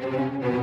Thank 0.00 0.12
you. 0.14 0.59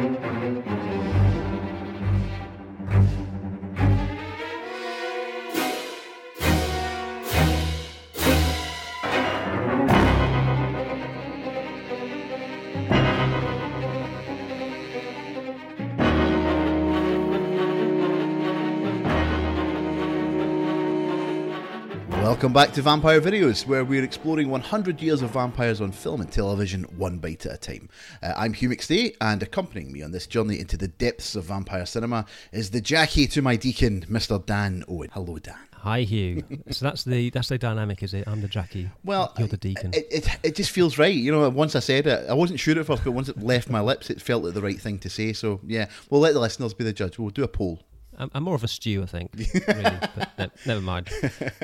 Welcome 22.38 22.54
back 22.54 22.72
to 22.74 22.84
Vampire 22.84 23.20
Videos, 23.20 23.66
where 23.66 23.84
we're 23.84 24.04
exploring 24.04 24.52
100 24.52 25.02
years 25.02 25.24
of 25.24 25.32
vampires 25.32 25.82
on 25.82 25.92
film 25.92 26.22
and 26.22 26.32
television, 26.32 26.84
one 26.96 27.18
bite 27.18 27.48
at 27.48 27.54
a 27.54 27.58
time. 27.58 27.90
Uh, 28.22 28.32
I'm 28.38 28.54
Hugh 28.54 28.70
McStay, 28.70 29.16
and 29.20 29.42
accompanying 29.42 29.92
me 29.92 30.04
on 30.04 30.12
this 30.12 30.28
journey 30.28 30.60
into 30.60 30.78
the 30.78 30.88
depths 30.88 31.36
of 31.36 31.46
vampire 31.46 31.88
cinema 31.88 32.28
is 32.52 32.70
the 32.70 32.80
Jackie 32.80 33.26
to 33.26 33.42
my 33.42 33.56
deacon, 33.56 34.06
Mr. 34.08 34.46
Dan 34.46 34.84
Owen. 34.88 35.10
Hello, 35.14 35.40
Dan. 35.40 35.58
Hi, 35.78 36.02
Hugh. 36.02 36.44
so 36.70 36.86
that's 36.86 37.06
the 37.06 37.32
that's 37.32 37.50
the 37.50 37.58
dynamic, 37.58 38.04
is 38.04 38.14
it? 38.14 38.28
I'm 38.28 38.42
the 38.42 38.48
Jackie. 38.48 38.92
Well, 39.04 39.34
you're 39.40 39.48
the 39.48 39.58
deacon. 39.58 39.96
It, 39.96 40.06
it, 40.12 40.40
it 40.44 40.56
just 40.56 40.70
feels 40.70 41.00
right. 41.00 41.16
You 41.16 41.32
know, 41.32 41.50
once 41.50 41.76
I 41.76 41.80
said 41.80 42.06
it, 42.06 42.30
I 42.30 42.36
wasn't 42.36 42.60
sure 42.60 42.78
at 42.80 42.86
first, 42.86 43.04
but 43.04 43.14
once 43.14 43.30
it 43.30 43.42
left 43.42 43.68
my 43.68 43.82
lips, 43.82 44.12
it 44.12 44.22
felt 44.22 44.44
like 44.44 44.54
the 44.54 44.62
right 44.62 44.80
thing 44.80 45.00
to 45.00 45.10
say. 45.10 45.34
So, 45.34 45.60
yeah, 45.66 45.88
we'll 46.12 46.22
let 46.22 46.36
the 46.36 46.40
listeners 46.40 46.76
be 46.76 46.84
the 46.84 46.94
judge. 46.94 47.18
We'll 47.18 47.32
do 47.32 47.44
a 47.44 47.48
poll. 47.48 47.82
I'm, 48.18 48.32
I'm 48.34 48.44
more 48.44 48.56
of 48.56 48.64
a 48.64 48.68
Stu, 48.68 49.04
I 49.04 49.06
think. 49.06 49.32
Really, 49.68 49.98
but 50.16 50.30
no, 50.38 50.48
never 50.66 50.82
mind. 50.82 51.10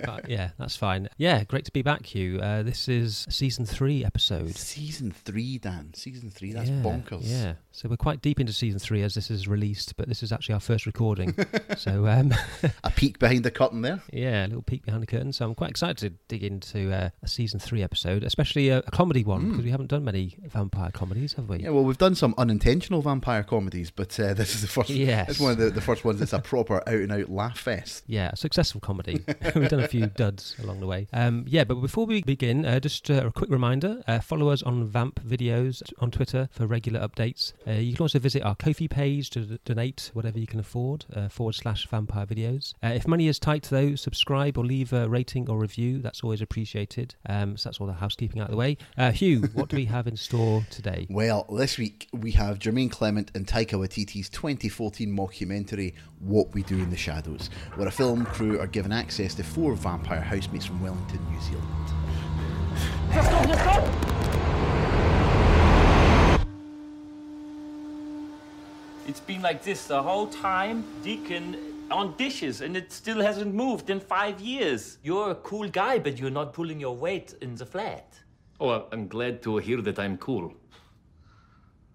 But 0.03 0.29
yeah, 0.29 0.49
that's 0.57 0.75
fine. 0.75 1.09
Yeah, 1.17 1.43
great 1.45 1.65
to 1.65 1.71
be 1.71 1.81
back, 1.81 2.05
Hugh. 2.05 2.39
Uh, 2.41 2.63
this 2.63 2.87
is 2.87 3.25
season 3.29 3.65
three 3.65 4.03
episode. 4.03 4.55
Season 4.55 5.11
three, 5.11 5.57
Dan. 5.57 5.93
Season 5.93 6.29
three. 6.29 6.51
That's 6.53 6.69
yeah, 6.69 6.81
bonkers. 6.81 7.21
Yeah. 7.23 7.53
So 7.75 7.89
we're 7.89 7.97
quite 7.97 8.21
deep 8.21 8.39
into 8.39 8.53
season 8.53 8.77
three 8.79 9.01
as 9.01 9.15
this 9.15 9.31
is 9.31 9.47
released, 9.47 9.97
but 9.97 10.07
this 10.07 10.21
is 10.21 10.31
actually 10.31 10.53
our 10.53 10.59
first 10.59 10.85
recording. 10.85 11.33
so 11.77 12.05
um, 12.05 12.31
A 12.83 12.91
peek 12.91 13.17
behind 13.17 13.43
the 13.43 13.49
curtain 13.49 13.81
there. 13.81 13.99
yeah, 14.11 14.45
a 14.45 14.47
little 14.47 14.61
peek 14.61 14.85
behind 14.85 15.01
the 15.01 15.07
curtain. 15.07 15.33
So 15.33 15.43
I'm 15.45 15.55
quite 15.55 15.71
excited 15.71 15.97
to 15.97 16.11
dig 16.27 16.43
into 16.43 16.93
uh, 16.93 17.09
a 17.23 17.27
season 17.27 17.59
three 17.59 17.81
episode, 17.81 18.23
especially 18.23 18.69
a, 18.69 18.77
a 18.77 18.91
comedy 18.91 19.23
one 19.23 19.49
because 19.49 19.65
we 19.65 19.71
haven't 19.71 19.87
done 19.87 20.03
many 20.05 20.37
vampire 20.45 20.91
comedies, 20.91 21.33
have 21.33 21.49
we? 21.49 21.61
Yeah, 21.61 21.71
well, 21.71 21.83
we've 21.83 21.97
done 21.97 22.13
some 22.13 22.35
unintentional 22.37 23.01
vampire 23.01 23.41
comedies, 23.41 23.89
but 23.89 24.19
uh, 24.19 24.35
this 24.35 24.53
is 24.53 24.61
the 24.61 24.67
first. 24.67 24.91
Yes. 24.91 25.31
It's 25.31 25.39
one 25.39 25.53
of 25.53 25.57
the, 25.57 25.71
the 25.71 25.81
first 25.81 26.05
ones 26.05 26.19
that's 26.19 26.33
a 26.33 26.39
proper 26.39 26.75
out 26.87 26.93
and 26.93 27.11
out 27.11 27.31
laugh 27.31 27.57
fest. 27.57 28.03
Yeah, 28.05 28.29
a 28.33 28.35
successful 28.35 28.81
comedy. 28.81 29.25
We've 29.55 29.67
done 29.67 29.79
a 29.79 29.87
few 29.87 30.05
duds 30.05 30.55
along 30.61 30.79
the 30.79 30.85
way. 30.85 31.07
Um, 31.11 31.45
yeah, 31.47 31.63
but 31.63 31.75
before 31.81 32.05
we 32.05 32.21
begin, 32.21 32.67
uh, 32.67 32.79
just 32.79 33.09
uh, 33.09 33.25
a 33.25 33.31
quick 33.31 33.49
reminder 33.49 34.03
uh, 34.07 34.19
follow 34.19 34.49
us 34.49 34.61
on 34.61 34.85
Vamp 34.85 35.23
Videos 35.25 35.81
on 35.97 36.11
Twitter 36.11 36.49
for 36.51 36.67
regular 36.67 36.99
updates. 36.99 37.53
Uh, 37.67 37.71
you 37.71 37.93
can 37.93 38.03
also 38.03 38.19
visit 38.19 38.43
our 38.43 38.55
Ko-fi 38.55 38.87
page 38.87 39.29
to 39.31 39.41
d- 39.41 39.59
donate 39.65 40.11
whatever 40.13 40.39
you 40.39 40.47
can 40.47 40.59
afford, 40.59 41.05
uh, 41.15 41.29
forward 41.29 41.55
slash 41.55 41.87
vampire 41.87 42.25
videos. 42.25 42.73
Uh, 42.83 42.87
if 42.87 43.07
money 43.07 43.27
is 43.27 43.39
tight, 43.39 43.63
though, 43.69 43.95
subscribe 43.95 44.57
or 44.57 44.65
leave 44.65 44.91
a 44.93 45.07
rating 45.07 45.49
or 45.49 45.57
review. 45.57 46.01
That's 46.01 46.23
always 46.23 46.41
appreciated. 46.41 47.15
Um, 47.27 47.55
so 47.57 47.69
that's 47.69 47.79
all 47.79 47.87
the 47.87 47.93
housekeeping 47.93 48.41
out 48.41 48.47
of 48.47 48.51
the 48.51 48.57
way. 48.57 48.77
Uh, 48.97 49.11
Hugh, 49.11 49.41
what 49.53 49.69
do 49.69 49.77
we 49.77 49.85
have 49.85 50.07
in 50.07 50.17
store 50.17 50.65
today? 50.69 51.07
Well, 51.09 51.45
this 51.57 51.77
week 51.77 52.07
we 52.11 52.31
have 52.31 52.59
Jemaine 52.59 52.89
Clement 52.89 53.31
and 53.35 53.47
Taika 53.47 53.73
Waititi's 53.79 54.29
2014 54.29 55.09
mockumentary 55.09 55.93
What 56.19 56.53
We 56.53 56.63
Do 56.63 56.75
in 56.75 56.89
the 56.89 56.97
Shadows, 56.97 57.49
where 57.75 57.87
a 57.87 57.91
film 57.91 58.25
crew 58.25 58.59
are 58.59 58.67
given 58.67 58.91
access 58.91 59.35
to 59.35 59.43
four 59.43 59.75
vampire 59.75 60.21
housemates 60.21 60.65
from 60.65 60.81
Wellington, 60.81 61.19
New 61.31 61.41
Zealand. 61.41 61.69
It's 69.07 69.19
been 69.19 69.41
like 69.41 69.63
this 69.63 69.87
the 69.87 70.01
whole 70.01 70.27
time, 70.27 70.85
Deacon 71.03 71.57
on 71.91 72.15
dishes, 72.15 72.61
and 72.61 72.77
it 72.77 72.91
still 72.91 73.21
hasn't 73.21 73.53
moved 73.53 73.89
in 73.89 73.99
five 73.99 74.39
years. 74.39 74.97
You're 75.03 75.31
a 75.31 75.35
cool 75.35 75.67
guy, 75.69 75.99
but 75.99 76.17
you're 76.17 76.31
not 76.31 76.53
pulling 76.53 76.79
your 76.79 76.95
weight 76.95 77.35
in 77.41 77.55
the 77.55 77.65
flat. 77.65 78.17
Oh, 78.59 78.87
I'm 78.91 79.07
glad 79.07 79.41
to 79.43 79.57
hear 79.57 79.81
that 79.81 79.99
I'm 79.99 80.17
cool. 80.17 80.53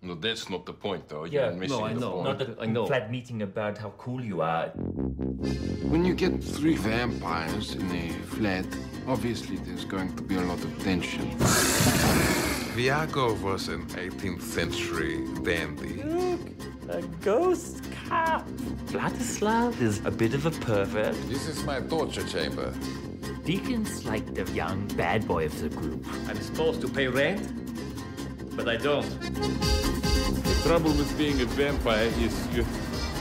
No, 0.02 0.14
that's 0.14 0.48
not 0.48 0.66
the 0.66 0.72
point, 0.72 1.08
though. 1.08 1.24
You're 1.24 1.50
missing 1.52 1.78
no, 1.78 1.84
I 1.84 1.94
the 1.94 2.00
know. 2.00 2.12
point. 2.12 2.38
Not 2.38 2.42
a 2.42 2.62
I 2.62 2.66
know. 2.66 2.86
flat 2.86 3.10
meeting 3.10 3.42
about 3.42 3.78
how 3.78 3.90
cool 3.98 4.22
you 4.22 4.42
are. 4.42 4.68
When 4.68 6.04
you 6.04 6.14
get 6.14 6.44
three 6.44 6.76
vampires 6.76 7.74
in 7.74 7.90
a 7.90 8.10
flat, 8.26 8.66
obviously 9.08 9.56
there's 9.56 9.84
going 9.84 10.14
to 10.14 10.22
be 10.22 10.36
a 10.36 10.42
lot 10.42 10.62
of 10.62 10.82
tension. 10.84 11.28
Viago 12.78 13.34
was 13.42 13.66
an 13.66 13.84
18th 13.86 14.40
century 14.40 15.26
dandy. 15.42 16.00
Look, 16.04 16.40
a 16.88 17.02
ghost 17.24 17.82
cop. 18.06 18.46
Vladislav 18.92 19.82
is 19.82 19.98
a 20.04 20.12
bit 20.12 20.32
of 20.32 20.46
a 20.46 20.52
pervert. 20.52 21.16
This 21.28 21.48
is 21.48 21.64
my 21.64 21.80
torture 21.80 22.22
chamber. 22.22 22.72
Deacon's 23.44 24.04
like 24.04 24.32
the 24.32 24.44
young 24.52 24.86
bad 24.96 25.26
boy 25.26 25.46
of 25.46 25.60
the 25.60 25.70
group. 25.70 26.06
I'm 26.28 26.40
supposed 26.40 26.80
to 26.82 26.88
pay 26.88 27.08
rent, 27.08 27.42
but 28.54 28.68
I 28.68 28.76
don't. 28.76 29.10
The 29.22 30.60
trouble 30.62 30.92
with 30.92 31.12
being 31.18 31.40
a 31.40 31.46
vampire 31.46 32.12
is 32.20 32.46
you 32.54 32.62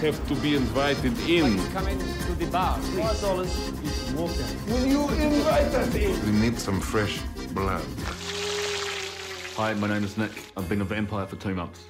have 0.01 0.27
to 0.27 0.35
be 0.35 0.55
invited 0.55 1.17
in. 1.27 1.57
Come 1.73 1.87
in 1.87 1.97
to 1.97 2.35
the 2.35 2.45
bar. 2.51 2.77
Please. 2.77 3.23
Will 4.67 4.85
you 4.85 5.09
invite 5.09 5.73
us 5.73 5.95
in? 5.95 6.13
We 6.27 6.31
need 6.41 6.59
some 6.59 6.79
fresh 6.79 7.19
blood. 7.55 7.83
Hi, 9.57 9.73
my 9.73 9.87
name 9.87 10.03
is 10.03 10.19
Nick. 10.19 10.29
I've 10.55 10.69
been 10.69 10.81
a 10.81 10.85
vampire 10.85 11.25
for 11.25 11.35
two 11.35 11.55
months. 11.55 11.85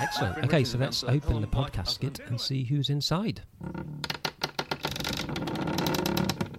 Excellent. 0.00 0.44
Okay, 0.44 0.64
so 0.64 0.76
let's 0.76 1.04
open 1.04 1.40
the 1.40 1.46
podcast 1.46 1.90
skit 1.90 2.18
and 2.26 2.40
see 2.40 2.64
who's 2.64 2.90
inside. 2.90 3.42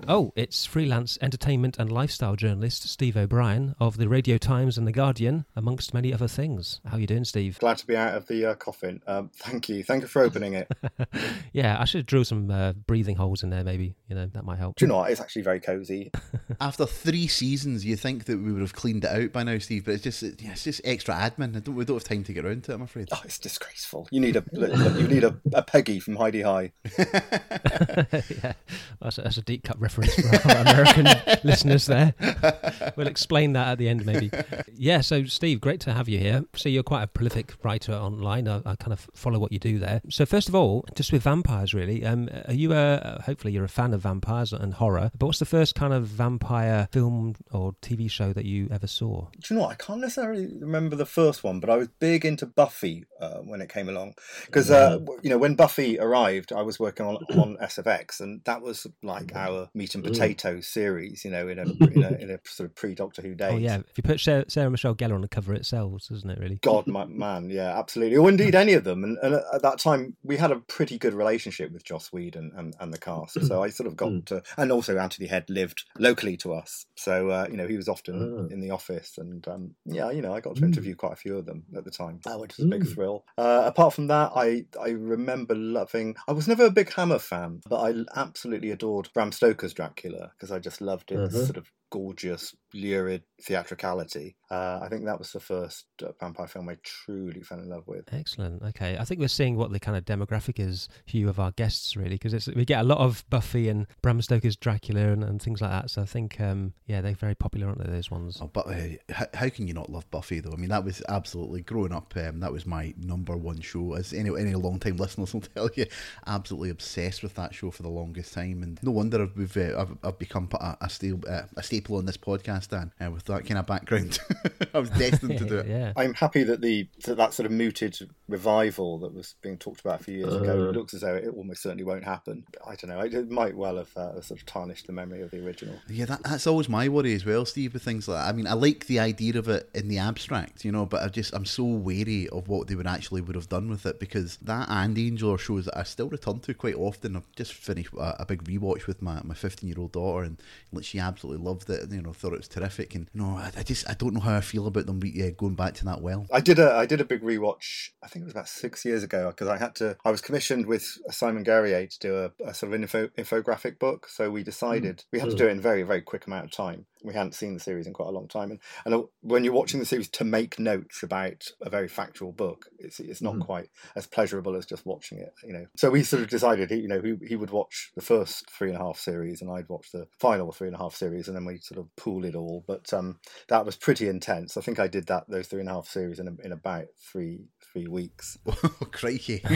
Oh, 0.08 0.34
it's 0.36 0.66
freelance 0.66 1.18
entertainment 1.22 1.78
and 1.80 1.91
lifestyle 1.91 2.36
journalist 2.36 2.90
Steve 2.90 3.16
O'Brien 3.16 3.74
of 3.80 3.97
the 3.97 4.09
Radio 4.09 4.38
Times 4.38 4.78
and 4.78 4.86
the 4.86 4.91
Guardian, 4.91 5.46
amongst 5.56 5.94
many 5.94 6.14
other 6.14 6.28
things. 6.28 6.81
How 6.86 6.97
are 6.97 7.00
you 7.00 7.08
doing, 7.08 7.24
Steve? 7.24 7.58
Glad 7.59 7.78
to 7.78 7.88
be 7.88 7.96
out 7.96 8.13
of 8.13 8.28
the 8.28 8.46
uh, 8.47 8.56
coffin. 8.56 9.02
Um, 9.08 9.31
thank 9.36 9.69
you. 9.69 9.84
Thank 9.84 10.02
you 10.02 10.08
for 10.08 10.22
opening 10.22 10.53
it. 10.53 10.69
yeah, 11.53 11.78
I 11.80 11.86
should 11.86 12.00
have 12.00 12.06
drew 12.06 12.24
some 12.24 12.52
uh, 12.52 12.74
breathing 12.74 13.16
holes 13.16 13.44
in 13.44 13.50
there. 13.50 13.63
Maybe 13.63 13.96
you 14.09 14.16
know 14.16 14.25
that 14.25 14.44
might 14.44 14.58
help. 14.58 14.75
Do 14.75 14.86
you 14.86 14.90
know 14.90 14.97
what? 14.97 15.12
It's 15.12 15.22
actually 15.22 15.44
very 15.44 15.62
cosy. 15.62 16.12
After 16.59 16.86
three 16.86 17.28
seasons, 17.28 17.86
you 17.86 17.96
think 17.96 18.25
that 18.25 18.38
we 18.38 18.52
would 18.52 18.62
have 18.62 18.74
cleaned 18.74 19.06
it 19.06 19.12
out 19.12 19.31
by 19.31 19.44
now, 19.44 19.58
Steve, 19.58 19.86
but 19.86 19.94
it's 19.94 20.03
just 20.03 20.22
yeah, 20.22 20.52
it's 20.52 20.66
just 20.66 20.81
extra 20.84 21.16
admin. 21.16 21.56
I 21.56 21.59
don't, 21.59 21.75
we 21.75 21.86
don't 21.86 21.96
have 21.96 22.03
time 22.03 22.25
to 22.25 22.34
get 22.34 22.46
around 22.46 22.66
to 22.66 22.74
it, 22.74 22.75
I'm 22.75 22.81
afraid. 22.81 23.08
Oh, 23.12 23.22
it's 23.24 23.40
disgraceful. 23.40 24.09
You 24.12 24.19
need 24.19 24.36
a 24.36 24.44
look, 24.52 24.74
look, 24.74 25.00
you 25.00 25.08
need 25.08 25.24
a, 25.24 25.40
a 25.53 25.63
Peggy 25.63 26.00
from 26.00 26.18
Hi-de-Hi. 26.18 26.72
yeah, 26.97 28.53
that's 29.02 29.18
a, 29.18 29.22
that's 29.22 29.38
a 29.38 29.42
deep 29.42 29.63
cut 29.63 29.80
reference 29.80 29.93
for 29.94 30.50
our 30.50 30.57
American 30.57 31.07
listeners 31.44 31.86
there. 31.86 32.13
We'll 32.95 33.07
explain 33.07 33.54
that 33.54 33.69
at 33.69 33.78
the 33.78 33.90
end, 33.90 34.06
maybe. 34.06 34.30
Yeah, 34.75 35.01
so 35.01 35.24
Steve, 35.24 35.62
great 35.62 35.80
to 35.81 35.94
have 35.94 36.07
you 36.10 36.19
here. 36.19 36.45
So 36.56 36.69
you're 36.69 36.84
quite 36.84 37.04
a 37.04 37.07
prolific 37.07 37.54
writer 37.63 37.94
online. 37.94 38.48
I, 38.48 38.57
I 38.66 38.75
kind 38.75 38.94
of 38.94 39.07
follow 39.13 39.40
what 39.40 39.51
you 39.51 39.57
do 39.57 39.80
there. 39.80 40.01
So 40.10 40.25
first 40.25 40.50
of 40.50 40.56
all, 40.56 40.86
just 40.95 41.12
with 41.12 41.24
vampires, 41.24 41.74
really, 41.74 42.06
um, 42.06 42.30
are 42.48 42.54
you 42.54 42.74
a 42.74 43.22
hopefully 43.25 43.54
you're 43.54 43.63
a 43.63 43.69
fan 43.69 43.94
of 43.94 44.01
vampires 44.01 44.54
and 44.54 44.74
horror? 44.74 45.12
But 45.18 45.28
what's 45.28 45.40
the 45.40 45.45
first 45.45 45.75
kind 45.75 45.94
of 45.94 46.06
vampire 46.06 46.88
film 46.92 47.36
or 47.51 47.74
TV 47.81 48.10
show 48.10 48.34
that 48.34 48.46
you 48.46 48.68
ever 48.72 48.88
saw? 48.88 49.28
Do 49.31 49.54
you 49.54 49.56
know 49.56 49.63
what? 49.63 49.72
I 49.72 49.75
can't 49.75 50.01
necessarily 50.01 50.48
remember 50.60 50.96
the 50.96 51.06
first 51.06 51.44
one, 51.44 51.60
but 51.60 51.69
I 51.69 51.78
was 51.78 51.88
big 51.88 52.25
into 52.25 52.46
Buffy 52.46 53.06
uh, 53.24 53.38
when 53.50 53.62
it 53.62 53.70
came 53.70 53.90
along 53.90 54.14
because 54.46 54.70
uh, 54.70 55.00
you 55.24 55.30
know 55.30 55.38
when 55.38 55.56
Buffy 55.56 56.00
arrived, 56.00 56.52
I 56.52 56.62
was 56.62 56.80
working 56.80 57.06
on 57.06 57.16
on 57.44 57.58
SFX, 57.62 58.20
and 58.20 58.42
that 58.46 58.62
was 58.62 58.86
like 59.02 59.36
our 59.36 59.70
meat 59.74 59.96
and 59.96 60.04
Mm. 60.04 60.08
potatoes 60.12 60.68
series. 60.68 61.24
You 61.25 61.31
know, 61.31 61.48
in 61.48 61.60
a 61.60 61.64
in 61.64 62.04
a, 62.04 62.12
in 62.24 62.30
a 62.31 62.40
sort 62.46 62.70
of 62.70 62.75
pre 62.75 62.94
Doctor 62.96 63.22
Who 63.22 63.36
days. 63.36 63.54
Oh 63.54 63.58
yeah, 63.58 63.78
if 63.78 63.98
you 63.98 64.04
put 64.04 64.20
Sarah, 64.20 64.46
Sarah 64.48 64.70
Michelle 64.70 64.96
Gellar 64.96 65.16
on 65.16 65.22
the 65.22 65.28
cover, 65.28 65.54
it 65.54 65.66
sells, 65.66 66.08
doesn't 66.08 66.30
it? 66.30 66.40
Really? 66.40 66.60
God, 66.62 66.88
my 66.88 67.06
man, 67.06 67.50
yeah, 67.50 67.78
absolutely. 67.78 68.18
Or 68.18 68.28
indeed 68.30 68.56
any 68.56 68.74
of 68.74 68.84
them. 68.84 69.04
And, 69.04 69.18
and 69.22 69.36
at 69.36 69.62
that 69.62 69.80
time, 69.80 70.16
we 70.24 70.38
had 70.38 70.52
a 70.52 70.58
pretty 70.60 70.98
good 70.98 71.14
relationship 71.14 71.72
with 71.72 71.84
Joss 71.84 72.12
Whedon 72.12 72.52
and, 72.56 72.75
and 72.80 72.94
the 72.94 72.98
cast. 73.10 73.42
So 73.48 73.64
I 73.64 73.70
sort 73.70 73.88
of 73.88 73.96
got 73.96 74.25
to, 74.28 74.42
and 74.58 74.72
also 74.72 74.98
Anthony 74.98 75.28
Head 75.28 75.50
lived 75.50 75.86
locally 75.98 76.38
to 76.38 76.54
us. 76.54 76.86
So, 76.96 77.30
uh, 77.30 77.48
you 77.50 77.58
know, 77.58 77.68
he 77.68 77.78
was 77.78 77.88
often 77.88 78.50
in 78.52 78.60
the 78.60 78.72
office. 78.72 79.18
And 79.18 79.48
um, 79.48 79.75
yeah, 79.86 80.10
you 80.12 80.22
know, 80.22 80.34
I 80.34 80.40
got 80.40 80.56
to 80.58 80.66
interview 80.66 80.96
quite 80.96 81.14
a 81.14 81.18
few 81.18 81.38
of 81.38 81.46
them 81.46 81.64
at 81.78 81.86
the 81.86 81.92
time, 81.92 82.20
which 82.38 82.58
was 82.58 82.66
a 82.66 82.70
big 82.70 82.88
thrill. 82.88 83.12
Uh, 83.38 83.63
apart 83.65 83.94
from 83.94 84.07
that, 84.07 84.31
I, 84.36 84.65
I 84.81 84.89
remember 84.89 85.56
loving, 85.56 86.15
I 86.27 86.31
was 86.31 86.48
never 86.48 86.65
a 86.65 86.71
big 86.71 86.92
Hammer 86.94 87.19
fan, 87.19 87.62
but 87.69 87.80
I 87.81 87.94
absolutely 88.19 88.71
adored 88.71 89.10
Bram 89.13 89.31
Stoker's 89.31 89.74
Dracula 89.74 90.31
because 90.36 90.51
I 90.51 90.60
just 90.60 90.81
loved 90.81 91.12
it. 91.12 91.18
Mhm. 91.18 91.45
Sort 91.45 91.57
of 91.57 91.71
gorgeous, 91.92 92.56
lurid 92.74 93.24
theatricality. 93.42 94.36
Uh, 94.50 94.80
I 94.81 94.88
think 94.88 95.06
that 95.06 95.18
was 95.18 95.31
the 95.31 95.40
first 95.40 95.86
uh, 96.02 96.12
vampire 96.20 96.48
film 96.48 96.70
I 96.70 96.78
truly 96.84 97.42
fell 97.42 97.60
in 97.60 97.70
love 97.70 97.88
with. 97.88 98.06
Excellent. 98.14 98.62
Okay, 98.64 98.98
I 98.98 99.04
think 99.04 99.20
we're 99.20 99.28
seeing 99.28 99.56
what 99.56 99.72
the 99.72 99.80
kind 99.80 99.98
of 99.98 100.06
demographic 100.06 100.60
is, 100.60 100.88
Hugh, 101.06 101.30
of 101.30 101.40
our 101.40 101.52
guests, 101.52 101.96
really, 101.96 102.16
because 102.16 102.48
we 102.56 102.66
get 102.66 102.81
a 102.81 102.84
lot 102.84 103.00
of 103.00 103.24
Buffy 103.30 103.70
and 103.70 103.88
Bram 104.02 104.22
Stoker's 104.22 104.56
Dracula 104.56 105.12
and, 105.12 105.24
and 105.24 105.42
things 105.42 105.62
like 105.62 105.72
that. 105.72 105.90
So 105.90 106.02
I 106.02 106.06
think, 106.06 106.40
um, 106.40 106.74
yeah, 106.86 107.02
they're 107.02 107.14
very 107.14 107.36
popular, 107.36 107.68
aren't 107.68 107.84
they? 107.84 107.92
Those 107.92 108.12
ones. 108.12 108.40
Oh, 108.42 108.50
but 108.52 108.68
uh, 108.68 109.14
how, 109.14 109.25
how 109.34 109.50
can 109.50 109.68
you 109.68 109.74
not 109.74 109.90
love 109.90 110.10
Buffy 110.12 110.40
though? 110.40 110.54
I 110.54 110.56
mean, 110.56 110.70
that 110.70 110.84
was 110.84 111.02
absolutely 111.10 111.62
growing 111.62 111.94
up. 111.94 112.14
Um, 112.16 112.40
that 112.40 112.52
was 112.52 112.66
my 112.66 112.94
number 112.98 113.36
one 113.36 113.62
show. 113.62 113.94
As 113.94 114.14
any 114.14 114.30
any 114.30 114.56
long 114.56 114.80
time 114.80 114.98
listeners 115.04 115.34
will 115.34 115.42
tell 115.42 115.70
you, 115.75 115.86
absolutely 116.28 116.70
obsessed 116.70 117.24
with 117.24 117.34
that 117.36 117.54
show 117.54 117.72
for 117.72 117.84
the 117.84 117.90
longest 117.90 118.34
time. 118.34 118.64
And 118.64 118.80
no 118.84 118.92
wonder 118.92 119.30
we've 119.36 119.56
uh, 119.58 119.80
I've, 119.80 119.98
I've 120.04 120.20
become 120.20 120.50
a, 120.54 120.78
a, 120.81 120.90
staple, 120.90 121.30
uh, 121.30 121.44
a 121.58 121.64
staple 121.64 121.98
on 121.98 122.06
this 122.06 122.18
podcast, 122.18 122.62
Dan, 122.68 122.92
uh, 123.00 123.12
with 123.12 123.25
that 123.25 123.45
kind 123.45 123.57
of 123.57 123.65
background. 123.65 124.19
I 124.74 124.80
was 124.80 124.89
destined 124.92 125.38
to 125.39 125.45
do 125.45 125.57
it. 125.60 125.68
yeah. 125.69 125.94
I'm 125.95 126.13
happy 126.13 126.44
that 126.44 126.62
the 126.62 126.88
that, 127.06 127.18
that 127.18 127.33
sort 127.33 127.45
of 127.45 127.51
mooted 127.51 127.98
revival 128.27 129.00
that 129.00 129.13
was 129.13 129.36
being 129.42 129.57
talked 129.57 129.81
about 129.81 130.01
a 130.01 130.04
few 130.04 130.18
years 130.19 130.33
ago 130.36 130.69
Uh. 130.69 130.71
looks 130.71 130.94
as 130.94 131.01
though 131.01 131.15
it 131.15 131.27
almost 131.36 131.62
certainly 131.62 131.83
won't 131.83 132.04
happen. 132.04 132.45
I 132.65 132.75
don't 132.75 132.89
know. 132.89 133.00
It, 133.00 133.13
it 133.13 133.30
might 133.30 133.56
well 133.56 133.77
have 133.77 133.95
uh, 133.95 134.21
sort 134.21 134.39
of 134.39 134.45
tarnished 134.45 134.88
the 134.88 134.94
memory 134.94 135.21
of 135.21 135.31
the 135.31 135.45
original. 135.45 135.75
Yeah, 135.88 136.06
that, 136.06 136.24
that's 136.24 136.48
always 136.48 136.69
my 136.69 136.89
worry 136.89 137.13
as 137.13 137.25
well, 137.25 137.45
Steve, 137.45 137.74
with 137.74 137.83
things 137.83 138.07
like 138.07 138.21
that. 138.24 138.30
I 138.30 138.31
mean, 138.33 138.48
I 138.48 138.54
like 138.54 138.88
the 138.88 139.00
idea 139.00 139.38
of 139.38 139.48
it 139.50 139.69
in 139.74 139.88
the 139.88 140.00
abstract, 140.00 140.65
you 140.65 140.71
know, 140.71 140.86
but 140.86 141.04
I 141.04 141.07
just 141.10 141.33
I'm 141.33 141.45
so 141.45 141.63
wary 141.63 142.27
of 142.30 142.48
what 142.48 142.68
they 142.68 142.75
would 142.75 142.88
actually 142.88 143.21
would 143.21 143.36
have 143.36 143.50
done 143.50 143.69
with 143.69 143.86
it 143.86 144.00
because 144.00 144.38
that 144.44 144.68
and 144.69 144.98
Angel 144.98 145.31
are 145.33 145.38
shows 145.38 145.65
that 145.65 145.77
I 145.77 145.83
still 145.83 146.10
return 146.10 146.39
to 146.42 146.54
quite 146.54 146.75
often. 146.75 147.15
I've 147.15 147.31
just 147.36 147.54
finished 147.54 147.94
a, 147.94 148.21
a 148.21 148.25
big 148.25 148.44
rewatch 148.44 148.88
with 148.88 149.01
my 149.01 149.21
my 149.24 149.33
15 149.33 149.68
year 149.69 149.77
old 149.80 149.92
daughter, 149.92 150.24
and 150.24 150.38
like, 150.71 150.86
she 150.86 151.00
absolutely 151.00 151.44
loved 151.45 151.69
it. 151.69 151.81
And 151.83 151.92
you 151.92 152.01
know, 152.01 152.13
thought 152.13 152.33
it 152.33 152.38
was 152.39 152.48
terrific, 152.53 152.95
and 152.95 153.09
you 153.13 153.21
know, 153.21 153.38
I, 153.38 153.51
I 153.57 153.63
just 153.63 153.89
I 153.89 153.94
don't 153.94 154.13
know 154.13 154.19
how 154.19 154.35
I 154.35 154.41
feel 154.41 154.67
about 154.67 154.85
them 154.85 155.00
re- 155.00 155.27
uh, 155.27 155.31
going 155.38 155.55
back 155.55 155.73
to 155.75 155.85
that 155.85 156.01
well. 156.01 156.27
I 156.31 156.39
did 156.39 156.59
a 156.59 156.71
I 156.73 156.85
did 156.85 157.01
a 157.01 157.05
big 157.05 157.21
rewatch. 157.21 157.89
I 158.03 158.07
think 158.07 158.23
it 158.23 158.25
was 158.25 158.33
about 158.33 158.47
six 158.47 158.85
years 158.85 159.03
ago 159.03 159.29
because 159.29 159.47
I 159.47 159.57
had 159.57 159.75
to. 159.75 159.97
I 160.05 160.11
was 160.11 160.21
commissioned 160.21 160.65
with 160.65 160.85
Simon 161.09 161.44
Guerrier 161.44 161.88
to 161.88 162.00
do 162.00 162.15
a, 162.15 162.50
a 162.50 162.53
sort 162.53 162.73
of 162.73 162.81
info, 162.81 163.07
infographic 163.17 163.79
book. 163.79 164.07
So 164.07 164.29
we 164.29 164.44
decided 164.44 165.03
we 165.11 165.19
had 165.19 165.29
to 165.31 165.35
do 165.35 165.47
it 165.47 165.51
in 165.51 165.57
a 165.57 165.61
very 165.61 165.83
very 165.83 166.01
quick 166.01 166.27
amount 166.27 166.45
of 166.45 166.51
time. 166.51 166.85
We 167.03 167.13
hadn't 167.13 167.35
seen 167.35 167.53
the 167.53 167.59
series 167.59 167.85
in 167.88 167.94
quite 167.94 168.07
a 168.07 168.11
long 168.11 168.27
time, 168.27 168.51
and 168.51 168.59
and 168.85 168.94
uh, 168.95 169.01
when 169.21 169.44
you're 169.44 169.53
watching 169.53 169.79
the 169.79 169.85
series 169.85 170.09
to 170.09 170.23
make 170.23 170.57
notes 170.57 171.03
about 171.03 171.45
a 171.61 171.69
very 171.69 171.88
factual 171.88 172.31
book, 172.31 172.67
it's 172.79 173.00
it's 173.00 173.21
not 173.21 173.39
quite 173.39 173.69
as 173.95 174.07
pleasurable 174.07 174.55
as 174.55 174.65
just 174.65 174.85
watching 174.85 175.19
it. 175.19 175.33
You 175.44 175.53
know. 175.53 175.65
So 175.75 175.89
we 175.89 176.03
sort 176.03 176.23
of 176.23 176.29
decided 176.29 176.69
he 176.71 176.77
you 176.77 176.88
know 176.88 177.01
he, 177.01 177.15
he 177.27 177.35
would 177.35 177.51
watch 177.51 177.91
the 177.95 178.01
first 178.01 178.50
three 178.50 178.69
and 178.69 178.77
a 178.77 178.81
half 178.83 178.97
series, 178.97 179.41
and 179.41 179.51
I'd 179.51 179.69
watch 179.69 179.91
the 179.91 180.07
final 180.19 180.51
three 180.51 180.67
and 180.67 180.75
a 180.75 180.79
half 180.79 180.95
series, 180.95 181.27
and 181.27 181.35
then 181.35 181.45
we 181.45 181.57
sort 181.59 181.79
of 181.79 181.94
pool 181.97 182.25
it 182.25 182.35
all. 182.35 182.63
But 182.67 182.94
um, 182.94 183.19
that 183.50 183.65
was 183.65 183.75
pretty 183.75 184.07
intense. 184.07 184.55
I 184.57 184.61
think 184.61 184.79
I 184.79 184.88
did 184.88 185.07
that 185.07 185.29
those 185.29 185.47
three 185.47 185.59
and 185.59 185.69
a 185.69 185.73
half 185.73 185.88
series 185.88 186.19
in 186.19 186.38
in 186.44 186.51
about 186.51 186.85
three 187.11 187.47
three 187.71 187.88
weeks. 187.88 188.38
oh, 188.45 188.53
crikey! 188.91 189.44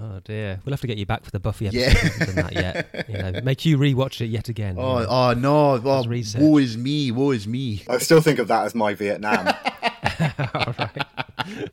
Oh 0.00 0.20
dear, 0.24 0.60
we'll 0.64 0.72
have 0.72 0.80
to 0.80 0.86
get 0.86 0.98
you 0.98 1.06
back 1.06 1.24
for 1.24 1.30
the 1.30 1.38
Buffy 1.38 1.68
episode. 1.68 1.80
Yeah. 1.80 1.90
if 1.90 2.02
you've 2.18 2.34
done 2.34 2.36
that 2.36 2.52
yet? 2.54 3.06
You 3.08 3.18
know, 3.18 3.40
make 3.42 3.64
you 3.64 3.78
rewatch 3.78 4.20
it 4.20 4.26
yet 4.26 4.48
again. 4.48 4.76
you 4.76 4.82
Oh, 4.82 4.98
know. 5.00 5.06
oh 5.08 5.34
no! 5.34 5.71
Oh, 5.72 5.80
oh 5.84 6.00
As 6.00 6.08
research. 6.08 6.42
woe 6.42 6.58
is 6.58 6.76
me! 6.76 7.10
Woe 7.10 7.30
is 7.30 7.46
me! 7.46 7.82
I 7.88 7.98
still 7.98 8.20
think 8.20 8.38
of 8.38 8.48
that 8.48 8.66
as 8.66 8.74
my 8.74 8.94
Vietnam. 8.94 9.54
All 10.54 10.74
right. 10.78 11.06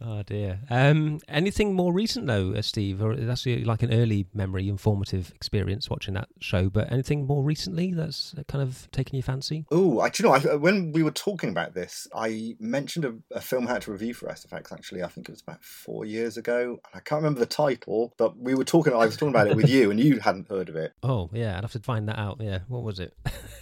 Oh 0.01 0.23
dear. 0.23 0.59
Um, 0.69 1.19
anything 1.27 1.73
more 1.73 1.93
recent 1.93 2.27
though, 2.27 2.53
uh, 2.53 2.61
Steve? 2.61 3.01
Or 3.03 3.15
that's 3.15 3.45
uh, 3.45 3.59
like 3.63 3.83
an 3.83 3.93
early 3.93 4.27
memory, 4.33 4.67
informative 4.67 5.31
experience 5.35 5.89
watching 5.89 6.15
that 6.15 6.29
show. 6.39 6.69
But 6.69 6.91
anything 6.91 7.27
more 7.27 7.43
recently 7.43 7.93
that's 7.93 8.33
uh, 8.37 8.43
kind 8.43 8.61
of 8.61 8.89
taken 8.91 9.15
your 9.15 9.23
fancy? 9.23 9.65
Oh, 9.71 10.03
you 10.05 10.25
know? 10.25 10.31
I, 10.31 10.55
when 10.55 10.91
we 10.91 11.03
were 11.03 11.11
talking 11.11 11.49
about 11.49 11.73
this, 11.73 12.07
I 12.13 12.55
mentioned 12.59 13.05
a, 13.05 13.15
a 13.35 13.41
film 13.41 13.67
I 13.67 13.73
had 13.73 13.83
to 13.83 13.91
review 13.91 14.13
for 14.13 14.27
SFX. 14.27 14.71
Actually, 14.71 15.03
I 15.03 15.07
think 15.07 15.29
it 15.29 15.31
was 15.31 15.41
about 15.41 15.63
four 15.63 16.05
years 16.05 16.37
ago. 16.37 16.79
I 16.93 16.99
can't 16.99 17.21
remember 17.21 17.39
the 17.39 17.45
title, 17.45 18.13
but 18.17 18.37
we 18.37 18.55
were 18.55 18.65
talking. 18.65 18.93
I 18.93 19.05
was 19.05 19.15
talking 19.15 19.29
about 19.29 19.47
it 19.47 19.55
with 19.55 19.69
you, 19.69 19.91
and 19.91 19.99
you 19.99 20.19
hadn't 20.19 20.49
heard 20.49 20.69
of 20.69 20.75
it. 20.75 20.93
Oh 21.03 21.29
yeah, 21.33 21.57
I'd 21.57 21.63
have 21.63 21.71
to 21.73 21.79
find 21.79 22.07
that 22.09 22.17
out. 22.17 22.37
Yeah, 22.39 22.59
what 22.67 22.83
was 22.83 22.99
it? 22.99 23.13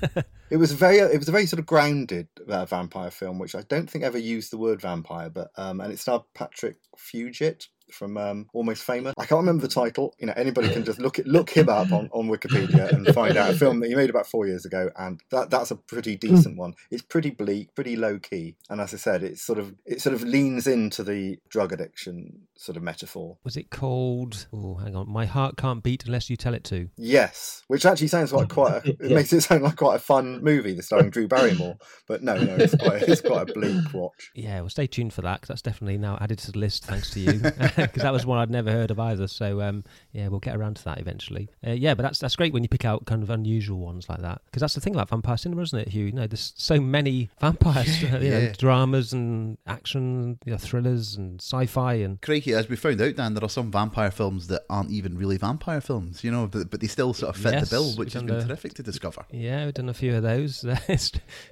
It 0.50 0.58
was 0.58 0.72
very, 0.72 0.98
it 1.00 1.18
was 1.18 1.28
a 1.28 1.32
very 1.34 1.46
sort 1.46 1.60
of 1.60 1.66
grounded 1.66 2.30
uh, 2.48 2.66
vampire 2.66 3.12
film, 3.12 3.38
which 3.38 3.54
I 3.54 3.64
don't 3.64 3.90
think 3.90 4.04
ever 4.04 4.18
used 4.18 4.52
the 4.52 4.58
word 4.58 4.82
vampire, 4.82 5.30
but 5.30 5.52
um, 5.58 5.82
and 5.82 5.92
it 5.92 6.00
starred 6.00 6.24
Patrick 6.34 6.78
Fugit 6.98 7.68
from 7.92 8.18
um, 8.18 8.48
Almost 8.54 8.84
Famous. 8.84 9.14
I 9.18 9.26
can't 9.26 9.40
remember 9.40 9.62
the 9.62 9.74
title. 9.74 10.14
You 10.20 10.28
know, 10.28 10.34
anybody 10.36 10.70
can 10.70 10.84
just 10.84 11.00
look 11.00 11.20
it, 11.20 11.28
look 11.28 11.50
him 11.50 11.70
up 11.70 11.92
on, 11.92 12.10
on 12.12 12.28
Wikipedia 12.28 12.92
and 12.92 13.08
find 13.14 13.38
out 13.38 13.50
a 13.50 13.54
film 13.58 13.80
that 13.80 13.90
he 13.90 13.96
made 13.96 14.10
about 14.10 14.28
four 14.28 14.48
years 14.48 14.66
ago, 14.66 14.90
and 14.98 15.20
that 15.32 15.50
that's 15.50 15.72
a 15.72 15.76
pretty 15.76 16.16
decent 16.16 16.58
one. 16.58 16.74
It's 16.92 17.02
pretty 17.02 17.32
bleak, 17.32 17.74
pretty 17.76 17.96
low 17.96 18.20
key, 18.20 18.56
and 18.70 18.82
as 18.82 18.94
I 18.94 18.98
said, 18.98 19.24
it's 19.24 19.42
sort 19.42 19.60
of 19.60 19.74
it 19.86 20.02
sort 20.02 20.16
of 20.16 20.24
leans 20.24 20.68
into 20.68 21.04
the 21.04 21.38
drug 21.50 21.74
addiction 21.74 22.48
sort 22.56 22.78
of 22.78 22.84
metaphor. 22.84 23.38
Was 23.44 23.58
it 23.58 23.70
called? 23.70 24.48
Oh, 24.54 24.76
hang 24.76 24.96
on. 24.96 25.10
My 25.10 25.26
heart 25.26 25.58
can't 25.58 25.84
beat 25.84 26.06
unless 26.06 26.30
you 26.30 26.36
tell 26.36 26.54
it 26.54 26.64
to. 26.66 26.90
Yes, 26.98 27.64
which 27.68 27.86
actually 27.86 28.08
sounds 28.08 28.34
like 28.34 28.50
quite. 28.50 28.86
A, 28.86 28.90
it 29.00 29.12
makes 29.12 29.32
it 29.34 29.42
sound 29.42 29.64
like 29.64 29.76
quite 29.76 29.96
a 29.96 30.00
fun 30.00 30.44
movie, 30.44 30.74
the 30.74 30.84
starring 30.84 31.10
Drew 31.10 31.28
Barrymore. 31.28 31.78
But 32.08 32.24
no, 32.24 32.36
no, 32.36 32.56
it's 32.56 32.76
quite 32.76 33.04
it's 33.04 33.22
quite 33.22 33.50
a 33.50 33.54
bleak 33.54 33.94
watch. 33.94 34.32
Yeah, 34.36 34.62
well, 34.62 34.70
stay 34.70 34.88
tuned 34.88 35.14
for 35.14 35.22
that 35.22 35.42
because 35.42 35.50
that's 35.50 35.62
definitely 35.62 35.98
now 35.98 36.18
added 36.22 36.40
to 36.40 36.52
the 36.52 36.60
list 36.60 36.86
thanks 36.86 37.12
to 37.12 37.20
you 37.20 37.32
because 37.86 38.04
that 38.04 38.12
was 38.14 38.26
one 38.26 38.38
I'd 38.40 38.50
never 38.52 38.72
heard 38.72 38.92
of 38.92 39.00
either. 39.00 39.28
So 39.28 39.62
um, 39.62 39.84
yeah, 40.12 40.28
we'll 40.28 40.40
get 40.40 40.56
around 40.56 40.76
to 40.78 40.84
that 40.86 41.00
eventually. 41.00 41.50
Uh, 41.66 41.72
yeah, 41.72 41.94
but 41.94 42.04
that's 42.04 42.20
that's 42.20 42.36
great 42.36 42.52
when 42.54 42.64
you 42.64 42.70
pick 42.70 42.84
out 42.86 43.06
kind 43.06 43.24
of 43.24 43.30
unusual 43.30 43.80
ones 43.80 44.10
like 44.10 44.22
that 44.22 44.42
because 44.46 44.62
that's 44.62 44.74
the 44.74 44.82
thing 44.82 44.94
about 44.96 45.10
vampire 45.10 45.38
cinema, 45.38 45.62
isn't 45.62 45.80
it, 45.80 45.88
Hugh? 45.90 46.06
You 46.06 46.12
know, 46.12 46.28
there's 46.28 46.54
so 46.58 46.80
many 46.82 47.30
vampires, 47.40 48.02
you 48.02 48.10
know, 48.10 48.20
Yeah. 48.20 48.54
dramas 48.58 49.14
and 49.14 49.58
action, 49.66 50.40
you 50.46 50.52
know, 50.52 50.58
thrillers 50.58 51.16
and 51.16 51.40
sci-fi 51.42 51.94
and 51.96 52.22
Crikey, 52.22 52.54
as 52.54 52.68
we 52.70 52.76
found 52.76 53.00
out, 53.02 53.16
Dan, 53.16 53.34
there 53.34 53.44
are 53.44 53.50
some 53.50 53.72
vampire 53.72 54.12
films 54.12 54.48
that 54.48 54.64
aren't 54.70 54.92
even 54.92 55.18
really 55.18 55.38
vampire 55.38 55.82
films, 55.82 56.24
you 56.24 56.32
know, 56.32 56.48
but, 56.48 56.70
but 56.70 56.82
they 56.82 56.88
still 56.88 57.14
sort 57.14 57.36
of 57.36 57.42
fit 57.42 57.54
Yes, 57.54 57.70
the 57.70 57.76
bill, 57.76 57.92
which 57.96 58.14
has 58.14 58.24
been 58.24 58.38
the- 58.40 58.46
terrific 58.46 58.74
to 58.76 58.84
discover. 58.84 59.26
Yeah, 59.32 59.66
we've 59.66 59.74
done 59.74 59.90
a 59.90 59.94
few 59.94 60.16
of 60.16 60.24
those, 60.24 60.66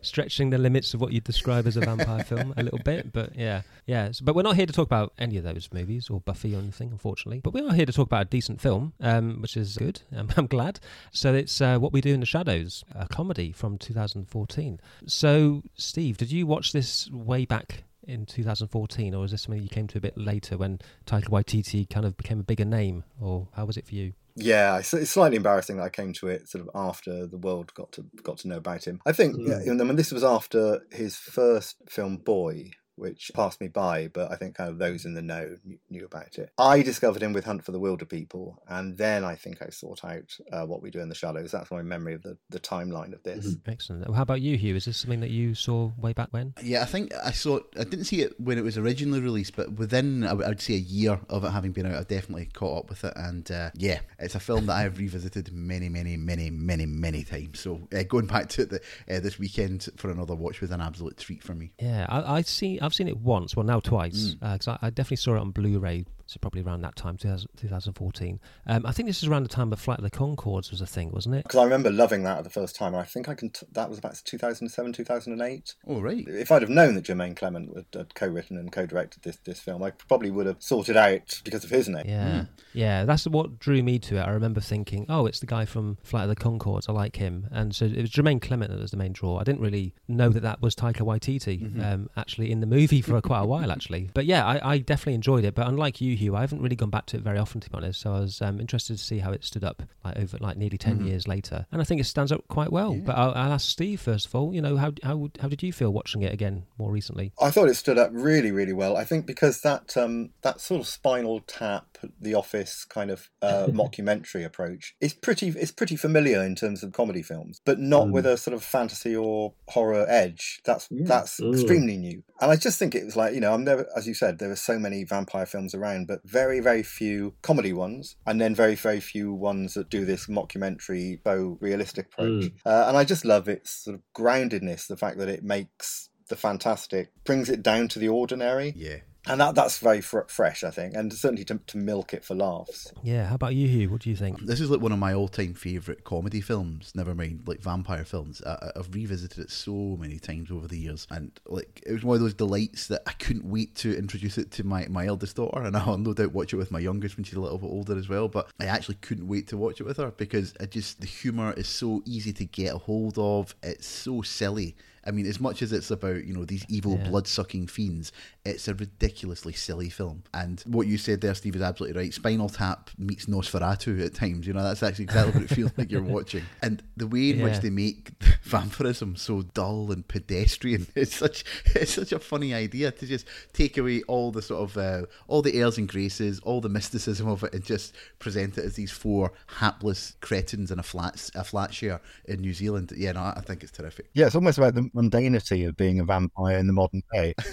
stretching 0.02 0.50
the 0.50 0.58
limits 0.58 0.94
of 0.94 1.02
what 1.02 1.12
you'd 1.12 1.24
describe 1.24 1.68
as 1.68 1.78
a 1.78 1.82
vampire 1.82 2.24
film 2.24 2.54
a 2.58 2.64
little 2.64 2.80
bit. 2.80 3.12
But 3.14 3.36
yeah, 3.36 3.62
yeah. 3.86 4.12
So- 4.12 4.26
but 4.26 4.36
we're 4.36 4.42
not 4.44 4.56
here 4.56 4.66
to 4.66 4.74
talk 4.74 4.88
about 4.88 5.14
any 5.18 5.38
of 5.38 5.44
those 5.44 5.70
movies 5.74 6.10
or 6.16 6.22
Buffy 6.22 6.56
or 6.56 6.60
anything, 6.60 6.92
unfortunately. 6.92 7.40
But 7.40 7.54
we 7.54 7.62
are 7.62 7.74
here 7.74 7.86
to 7.86 7.94
talk 7.94 8.08
about 8.08 8.24
a 8.24 8.30
decent 8.30 8.62
film, 8.62 8.94
um, 9.00 9.42
which 9.42 9.58
is 9.58 9.78
good. 9.78 10.02
Um, 10.16 10.30
I'm 10.38 10.48
glad. 10.48 10.80
So 11.12 11.34
it's 11.34 11.60
uh, 11.60 11.78
What 11.78 11.92
We 11.92 12.00
Do 12.00 12.14
in 12.14 12.22
the 12.22 12.26
Shadows, 12.26 12.86
a 12.94 13.06
comedy 13.06 13.52
from 13.52 13.78
2014. 13.78 14.80
So, 15.08 15.62
Steve, 15.76 16.16
did 16.16 16.32
you 16.32 16.48
watch 16.48 16.72
this 16.72 17.10
way 17.12 17.46
back? 17.46 17.84
In 18.08 18.28
2014, 18.28 19.16
or 19.16 19.26
is 19.26 19.32
this 19.32 19.42
something 19.42 19.64
you 19.64 19.68
came 19.68 19.88
to 19.88 19.98
a 19.98 20.02
bit 20.02 20.16
later 20.16 20.60
when 20.60 20.78
Taika 21.08 21.30
Waititi 21.30 21.90
kind 21.90 22.06
of 22.06 22.16
became 22.16 22.40
a 22.40 22.44
bigger 22.44 22.64
name, 22.64 23.04
or 23.20 23.48
how 23.54 23.66
was 23.66 23.78
it 23.78 23.88
for 23.88 23.96
you? 23.96 24.14
Yeah, 24.36 24.78
it's, 24.78 24.94
it's 24.94 25.12
slightly 25.12 25.38
embarrassing 25.38 25.78
that 25.78 25.84
I 25.84 25.90
came 25.90 26.14
to 26.14 26.28
it 26.28 26.48
sort 26.48 26.68
of 26.68 26.70
after 26.76 27.26
the 27.26 27.38
world 27.38 27.74
got 27.74 27.92
to 27.94 28.06
got 28.22 28.38
to 28.40 28.48
know 28.48 28.58
about 28.58 28.86
him. 28.86 29.02
I 29.06 29.14
think, 29.14 29.38
yeah, 29.40 29.60
I 29.68 29.74
mean, 29.74 29.96
this 29.96 30.12
was 30.12 30.24
after 30.24 30.82
his 30.92 31.16
first 31.16 31.78
film, 31.90 32.18
Boy, 32.18 32.72
which 32.96 33.32
passed 33.34 33.62
me 33.62 33.68
by, 33.68 34.08
but 34.08 34.32
I 34.32 34.36
think 34.36 34.56
kind 34.56 34.70
of 34.70 34.78
those 34.78 35.06
in 35.06 35.14
the 35.14 35.22
know 35.22 35.56
knew, 35.64 35.78
knew 35.90 36.06
about 36.06 36.38
it. 36.38 36.52
I 36.58 36.82
discovered 36.82 37.22
him 37.22 37.34
with 37.34 37.46
Hunt 37.46 37.64
for 37.64 37.72
the 37.72 37.80
Wilderpeople, 37.80 38.56
and 38.68 38.98
then 38.98 39.24
I 39.24 39.36
think 39.36 39.62
I 39.62 39.70
sought 39.70 40.04
out 40.04 40.38
uh, 40.52 40.66
What 40.66 40.82
We 40.82 40.92
Do 40.92 41.00
in 41.00 41.10
the 41.10 41.16
Shadows. 41.16 41.52
That's 41.52 41.72
my 41.72 41.82
memory 41.82 42.14
of 42.14 42.24
the, 42.24 42.38
the 42.50 42.60
timeline 42.60 43.14
of 43.14 43.24
this. 43.24 43.56
Excellent. 43.68 44.08
Well, 44.08 44.16
how 44.16 44.24
about 44.24 44.42
you, 44.42 44.58
Hugh? 44.58 44.76
Is 44.76 44.86
this 44.86 44.98
something 44.98 45.20
that 45.22 45.32
you 45.32 45.56
saw 45.56 45.92
way 45.98 46.14
back 46.14 46.30
when? 46.32 46.54
Yeah, 46.64 46.82
I 46.82 46.86
think 46.86 47.14
I 47.24 47.32
saw. 47.32 47.60
I 47.80 47.84
didn't 47.84 48.06
see 48.06 48.22
it 48.22 48.40
when 48.40 48.58
it 48.58 48.64
was 48.64 48.78
originally 48.78 49.20
released, 49.20 49.56
but 49.56 49.74
within 49.74 50.24
I 50.26 50.34
would 50.34 50.46
I 50.46 50.50
would 50.50 50.62
say 50.62 50.76
a 50.76 50.78
year 50.78 51.20
of 51.30 51.44
it 51.44 51.50
having 51.52 51.72
been 51.72 51.86
out, 51.86 51.96
I 51.96 52.04
definitely 52.04 52.50
caught 52.54 52.80
up 52.80 52.90
with 52.90 53.04
it. 53.04 53.14
And 53.16 53.50
uh, 53.52 53.72
yeah, 53.76 54.00
it's 54.20 54.36
a 54.36 54.40
film 54.40 54.68
that 54.68 54.74
I 54.74 54.82
have 54.82 54.98
revisited 54.98 55.52
many, 55.52 55.90
many, 55.90 56.18
many, 56.18 56.50
many, 56.50 56.86
many 56.86 57.24
times. 57.24 57.60
So 57.60 57.88
uh, 57.96 58.04
going 58.04 58.28
back 58.28 58.50
to 58.50 58.64
it 58.64 58.70
the, 58.70 58.82
uh, 59.10 59.20
this 59.20 59.40
weekend 59.40 59.88
for 59.98 60.10
another 60.10 60.36
watch 60.36 60.62
was 60.62 60.72
an 60.72 60.82
absolute 60.82 61.18
treat 61.18 61.44
for 61.44 61.54
me. 61.54 61.72
Yeah, 61.80 62.06
I, 62.10 62.38
I 62.38 62.42
see. 62.42 62.80
I've 62.86 62.94
seen 62.94 63.08
it 63.08 63.18
once. 63.18 63.56
Well, 63.56 63.66
now 63.66 63.80
twice. 63.80 64.36
Mm. 64.36 64.54
Because 64.54 64.68
I, 64.68 64.78
I 64.82 64.90
definitely 64.90 65.18
saw 65.18 65.36
it 65.36 65.40
on 65.40 65.52
Blu-ray 65.52 66.06
So 66.28 66.40
probably 66.40 66.62
around 66.62 66.82
that 66.82 66.96
time, 66.96 67.18
2000, 67.18 67.50
2014. 67.58 68.40
Um, 68.68 68.86
I 68.86 68.92
think 68.92 69.08
this 69.08 69.22
is 69.22 69.30
around 69.30 69.44
the 69.44 69.50
time 69.50 69.70
the 69.70 69.78
Flight 69.78 70.00
of 70.00 70.04
the 70.04 70.12
Conchords 70.12 70.72
was 70.72 70.82
a 70.82 70.88
thing, 70.88 71.12
wasn't 71.12 71.36
it? 71.36 71.44
Because 71.44 71.60
I 71.60 71.64
remember 71.64 71.92
loving 71.92 72.24
that 72.24 72.44
the 72.44 72.50
first 72.50 72.76
time. 72.76 72.96
I 72.96 73.04
think 73.04 73.30
I 73.30 73.36
can. 73.36 73.52
T- 73.52 73.68
that 73.74 73.90
was 73.90 74.00
about 74.00 74.20
2007, 74.24 74.94
2008. 74.94 75.76
Oh, 75.88 76.02
right. 76.02 76.26
If 76.28 76.52
I'd 76.52 76.62
have 76.62 76.70
known 76.70 76.96
that 76.96 77.06
Jemaine 77.06 77.36
Clement 77.36 77.76
had, 77.76 77.86
had 77.94 78.16
co-written 78.16 78.58
and 78.58 78.72
co-directed 78.72 79.24
this 79.24 79.38
this 79.44 79.60
film, 79.60 79.84
I 79.84 79.92
probably 79.92 80.32
would 80.32 80.48
have 80.48 80.62
sorted 80.62 80.98
out 80.98 81.42
because 81.44 81.64
of 81.64 81.70
his 81.70 81.88
name. 81.88 82.06
Yeah, 82.08 82.46
yeah, 82.74 83.06
that's 83.06 83.28
what 83.28 83.60
drew 83.60 83.84
me 83.84 84.00
to 84.00 84.18
it. 84.18 84.22
I 84.22 84.32
remember 84.32 84.62
thinking, 84.62 85.06
oh, 85.10 85.28
it's 85.28 85.40
the 85.40 85.46
guy 85.46 85.66
from 85.66 85.98
Flight 86.04 86.24
of 86.24 86.30
the 86.30 86.36
Conchords. 86.36 86.90
I 86.90 86.94
like 86.94 87.18
him, 87.18 87.48
and 87.52 87.76
so 87.76 87.86
it 87.86 88.02
was 88.02 88.10
Jemaine 88.10 88.40
Clement 88.40 88.72
that 88.72 88.80
was 88.80 88.92
the 88.92 88.98
main 88.98 89.14
draw. 89.14 89.40
I 89.40 89.44
didn't 89.44 89.62
really 89.62 89.94
know 90.08 90.30
that 90.30 90.42
that 90.42 90.62
was 90.62 90.76
Taika 90.76 91.02
Waititi 91.02 91.84
um, 91.84 92.10
actually 92.18 92.52
in 92.52 92.60
the 92.60 92.68
movie 92.68 93.02
for 93.02 93.20
quite 93.22 93.42
a 93.42 93.46
while, 93.46 93.72
actually. 93.72 94.10
But 94.14 94.26
yeah, 94.26 94.46
I, 94.46 94.74
I 94.74 94.78
definitely 94.78 95.16
enjoyed 95.16 95.46
it. 95.46 95.56
But 95.56 95.68
unlike 95.68 96.02
you, 96.02 96.15
Hugh, 96.16 96.36
I 96.36 96.42
haven't 96.42 96.62
really 96.62 96.76
gone 96.76 96.90
back 96.90 97.06
to 97.08 97.18
it 97.18 97.24
very 97.24 97.38
often, 97.38 97.62
to 97.62 97.70
be 97.70 97.76
honest. 97.76 98.02
So 98.02 98.14
I 98.14 98.20
was 98.20 98.42
um, 98.42 98.60
interested 98.60 98.98
to 98.98 99.04
see 99.04 99.20
how 99.20 99.32
it 99.32 99.44
stood 99.44 99.64
up 99.64 99.84
like 100.04 100.18
over 100.18 100.38
like 100.40 100.58
nearly 100.58 100.78
10 100.78 101.06
years 101.06 101.28
later, 101.28 101.66
and 101.72 101.82
I 101.82 101.86
think 101.86 102.02
it 102.02 102.06
stands 102.06 102.32
up 102.32 102.48
quite 102.48 102.72
well. 102.72 102.94
But 102.96 103.18
I'll, 103.18 103.32
I'll 103.32 103.54
ask 103.54 103.70
Steve 103.70 104.02
first 104.02 104.28
of 104.28 104.36
all. 104.36 104.54
You 104.54 104.62
know, 104.62 104.78
how 104.78 104.94
how 105.04 105.30
how 105.40 105.48
did 105.48 105.64
you 105.64 105.74
feel 105.74 105.92
watching 105.92 106.22
it 106.22 106.34
again 106.34 106.64
more 106.78 106.92
recently? 106.92 107.34
I 107.42 107.52
thought 107.52 107.70
it 107.70 107.76
stood 107.76 107.98
up 107.98 108.12
really, 108.14 108.52
really 108.52 108.74
well. 108.74 108.98
I 108.98 109.04
think 109.04 109.26
because 109.26 109.62
that 109.62 109.96
um, 109.98 110.32
that 110.42 110.62
sort 110.62 110.82
of 110.82 110.88
Spinal 110.88 111.42
Tap, 111.42 111.98
The 112.20 112.36
Office 112.36 112.86
kind 112.86 113.12
of 113.12 113.30
uh, 113.42 113.68
mockumentary 113.70 114.46
approach 114.46 114.96
is 115.02 115.14
pretty 115.14 115.50
it's 115.50 115.72
pretty 115.72 115.96
familiar 115.96 116.44
in 116.44 116.56
terms 116.56 116.84
of 116.84 116.94
comedy 116.94 117.22
films, 117.22 117.62
but 117.66 117.80
not 117.80 118.10
with 118.10 118.26
a 118.26 118.38
sort 118.38 118.54
of 118.54 118.64
fantasy 118.64 119.16
or 119.16 119.54
horror 119.68 120.06
edge. 120.08 120.62
That's 120.66 120.88
that's 120.92 121.40
extremely 121.40 121.98
new. 121.98 122.24
And 122.42 122.52
I 122.52 122.56
just 122.56 122.78
think 122.78 122.96
it 122.96 123.06
was 123.06 123.16
like 123.16 123.34
you 123.34 123.40
know 123.40 123.54
I'm 123.54 123.64
never, 123.64 123.88
as 123.96 124.08
you 124.08 124.14
said, 124.14 124.40
there 124.40 124.52
are 124.52 124.56
so 124.56 124.78
many 124.78 125.04
vampire 125.04 125.46
films 125.46 125.74
around, 125.74 126.08
but 126.08 126.22
very 126.26 126.60
very 126.60 126.84
few 126.84 127.36
comedy 127.42 127.74
ones, 127.74 128.18
and 128.26 128.40
then 128.42 128.54
very 128.54 128.76
very 128.76 129.00
few 129.00 129.34
ones 129.34 129.74
that 129.74 129.90
do 129.90 130.06
this 130.06 130.28
mockumentary, 130.28 131.22
faux 131.24 131.62
realistic 131.62 132.08
approach. 132.08 132.52
Uh, 132.66 132.86
and 132.88 132.98
I 132.98 133.04
just 133.04 133.26
love 133.26 133.48
its 133.48 133.72
sort 133.84 133.96
of 133.96 134.02
groundedness, 134.16 134.88
the 134.88 134.98
fact 134.98 135.18
that 135.20 135.30
it 135.30 135.44
makes 135.44 136.10
the 136.28 136.36
fantastic 136.36 137.12
brings 137.24 137.50
it 137.50 137.62
down 137.62 137.88
to 137.88 138.00
the 138.00 138.10
ordinary 138.10 138.74
Yeah. 138.76 138.98
And 139.28 139.40
that 139.42 139.56
that's 139.56 139.78
very 139.80 140.02
fr- 140.02 140.28
fresh 140.28 140.64
i 140.64 140.70
think 140.70 140.94
and 140.96 141.12
certainly 141.14 141.44
to, 141.44 141.60
to 141.68 141.78
milk 141.78 142.14
it 142.14 142.24
for 142.24 142.36
laughs 142.36 142.92
Yeah, 143.04 143.28
how 143.28 143.36
about 143.36 143.56
you, 143.56 143.68
Hugh? 143.68 143.90
What 143.90 144.02
do 144.02 144.10
you 144.10 144.16
think? 144.16 144.40
This 144.42 144.60
is 144.60 144.70
like 144.70 144.82
one 144.82 144.92
of 144.92 145.00
my 145.00 145.14
all-time 145.14 145.54
favorite 145.54 146.04
comedy 146.04 146.42
films. 146.42 146.92
Never 146.96 147.14
mind 147.14 147.44
like 147.46 147.60
vampire 147.62 148.04
films. 148.06 148.42
I, 148.46 148.52
I- 148.54 148.72
I've 148.78 148.94
revisited 148.94 149.40
it 149.46 149.52
so 149.52 149.72
many 150.00 150.18
times 150.20 150.50
over 150.52 150.68
the 150.68 150.78
years, 150.78 151.06
and 151.12 151.32
like 151.46 151.82
it 151.86 151.92
was 151.94 152.04
one 152.04 152.16
of 152.16 152.22
those 152.22 152.34
delights 152.34 152.88
that 152.88 153.02
I 153.06 153.12
couldn't 153.14 153.46
wait 153.46 153.76
to 153.76 153.96
introduce 153.98 154.38
it 154.38 154.52
to 154.52 154.64
my 154.64 154.88
my 154.88 155.06
eldest 155.06 155.36
daughter, 155.36 155.62
and 155.62 155.76
I'll 155.78 155.98
no 155.98 156.14
doubt 156.14 156.34
watch 156.34 156.54
it 156.54 156.58
with 156.58 156.72
my 156.72 156.80
youngest 156.80 157.16
when 157.18 157.24
she's 157.24 157.36
a 157.38 157.42
little 157.42 157.58
bit 157.60 157.68
older 157.68 157.98
as 157.98 158.10
well. 158.10 158.28
But 158.28 158.50
I 158.60 158.66
actually 158.66 158.96
couldn't 158.96 159.28
wait 159.28 159.48
to 159.50 159.58
watch 159.58 159.80
it 159.80 159.84
with 159.86 159.98
her 159.98 160.12
because 160.12 160.54
I 160.60 160.66
just 160.66 161.00
the 161.02 161.08
humor 161.08 161.54
is 161.54 161.68
so 161.68 162.02
easy 162.06 162.34
to 162.34 162.46
get 162.46 162.74
a 162.74 162.78
hold 162.78 163.18
of. 163.18 163.54
It's 163.62 163.88
so 163.88 164.22
silly. 164.24 164.76
I 165.06 165.12
mean, 165.12 165.26
as 165.26 165.40
much 165.40 165.62
as 165.62 165.72
it's 165.72 165.92
about 165.92 166.26
you 166.26 166.34
know 166.34 166.46
these 166.46 166.66
evil 166.70 166.98
Yeah. 166.98 167.10
blood-sucking 167.10 167.68
fiends, 167.68 168.12
it's 168.46 168.68
a 168.68 168.74
ridiculously 168.74 169.54
silly 169.54 169.90
film. 169.90 170.24
And 170.34 170.62
what 170.66 170.88
you 170.88 170.98
said 170.98 171.22
there, 171.22 171.36
Steve, 171.36 171.56
is 171.56 171.62
absolutely 171.62 172.00
right. 172.00 172.14
Spinal 172.14 172.50
Tap 172.50 172.90
meets 172.98 173.26
Nosferatu 173.28 174.04
at 174.06 174.14
times. 174.16 174.48
You 174.48 174.54
know, 174.54 174.64
that's 174.64 174.84
actually 174.84 175.06
exactly 175.06 175.34
what 175.34 175.52
it 175.52 175.56
feels 175.56 175.72
like 175.78 175.92
you're 175.92 176.02
watching. 176.02 176.44
And 176.62 176.82
the 176.98 177.08
way 177.08 177.30
in 177.32 177.42
which 177.42 177.60
they 177.60 177.70
make 177.70 178.12
vampirism 178.44 179.16
so 179.16 179.42
dull 179.44 179.92
and 179.92 180.08
pedestrian, 180.08 180.88
it's 180.96 181.16
such 181.16 181.44
it's 181.76 181.94
such 181.94 182.12
a 182.12 182.20
funny 182.20 182.54
idea 182.54 182.92
to 182.92 183.06
just 183.06 183.28
take 183.54 183.78
away 183.78 184.02
all 184.08 184.32
the 184.32 184.42
sort 184.42 184.62
of 184.70 184.78
uh, 184.78 185.06
all 185.28 185.42
the 185.42 185.54
airs 185.60 185.78
and 185.78 185.88
graces, 185.88 186.40
all 186.42 186.62
the 186.62 186.70
mysticism 186.70 187.28
of 187.28 187.44
it, 187.44 187.54
and 187.54 187.64
just 187.64 187.94
present 188.20 188.58
it 188.58 188.66
as 188.66 188.76
these 188.76 188.92
four 188.92 189.32
hapless 189.60 190.16
cretins 190.22 190.72
in 190.72 190.80
a 190.80 190.84
flat 190.84 191.30
a 191.36 191.44
flat 191.44 191.74
share 191.74 192.02
in 192.26 192.40
New 192.42 192.54
Zealand. 192.54 192.92
Yeah, 192.96 193.12
no, 193.14 193.22
I 193.22 193.42
think 193.46 193.62
it's 193.64 193.72
terrific. 193.72 194.10
Yeah, 194.14 194.26
it's 194.28 194.36
almost 194.36 194.58
about 194.58 194.74
the 194.76 194.90
mundanity 194.96 195.68
of 195.68 195.76
being 195.76 196.00
a 196.00 196.04
vampire 196.06 196.58
in 196.58 196.68
the 196.68 196.74
modern 196.74 197.04
day. 197.14 197.34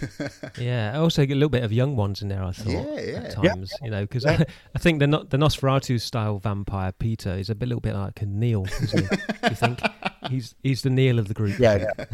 Yeah, 0.58 0.92
I 0.94 0.98
also 0.98 1.24
get 1.26 1.32
a 1.34 1.36
little 1.36 1.48
bit 1.50 1.64
of 1.64 1.72
young 1.72 1.96
ones 1.96 2.22
in 2.22 2.28
there. 2.28 2.42
I 2.44 2.52
thought 2.52 2.66
Yeah, 2.72 3.00
yeah. 3.00 3.16
at 3.18 3.42
Yeah. 3.42 3.52
times, 3.52 3.72
you 3.82 3.90
know, 3.90 4.02
because 4.02 4.24
I, 4.26 4.44
I 4.74 4.78
think 4.78 4.98
the 5.00 5.06
No- 5.06 5.24
the 5.24 5.36
Nosferatu 5.38 6.00
style 6.00 6.38
vampire 6.38 6.92
Peter 6.92 7.30
is 7.32 7.50
a 7.50 7.54
bit, 7.54 7.68
little 7.68 7.80
bit 7.80 7.94
like 7.94 8.20
a 8.22 8.26
Neil. 8.26 8.64
Isn't 8.82 9.00
he? 9.10 9.16
you 9.48 9.54
think 9.56 9.80
he's 10.28 10.54
he's 10.62 10.82
the 10.82 10.90
Neil 10.90 11.18
of 11.18 11.28
the 11.28 11.34
group? 11.34 11.58
Yeah, 11.58 11.86
yeah. 11.98 12.04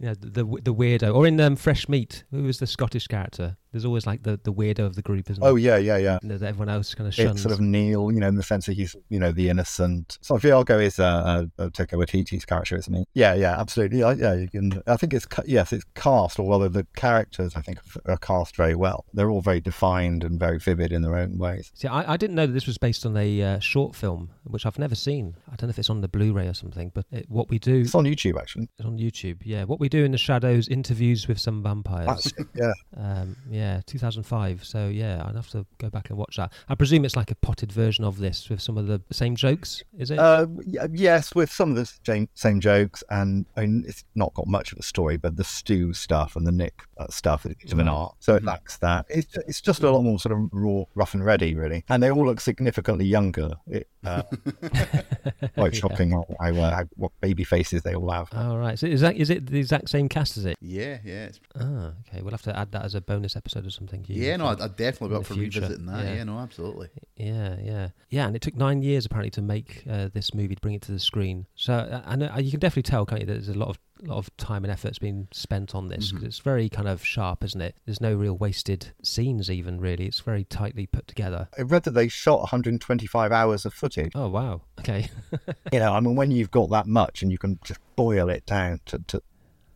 yeah, 0.00 0.14
the 0.18 0.28
the, 0.42 0.44
the 0.62 0.74
weirdo. 0.74 1.14
Or 1.14 1.26
in 1.26 1.40
um, 1.40 1.56
Fresh 1.56 1.88
Meat, 1.88 2.24
who 2.30 2.42
was 2.42 2.58
the 2.58 2.66
Scottish 2.66 3.06
character? 3.06 3.56
There's 3.72 3.84
always 3.84 4.06
like 4.06 4.22
the, 4.22 4.40
the 4.42 4.52
weirdo 4.52 4.80
of 4.80 4.94
the 4.94 5.02
group, 5.02 5.28
isn't 5.30 5.42
Oh 5.42 5.54
there? 5.54 5.58
yeah, 5.58 5.76
yeah, 5.76 5.96
yeah. 5.96 6.18
You 6.22 6.28
know, 6.30 6.38
that 6.38 6.46
everyone 6.46 6.68
else 6.68 6.94
kind 6.94 7.06
of 7.08 7.14
shuns. 7.14 7.32
It's 7.32 7.42
sort 7.42 7.52
of 7.52 7.60
Neil, 7.60 8.10
you 8.12 8.20
know, 8.20 8.28
in 8.28 8.36
the 8.36 8.42
sense 8.42 8.66
that 8.66 8.74
he's, 8.74 8.96
you 9.08 9.18
know, 9.18 9.32
the 9.32 9.48
innocent. 9.48 10.18
So 10.22 10.36
Viago 10.36 10.82
is 10.82 10.98
uh, 10.98 11.04
uh, 11.04 11.62
uh, 11.62 11.68
Taika 11.68 11.92
Waititi's 11.94 12.44
character, 12.44 12.76
isn't 12.76 12.94
he? 12.94 13.04
Yeah, 13.14 13.34
yeah, 13.34 13.60
absolutely. 13.60 13.98
Yeah, 14.00 14.12
yeah. 14.12 14.34
You 14.34 14.48
can. 14.48 14.82
I 14.86 14.96
think 14.96 15.12
it's 15.12 15.26
ca- 15.26 15.42
yes, 15.46 15.72
it's 15.72 15.84
cast, 15.94 16.38
or 16.38 16.50
rather, 16.50 16.68
the 16.68 16.86
characters 16.96 17.54
I 17.56 17.60
think 17.60 17.78
are 18.06 18.16
cast 18.18 18.56
very 18.56 18.74
well. 18.74 19.04
They're 19.12 19.30
all 19.30 19.42
very 19.42 19.60
defined 19.60 20.24
and 20.24 20.38
very 20.38 20.58
vivid 20.58 20.92
in 20.92 21.02
their 21.02 21.16
own 21.16 21.36
ways. 21.38 21.70
See, 21.74 21.88
I, 21.88 22.14
I 22.14 22.16
didn't 22.16 22.36
know 22.36 22.46
that 22.46 22.52
this 22.52 22.66
was 22.66 22.78
based 22.78 23.04
on 23.04 23.16
a 23.16 23.42
uh, 23.42 23.58
short 23.58 23.94
film, 23.94 24.30
which 24.44 24.64
I've 24.64 24.78
never 24.78 24.94
seen. 24.94 25.36
I 25.52 25.56
don't 25.56 25.68
know 25.68 25.70
if 25.70 25.78
it's 25.78 25.90
on 25.90 26.00
the 26.00 26.08
Blu-ray 26.08 26.46
or 26.46 26.54
something, 26.54 26.90
but 26.94 27.04
it, 27.10 27.26
what 27.28 27.50
we 27.50 27.58
do 27.58 27.80
It's 27.80 27.94
on 27.94 28.04
YouTube 28.04 28.38
actually. 28.38 28.68
It's 28.78 28.86
on 28.86 28.98
YouTube, 28.98 29.42
yeah. 29.44 29.64
What 29.64 29.80
we 29.80 29.88
do 29.88 30.04
in 30.04 30.12
the 30.12 30.18
shadows: 30.18 30.68
interviews 30.68 31.28
with 31.28 31.38
some 31.38 31.62
vampires. 31.62 32.06
That's 32.06 32.26
it, 32.38 32.46
yeah. 32.54 32.72
Um, 32.96 33.36
yeah, 33.50 33.65
2005. 33.86 34.64
So 34.64 34.88
yeah, 34.88 35.24
I'd 35.26 35.34
have 35.36 35.48
to 35.50 35.66
go 35.78 35.90
back 35.90 36.10
and 36.10 36.18
watch 36.18 36.36
that. 36.36 36.52
I 36.68 36.74
presume 36.74 37.04
it's 37.04 37.16
like 37.16 37.30
a 37.30 37.34
potted 37.36 37.72
version 37.72 38.04
of 38.04 38.18
this 38.18 38.48
with 38.48 38.60
some 38.60 38.76
of 38.78 38.86
the 38.86 39.00
same 39.12 39.36
jokes. 39.36 39.82
Is 39.98 40.10
it? 40.10 40.18
Uh, 40.18 40.46
y- 40.48 40.88
yes, 40.92 41.34
with 41.34 41.50
some 41.50 41.70
of 41.70 41.76
the 41.76 41.90
same, 42.04 42.28
same 42.34 42.60
jokes, 42.60 43.02
and 43.10 43.46
I 43.56 43.62
mean, 43.62 43.84
it's 43.86 44.04
not 44.14 44.32
got 44.34 44.46
much 44.46 44.72
of 44.72 44.78
a 44.78 44.82
story, 44.82 45.16
but 45.16 45.36
the 45.36 45.44
Stu 45.44 45.92
stuff 45.92 46.36
and 46.36 46.46
the 46.46 46.52
Nick 46.52 46.82
uh, 46.98 47.06
stuff 47.10 47.46
is 47.46 47.72
of 47.72 47.78
an 47.78 47.88
art, 47.88 48.14
so 48.20 48.34
it 48.34 48.44
lacks 48.44 48.76
that. 48.78 49.06
It's 49.08 49.36
it's 49.48 49.60
just 49.60 49.82
a 49.82 49.90
lot 49.90 50.02
more 50.02 50.18
sort 50.18 50.32
of 50.38 50.48
raw, 50.52 50.84
rough 50.94 51.14
and 51.14 51.24
ready, 51.24 51.54
really, 51.54 51.84
and 51.88 52.02
they 52.02 52.10
all 52.10 52.26
look 52.26 52.40
significantly 52.40 53.04
younger. 53.06 53.50
It, 53.66 53.88
uh, 54.04 54.22
quite 55.54 55.74
Yeah. 55.74 55.80
shocking 55.80 56.10
how, 56.12 56.26
how, 56.40 56.50
uh, 56.54 56.70
how 56.76 56.84
what 56.96 57.12
baby 57.20 57.44
faces 57.44 57.82
they 57.82 57.94
all 57.94 58.10
have. 58.10 58.28
Oh 58.32 58.56
right. 58.56 58.78
So 58.78 58.86
is 58.86 59.00
that 59.00 59.16
is 59.16 59.30
it 59.30 59.46
the 59.46 59.58
exact 59.58 59.88
same 59.88 60.08
cast 60.08 60.36
as 60.36 60.44
it? 60.44 60.56
Yeah, 60.60 60.98
yeah, 61.04 61.24
it's, 61.26 61.40
Ah, 61.58 61.92
okay. 62.08 62.22
We'll 62.22 62.30
have 62.32 62.42
to 62.42 62.56
add 62.58 62.72
that 62.72 62.84
as 62.84 62.94
a 62.94 63.00
bonus 63.00 63.34
episode 63.36 63.45
or 63.54 63.70
something. 63.70 64.02
Hugh, 64.04 64.16
yeah. 64.24 64.34
I 64.34 64.36
No, 64.38 64.46
I'd, 64.46 64.60
I'd 64.60 64.76
definitely 64.76 65.08
be 65.10 65.14
in 65.16 65.20
up 65.20 65.26
for 65.26 65.34
future. 65.34 65.60
revisiting 65.60 65.86
that. 65.86 66.04
Yeah. 66.16 66.24
no, 66.24 66.38
absolutely. 66.38 66.88
Yeah, 67.16 67.56
yeah, 67.62 67.88
yeah. 68.10 68.26
And 68.26 68.34
it 68.34 68.42
took 68.42 68.56
nine 68.56 68.82
years 68.82 69.06
apparently 69.06 69.30
to 69.32 69.42
make 69.42 69.84
uh, 69.88 70.08
this 70.12 70.34
movie 70.34 70.54
to 70.54 70.60
bring 70.60 70.74
it 70.74 70.82
to 70.82 70.92
the 70.92 70.98
screen. 70.98 71.46
So, 71.54 71.74
uh, 71.74 72.02
and 72.06 72.22
uh, 72.24 72.32
you 72.40 72.50
can 72.50 72.58
definitely 72.60 72.82
tell, 72.90 73.04
can't 73.06 73.20
you? 73.20 73.26
that 73.26 73.32
There's 73.34 73.48
a 73.48 73.54
lot 73.54 73.68
of 73.68 73.78
lot 74.02 74.18
of 74.18 74.36
time 74.36 74.62
and 74.62 74.70
effort's 74.70 74.98
been 74.98 75.26
spent 75.32 75.74
on 75.74 75.88
this 75.88 76.12
'cause 76.12 76.22
it's 76.22 76.38
very 76.40 76.68
kind 76.68 76.86
of 76.86 77.02
sharp, 77.02 77.42
isn't 77.42 77.62
it? 77.62 77.76
There's 77.86 77.98
no 78.00 78.14
real 78.14 78.36
wasted 78.36 78.88
scenes, 79.02 79.50
even 79.50 79.80
really. 79.80 80.04
It's 80.04 80.20
very 80.20 80.44
tightly 80.44 80.84
put 80.86 81.06
together. 81.08 81.48
I 81.58 81.62
read 81.62 81.84
that 81.84 81.92
they 81.92 82.08
shot 82.08 82.40
125 82.40 83.32
hours 83.32 83.64
of 83.64 83.72
footage. 83.72 84.12
Oh 84.14 84.28
wow. 84.28 84.60
Okay. 84.80 85.08
You 85.72 85.78
know, 85.80 85.94
I 85.94 86.00
mean, 86.00 86.14
when 86.14 86.30
you've 86.30 86.50
got 86.50 86.68
that 86.70 86.86
much 86.86 87.22
and 87.22 87.32
you 87.32 87.38
can 87.38 87.58
just 87.64 87.80
boil 87.96 88.28
it 88.28 88.44
down 88.46 88.80
to, 88.86 88.98
to 89.08 89.22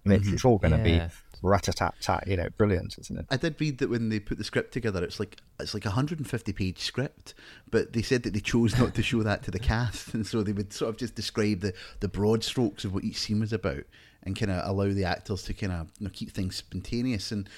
I 0.04 0.08
mean, 0.10 0.20
it's, 0.20 0.28
it's 0.28 0.44
all 0.44 0.58
going 0.58 0.72
to 0.72 0.78
Yeah. 0.78 1.06
be 1.08 1.14
rat-a-tat-tat, 1.42 2.26
you 2.26 2.36
know, 2.36 2.48
brilliant, 2.56 2.96
isn't 2.98 3.18
it? 3.18 3.26
I 3.30 3.36
did 3.36 3.60
read 3.60 3.78
that 3.78 3.90
when 3.90 4.08
they 4.08 4.20
put 4.20 4.38
the 4.38 4.44
script 4.44 4.72
together, 4.72 5.02
it's 5.02 5.18
like 5.18 5.38
it's 5.58 5.74
like 5.74 5.84
a 5.84 5.88
150 5.88 6.52
page 6.52 6.78
script, 6.78 7.34
but 7.70 7.92
they 7.92 8.02
said 8.02 8.22
that 8.22 8.32
they 8.32 8.40
chose 8.40 8.78
not 8.78 8.94
to 8.94 9.02
show 9.02 9.22
that 9.22 9.42
to 9.44 9.50
the 9.50 9.58
cast, 9.58 10.14
and 10.14 10.26
so 10.26 10.42
they 10.42 10.52
would 10.52 10.72
sort 10.72 10.90
of 10.90 10.96
just 10.96 11.14
describe 11.14 11.60
the 11.60 11.72
the 12.00 12.08
broad 12.08 12.44
strokes 12.44 12.84
of 12.84 12.94
what 12.94 13.04
each 13.04 13.18
scene 13.18 13.40
was 13.40 13.52
about, 13.52 13.84
and 14.22 14.36
kind 14.38 14.50
of 14.50 14.68
allow 14.68 14.92
the 14.92 15.04
actors 15.04 15.42
to 15.44 15.54
kind 15.54 15.72
of 15.72 15.90
you 15.98 16.04
know, 16.04 16.10
keep 16.12 16.30
things 16.30 16.56
spontaneous. 16.56 17.32
And 17.32 17.48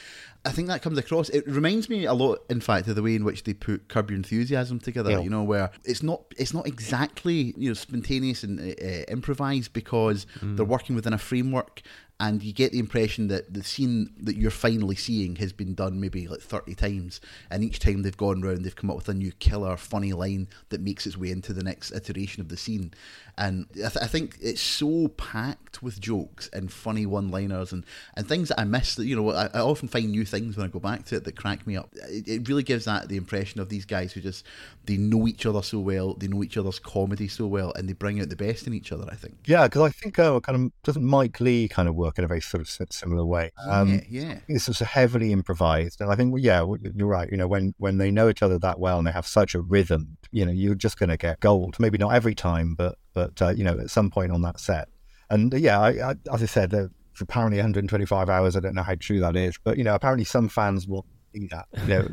I 0.45 0.51
think 0.51 0.69
that 0.69 0.83
comes 0.83 0.99
across. 0.99 1.29
It 1.29 1.47
reminds 1.47 1.89
me 1.89 2.05
a 2.05 2.15
lot, 2.15 2.41
in 2.49 2.61
fact, 2.61 2.89
of 2.89 2.97
the 2.97 3.03
way 3.03 3.15
in 3.15 3.25
which 3.25 3.45
they 3.45 3.55
put 3.55 3.89
Curb 3.89 4.11
Your 4.11 4.17
Enthusiasm 4.17 4.81
together. 4.81 5.11
Yeah. 5.13 5.21
You 5.21 5.31
know, 5.31 5.43
where 5.43 5.71
it's 5.85 6.03
not 6.03 6.23
it's 6.37 6.55
not 6.55 6.67
exactly 6.67 7.55
you 7.57 7.69
know 7.71 7.75
spontaneous 7.75 8.43
and 8.43 8.61
uh, 8.61 8.85
improvised 9.09 9.73
because 9.73 10.27
they're 10.41 10.65
working 10.65 10.97
within 10.97 11.13
a 11.13 11.19
framework 11.19 11.83
and 12.23 12.41
you 12.41 12.53
get 12.53 12.71
the 12.71 12.79
impression 12.79 13.27
that 13.27 13.53
the 13.53 13.65
scene 13.65 14.09
that 14.17 14.37
you're 14.37 14.53
finally 14.53 14.95
seeing 14.95 15.35
has 15.37 15.53
been 15.53 15.75
done 15.75 16.01
maybe 16.01 16.29
like 16.29 16.41
30 16.41 16.77
times 16.77 17.21
and 17.51 17.65
each 17.65 17.81
time 17.81 18.03
they've 18.03 18.17
gone 18.17 18.41
round 18.41 18.65
they've 18.65 18.77
come 18.77 18.91
up 18.91 18.97
with 18.97 19.09
a 19.09 19.15
new 19.15 19.33
killer 19.33 19.77
funny 19.77 20.13
line 20.13 20.47
that 20.69 20.81
makes 20.81 21.05
its 21.05 21.17
way 21.17 21.33
into 21.33 21.53
the 21.53 21.65
next 21.65 21.91
iteration 21.91 22.41
of 22.41 22.49
the 22.49 22.57
scene 22.57 22.95
and 23.39 23.67
I, 23.75 23.89
th- 23.89 23.97
I 24.03 24.07
think 24.07 24.37
it's 24.41 24.61
so 24.61 25.09
packed 25.09 25.83
with 25.83 26.01
jokes 26.01 26.51
and 26.53 26.71
funny 26.71 27.07
one 27.07 27.31
liners 27.31 27.73
and, 27.73 27.85
and 28.15 28.29
things 28.29 28.49
that 28.49 28.61
I 28.61 28.65
miss 28.65 28.95
that 28.97 29.07
you 29.07 29.17
know 29.17 29.31
I, 29.31 29.47
I 29.55 29.61
often 29.61 29.89
find 29.89 30.11
new 30.11 30.25
things 30.25 30.57
when 30.57 30.67
I 30.67 30.69
go 30.69 30.79
back 30.79 31.07
to 31.07 31.17
it 31.17 31.25
that 31.25 31.37
crack 31.37 31.67
me 31.67 31.77
up. 31.77 31.91
It, 32.09 32.29
it 32.29 32.49
really 32.49 32.63
gives 32.63 32.85
that 32.85 33.09
the 33.09 33.17
impression 33.17 33.61
of 33.61 33.69
these 33.69 33.85
guys 33.85 34.13
who 34.13 34.21
just 34.21 34.45
they 34.85 34.97
know 34.97 35.27
each 35.27 35.47
other 35.47 35.63
so 35.63 35.79
well, 35.79 36.15
they 36.15 36.29
know 36.29 36.43
each 36.43 36.57
other's 36.57 36.79
comedy 36.79 37.29
so 37.29 37.47
well, 37.47 37.73
and 37.75 37.89
they 37.89 37.95
bring 37.95 38.21
out 38.21 38.29
the 38.29 38.37
best 38.37 38.67
in 38.67 38.75
each 38.75 38.93
other. 38.93 39.07
I 39.11 39.15
think. 39.15 39.37
Yeah, 39.47 39.65
because 39.65 39.83
I 39.83 39.91
think 39.91 40.19
uh, 40.19 40.39
kind 40.41 40.67
of 40.67 40.73
doesn't 40.83 41.05
Mike 41.05 41.41
Leigh 41.41 41.69
kind 41.69 41.89
of 41.89 41.95
work 41.95 42.19
in 42.19 42.25
a 42.25 42.29
very 42.29 42.41
sort 42.41 42.61
of 42.61 42.93
similar 42.93 43.25
way. 43.25 43.51
Um, 43.67 43.89
yeah, 43.89 44.01
yeah. 44.09 44.39
It's 44.49 44.65
sort 44.65 44.81
of 44.81 44.89
heavily 44.89 45.33
improvised, 45.33 46.01
and 46.01 46.11
I 46.11 46.17
think 46.17 46.33
well, 46.33 46.43
yeah, 46.43 46.65
you're 46.95 47.07
right. 47.07 47.31
You 47.31 47.39
know, 47.39 47.49
when 47.49 47.75
when 47.79 47.99
they 47.99 48.11
know 48.11 48.29
each 48.29 48.43
other 48.43 48.59
that 48.59 48.79
well 48.79 48.99
and 48.99 49.07
they 49.07 49.13
have 49.13 49.27
such 49.27 49.55
a 49.55 49.61
rhythm, 49.61 50.19
you 50.31 50.45
know, 50.45 50.53
you're 50.53 50.75
just 50.75 50.99
going 50.99 51.11
to 51.11 51.17
get 51.17 51.41
gold. 51.41 51.77
Maybe 51.79 51.99
not 51.99 52.15
every 52.15 52.35
time, 52.35 52.75
but 52.75 52.99
but 53.15 53.41
uh, 53.43 53.51
you 53.51 53.65
know, 53.65 53.79
at 53.79 53.91
some 53.91 54.11
point 54.11 54.33
on 54.33 54.43
that 54.43 54.61
set. 54.61 54.89
And 55.31 55.53
uh, 55.53 55.57
yeah, 55.57 55.81
I, 55.81 56.11
I, 56.11 56.15
as 56.33 56.43
I 56.43 56.47
said, 56.47 56.73
it's 56.73 57.21
apparently 57.21 57.59
125 57.59 58.29
hours. 58.29 58.57
I 58.57 58.61
don't 58.61 58.75
know 58.75 58.83
how 58.83 58.95
true 58.95 59.21
that 59.21 59.37
is, 59.37 59.59
but 59.63 59.79
you 59.79 59.85
know, 59.85 59.95
apparently 59.95 60.25
some 60.25 60.49
fans 60.49 60.87
will 60.87 61.07
do 61.33 61.49
that. 61.49 61.67
You 61.87 61.89
know, 61.89 62.09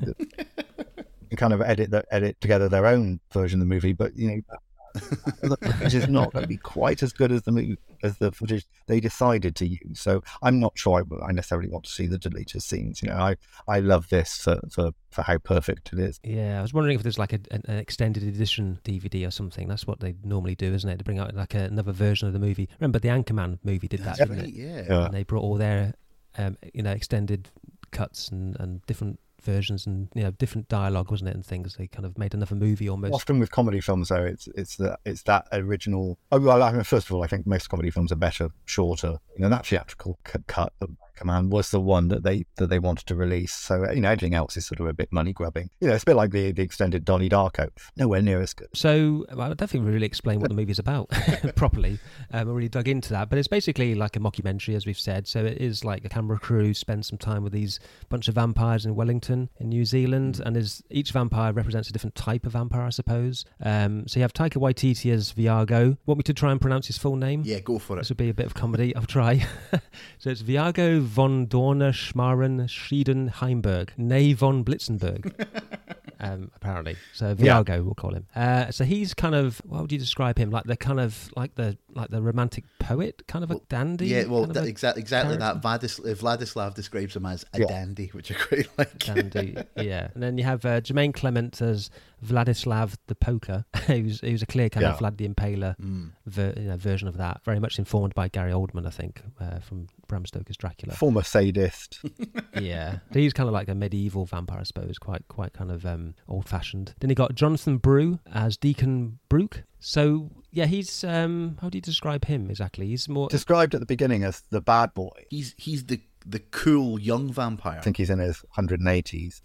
kind 1.37 1.53
of 1.53 1.61
edit 1.61 1.91
the, 1.91 2.03
edit 2.11 2.39
together 2.41 2.69
their 2.69 2.85
own 2.85 3.19
version 3.31 3.61
of 3.61 3.67
the 3.67 3.73
movie, 3.73 3.93
but 3.93 4.15
you 4.15 4.27
know. 4.29 4.57
The 4.93 5.57
footage 5.61 5.95
is 5.95 6.07
not 6.07 6.33
going 6.33 6.43
to 6.43 6.47
be 6.47 6.57
quite 6.57 7.03
as 7.03 7.13
good 7.13 7.31
as 7.31 7.43
the 7.43 7.51
movie 7.51 7.77
as 8.03 8.17
the 8.17 8.31
footage 8.31 8.65
they 8.87 8.99
decided 8.99 9.55
to 9.57 9.67
use. 9.67 9.99
So 9.99 10.23
I'm 10.41 10.59
not 10.59 10.77
sure 10.77 11.03
I, 11.21 11.25
I 11.25 11.31
necessarily 11.31 11.69
want 11.69 11.85
to 11.85 11.91
see 11.91 12.07
the 12.07 12.17
deleted 12.17 12.63
scenes. 12.63 13.01
You 13.01 13.09
know, 13.09 13.17
I, 13.17 13.35
I 13.67 13.79
love 13.79 14.09
this 14.09 14.37
for, 14.37 14.59
for, 14.71 14.91
for 15.11 15.21
how 15.21 15.37
perfect 15.37 15.91
it 15.93 15.99
is. 15.99 16.19
Yeah, 16.23 16.59
I 16.59 16.61
was 16.61 16.73
wondering 16.73 16.95
if 16.95 17.03
there's 17.03 17.19
like 17.19 17.33
a, 17.33 17.39
an, 17.51 17.63
an 17.65 17.77
extended 17.77 18.23
edition 18.23 18.79
DVD 18.83 19.27
or 19.27 19.31
something. 19.31 19.67
That's 19.67 19.85
what 19.85 19.99
they 19.99 20.15
normally 20.23 20.55
do, 20.55 20.73
isn't 20.73 20.89
it? 20.89 20.97
To 20.97 21.03
bring 21.03 21.19
out 21.19 21.33
like 21.35 21.55
a, 21.55 21.63
another 21.63 21.91
version 21.91 22.27
of 22.27 22.33
the 22.33 22.39
movie. 22.39 22.69
Remember 22.79 22.99
the 22.99 23.09
Anchorman 23.09 23.59
movie 23.63 23.87
did 23.87 23.99
that, 24.01 24.17
That's 24.17 24.29
didn't 24.29 24.45
it? 24.45 24.53
yeah. 24.53 24.85
Yeah. 24.89 25.05
And 25.05 25.13
they 25.13 25.23
brought 25.23 25.43
all 25.43 25.55
their, 25.55 25.93
um, 26.37 26.57
you 26.73 26.83
know, 26.83 26.91
extended 26.91 27.49
cuts 27.91 28.29
and, 28.29 28.55
and 28.59 28.85
different 28.85 29.19
versions 29.41 29.85
and 29.85 30.09
you 30.13 30.23
know 30.23 30.31
different 30.31 30.67
dialogue, 30.67 31.11
wasn't 31.11 31.29
it, 31.29 31.35
and 31.35 31.45
things. 31.45 31.75
They 31.75 31.87
kind 31.87 32.05
of 32.05 32.17
made 32.17 32.33
another 32.33 32.55
movie 32.55 32.89
almost. 32.89 33.13
Often 33.13 33.39
with 33.39 33.51
comedy 33.51 33.81
films, 33.81 34.09
though, 34.09 34.23
it's 34.23 34.47
it's 34.55 34.75
that 34.77 34.99
it's 35.05 35.23
that 35.23 35.47
original. 35.51 36.17
Oh, 36.31 36.39
well, 36.39 36.63
I 36.63 36.71
mean, 36.71 36.83
first 36.83 37.07
of 37.07 37.15
all, 37.15 37.23
I 37.23 37.27
think 37.27 37.47
most 37.47 37.69
comedy 37.69 37.91
films 37.91 38.11
are 38.11 38.17
better, 38.17 38.49
shorter. 38.65 39.19
You 39.35 39.43
know, 39.43 39.49
that 39.49 39.65
theatrical 39.65 40.19
cut, 40.23 40.47
cut 40.47 40.73
Command 41.19 41.51
was 41.51 41.69
the 41.69 41.79
one 41.79 42.07
that 42.07 42.23
they 42.23 42.45
that 42.57 42.69
they 42.69 42.79
wanted 42.79 43.05
to 43.07 43.15
release. 43.15 43.53
So 43.53 43.91
you 43.91 44.01
know, 44.01 44.09
everything 44.09 44.33
else 44.33 44.57
is 44.57 44.65
sort 44.65 44.79
of 44.79 44.87
a 44.87 44.93
bit 44.93 45.09
money 45.11 45.33
grubbing. 45.33 45.69
You 45.79 45.89
know, 45.89 45.93
it's 45.93 46.03
a 46.03 46.05
bit 46.05 46.15
like 46.15 46.31
the 46.31 46.51
the 46.51 46.63
extended 46.63 47.05
Donnie 47.05 47.29
Darko. 47.29 47.69
Nowhere 47.97 48.21
near 48.21 48.41
as 48.41 48.53
good. 48.53 48.69
So 48.73 49.25
well, 49.33 49.51
I 49.51 49.53
don't 49.53 49.69
think 49.69 49.85
we 49.85 49.91
really 49.91 50.05
explained 50.05 50.41
what 50.41 50.49
the 50.49 50.55
movie's 50.55 50.79
about 50.79 51.09
properly. 51.55 51.99
Um, 52.31 52.49
I 52.49 52.51
really 52.51 52.69
dug 52.69 52.87
into 52.87 53.09
that, 53.09 53.29
but 53.29 53.37
it's 53.37 53.47
basically 53.47 53.95
like 53.95 54.15
a 54.15 54.19
mockumentary, 54.19 54.75
as 54.75 54.85
we've 54.85 54.99
said. 54.99 55.27
So 55.27 55.43
it 55.43 55.57
is 55.59 55.83
like 55.83 56.05
a 56.05 56.09
camera 56.09 56.39
crew 56.39 56.73
spends 56.73 57.07
some 57.07 57.17
time 57.17 57.43
with 57.43 57.53
these 57.53 57.79
bunch 58.09 58.27
of 58.27 58.35
vampires 58.35 58.85
in 58.85 58.95
Wellington, 58.95 59.49
in 59.59 59.69
New 59.69 59.85
Zealand, 59.85 60.41
and 60.45 60.55
is 60.55 60.83
each 60.89 61.11
vampire 61.11 61.51
represents 61.51 61.89
a 61.89 61.93
different 61.93 62.15
type 62.15 62.45
of 62.45 62.53
vampire, 62.53 62.83
I 62.83 62.89
suppose. 62.89 63.45
Um, 63.61 64.07
so 64.07 64.19
you 64.19 64.23
have 64.23 64.33
Taika 64.33 64.57
Waititi 64.57 65.11
as 65.11 65.33
Viago. 65.33 65.97
Want 66.05 66.19
me 66.19 66.23
to 66.23 66.33
try 66.33 66.51
and 66.51 66.61
pronounce 66.61 66.87
his 66.87 66.97
full 66.97 67.15
name? 67.15 67.43
Yeah, 67.45 67.59
go 67.59 67.79
for 67.79 67.97
it. 67.97 68.01
This 68.01 68.09
would 68.09 68.17
be 68.17 68.29
a 68.29 68.33
bit 68.33 68.45
of 68.45 68.53
comedy. 68.53 68.95
I'll 68.95 69.03
try. 69.03 69.45
so 70.17 70.29
it's 70.29 70.41
Viago 70.41 71.01
von 71.13 71.47
Dorner 71.49 71.93
Schmaren 71.93 72.67
Schieden 72.69 73.39
Heimberg, 73.41 73.93
nay 73.97 74.33
von 74.35 74.63
Blitzenberg. 74.63 75.33
um, 76.19 76.51
apparently, 76.55 76.95
so 77.13 77.27
Yeah. 77.37 77.61
Viago 77.63 77.83
we'll 77.83 77.93
call 77.95 78.13
him. 78.13 78.25
Uh, 78.35 78.71
so 78.71 78.83
he's 78.83 79.13
kind 79.13 79.33
of 79.35 79.61
what 79.65 79.81
would 79.81 79.91
you 79.91 79.97
describe 79.97 80.37
him 80.37 80.49
like? 80.51 80.65
The 80.65 80.75
kind 80.77 80.99
of 80.99 81.29
like 81.35 81.55
the 81.55 81.77
like 81.95 82.09
the 82.09 82.21
romantic 82.21 82.65
poet, 82.79 83.23
kind 83.27 83.43
of 83.43 83.51
a 83.51 83.59
dandy. 83.69 84.07
Yeah, 84.07 84.25
well, 84.25 84.45
that, 84.45 84.65
exactly, 84.65 85.01
exactly 85.01 85.37
character? 85.37 85.59
that. 85.61 85.81
Vladis- 85.81 86.15
Vladislav 86.19 86.73
describes 86.75 87.15
him 87.15 87.25
as 87.25 87.45
a 87.53 87.59
Yeah. 87.61 87.67
dandy, 87.67 88.07
which 88.13 88.31
I 88.31 88.35
quite 88.35 88.67
like. 88.77 88.99
Dandy, 88.99 89.55
yeah. 89.77 90.09
And 90.13 90.21
then 90.21 90.37
you 90.37 90.43
have 90.43 90.65
uh, 90.65 90.81
Jemaine 90.81 91.13
Clement 91.13 91.61
as 91.61 91.89
Vladislav 92.25 92.95
the 93.07 93.15
Poker, 93.15 93.65
who's 93.87 94.19
who's 94.21 94.41
a 94.41 94.45
clear 94.45 94.69
kind 94.69 94.85
of 94.85 94.99
Vlad 94.99 95.17
the 95.17 95.27
Impaler 95.27 95.75
Mm. 95.79 96.11
ver- 96.25 96.53
you 96.57 96.63
know, 96.67 96.77
version 96.77 97.07
of 97.07 97.17
that. 97.17 97.41
Very 97.45 97.59
much 97.59 97.79
informed 97.79 98.13
by 98.13 98.27
Gary 98.27 98.51
Oldman, 98.51 98.85
I 98.85 98.89
think, 98.91 99.21
uh, 99.39 99.59
from 99.59 99.87
Bram 100.09 100.25
Stoker's 100.25 100.57
Dracula. 100.57 100.95
Former 100.95 101.23
sadist. 101.23 101.99
yeah, 102.59 102.97
he's 103.13 103.31
kind 103.31 103.47
of 103.47 103.53
like 103.53 103.69
a 103.69 103.75
medieval 103.75 104.25
vampire, 104.25 104.59
I 104.59 104.63
suppose. 104.63 104.97
Quite, 104.97 105.25
quite 105.29 105.53
kind 105.53 105.71
of 105.71 105.85
um, 105.85 106.15
old-fashioned. 106.27 106.95
Then 106.99 107.09
he 107.09 107.15
got 107.15 107.35
Jonathan 107.35 107.79
Brugh 107.79 108.19
as 108.33 108.57
Deacon 108.57 109.19
Brucke. 109.29 109.63
So 109.79 110.31
yeah, 110.51 110.65
he's 110.65 111.05
um, 111.05 111.57
how 111.61 111.69
do 111.69 111.77
you 111.77 111.81
describe 111.81 112.25
him 112.25 112.49
exactly? 112.49 112.87
He's 112.87 113.07
more 113.07 113.29
Described 113.29 113.73
at 113.73 113.79
the 113.79 113.85
beginning 113.85 114.23
as 114.25 114.43
the 114.49 114.59
bad 114.59 114.93
boy. 114.93 115.25
He's 115.29 115.55
he's 115.57 115.85
the 115.85 116.01
the 116.25 116.39
cool 116.39 116.99
young 116.99 117.31
vampire. 117.31 117.77
I 117.77 117.81
think 117.81 117.97
he's 117.97 118.09
in 118.09 118.19
his 118.19 118.43
180s. 118.57 119.41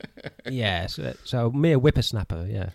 yeah, 0.50 0.86
so, 0.86 1.14
so 1.24 1.50
mere 1.50 1.78
whippersnapper. 1.78 2.46
Yeah, 2.48 2.70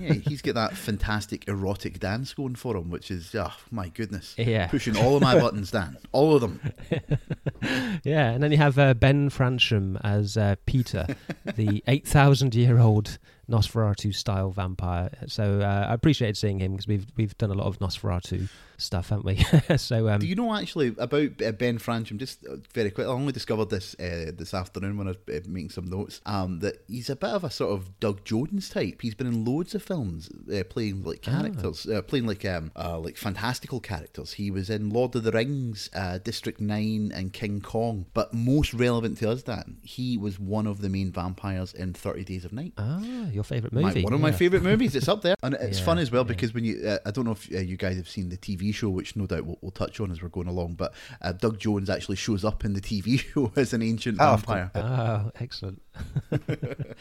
yeah, 0.00 0.14
he's 0.14 0.42
got 0.42 0.54
that 0.54 0.76
fantastic 0.76 1.48
erotic 1.48 2.00
dance 2.00 2.34
going 2.34 2.54
for 2.54 2.76
him, 2.76 2.90
which 2.90 3.10
is 3.10 3.34
oh 3.34 3.52
my 3.70 3.88
goodness. 3.88 4.34
Yeah. 4.36 4.68
pushing 4.68 4.96
all 4.96 5.16
of 5.16 5.22
my 5.22 5.38
buttons, 5.38 5.70
Dan, 5.70 5.96
all 6.12 6.34
of 6.34 6.40
them. 6.40 6.60
yeah. 8.04 8.30
And 8.30 8.42
then 8.42 8.52
you 8.52 8.58
have 8.58 8.78
uh, 8.78 8.94
Ben 8.94 9.30
Fransham 9.30 10.00
as 10.04 10.36
uh, 10.36 10.56
Peter, 10.66 11.06
the 11.56 11.82
eight 11.86 12.06
thousand 12.06 12.54
year 12.54 12.78
old 12.78 13.18
Nosferatu 13.50 14.14
style 14.14 14.50
vampire. 14.50 15.10
So 15.26 15.60
uh, 15.60 15.86
I 15.88 15.94
appreciated 15.94 16.36
seeing 16.36 16.60
him 16.60 16.72
because 16.72 16.86
we've 16.86 17.06
we've 17.16 17.36
done 17.38 17.50
a 17.50 17.54
lot 17.54 17.66
of 17.66 17.78
Nosferatu 17.78 18.48
stuff, 18.78 19.10
haven't 19.10 19.26
we? 19.26 19.36
so 19.76 20.08
um, 20.08 20.20
Do 20.20 20.26
you 20.26 20.34
know 20.34 20.54
actually 20.54 20.94
about 20.96 21.42
uh, 21.42 21.52
Ben 21.52 21.78
Fransham? 21.78 22.16
Just 22.16 22.46
uh, 22.46 22.56
very 22.72 22.90
quick, 22.90 23.06
I 23.06 23.10
only 23.10 23.32
discovered 23.32 23.68
this 23.70 23.94
uh, 24.00 24.32
this 24.34 24.54
afternoon 24.54 24.96
when 24.96 25.08
I 25.08 25.10
was 25.10 25.18
uh, 25.28 25.46
making 25.46 25.70
some 25.70 25.86
notes. 25.90 26.20
Um, 26.24 26.60
that 26.60 26.82
he's 26.88 27.10
a 27.10 27.16
bit 27.16 27.30
of 27.30 27.44
a 27.44 27.50
sort 27.50 27.72
of 27.72 27.98
Doug 28.00 28.24
Jones 28.24 28.70
type. 28.70 29.02
He's 29.02 29.14
been 29.14 29.26
in 29.26 29.44
loads 29.44 29.74
of 29.74 29.82
films 29.82 30.30
uh, 30.52 30.62
playing 30.70 31.02
like 31.04 31.22
characters, 31.22 31.86
uh, 31.86 32.02
playing 32.02 32.26
like 32.26 32.44
um 32.44 32.70
uh, 32.76 32.98
like 32.98 33.16
fantastical 33.16 33.80
characters. 33.80 34.32
He 34.34 34.50
was 34.50 34.70
in 34.70 34.90
Lord 34.90 35.14
of 35.16 35.24
the 35.24 35.32
Rings, 35.32 35.90
uh, 35.94 36.18
District 36.18 36.60
Nine, 36.60 37.12
and 37.14 37.32
King 37.32 37.60
Kong. 37.60 38.06
But 38.14 38.32
most 38.32 38.72
relevant 38.74 39.18
to 39.18 39.30
us, 39.30 39.42
Dan, 39.42 39.78
he 39.82 40.16
was 40.16 40.38
one 40.38 40.66
of 40.66 40.80
the 40.80 40.88
main 40.88 41.10
vampires 41.12 41.74
in 41.74 41.92
Thirty 41.94 42.24
Days 42.24 42.44
of 42.44 42.52
Night. 42.52 42.72
ah, 42.78 43.00
your 43.32 43.44
favourite 43.44 43.72
My- 43.72 43.82
movie? 43.82 44.02
one 44.04 44.12
of 44.12 44.20
my 44.20 44.32
favourite 44.32 44.62
movies. 44.62 44.94
It's 44.94 45.08
up 45.08 45.22
there, 45.22 45.34
and 45.42 45.54
it's 45.54 45.78
Yeah, 45.80 45.84
fun 45.84 45.98
as 45.98 46.10
well 46.10 46.22
yeah. 46.22 46.28
because 46.28 46.54
when 46.54 46.64
you, 46.64 46.86
uh, 46.86 46.98
I 47.04 47.10
don't 47.10 47.24
know 47.24 47.32
if 47.32 47.52
uh, 47.52 47.58
you 47.58 47.76
guys 47.76 47.96
have 47.96 48.08
seen 48.08 48.28
the 48.28 48.36
TV 48.36 48.67
show, 48.72 48.88
which 48.90 49.16
no 49.16 49.26
doubt 49.26 49.44
we'll, 49.46 49.58
we'll 49.60 49.70
touch 49.70 50.00
on 50.00 50.10
as 50.10 50.22
we're 50.22 50.28
going 50.28 50.48
along. 50.48 50.74
But 50.74 50.94
uh, 51.22 51.32
Doug 51.32 51.58
Jones 51.58 51.88
actually 51.90 52.16
shows 52.16 52.44
up 52.44 52.64
in 52.64 52.72
the 52.74 52.80
TV 52.80 53.18
show 53.34 53.52
as 53.56 53.72
an 53.72 53.82
ancient 53.82 54.18
Oh, 54.20 54.36
vampire. 54.36 54.70
Oh, 54.74 55.30
excellent. 55.40 55.82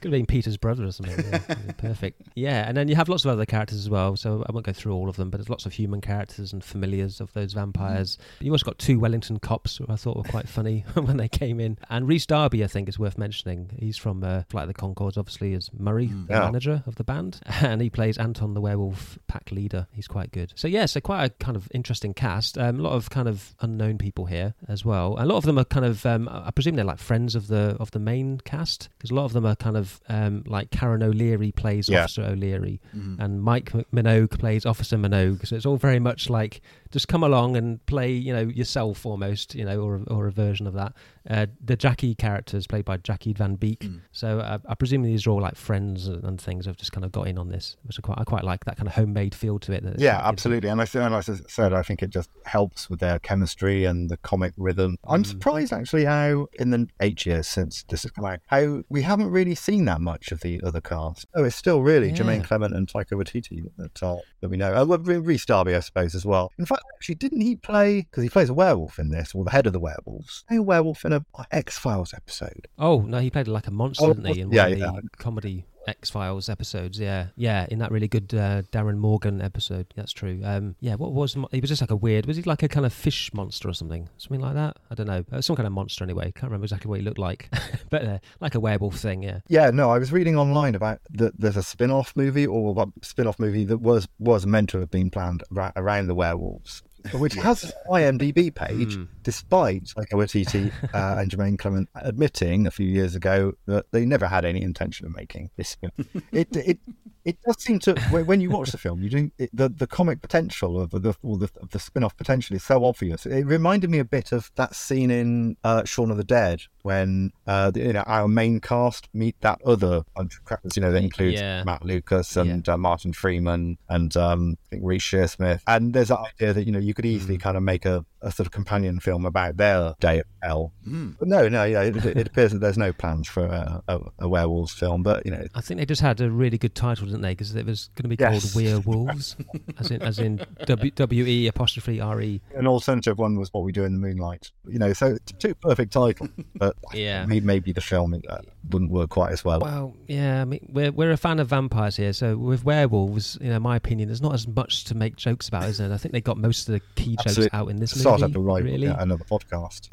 Could 0.00 0.12
have 0.12 0.18
been 0.18 0.26
Peter's 0.26 0.56
brother 0.56 0.84
or 0.84 0.92
something. 0.92 1.24
Yeah, 1.32 1.38
perfect. 1.78 2.22
Yeah, 2.36 2.68
and 2.68 2.76
then 2.76 2.88
you 2.88 2.96
have 2.96 3.08
lots 3.08 3.24
of 3.24 3.30
other 3.30 3.46
characters 3.46 3.78
as 3.78 3.88
well. 3.88 4.14
So 4.14 4.44
I 4.46 4.52
won't 4.52 4.66
go 4.66 4.72
through 4.72 4.92
all 4.94 5.08
of 5.08 5.16
them, 5.16 5.30
but 5.30 5.38
there's 5.38 5.48
lots 5.48 5.64
of 5.64 5.72
human 5.72 6.00
characters 6.02 6.52
and 6.52 6.62
familiars 6.62 7.18
of 7.20 7.32
those 7.32 7.54
vampires. 7.54 8.18
You 8.40 8.52
also 8.52 8.64
got 8.66 8.78
two 8.78 8.98
Wellington 8.98 9.38
cops, 9.38 9.78
who 9.78 9.86
I 9.88 9.96
thought 9.96 10.16
were 10.18 10.22
quite 10.22 10.48
funny 10.48 10.80
when 10.94 11.16
they 11.16 11.28
came 11.28 11.58
in. 11.60 11.78
And 11.88 12.06
Rhys 12.06 12.26
Darby, 12.26 12.62
I 12.62 12.66
think, 12.66 12.88
is 12.90 12.98
worth 12.98 13.16
mentioning. 13.16 13.70
He's 13.78 13.96
from 13.96 14.22
uh, 14.22 14.42
Flight 14.50 14.64
of 14.64 14.68
the 14.68 14.74
Conchords, 14.74 15.16
obviously, 15.16 15.54
as 15.54 15.70
Murray, 15.72 16.06
the 16.08 16.34
Yeah. 16.34 16.40
manager 16.40 16.82
of 16.86 16.96
the 16.96 17.04
band, 17.04 17.40
and 17.46 17.80
he 17.80 17.88
plays 17.88 18.18
Anton 18.18 18.52
the 18.52 18.60
werewolf 18.60 19.18
pack 19.28 19.50
leader. 19.50 19.86
He's 19.92 20.08
quite 20.08 20.30
good. 20.30 20.52
So 20.56 20.68
yeah, 20.68 20.84
so 20.86 21.00
quite 21.00 21.24
a 21.24 21.30
kind 21.30 21.56
of 21.56 21.68
interesting 21.72 22.12
cast. 22.12 22.58
Um, 22.58 22.80
a 22.80 22.82
lot 22.82 22.92
of 22.92 23.08
kind 23.08 23.28
of 23.28 23.54
unknown 23.60 23.96
people 23.96 24.26
here 24.26 24.54
as 24.68 24.84
well. 24.84 25.16
A 25.18 25.24
lot 25.24 25.36
of 25.38 25.44
them 25.44 25.58
are 25.58 25.64
kind 25.64 25.86
of, 25.86 26.04
um, 26.04 26.28
I 26.30 26.50
presume 26.50 26.74
they're 26.76 26.84
like 26.84 26.98
friends 26.98 27.34
of 27.34 27.46
the 27.48 27.76
of 27.80 27.90
the 27.92 27.98
main 27.98 28.38
cast 28.44 28.90
because 28.98 29.10
a 29.10 29.14
lot 29.14 29.24
of 29.24 29.32
them 29.32 29.46
are 29.46 29.56
kind 29.56 29.76
of 29.76 29.85
um, 30.08 30.42
like 30.46 30.70
Karen 30.70 31.02
O'Leary 31.02 31.52
plays 31.52 31.88
Yeah. 31.88 32.04
Officer 32.04 32.22
O'Leary, 32.22 32.80
Mhm. 32.96 33.18
and 33.18 33.42
Mike 33.42 33.72
Minogue 33.92 34.38
plays 34.38 34.64
Officer 34.66 34.96
Minogue. 34.96 35.46
So 35.46 35.56
it's 35.56 35.66
all 35.66 35.76
very 35.76 35.98
much 36.00 36.28
like 36.30 36.60
just 36.90 37.08
come 37.08 37.22
along 37.22 37.56
and 37.56 37.84
play, 37.86 38.12
you 38.12 38.32
know, 38.32 38.42
yourself 38.42 39.04
almost, 39.06 39.54
you 39.54 39.64
know, 39.64 39.80
or 39.80 40.00
or 40.08 40.26
a 40.26 40.32
version 40.32 40.66
of 40.66 40.74
that. 40.74 40.92
Uh, 41.28 41.46
the 41.64 41.76
Jackie 41.76 42.14
character 42.14 42.56
is 42.56 42.66
played 42.68 42.84
by 42.84 42.96
Jackie 42.98 43.32
Van 43.32 43.56
Beek. 43.56 43.80
Mm. 43.80 44.00
So 44.12 44.38
uh, 44.38 44.58
I 44.68 44.74
presume 44.76 45.02
these 45.02 45.26
are 45.26 45.30
all 45.30 45.40
like 45.40 45.56
friends 45.56 46.06
and, 46.06 46.40
things 46.40 46.66
have 46.66 46.76
just 46.76 46.92
kind 46.92 47.04
of 47.04 47.10
got 47.10 47.26
in 47.26 47.38
on 47.38 47.48
this, 47.48 47.76
which 47.84 47.98
I 47.98 48.02
quite 48.02 48.18
I 48.18 48.24
quite 48.24 48.44
like 48.44 48.64
that 48.66 48.76
kind 48.76 48.86
of 48.86 48.94
homemade 48.94 49.34
feel 49.34 49.58
to 49.60 49.72
it. 49.72 49.82
That 49.82 49.98
Yeah, 49.98 50.16
like 50.18 50.26
absolutely. 50.26 50.68
And 50.68 50.80
I 50.80 50.86
and 50.94 51.14
as 51.14 51.28
I 51.28 51.34
said, 51.48 51.72
I 51.72 51.82
think 51.82 52.02
it 52.02 52.10
just 52.10 52.30
helps 52.44 52.88
with 52.88 53.00
their 53.00 53.18
chemistry 53.18 53.84
and 53.84 54.08
the 54.08 54.16
comic 54.18 54.52
rhythm. 54.56 54.98
I'm 55.08 55.22
Mm. 55.24 55.26
surprised 55.26 55.72
actually 55.72 56.04
how 56.04 56.46
in 56.58 56.70
the 56.70 56.88
eight 57.00 57.26
years 57.26 57.48
since 57.48 57.84
this 57.88 58.02
has 58.02 58.12
come 58.12 58.24
out, 58.24 58.40
how 58.46 58.82
we 58.88 59.02
haven't 59.02 59.30
really 59.30 59.54
seen 59.54 59.86
that 59.86 60.00
much 60.00 60.30
of 60.30 60.40
the 60.40 60.60
other 60.62 60.80
cast. 60.80 61.26
Oh, 61.34 61.44
it's 61.44 61.56
still 61.56 61.82
really 61.82 62.08
Yeah. 62.10 62.16
Jemaine 62.16 62.44
Clement 62.44 62.74
and 62.74 62.86
Taika 62.86 63.12
Waititi 63.12 63.64
that 63.78 64.02
are, 64.02 64.18
that 64.40 64.48
we 64.48 64.56
know. 64.56 64.72
Oh, 64.74 64.84
well, 64.84 64.98
Rhys 64.98 65.44
Darby, 65.46 65.74
I 65.74 65.80
suppose, 65.80 66.14
as 66.14 66.24
well. 66.24 66.52
In 66.58 66.66
fact, 66.66 66.75
actually, 66.94 67.14
didn't 67.16 67.40
he 67.40 67.56
play 67.56 68.02
because 68.02 68.22
he 68.22 68.28
plays 68.28 68.48
a 68.48 68.54
werewolf 68.54 68.98
in 68.98 69.10
this, 69.10 69.34
or 69.34 69.44
the 69.44 69.50
head 69.50 69.66
of 69.66 69.72
the 69.72 69.80
werewolves? 69.80 70.44
A 70.50 70.58
werewolf 70.60 71.04
in 71.04 71.12
a 71.12 71.24
X 71.50 71.78
Files 71.78 72.12
episode. 72.14 72.68
Oh 72.78 73.00
no, 73.00 73.18
he 73.18 73.30
played 73.30 73.48
like 73.48 73.66
a 73.66 73.70
monster, 73.70 74.04
Oh, 74.06 74.14
didn't 74.14 74.34
he? 74.34 74.40
In 74.40 74.50
yeah, 74.52 74.66
yeah. 74.66 74.90
the 75.02 75.08
comedy 75.18 75.64
X 75.86 76.10
Files 76.10 76.48
episodes. 76.48 76.98
Yeah, 76.98 77.28
yeah, 77.36 77.66
in 77.70 77.78
that 77.78 77.90
really 77.90 78.08
good 78.08 78.34
uh, 78.34 78.62
Darin 78.70 78.98
Morgan 78.98 79.40
episode. 79.40 79.86
That's 79.96 80.12
true. 80.12 80.40
Um, 80.44 80.76
yeah, 80.80 80.94
what 80.94 81.12
was 81.12 81.36
he 81.52 81.60
was 81.60 81.70
just 81.70 81.80
like 81.80 81.90
a 81.90 81.96
weird. 81.96 82.26
Was 82.26 82.36
he 82.36 82.42
like 82.42 82.62
a 82.62 82.68
kind 82.68 82.86
of 82.86 82.92
fish 82.92 83.32
monster 83.32 83.68
or 83.68 83.74
something? 83.74 84.08
Something 84.18 84.40
like 84.40 84.54
that. 84.54 84.76
I 84.90 84.94
don't 84.94 85.06
know. 85.06 85.24
Uh, 85.30 85.40
some 85.40 85.56
kind 85.56 85.66
of 85.66 85.72
monster 85.72 86.04
anyway. 86.04 86.32
Can't 86.32 86.44
remember 86.44 86.64
exactly 86.64 86.88
what 86.88 86.98
he 87.00 87.04
looked 87.04 87.18
like, 87.18 87.48
but 87.90 88.04
uh, 88.04 88.18
like 88.40 88.54
a 88.54 88.60
werewolf 88.60 88.96
thing. 88.96 89.22
Yeah. 89.22 89.40
Yeah, 89.48 89.70
no, 89.70 89.90
I 89.90 89.98
was 89.98 90.12
reading 90.12 90.36
online 90.36 90.74
about 90.74 91.00
that. 91.12 91.38
There's 91.38 91.56
a 91.56 91.62
spin-off 91.62 92.14
movie 92.16 92.46
or 92.46 92.74
a 92.82 92.86
spin-off 93.04 93.38
movie 93.38 93.64
that 93.64 93.78
was 93.78 94.08
was 94.18 94.46
meant 94.46 94.70
to 94.70 94.80
have 94.80 94.90
been 94.90 95.10
planned 95.10 95.42
ra- 95.50 95.72
around 95.76 96.06
the 96.06 96.14
werewolves, 96.14 96.82
which 97.14 97.34
has 97.34 97.64
an 97.64 97.70
IMDb 97.90 98.54
page, 98.54 98.94
Hmm. 98.96 99.04
despite 99.22 99.84
Taika 99.84 100.12
Waititi 100.12 100.72
uh, 100.94 101.16
and 101.20 101.30
Jemaine 101.30 101.56
Clement 101.58 101.88
admitting 101.94 102.66
a 102.66 102.70
few 102.70 102.86
years 102.86 103.14
ago 103.14 103.52
that 103.66 103.86
they 103.92 104.04
never 104.04 104.26
had 104.26 104.44
any 104.44 104.62
intention 104.62 105.06
of 105.06 105.14
making 105.14 105.50
this. 105.56 105.70
Spin- 105.70 105.92
it 106.32 106.54
it 106.56 106.78
it 107.24 107.38
does 107.44 107.60
seem 107.62 107.78
to 107.80 107.94
when 108.10 108.40
you 108.40 108.50
watch 108.50 108.70
the 108.70 108.78
film, 108.78 109.02
you 109.02 109.10
do 109.10 109.30
it, 109.38 109.50
the 109.52 109.68
the 109.68 109.86
comic 109.86 110.20
potential 110.22 110.80
of 110.80 110.90
the 110.90 111.14
or 111.22 111.38
the, 111.38 111.50
of 111.60 111.70
the 111.70 111.78
spin-off 111.78 112.16
potential 112.16 112.54
is 112.56 112.62
so 112.64 112.84
obvious. 112.84 113.26
It 113.26 113.44
reminded 113.46 113.90
me 113.90 113.98
a 113.98 114.04
bit 114.04 114.32
of 114.32 114.50
that 114.56 114.74
scene 114.74 115.10
in 115.10 115.56
uh, 115.64 115.84
Shaun 115.84 116.10
of 116.10 116.16
the 116.16 116.24
Dead 116.24 116.62
when 116.86 117.32
uh, 117.46 117.72
you 117.74 117.92
know 117.92 118.04
our 118.06 118.28
main 118.28 118.60
cast 118.60 119.08
meet 119.12 119.34
that 119.40 119.60
other 119.66 120.02
bunch 120.14 120.36
of 120.36 120.44
crackers. 120.44 120.76
You 120.76 120.82
know, 120.82 120.92
that 120.92 121.02
includes 121.02 121.40
Yeah. 121.40 121.64
Matt 121.64 121.84
Lucas 121.84 122.36
and 122.36 122.66
uh, 122.68 122.78
Martin 122.78 123.12
Freeman 123.12 123.76
and 123.88 124.16
um, 124.16 124.56
I 124.66 124.70
think 124.70 124.82
Reece 124.84 125.02
Shearsmith. 125.02 125.60
And 125.66 125.92
there's 125.92 126.08
that 126.08 126.20
idea 126.20 126.52
that 126.54 126.64
you 126.64 126.72
know 126.72 126.78
you 126.78 126.94
could 126.94 127.04
easily 127.06 127.36
kind 127.38 127.56
of 127.56 127.62
make 127.64 127.84
a, 127.84 128.04
a 128.22 128.30
sort 128.30 128.46
of 128.46 128.52
companion 128.52 129.00
film 129.00 129.26
about 129.26 129.56
their 129.56 129.94
day 130.00 130.20
of 130.20 130.26
hell. 130.42 130.72
But 130.84 131.26
no, 131.28 131.48
no, 131.48 131.64
yeah, 131.64 131.82
it, 131.82 131.96
it 132.04 132.26
appears 132.28 132.52
that 132.52 132.60
there's 132.60 132.78
no 132.78 132.92
plans 132.92 133.26
for 133.28 133.44
a, 133.44 133.82
a, 133.88 134.00
a 134.20 134.28
werewolves 134.28 134.72
film. 134.72 135.02
But 135.02 135.26
you 135.26 135.32
know, 135.32 135.44
I 135.54 135.60
think 135.60 135.78
they 135.80 135.86
just 135.86 136.00
had 136.02 136.20
a 136.20 136.30
really 136.30 136.58
good 136.58 136.74
title, 136.76 137.06
didn't 137.06 137.22
they? 137.22 137.32
Because 137.32 137.54
it 137.56 137.66
was 137.66 137.90
going 137.96 138.04
to 138.04 138.08
be 138.08 138.16
Yes. 138.18 138.52
called 138.52 138.64
Werewolves, 138.64 139.36
as 139.78 139.90
in 139.90 140.02
as 140.02 140.18
in 140.20 140.40
W 140.64 140.90
W 140.92 141.24
E 141.26 141.48
apostrophe 141.48 142.00
R 142.00 142.20
E. 142.22 142.40
an 142.54 142.66
alternative 142.66 143.18
one 143.18 143.36
was 143.38 143.52
what 143.52 143.64
we 143.64 143.72
do 143.72 143.82
in 143.84 143.92
the 143.94 143.98
moonlight. 143.98 144.50
You 144.68 144.78
know, 144.78 144.92
so 144.92 145.06
it's 145.08 145.32
two 145.32 145.54
perfect 145.56 145.92
titles, 145.92 146.30
but 146.54 146.75
Yeah. 146.94 147.26
maybe, 147.26 147.44
maybe 147.44 147.72
the 147.72 147.80
film 147.80 148.14
uh, 148.28 148.38
wouldn't 148.70 148.90
work 148.92 149.10
quite 149.10 149.32
as 149.32 149.44
well. 149.44 149.58
Well, 149.60 149.94
yeah, 150.06 150.40
I 150.42 150.44
mean, 150.44 150.68
we're 150.72 150.92
we're 150.92 151.10
a 151.10 151.16
fan 151.16 151.40
of 151.40 151.48
vampires 151.48 151.96
here, 151.96 152.12
so 152.12 152.36
with 152.36 152.64
werewolves, 152.64 153.36
you 153.40 153.50
know, 153.50 153.58
my 153.58 153.74
opinion, 153.76 154.08
there's 154.08 154.22
not 154.22 154.34
as 154.34 154.46
much 154.46 154.84
to 154.84 154.94
make 154.94 155.16
jokes 155.16 155.48
about, 155.48 155.64
is 155.64 155.78
there? 155.78 155.92
I 155.92 155.96
think 155.96 156.12
they 156.12 156.20
got 156.20 156.36
most 156.38 156.68
of 156.68 156.74
the 156.74 156.80
key 156.94 157.16
jokes 157.26 157.48
out 157.52 157.68
in 157.68 157.78
this 157.78 157.98
Start 157.98 158.20
movie. 158.20 158.32
up 158.32 158.36
a 158.36 158.40
rival, 158.40 158.70
really? 158.70 158.86
yeah, 158.86 158.96
another 159.02 159.24
podcast. 159.24 159.88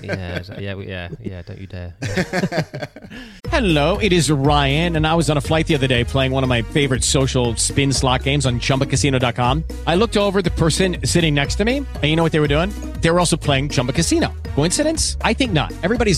yeah, 0.04 0.42
so- 0.42 0.58
yeah, 0.58 0.76
yeah, 0.76 1.08
yeah. 1.20 1.42
Don't 1.42 1.58
you 1.60 1.66
dare. 1.66 1.96
Hello, 3.48 3.98
it 3.98 4.12
is 4.12 4.30
Ryan, 4.30 4.94
and 4.96 5.06
I 5.06 5.14
was 5.14 5.30
on 5.30 5.36
a 5.36 5.40
flight 5.40 5.66
the 5.66 5.74
other 5.74 5.86
day 5.86 6.04
playing 6.04 6.30
one 6.32 6.42
of 6.44 6.48
my 6.48 6.62
favorite 6.62 7.02
social 7.02 7.56
spin 7.56 7.92
slot 7.92 8.22
games 8.22 8.46
on 8.46 8.60
chumbacasino.com. 8.60 9.64
I 9.86 9.94
looked 9.96 10.16
over 10.16 10.42
the 10.42 10.50
person 10.52 10.98
sitting 11.04 11.34
next 11.34 11.56
to 11.56 11.64
me, 11.64 11.78
and 11.78 12.04
you 12.04 12.14
know 12.14 12.22
what 12.22 12.30
they 12.32 12.40
were 12.40 12.48
doing? 12.48 12.70
They 13.00 13.10
were 13.10 13.18
also 13.18 13.36
playing 13.36 13.70
Chumba 13.70 13.92
Casino. 13.92 14.32
Coincidence? 14.54 15.16
I 15.22 15.32
think 15.34 15.52
not. 15.52 15.72
Everybody's 15.82 16.17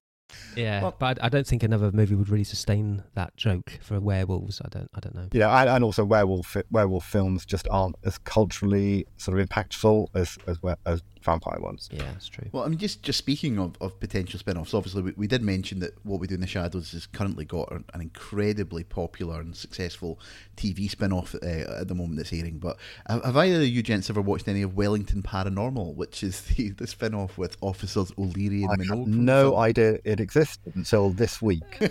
Yeah, 0.55 0.91
but 0.99 1.19
I, 1.21 1.25
I 1.25 1.29
don't 1.29 1.47
think 1.47 1.63
another 1.63 1.91
movie 1.91 2.15
would 2.15 2.29
really 2.29 2.43
sustain 2.43 3.03
that 3.15 3.35
joke 3.37 3.79
for 3.81 3.99
werewolves. 3.99 4.61
I 4.63 4.69
don't. 4.69 4.89
I 4.93 4.99
don't 4.99 5.15
know. 5.15 5.27
you 5.31 5.39
know, 5.39 5.49
and, 5.49 5.69
and 5.69 5.83
also 5.83 6.03
werewolf 6.03 6.57
werewolf 6.69 7.05
films 7.05 7.45
just 7.45 7.67
aren't 7.69 7.95
as 8.03 8.17
culturally 8.17 9.05
sort 9.17 9.39
of 9.39 9.47
impactful 9.47 10.07
as 10.13 10.37
as, 10.47 10.59
as 10.85 11.01
vampire 11.23 11.59
ones. 11.59 11.89
Yeah, 11.91 12.03
that's 12.03 12.27
true. 12.27 12.47
Well, 12.51 12.63
I 12.63 12.67
mean, 12.67 12.79
just 12.79 13.03
just 13.03 13.17
speaking 13.17 13.59
of, 13.59 13.75
of 13.81 13.99
potential 13.99 14.39
spin 14.39 14.57
offs, 14.57 14.73
obviously, 14.73 15.01
we, 15.03 15.11
we 15.17 15.27
did 15.27 15.41
mention 15.41 15.79
that 15.79 15.93
What 16.03 16.19
We 16.19 16.27
Do 16.27 16.35
in 16.35 16.41
the 16.41 16.47
Shadows 16.47 16.91
has 16.91 17.05
currently 17.07 17.45
got 17.45 17.71
an, 17.71 17.83
an 17.93 18.01
incredibly 18.01 18.83
popular 18.83 19.39
and 19.41 19.55
successful 19.55 20.19
TV 20.57 20.89
spin 20.89 21.11
off 21.13 21.35
uh, 21.35 21.45
at 21.79 21.87
the 21.87 21.95
moment 21.95 22.17
that's 22.17 22.33
airing. 22.33 22.57
But 22.59 22.77
have, 23.07 23.23
have 23.23 23.37
either 23.37 23.57
of 23.61 23.67
you 23.67 23.81
gents 23.83 24.09
ever 24.09 24.21
watched 24.21 24.47
any 24.47 24.61
of 24.61 24.75
Wellington 24.75 25.21
Paranormal, 25.23 25.95
which 25.95 26.23
is 26.23 26.41
the, 26.55 26.69
the 26.71 26.87
spin 26.87 27.13
off 27.13 27.37
with 27.37 27.57
officers 27.61 28.11
O'Leary 28.17 28.63
and 28.63 28.71
I 28.71 28.75
Minogue? 28.75 28.79
had 28.79 29.03
from 29.13 29.25
no 29.25 29.57
idea 29.57 29.99
it 30.03 30.19
existed 30.19 30.75
until 30.75 31.09
this 31.11 31.41
week. 31.41 31.61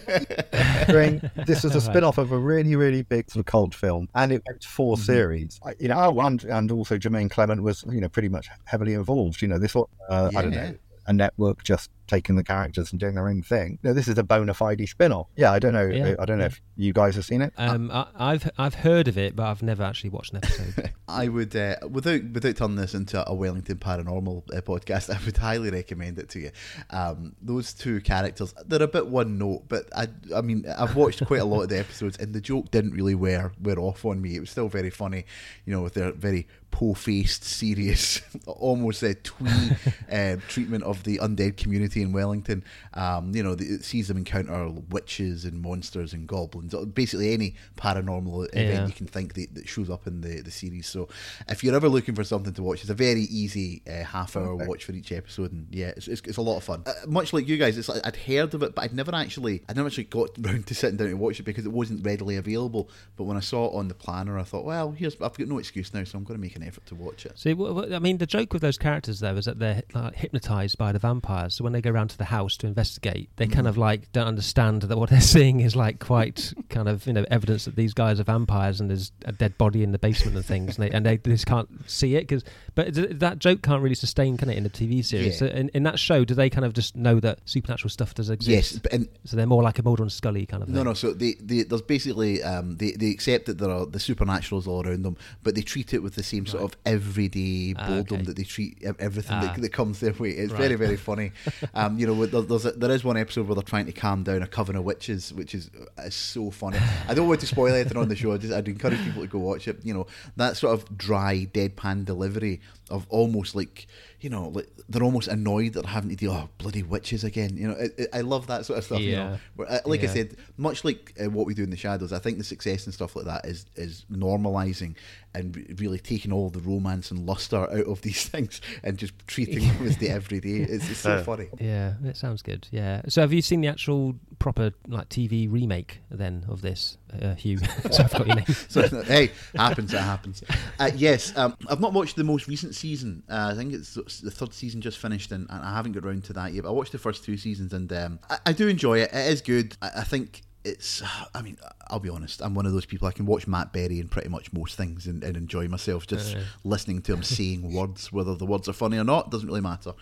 This 1.47 1.62
was 1.64 1.75
a 1.75 1.81
spin 1.81 2.05
off 2.05 2.19
of 2.19 2.33
a 2.33 2.38
really, 2.38 2.77
really 2.77 3.03
big 3.03 3.31
sort 3.31 3.40
of 3.40 3.47
cult 3.47 3.75
film, 3.75 4.09
and 4.14 4.33
it 4.33 4.43
went 4.47 4.61
to 4.62 4.69
4 4.69 4.97
series. 4.99 5.61
I- 5.64 5.75
You 5.79 5.88
know, 5.88 5.97
oh, 5.99 6.21
and, 6.27 6.43
and 6.45 6.71
also 6.73 6.99
Jemaine 6.99 7.29
Clement 7.31 7.62
was, 7.62 7.85
you 7.88 8.01
know, 8.01 8.09
pretty 8.09 8.29
much 8.29 8.49
heavily 8.64 8.95
involved. 8.95 9.20
You 9.43 9.49
know, 9.49 9.59
this 9.59 9.75
was, 9.75 9.89
uh, 10.09 10.31
I 10.37 10.43
don't 10.43 10.51
know, 10.53 10.75
a 11.07 11.13
network 11.13 11.63
just 11.65 11.91
taking 12.11 12.37
the 12.37 12.44
characters 12.44 12.90
and 12.90 13.01
doing 13.01 13.14
their 13.14 13.29
own 13.29 13.42
thing. 13.42 13.79
You 13.83 13.90
know, 13.90 13.94
this 13.94 14.09
is 14.09 14.18
a 14.18 14.25
bona 14.25 14.53
fide 14.53 14.87
spin 14.88 15.12
off. 15.12 15.29
Yeah, 15.37 15.53
I 15.53 15.59
don't 15.59 15.73
know. 15.73 15.87
Yeah, 15.87 16.16
I 16.18 16.25
don't 16.25 16.38
know 16.38 16.46
if 16.46 16.61
you 16.77 16.92
guys 16.92 17.14
have 17.14 17.25
seen 17.25 17.40
it. 17.40 17.53
Um, 17.57 17.90
I, 17.90 18.07
I've 18.16 18.51
I've 18.59 18.75
heard 18.75 19.09
of 19.09 19.16
it, 19.16 19.37
but 19.37 19.46
I've 19.46 19.62
never 19.62 19.83
actually 19.83 20.11
watched 20.11 20.33
an 20.33 20.38
episode. 20.38 20.92
I 21.09 21.29
would, 21.29 21.55
uh, 21.57 21.77
without 21.88 22.23
without 22.33 22.57
turning 22.57 22.77
this 22.77 22.94
into 22.94 23.29
a 23.29 23.35
Wellington 23.35 23.79
Paranormal 23.79 24.57
uh, 24.57 24.61
podcast, 24.61 25.11
I 25.14 25.25
would 25.25 25.37
highly 25.37 25.70
recommend 25.70 26.18
it 26.18 26.29
to 26.31 26.40
you. 26.40 26.51
Um, 26.90 27.35
those 27.40 27.73
two 27.73 28.01
characters, 28.01 28.55
they're 28.66 28.83
a 28.83 28.88
bit 28.88 29.07
one 29.07 29.38
note, 29.38 29.64
but 29.68 29.88
I, 29.96 30.09
I 30.35 30.40
mean, 30.40 30.64
I've 30.79 30.96
watched 30.96 31.25
quite 31.27 31.40
a 31.40 31.44
lot 31.44 31.62
of 31.62 31.68
the 31.68 31.79
episodes, 31.79 32.16
and 32.18 32.35
the 32.35 32.40
joke 32.40 32.70
didn't 32.70 32.92
really 32.92 33.14
wear 33.14 33.53
wear 33.61 33.79
off 33.79 34.05
on 34.05 34.20
me. 34.20 34.37
It 34.37 34.40
was 34.40 34.51
still 34.51 34.68
very 34.68 34.90
funny, 34.90 35.25
you 35.64 35.73
know, 35.73 35.83
with 35.83 35.94
their 35.94 36.12
very 36.12 36.46
po-faced, 36.70 37.44
serious, 37.44 38.20
almost 38.46 39.03
a 39.03 39.14
twee 39.14 39.70
uh, 40.11 40.37
treatment 40.49 40.85
of 40.85 41.03
the 41.05 41.18
undead 41.18 41.57
community 41.57 42.00
in 42.03 42.13
Wellington. 42.13 42.65
Um, 42.95 43.35
you 43.35 43.43
know, 43.43 43.55
the, 43.55 43.65
it 43.67 43.85
sees 43.85 44.09
them 44.09 44.17
encounter 44.17 44.69
witches 44.91 45.45
and 45.45 45.61
monsters 45.63 46.13
and 46.13 46.27
goblins, 46.27 46.75
basically 46.95 47.33
any 47.33 47.55
paranormal 47.77 48.49
event 48.53 48.69
Yeah. 48.75 48.87
you 48.87 48.93
can 48.93 49.07
think 49.07 49.35
that, 49.35 49.55
that 49.55 49.69
shows 49.69 49.91
up 49.91 50.07
in 50.07 50.21
the, 50.21 50.41
the 50.41 50.51
series. 50.51 50.87
So 50.87 51.09
if 51.49 51.65
you're 51.65 51.75
ever 51.75 51.89
looking 51.89 52.15
for 52.15 52.25
something 52.25 52.53
to 52.55 52.63
watch, 52.63 52.81
it's 52.81 52.91
a 52.91 52.95
very 52.95 53.23
easy 53.23 53.83
uh, 53.89 54.05
half 54.05 54.37
hour 54.37 54.55
watch 54.57 54.85
for 54.85 54.93
each 54.93 55.13
episode, 55.13 55.53
and 55.53 55.67
yeah, 55.71 55.89
it's, 55.97 56.09
it's, 56.09 56.21
it's 56.27 56.37
a 56.37 56.43
lot 56.43 56.57
of 56.57 56.65
fun. 56.65 56.83
Uh, 56.87 56.93
much 57.07 57.33
like 57.33 57.49
you 57.49 57.57
guys, 57.57 57.77
it's 57.79 57.89
like 57.89 58.07
I'd 58.07 58.17
heard 58.17 58.55
of 58.55 58.63
it, 58.63 58.75
but 58.75 58.83
I'd 58.85 58.95
never 58.95 59.15
actually, 59.15 59.63
I 59.69 59.73
never 59.73 59.87
actually 59.87 60.05
got 60.05 60.31
round 60.39 60.67
to 60.67 60.75
sitting 60.75 60.97
down 60.97 61.09
to 61.09 61.15
watch 61.15 61.41
it 61.41 61.45
because 61.45 61.65
it 61.67 61.73
wasn't 61.73 62.05
readily 62.05 62.37
available. 62.37 62.89
But 63.17 63.25
when 63.25 63.37
I 63.37 63.41
saw 63.41 63.67
it 63.67 63.75
on 63.77 63.89
the 63.89 63.95
planner, 63.95 64.39
I 64.39 64.43
thought, 64.45 64.65
well, 64.65 64.93
here's 64.93 65.15
I've 65.21 65.37
got 65.37 65.49
no 65.49 65.59
excuse 65.59 65.93
now, 65.95 66.05
so 66.05 66.19
I'm 66.19 66.25
going 66.25 66.39
to 66.39 66.43
make 66.43 66.57
an 66.57 66.63
effort 66.63 66.87
to 66.87 66.95
watch 66.95 67.27
it. 67.27 67.39
See, 67.39 67.53
wh- 67.53 67.75
wh- 67.75 67.93
I 67.93 67.99
mean, 67.99 68.19
the 68.19 68.27
joke 68.27 68.53
with 68.53 68.63
those 68.63 68.79
characters 68.79 69.21
though 69.21 69.35
is 69.37 69.45
that 69.47 69.59
they're 69.59 69.83
like, 69.95 70.15
hypnotized 70.15 70.79
by 70.79 70.93
the 70.93 70.99
vampires. 70.99 71.55
So 71.55 71.65
when 71.65 71.73
they 71.73 71.81
go 71.81 71.89
around 71.90 72.09
to 72.11 72.18
the 72.18 72.24
house 72.24 72.57
to 72.59 72.66
investigate, 72.66 73.29
they 73.37 73.46
kind 73.46 73.66
Mhm. 73.66 73.70
of 73.70 73.76
like 73.79 74.11
don't 74.12 74.26
understand 74.26 74.83
that 74.83 74.96
what 74.96 75.11
they're 75.11 75.20
seeing 75.37 75.61
is 75.61 75.76
like 75.76 75.98
quite 75.98 76.53
kind 76.70 76.88
of 76.88 77.07
you 77.07 77.12
know 77.12 77.24
evidence 77.31 77.64
that 77.66 77.76
these 77.76 77.92
guys 77.92 78.18
are 78.20 78.24
vampires 78.24 78.81
and 78.81 78.88
there's 78.88 79.12
a 79.24 79.33
dead 79.33 79.59
body 79.59 79.83
in 79.83 79.92
the 79.92 79.98
basement 79.98 80.37
and 80.37 80.44
things, 80.46 80.79
and 80.79 80.87
they, 80.87 80.90
and 80.96 81.05
they 81.05 81.16
just 81.18 81.46
can't 81.46 81.68
see 81.90 82.14
it 82.16 82.20
because. 82.29 82.44
But 82.76 82.94
that 83.20 83.40
joke 83.40 83.62
can't 83.62 83.83
really 83.83 83.96
sustain, 83.96 84.37
can 84.37 84.48
it, 84.48 84.57
in 84.57 84.64
a 84.64 84.70
TV 84.70 85.05
series? 85.05 85.26
Yeah. 85.26 85.33
So 85.38 85.46
in, 85.46 85.68
in 85.74 85.83
that 85.83 85.98
show, 85.98 86.24
do 86.24 86.35
they 86.35 86.48
kind 86.48 86.64
of 86.64 86.72
just 86.72 86.94
know 86.96 87.18
that 87.20 87.40
supernatural 87.44 87.90
stuff 87.90 88.14
does 88.14 88.31
exist? 88.31 88.74
Yes, 88.74 88.81
and 88.92 89.09
so 89.24 89.37
they're 89.37 89.44
more 89.46 89.62
like 89.62 89.79
a 89.81 89.83
Mulder 89.83 90.05
and 90.05 90.12
Scully 90.12 90.46
kind 90.46 90.62
of. 90.62 90.68
No, 90.68 90.76
thing. 90.76 90.85
no. 90.85 90.94
So 90.94 91.12
they, 91.12 91.35
they 91.40 91.64
there's 91.64 91.83
basically 91.83 92.42
um, 92.44 92.76
they 92.76 92.92
they 92.92 93.11
accept 93.11 93.46
that 93.46 93.59
there 93.59 93.70
are 93.70 93.85
the 93.87 93.98
supernaturals 93.98 94.66
all 94.68 94.87
around 94.87 95.03
them, 95.03 95.16
but 95.42 95.57
they 95.57 95.62
treat 95.62 95.92
it 95.92 95.98
with 96.03 96.14
the 96.14 96.22
same 96.22 96.46
sort 96.46 96.62
of 96.62 96.76
everyday 96.87 97.74
Ah, 97.76 97.87
boredom 97.88 98.16
okay. 98.18 98.24
that 98.26 98.37
they 98.37 98.44
treat 98.44 98.79
everything 98.98 99.37
Ah. 99.37 99.40
that, 99.53 99.61
that 99.61 99.72
comes 99.72 99.98
their 100.00 100.12
way. 100.12 100.31
It's 100.31 100.53
Right. 100.53 100.61
very 100.62 100.76
very 100.76 100.96
funny. 101.11 101.33
Um, 101.81 101.99
you 101.99 102.07
know, 102.07 102.27
there's 102.27 102.66
a, 102.66 102.73
there 102.73 102.90
is 102.90 103.03
one 103.03 103.16
episode 103.16 103.47
where 103.47 103.55
they're 103.55 103.62
trying 103.62 103.87
to 103.87 103.93
calm 103.93 104.23
down 104.23 104.43
a 104.43 104.47
coven 104.47 104.77
of 104.77 104.85
witches, 104.85 105.33
which 105.33 105.55
is 105.55 105.71
is 105.99 106.14
so 106.14 106.51
funny. 106.51 106.79
I 107.09 107.14
don't 107.14 107.27
want 107.27 107.40
to 107.40 107.47
spoil 107.47 107.75
anything 107.75 107.97
on 107.97 108.09
the 108.09 108.16
show. 108.16 108.33
I 108.33 108.37
just, 108.37 108.53
I'd 108.53 108.69
encourage 108.69 109.03
people 109.05 109.23
to 109.23 109.29
go 109.29 109.38
watch 109.38 109.66
it. 109.66 109.79
You 109.83 109.95
know, 109.95 110.07
that 110.37 110.57
sort 110.57 110.75
of 110.79 110.97
dry, 110.97 111.49
deadpan 111.53 112.05
delivery 112.05 112.61
of 112.90 113.07
almost 113.09 113.55
like 113.55 113.87
you 114.20 114.29
know, 114.29 114.48
like 114.48 114.68
they're 114.88 115.03
almost 115.03 115.29
annoyed 115.29 115.72
that 115.72 115.83
they're 115.83 115.92
having 115.92 116.11
to 116.11 116.16
deal 116.16 116.33
oh 116.33 116.50
bloody 116.59 116.83
witches 116.83 117.24
again. 117.24 117.57
You 117.57 117.68
know, 117.68 117.74
it, 117.74 117.94
it, 117.98 118.09
I 118.12 118.20
love 118.20 118.46
that 118.48 118.66
sort 118.66 118.79
of 118.79 118.85
stuff. 118.85 119.00
You 119.00 119.12
Yeah. 119.12 119.16
know, 119.31 119.38
where, 119.57 119.70
uh, 119.72 119.79
like 119.87 120.05
I 120.05 120.09
said, 120.09 120.37
much 120.59 120.85
like 120.85 121.14
uh, 121.18 121.31
what 121.31 121.46
we 121.46 121.55
do 121.55 121.62
in 121.62 121.70
the 121.70 121.76
shadows, 121.76 122.12
I 122.12 122.18
think 122.18 122.37
the 122.37 122.44
success 122.44 122.85
and 122.85 122.92
stuff 122.92 123.16
like 123.16 123.24
that 123.24 123.46
is 123.46 123.64
is 123.76 124.05
normalizing 124.12 124.94
and 125.35 125.57
re- 125.57 125.74
really 125.79 125.98
taking 125.98 126.33
all 126.33 126.50
the 126.50 126.59
romance 126.61 127.11
and 127.11 127.24
luster 127.24 127.57
out 127.57 127.70
of 127.87 128.03
these 128.03 128.29
things 128.29 128.61
and 128.83 128.98
just 128.98 129.14
treating 129.26 129.61
them 129.66 129.87
as 129.87 129.96
the 129.96 130.09
everyday. 130.18 130.57
It's, 130.64 130.90
it's 130.90 131.00
so 131.00 131.22
funny. 131.22 131.48
Yeah, 131.59 131.94
it 132.05 132.16
sounds 132.16 132.42
good. 132.42 132.68
Yeah. 132.70 133.03
So 133.09 133.22
have 133.22 133.33
you 133.33 133.40
seen 133.42 133.62
the 133.62 133.68
actual 133.68 134.16
proper 134.38 134.72
like 134.87 135.09
TV 135.09 135.50
remake 135.50 136.00
then 136.11 136.44
of 136.48 136.61
this, 136.61 136.98
uh, 137.23 137.35
Hugh? 137.35 137.59
so 137.90 138.05
I've 138.05 138.12
got 138.12 138.27
your 138.27 138.37
name. 138.37 138.46
so 138.68 138.83
hey, 139.03 139.31
happens. 139.55 139.92
It 139.92 140.01
happens. 140.01 140.42
Uh, 140.79 140.90
yes, 140.94 141.37
um, 141.37 141.57
I've 141.68 141.81
not 141.81 141.92
watched 141.92 142.16
the 142.16 142.25
most 142.25 142.46
recent 142.49 142.75
season. 142.75 143.23
Uh, 143.29 143.51
I 143.53 143.55
think 143.55 143.73
it's 143.73 143.94
the 143.94 144.31
third 144.31 144.53
season 144.53 144.81
just 144.81 144.99
finished, 144.99 145.33
and, 145.33 145.46
and 145.51 145.64
I 145.64 145.75
haven't 145.75 145.92
got 145.92 146.05
around 146.05 146.25
to 146.25 146.33
that 146.35 146.53
yet. 146.53 146.64
But 146.64 146.70
I 146.70 146.73
watched 146.73 146.92
the 146.92 146.99
first 146.99 147.25
two 147.25 147.37
seasons, 147.37 147.73
and 147.73 147.92
um, 147.92 148.18
I, 148.29 148.38
I 148.46 148.53
do 148.53 148.68
enjoy 148.68 148.99
it. 148.99 149.11
It 149.12 149.33
is 149.33 149.40
good. 149.40 149.77
I, 149.83 149.90
I 149.99 150.05
think 150.05 150.42
it's. 150.64 151.03
I 151.35 151.42
mean, 151.42 151.57
I'll 151.88 152.01
be 152.01 152.09
honest. 152.11 152.40
I'm 152.42 152.55
one 152.55 152.66
of 152.66 152.73
those 152.73 152.85
people. 152.87 153.09
I 153.09 153.12
can 153.12 153.27
watch 153.27 153.46
Matt 153.46 153.73
Berry 153.73 153.99
in 153.99 154.09
pretty 154.09 154.29
much 154.29 154.53
most 154.53 154.77
things 154.77 155.07
and, 155.07 155.25
and 155.25 155.37
enjoy 155.37 155.68
myself 155.68 156.07
just 156.07 156.37
Uh. 156.37 156.40
listening 156.64 157.03
to 157.03 157.14
him 157.14 157.23
saying 157.23 157.73
words, 157.75 158.12
whether 158.12 158.35
the 158.35 158.46
words 158.46 158.68
are 158.68 158.73
funny 158.73 158.99
or 158.99 159.05
not, 159.05 159.31
doesn't 159.31 159.49
really 159.49 159.61
matter. 159.61 159.92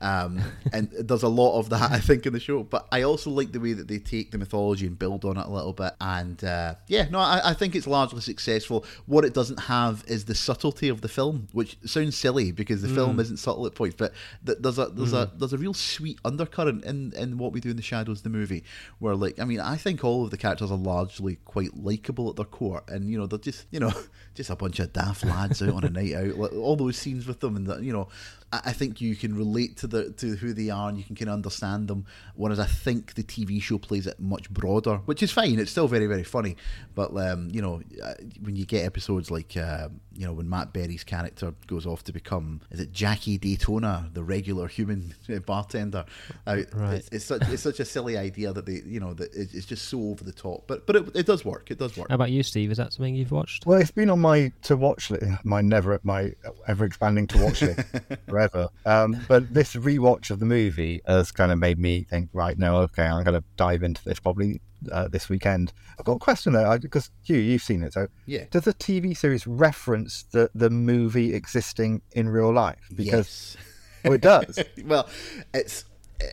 Um, 0.00 0.40
and 0.72 0.90
there's 0.98 1.22
a 1.22 1.28
lot 1.28 1.58
of 1.58 1.68
that, 1.70 1.90
I 1.90 1.98
think, 1.98 2.26
in 2.26 2.32
the 2.32 2.40
show. 2.40 2.62
But 2.62 2.86
I 2.92 3.02
also 3.02 3.30
like 3.30 3.52
the 3.52 3.60
way 3.60 3.72
that 3.72 3.88
they 3.88 3.98
take 3.98 4.30
the 4.30 4.38
mythology 4.38 4.86
and 4.86 4.98
build 4.98 5.24
on 5.24 5.36
it 5.36 5.46
a 5.46 5.50
little 5.50 5.72
bit. 5.72 5.94
And 6.00 6.42
uh, 6.44 6.74
yeah, 6.86 7.08
no, 7.10 7.18
I, 7.18 7.50
I 7.50 7.54
think 7.54 7.74
it's 7.74 7.86
largely 7.86 8.20
successful. 8.20 8.84
What 9.06 9.24
it 9.24 9.34
doesn't 9.34 9.60
have 9.60 10.04
is 10.06 10.24
the 10.26 10.34
subtlety 10.34 10.88
of 10.88 11.00
the 11.00 11.08
film, 11.08 11.48
which 11.52 11.76
sounds 11.84 12.16
silly 12.16 12.52
because 12.52 12.82
the 12.82 12.88
film 12.88 13.16
Mm. 13.16 13.20
isn't 13.20 13.36
subtle 13.38 13.66
at 13.66 13.74
points. 13.74 13.96
But 13.98 14.12
th- 14.46 14.58
there's 14.60 14.78
a 14.78 14.86
there's 14.86 15.12
a 15.12 15.26
Mm. 15.26 15.38
there's 15.38 15.52
a 15.52 15.58
real 15.58 15.74
sweet 15.74 16.18
undercurrent 16.24 16.84
in 16.84 17.12
in 17.16 17.38
what 17.38 17.52
we 17.52 17.60
do 17.60 17.70
in 17.70 17.76
the 17.76 17.82
shadows, 17.82 18.22
the 18.22 18.28
movie, 18.30 18.64
where 18.98 19.14
like 19.14 19.38
I 19.38 19.44
mean, 19.44 19.60
I 19.60 19.76
think 19.76 20.03
all 20.04 20.24
of 20.24 20.30
the 20.30 20.36
characters 20.36 20.70
are 20.70 20.78
largely 20.78 21.36
quite 21.44 21.76
likable 21.76 22.28
at 22.30 22.36
their 22.36 22.44
core, 22.44 22.82
and 22.88 23.08
you 23.10 23.18
know 23.18 23.26
they're 23.26 23.38
just 23.38 23.66
you 23.70 23.80
know 23.80 23.92
just 24.34 24.50
a 24.50 24.56
bunch 24.56 24.80
of 24.80 24.92
daft 24.92 25.24
lads 25.24 25.62
out 25.62 25.74
on 25.74 25.84
a 25.84 25.90
night 25.90 26.14
out. 26.14 26.36
Like, 26.36 26.52
all 26.52 26.76
those 26.76 26.96
scenes 26.96 27.26
with 27.26 27.40
them, 27.40 27.56
and 27.56 27.66
the, 27.66 27.78
you 27.78 27.92
know, 27.92 28.08
I, 28.52 28.60
I 28.66 28.72
think 28.72 29.00
you 29.00 29.16
can 29.16 29.36
relate 29.36 29.76
to 29.78 29.86
the 29.86 30.10
to 30.12 30.36
who 30.36 30.52
they 30.52 30.70
are, 30.70 30.88
and 30.88 30.98
you 30.98 31.04
can 31.04 31.16
kind 31.16 31.28
of 31.28 31.34
understand 31.34 31.88
them. 31.88 32.06
Whereas 32.34 32.58
I 32.58 32.66
think 32.66 33.14
the 33.14 33.22
TV 33.22 33.62
show 33.62 33.78
plays 33.78 34.06
it 34.06 34.18
much 34.20 34.50
broader, 34.50 34.96
which 35.04 35.22
is 35.22 35.30
fine. 35.30 35.58
It's 35.58 35.70
still 35.70 35.88
very 35.88 36.06
very 36.06 36.24
funny, 36.24 36.56
but 36.94 37.16
um, 37.16 37.48
you 37.52 37.62
know, 37.62 37.82
uh, 38.02 38.14
when 38.42 38.56
you 38.56 38.66
get 38.66 38.84
episodes 38.84 39.30
like 39.30 39.56
uh, 39.56 39.88
you 40.14 40.26
know 40.26 40.32
when 40.32 40.48
Matt 40.48 40.72
Berry's 40.72 41.04
character 41.04 41.54
goes 41.66 41.86
off 41.86 42.04
to 42.04 42.12
become 42.12 42.60
is 42.70 42.80
it 42.80 42.92
Jackie 42.92 43.38
Daytona, 43.38 44.10
the 44.12 44.24
regular 44.24 44.66
human 44.66 45.14
bartender? 45.46 46.04
Uh, 46.46 46.62
Right. 46.72 46.94
It's, 46.94 47.08
it's 47.10 47.24
such 47.24 47.42
it's 47.48 47.62
such 47.62 47.80
a 47.80 47.84
silly 47.84 48.16
idea 48.16 48.52
that 48.52 48.66
they 48.66 48.82
you 48.86 49.00
know 49.00 49.14
that 49.14 49.34
it's 49.34 49.66
just 49.66 49.88
so 49.88 49.93
over 49.94 50.24
the 50.24 50.32
top, 50.32 50.64
but 50.66 50.86
but 50.86 50.96
it, 50.96 51.16
it 51.16 51.26
does 51.26 51.44
work. 51.44 51.70
It 51.70 51.78
does 51.78 51.96
work. 51.96 52.08
How 52.08 52.16
about 52.16 52.30
you, 52.30 52.42
Steve? 52.42 52.70
Is 52.70 52.78
that 52.78 52.92
something 52.92 53.14
you've 53.14 53.32
watched? 53.32 53.66
Well, 53.66 53.80
it's 53.80 53.90
been 53.90 54.10
on 54.10 54.20
my 54.20 54.52
to 54.62 54.76
watch 54.76 55.10
list, 55.10 55.24
my 55.44 55.60
never 55.60 56.00
my 56.02 56.32
ever 56.66 56.84
expanding 56.84 57.26
to 57.28 57.42
watch 57.42 57.62
list 57.62 57.80
forever. 58.28 58.68
Um, 58.86 59.20
but 59.28 59.52
this 59.52 59.74
rewatch 59.74 60.30
of 60.30 60.40
the 60.40 60.46
movie 60.46 61.00
has 61.06 61.32
kind 61.32 61.52
of 61.52 61.58
made 61.58 61.78
me 61.78 62.04
think, 62.04 62.30
right, 62.32 62.58
no, 62.58 62.76
okay, 62.78 63.04
I'm 63.04 63.24
going 63.24 63.40
to 63.40 63.44
dive 63.56 63.82
into 63.82 64.04
this 64.04 64.20
probably 64.20 64.60
uh, 64.92 65.08
this 65.08 65.28
weekend. 65.28 65.72
I've 65.98 66.04
got 66.04 66.14
a 66.14 66.18
question 66.18 66.52
though, 66.52 66.78
because 66.78 67.10
Hugh, 67.22 67.38
you've 67.38 67.62
seen 67.62 67.82
it, 67.82 67.92
so 67.92 68.08
Yeah. 68.26 68.44
does 68.50 68.64
the 68.64 68.74
TV 68.74 69.16
series 69.16 69.46
reference 69.46 70.24
the 70.24 70.50
the 70.54 70.70
movie 70.70 71.34
existing 71.34 72.02
in 72.12 72.28
real 72.28 72.52
life? 72.52 72.88
Because 72.94 73.56
oh, 74.04 74.12
it 74.12 74.20
does. 74.20 74.58
well, 74.84 75.08
it's 75.52 75.84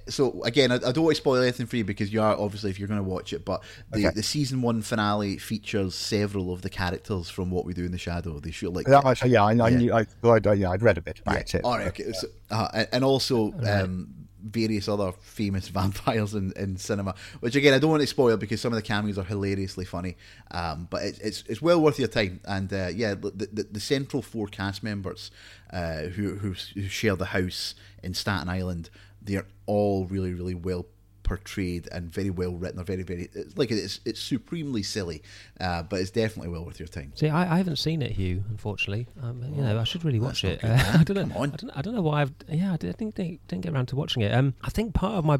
so 0.07 0.43
again. 0.43 0.71
I, 0.71 0.75
I 0.75 0.91
don't 0.91 1.03
want 1.03 1.15
to 1.15 1.21
spoil 1.21 1.41
anything 1.41 1.65
for 1.65 1.75
you 1.77 1.83
because 1.85 2.11
you 2.13 2.21
are 2.21 2.35
obviously 2.37 2.69
if 2.69 2.79
you're 2.79 2.87
going 2.87 2.99
to 3.03 3.09
watch 3.09 3.33
it. 3.33 3.43
But 3.45 3.63
the, 3.91 4.05
Okay. 4.07 4.15
the 4.15 4.23
season 4.23 4.61
one 4.61 4.81
finale 4.81 5.37
features 5.37 5.95
several 5.95 6.53
of 6.53 6.61
the 6.61 6.69
characters 6.69 7.29
from 7.29 7.49
what 7.51 7.65
we 7.65 7.73
do 7.73 7.85
in 7.85 7.91
the 7.91 7.97
shadow. 7.97 8.39
They 8.39 8.51
show 8.51 8.69
like 8.69 8.85
That 8.87 9.05
actually, 9.05 9.31
yeah, 9.31 9.43
I, 9.43 9.51
I 9.51 9.69
Yeah. 9.69 9.77
knew, 9.77 9.93
I, 9.93 10.05
I, 10.23 10.53
yeah, 10.53 10.71
I'd 10.71 10.81
read 10.83 10.97
a 10.97 11.01
bit 11.01 11.19
about 11.19 11.53
it. 11.55 11.63
All 11.63 11.77
right, 11.77 11.87
okay. 11.87 12.11
So, 12.13 12.27
uh, 12.49 12.85
and- 12.91 13.03
also 13.03 13.53
um, 13.65 14.13
various 14.43 14.87
other 14.87 15.11
famous 15.21 15.67
vampires 15.79 16.33
in, 16.33 16.51
in 16.55 16.77
cinema, 16.77 17.13
which 17.41 17.55
again 17.55 17.73
I 17.73 17.79
don't 17.79 17.89
want 17.91 18.01
to 18.01 18.07
spoil 18.07 18.37
because 18.37 18.61
some 18.61 18.71
of 18.73 18.77
the 18.77 18.81
cameos 18.83 19.17
are 19.17 19.23
hilariously 19.23 19.85
funny. 19.85 20.17
Um, 20.51 20.87
but 20.89 21.03
it's, 21.03 21.19
it's 21.19 21.43
it's 21.47 21.61
well 21.61 21.81
worth 21.81 21.97
your 21.99 22.07
time. 22.07 22.39
And 22.45 22.71
uh, 22.71 22.89
yeah, 22.93 23.13
the, 23.15 23.31
the 23.31 23.67
the 23.71 23.79
central 23.79 24.21
four 24.21 24.47
cast 24.47 24.83
members 24.83 25.31
uh, 25.71 26.03
who, 26.03 26.35
who 26.35 26.53
who 26.75 26.87
share 26.87 27.15
the 27.15 27.25
house 27.25 27.75
in 28.03 28.13
Staten 28.13 28.49
Island, 28.49 28.89
they're 29.21 29.47
all 29.65 30.05
really 30.05 30.33
really 30.33 30.55
well 30.55 30.85
portrayed 31.23 31.87
and 31.93 32.11
very 32.11 32.29
well 32.29 32.51
written. 32.51 32.75
They're 32.75 32.83
very 32.83 33.03
very 33.03 33.29
it's 33.33 33.57
like 33.57 33.71
it's 33.71 34.01
it's 34.05 34.19
supremely 34.19 34.83
silly, 34.83 35.21
uh, 35.61 35.83
but 35.83 36.01
it's 36.01 36.09
definitely 36.11 36.49
well 36.51 36.65
worth 36.65 36.79
your 36.79 36.87
time. 36.89 37.13
See, 37.15 37.29
I, 37.29 37.53
I 37.53 37.57
haven't 37.57 37.77
seen 37.77 38.01
it, 38.01 38.11
Hugh. 38.11 38.43
Unfortunately, 38.49 39.07
um, 39.21 39.41
you 39.55 39.61
know, 39.61 39.79
I 39.79 39.83
should 39.85 40.03
really 40.03 40.19
watch 40.19 40.43
it. 40.43 40.59
good, 40.61 40.69
Uh. 40.69 40.93
I 40.99 41.03
don't 41.03 41.29
know. 41.29 41.35
I 41.41 41.45
don't, 41.47 41.71
I 41.77 41.81
don't 41.81 41.95
know 41.95 42.01
why 42.01 42.21
I've. 42.23 42.33
Yeah, 42.49 42.73
I 42.73 42.77
didn't, 42.77 43.15
didn't, 43.15 43.47
didn't 43.47 43.61
get 43.63 43.71
around 43.71 43.85
to 43.87 43.95
watching 43.95 44.23
it. 44.23 44.33
Um, 44.33 44.55
I 44.61 44.69
think 44.71 44.93
part 44.93 45.13
of 45.13 45.23
my 45.23 45.39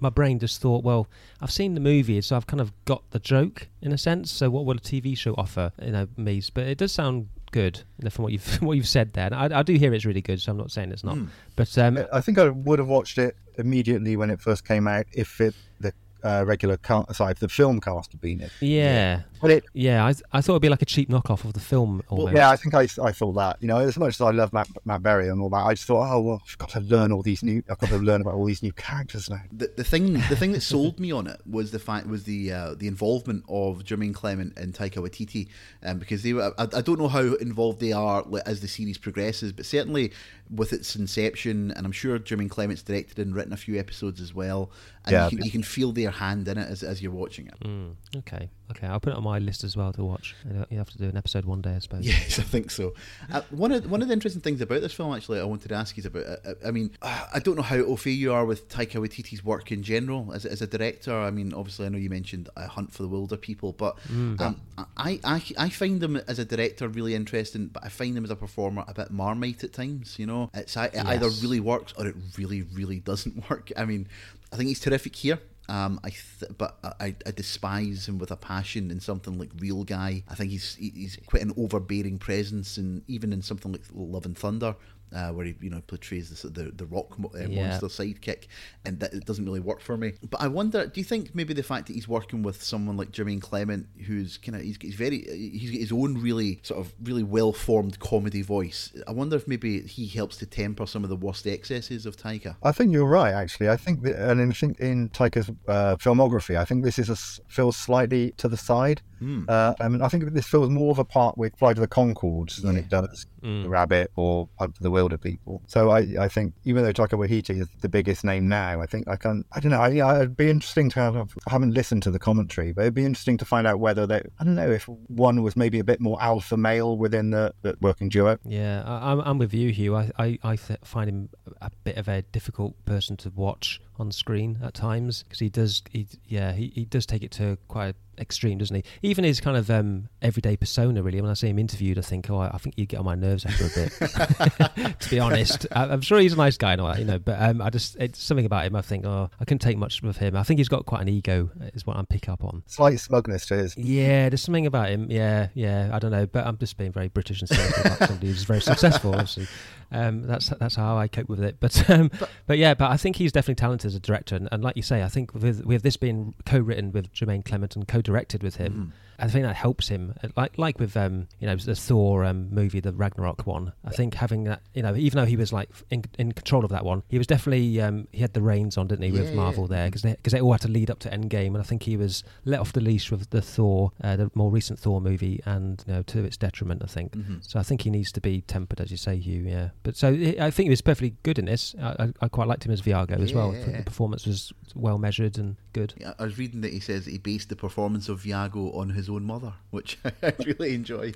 my 0.00 0.08
brain 0.10 0.38
just 0.38 0.60
thought, 0.62 0.84
well, 0.84 1.06
I've 1.42 1.52
seen 1.52 1.74
the 1.74 1.80
movie, 1.80 2.20
so 2.22 2.36
I've 2.36 2.46
kind 2.46 2.60
of 2.60 2.72
got 2.86 3.02
the 3.10 3.18
joke 3.18 3.68
in 3.82 3.92
a 3.92 3.98
sense. 3.98 4.30
So 4.32 4.48
what 4.48 4.64
will 4.64 4.76
a 4.76 4.80
TV 4.80 5.18
show 5.18 5.34
offer? 5.36 5.72
You 5.82 5.90
know, 5.92 6.08
me. 6.16 6.40
But 6.54 6.66
it 6.66 6.78
does 6.78 6.92
sound 6.92 7.28
good 7.56 7.82
from 8.10 8.22
what 8.22 8.32
you've 8.32 8.54
what 8.62 8.74
you've 8.74 8.88
said 8.88 9.14
there. 9.14 9.26
And 9.26 9.34
I, 9.34 9.60
I 9.60 9.62
do 9.62 9.74
hear 9.74 9.94
it's 9.94 10.04
really 10.04 10.20
good, 10.20 10.40
so 10.40 10.52
I'm 10.52 10.58
not 10.58 10.70
saying 10.70 10.92
it's 10.92 11.04
not. 11.04 11.16
Hmm. 11.16 11.26
But 11.56 11.76
um, 11.78 11.98
I 12.12 12.20
think 12.20 12.38
I 12.38 12.48
would 12.50 12.78
have 12.78 12.88
watched 12.88 13.16
it 13.16 13.34
immediately 13.56 14.16
when 14.16 14.30
it 14.30 14.40
first 14.40 14.66
came 14.66 14.86
out 14.86 15.06
if 15.12 15.40
it 15.40 15.54
the 15.80 15.92
uh, 16.22 16.44
regular 16.46 16.76
cast, 16.76 17.14
sorry, 17.14 17.32
if 17.32 17.38
the 17.38 17.48
film 17.48 17.80
cast 17.80 18.12
had 18.12 18.20
been 18.20 18.42
it. 18.42 18.52
yeah, 18.60 19.22
But 19.40 19.50
it, 19.50 19.64
yeah, 19.74 20.04
I, 20.06 20.14
I 20.32 20.40
thought 20.40 20.54
it'd 20.54 20.62
be 20.62 20.68
like 20.68 20.82
a 20.82 20.86
cheap 20.86 21.08
knockoff 21.08 21.44
of 21.44 21.52
the 21.52 21.60
film. 21.60 22.02
Almost. 22.08 22.34
yeah, 22.34 22.50
I 22.50 22.56
think 22.56 22.74
I, 22.74 22.82
I 23.02 23.12
thought 23.12 23.32
that. 23.34 23.58
You 23.60 23.68
know, 23.68 23.78
as 23.78 23.96
much 23.98 24.14
as 24.14 24.20
I 24.20 24.30
love 24.30 24.52
Matt, 24.52 24.68
Matt 24.84 25.02
Berry 25.02 25.28
and 25.28 25.40
all 25.42 25.50
that, 25.50 25.56
I 25.66 25.74
just 25.74 25.86
thought, 25.86 26.10
oh 26.10 26.20
well, 26.20 26.42
I've 26.48 26.58
got 26.58 26.70
to 26.70 26.80
learn 26.80 27.12
all 27.12 27.22
these 27.22 27.42
new. 27.42 27.62
I've 27.68 27.78
got 27.78 27.90
to 27.90 27.98
learn 27.98 28.20
about 28.22 28.34
all 28.34 28.44
these 28.46 28.62
new 28.62 28.72
characters 28.72 29.28
now. 29.28 29.42
the, 29.52 29.70
the 29.76 29.84
thing 29.84 30.14
the 30.14 30.36
thing 30.36 30.52
that 30.52 30.62
sold 30.62 30.98
me 30.98 31.12
on 31.12 31.26
it 31.26 31.40
was 31.48 31.70
the 31.70 31.78
fact 31.78 32.06
was 32.06 32.24
the 32.24 32.52
uh, 32.52 32.74
the 32.74 32.88
involvement 32.88 33.44
of 33.48 33.84
Jemaine 33.84 34.14
Clement 34.14 34.56
and 34.56 34.72
Taika 34.74 34.96
Waititi, 34.96 35.48
um, 35.84 35.98
because 35.98 36.22
they 36.22 36.32
were 36.32 36.52
I, 36.58 36.62
I 36.62 36.80
don't 36.80 36.98
know 36.98 37.08
how 37.08 37.34
involved 37.34 37.80
they 37.80 37.92
are 37.92 38.22
like, 38.22 38.42
as 38.46 38.60
the 38.60 38.68
series 38.68 38.98
progresses, 38.98 39.52
but 39.52 39.66
certainly 39.66 40.12
with 40.48 40.72
its 40.72 40.94
inception, 40.94 41.72
and 41.72 41.84
I'm 41.84 41.92
sure 41.92 42.18
Jemaine 42.18 42.48
Clement's 42.48 42.82
directed 42.82 43.18
and 43.18 43.34
written 43.34 43.52
a 43.52 43.56
few 43.56 43.78
episodes 43.78 44.20
as 44.20 44.32
well, 44.32 44.70
and 45.04 45.12
Yeah. 45.12 45.24
you, 45.28 45.36
can, 45.36 45.44
you 45.46 45.50
can 45.50 45.62
feel 45.64 45.90
their 45.92 46.10
hand 46.10 46.46
in 46.46 46.56
it 46.56 46.68
as, 46.70 46.82
as 46.84 47.02
you're 47.02 47.10
watching 47.12 47.48
it. 47.48 47.58
Mm, 47.64 47.94
okay, 48.18 48.48
okay, 48.70 48.86
I'll 48.86 49.00
put 49.00 49.12
it 49.12 49.16
on 49.16 49.22
my 49.24 49.38
list 49.38 49.64
as 49.64 49.76
well 49.76 49.92
to 49.92 50.04
watch. 50.04 50.34
You 50.70 50.78
have 50.78 50.90
to 50.90 50.98
do 50.98 51.04
an 51.04 51.16
episode 51.16 51.44
one 51.44 51.60
day, 51.62 51.74
I 51.74 51.78
suppose. 51.78 52.06
Yes, 52.06 52.38
I 52.38 52.42
think 52.42 52.70
so. 52.70 52.94
Uh, 53.32 53.42
one 53.50 53.72
of 53.72 53.90
one 53.90 54.02
of 54.02 54.08
the 54.08 54.14
interesting 54.14 54.42
things 54.42 54.60
about 54.60 54.80
this 54.80 54.92
film, 54.92 55.14
actually, 55.14 55.40
I 55.40 55.44
wanted 55.44 55.68
to 55.68 55.74
ask 55.74 55.96
you 55.96 56.00
is 56.02 56.06
about. 56.06 56.24
Uh, 56.26 56.54
I 56.66 56.70
mean, 56.70 56.90
uh, 57.02 57.26
I 57.34 57.38
don't 57.38 57.56
know 57.56 57.62
how 57.62 57.76
au 57.78 57.96
fait 57.96 58.10
you 58.10 58.32
are 58.32 58.44
with 58.44 58.68
Taika 58.68 59.00
Waititi's 59.00 59.44
work 59.44 59.70
in 59.72 59.82
general 59.82 60.32
as, 60.34 60.44
as 60.44 60.62
a 60.62 60.66
director. 60.66 61.16
I 61.16 61.30
mean, 61.30 61.52
obviously, 61.54 61.86
I 61.86 61.88
know 61.90 61.98
you 61.98 62.10
mentioned 62.10 62.48
A 62.56 62.66
Hunt 62.66 62.92
for 62.92 63.02
the 63.02 63.08
Wilderpeople, 63.08 63.76
but 63.76 63.96
Mm. 64.10 64.40
um, 64.40 64.60
I, 64.96 65.20
I 65.24 65.42
I 65.58 65.68
find 65.68 66.02
him 66.02 66.16
as 66.16 66.38
a 66.38 66.44
director 66.44 66.88
really 66.88 67.14
interesting, 67.14 67.68
but 67.68 67.84
I 67.84 67.88
find 67.88 68.16
him 68.16 68.24
as 68.24 68.30
a 68.30 68.36
performer 68.36 68.84
a 68.86 68.94
bit 68.94 69.10
marmite 69.10 69.64
at 69.64 69.72
times. 69.72 70.18
You 70.18 70.26
know, 70.26 70.50
it's 70.54 70.76
it 70.76 70.90
either 70.94 71.28
really 71.42 71.60
works 71.60 71.92
or 71.98 72.06
it 72.06 72.16
really 72.38 72.62
really 72.62 73.00
doesn't 73.00 73.48
work. 73.50 73.72
I 73.76 73.84
mean, 73.84 74.08
I 74.52 74.56
think 74.56 74.68
he's 74.68 74.80
terrific 74.80 75.16
here. 75.16 75.38
Um, 75.68 76.00
I 76.04 76.10
th- 76.10 76.52
but 76.56 76.78
I, 77.00 77.14
I 77.26 77.30
despise 77.30 78.08
him 78.08 78.18
with 78.18 78.30
a 78.30 78.36
passion 78.36 78.90
in 78.90 79.00
something 79.00 79.38
like 79.38 79.56
Free 79.58 79.72
Guy. 79.84 80.22
I 80.28 80.34
think 80.34 80.50
he's 80.50 80.76
he's 80.76 81.18
quite 81.26 81.42
an 81.42 81.52
overbearing 81.56 82.18
presence, 82.18 82.76
and 82.76 83.02
even 83.08 83.32
in 83.32 83.42
something 83.42 83.72
like 83.72 83.82
Love 83.92 84.26
and 84.26 84.36
Thunder, 84.38 84.76
uh, 85.14 85.30
where 85.30 85.46
he 85.46 85.54
you 85.60 85.70
know 85.70 85.80
portrays 85.86 86.30
the 86.30 86.48
the, 86.48 86.70
the 86.70 86.86
rock 86.86 87.18
mo- 87.18 87.30
uh, 87.34 87.46
Yeah. 87.48 87.68
monster 87.68 87.86
sidekick, 87.86 88.46
and 88.84 89.00
that 89.00 89.12
it 89.14 89.24
doesn't 89.24 89.44
really 89.44 89.60
work 89.60 89.80
for 89.80 89.96
me. 89.96 90.12
But 90.30 90.40
I 90.40 90.48
wonder, 90.48 90.86
do 90.86 91.00
you 91.00 91.04
think 91.04 91.34
maybe 91.34 91.54
the 91.54 91.62
fact 91.62 91.86
that 91.86 91.94
he's 91.94 92.08
working 92.08 92.42
with 92.42 92.62
someone 92.62 92.96
like 92.96 93.12
Jemaine 93.12 93.40
Clement, 93.40 93.86
who's 94.06 94.38
kind 94.38 94.56
of 94.56 94.62
he's, 94.62 94.76
he's 94.80 94.94
very 94.94 95.22
he's 95.22 95.70
got 95.70 95.80
his 95.80 95.92
own 95.92 96.20
really 96.20 96.60
sort 96.62 96.80
of 96.80 96.92
really 97.02 97.22
well 97.22 97.52
formed 97.52 97.98
comedy 98.00 98.42
voice. 98.42 98.92
I 99.06 99.12
wonder 99.12 99.36
if 99.36 99.46
maybe 99.48 99.82
he 99.82 100.06
helps 100.06 100.36
to 100.38 100.46
temper 100.46 100.86
some 100.86 101.04
of 101.04 101.10
the 101.10 101.16
worst 101.16 101.46
excesses 101.46 102.06
of 102.06 102.16
Taika. 102.16 102.56
I 102.62 102.72
think 102.72 102.92
you're 102.92 103.06
right, 103.06 103.32
actually. 103.32 103.68
I 103.68 103.76
think, 103.76 104.02
that, 104.02 104.16
and 104.16 104.40
I 104.40 104.54
think 104.54 104.80
in 104.80 105.08
Taika's 105.10 105.50
uh, 105.68 105.96
filmography, 105.96 106.56
I 106.56 106.64
think 106.64 106.84
this 106.84 106.98
is 106.98 107.08
a 107.08 107.12
s 107.12 107.40
feels 107.48 107.76
slightly 107.76 108.32
to 108.38 108.48
the 108.48 108.56
side. 108.56 109.02
Hmm. 109.18 109.44
Uh, 109.48 109.72
I 109.80 109.88
mean, 109.88 110.02
I 110.02 110.08
think 110.08 110.24
this 110.34 110.46
feels 110.46 110.68
more 110.68 110.90
of 110.90 110.98
a 110.98 111.04
part 111.04 111.38
with 111.38 111.56
Flight 111.56 111.76
of 111.78 111.80
the 111.80 111.88
Conchords 111.88 112.60
than 112.62 112.76
it 112.76 112.88
does 112.88 113.26
Mm. 113.46 113.62
The 113.62 113.68
Rabbit 113.68 114.10
or 114.16 114.48
the 114.80 114.90
bewilder 114.96 115.18
people. 115.18 115.62
So 115.66 115.90
I, 115.90 116.06
I 116.18 116.28
think 116.28 116.54
even 116.64 116.82
though 116.82 116.92
Taika 116.92 117.18
Waititi 117.18 117.60
is 117.60 117.68
the 117.80 117.88
biggest 117.88 118.24
name 118.24 118.48
now, 118.48 118.80
I 118.80 118.86
think 118.86 119.06
I 119.08 119.16
can 119.16 119.44
I 119.52 119.60
don't 119.60 119.70
know. 119.70 119.80
I, 119.80 119.88
yeah, 119.88 120.16
it'd 120.16 120.36
be 120.36 120.50
interesting 120.50 120.88
to 120.90 121.00
have. 121.00 121.16
I 121.46 121.50
haven't 121.50 121.74
listened 121.74 122.02
to 122.04 122.10
the 122.10 122.18
commentary, 122.18 122.72
but 122.72 122.82
it'd 122.82 122.94
be 122.94 123.04
interesting 123.04 123.36
to 123.38 123.44
find 123.44 123.66
out 123.66 123.78
whether 123.78 124.06
they. 124.06 124.22
I 124.38 124.44
don't 124.44 124.54
know 124.54 124.70
if 124.70 124.84
one 125.08 125.42
was 125.42 125.56
maybe 125.56 125.78
a 125.78 125.84
bit 125.84 126.00
more 126.00 126.20
alpha 126.22 126.56
male 126.56 126.96
within 126.96 127.30
the, 127.30 127.54
the 127.62 127.76
working 127.80 128.08
duo. 128.08 128.38
Yeah, 128.44 128.82
I, 128.86 129.12
I'm, 129.12 129.20
I'm 129.20 129.38
with 129.38 129.52
you, 129.52 129.70
Hugh. 129.70 129.96
I, 129.96 130.10
I, 130.18 130.38
I 130.42 130.56
find 130.56 131.08
him 131.08 131.28
a 131.60 131.70
bit 131.84 131.96
of 131.96 132.08
a 132.08 132.22
difficult 132.22 132.84
person 132.84 133.16
to 133.18 133.30
watch 133.30 133.80
on 133.98 134.12
screen 134.12 134.58
at 134.62 134.74
times 134.74 135.22
because 135.22 135.38
he 135.38 135.48
does, 135.48 135.82
he, 135.90 136.06
yeah, 136.26 136.52
he, 136.52 136.68
he 136.74 136.84
does 136.84 137.06
take 137.06 137.22
it 137.22 137.30
to 137.32 137.56
quite 137.68 137.94
extreme, 138.18 138.58
doesn't 138.58 138.76
he? 138.76 138.84
Even 139.02 139.24
his 139.24 139.40
kind 139.40 139.56
of 139.56 139.70
um, 139.70 140.08
everyday 140.22 140.56
persona, 140.56 141.02
really. 141.02 141.20
When 141.20 141.30
I 141.30 141.34
see 141.34 141.48
him 141.48 141.58
interviewed, 141.58 141.98
I 141.98 142.02
think, 142.02 142.30
oh, 142.30 142.38
I, 142.38 142.48
I 142.48 142.58
think 142.58 142.78
you 142.78 142.86
get 142.86 142.98
on 142.98 143.04
my 143.04 143.14
nerves 143.14 143.44
after 143.44 143.66
a 143.66 143.68
bit. 143.68 144.98
to 145.00 145.10
be 145.10 145.18
honest, 145.18 145.66
I, 145.72 145.92
am 145.92 146.00
sure 146.00 146.18
he's 146.18 146.32
a 146.32 146.36
nice 146.36 146.56
guy 146.56 146.72
and 146.72 146.80
all 146.80 146.88
that, 146.88 146.98
you 146.98 147.04
know. 147.04 147.18
But 147.18 147.40
um, 147.40 147.60
I 147.60 147.70
just, 147.70 147.96
it's 147.96 148.22
something 148.22 148.46
about 148.46 148.64
him. 148.64 148.76
I 148.76 148.82
think, 148.82 149.04
oh, 149.04 149.30
I 149.40 149.44
can't 149.44 149.60
take 149.60 149.78
much 149.78 150.02
of 150.02 150.16
him. 150.16 150.36
I 150.36 150.42
think 150.42 150.58
he's 150.58 150.68
got 150.68 150.86
quite 150.86 151.02
an 151.02 151.08
ego, 151.08 151.50
is 151.74 151.86
what 151.86 151.96
I'm 151.96 152.06
picking 152.06 152.32
up 152.32 152.44
on. 152.44 152.62
Slight 152.66 153.00
smugness 153.00 153.46
to 153.46 153.56
his. 153.56 153.76
Yeah, 153.76 154.28
there's 154.28 154.42
something 154.42 154.66
about 154.66 154.88
him. 154.90 155.10
Yeah, 155.10 155.48
yeah. 155.54 155.90
I 155.92 155.98
don't 155.98 156.10
know, 156.10 156.26
but 156.26 156.46
I'm 156.46 156.58
just 156.58 156.76
being 156.76 156.92
very 156.92 157.08
British 157.08 157.40
and 157.40 157.48
saying 157.48 157.72
about 157.80 158.08
somebody 158.08 158.28
who's 158.28 158.44
very 158.44 158.60
successful. 158.60 159.12
Obviously, 159.12 159.46
um, 159.92 160.22
that's 160.22 160.48
that's 160.48 160.76
how 160.76 160.96
I 160.96 161.08
cope 161.08 161.28
with 161.28 161.42
it. 161.42 161.56
But, 161.60 161.88
um, 161.90 162.10
but 162.18 162.30
but 162.46 162.58
yeah, 162.58 162.74
but 162.74 162.90
I 162.90 162.96
think 162.96 163.16
he's 163.16 163.32
definitely 163.32 163.56
talented 163.56 163.88
as 163.88 163.94
a 163.94 164.00
director, 164.00 164.36
and, 164.36 164.48
and 164.50 164.62
like 164.62 164.76
you 164.76 164.82
say, 164.82 165.02
I 165.02 165.08
think 165.08 165.34
with 165.34 165.64
with 165.64 165.82
this 165.82 165.96
being 165.96 166.34
co-written 166.44 166.92
with 166.92 167.12
Jemaine 167.12 167.44
Clement 167.44 167.76
and 167.76 167.86
co-directed 167.86 168.42
with 168.42 168.56
him. 168.56 168.92
I 169.18 169.28
think 169.28 169.44
that 169.44 169.56
helps 169.56 169.88
him. 169.88 170.14
Like 170.36 170.58
like 170.58 170.78
with 170.78 170.96
um, 170.96 171.28
you 171.40 171.46
know 171.46 171.56
the 171.56 171.74
Thor 171.74 172.24
um, 172.24 172.48
movie, 172.52 172.80
the 172.80 172.92
Ragnarok 172.92 173.46
one. 173.46 173.72
I 173.84 173.90
think 173.90 174.14
having 174.14 174.44
that, 174.44 174.62
you 174.74 174.82
know, 174.82 174.94
even 174.96 175.18
though 175.18 175.24
he 175.26 175.36
was 175.36 175.52
like 175.52 175.70
in, 175.90 176.04
in 176.18 176.32
control 176.32 176.64
of 176.64 176.70
that 176.70 176.84
one, 176.84 177.02
he 177.08 177.18
was 177.18 177.26
definitely 177.26 177.80
um, 177.80 178.08
he 178.12 178.20
had 178.20 178.32
the 178.34 178.42
reins 178.42 178.76
on, 178.76 178.86
didn't 178.88 179.04
he, 179.04 179.12
with 179.12 179.30
Yeah, 179.30 179.34
Marvel 179.36 179.64
yeah. 179.70 179.76
there 179.76 179.86
because 179.88 180.02
they 180.02 180.12
because 180.14 180.32
they 180.32 180.40
all 180.40 180.52
had 180.52 180.60
to 180.62 180.68
lead 180.68 180.90
up 180.90 180.98
to 181.00 181.10
Endgame, 181.10 181.48
and 181.48 181.58
I 181.58 181.62
think 181.62 181.84
he 181.84 181.96
was 181.96 182.24
let 182.44 182.60
off 182.60 182.72
the 182.72 182.80
leash 182.80 183.10
with 183.10 183.30
the 183.30 183.42
Thor, 183.42 183.92
uh, 184.02 184.16
the 184.16 184.30
more 184.34 184.50
recent 184.50 184.78
Thor 184.78 185.00
movie, 185.00 185.40
and 185.46 185.82
you 185.86 185.94
know 185.94 186.02
to 186.02 186.24
its 186.24 186.36
detriment, 186.36 186.82
I 186.84 186.86
think. 186.86 187.12
Mhm. 187.12 187.44
So 187.48 187.58
I 187.58 187.62
think 187.62 187.82
he 187.82 187.90
needs 187.90 188.12
to 188.12 188.20
be 188.20 188.42
tempered, 188.42 188.80
as 188.80 188.90
you 188.90 188.96
say, 188.96 189.16
Hugh. 189.16 189.42
Yeah, 189.46 189.70
but 189.82 189.96
so 189.96 190.08
I 190.08 190.36
I 190.40 190.50
think 190.50 190.66
he 190.66 190.70
was 190.70 190.80
perfectly 190.82 191.14
good 191.22 191.38
in 191.38 191.44
this. 191.46 191.74
I, 191.80 192.04
I, 192.04 192.12
I 192.22 192.28
quite 192.28 192.48
liked 192.48 192.64
him 192.66 192.72
as 192.72 192.80
Viago 192.82 193.20
as 193.20 193.32
well. 193.32 193.54
Yeah. 193.54 193.78
the 193.78 193.82
performance 193.82 194.26
was 194.26 194.52
well 194.74 194.98
measured 194.98 195.38
and 195.38 195.56
good. 195.72 195.94
Yeah, 195.98 196.12
I 196.18 196.24
was 196.24 196.38
reading 196.38 196.60
that 196.62 196.72
he 196.72 196.80
says 196.80 197.06
he 197.06 197.18
based 197.18 197.48
the 197.48 197.56
performance 197.56 198.08
of 198.08 198.20
Viago 198.22 198.76
on 198.76 198.90
his 198.90 199.05
own 199.08 199.24
mother, 199.24 199.52
which 199.70 199.98
I 200.22 200.32
really 200.44 200.74
enjoy. 200.74 201.12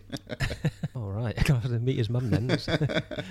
All 0.95 1.11
right, 1.11 1.35
I 1.39 1.43
got 1.43 1.63
to 1.63 1.69
meet 1.79 1.97
his 1.97 2.11
mum 2.11 2.31
then. 2.31 2.59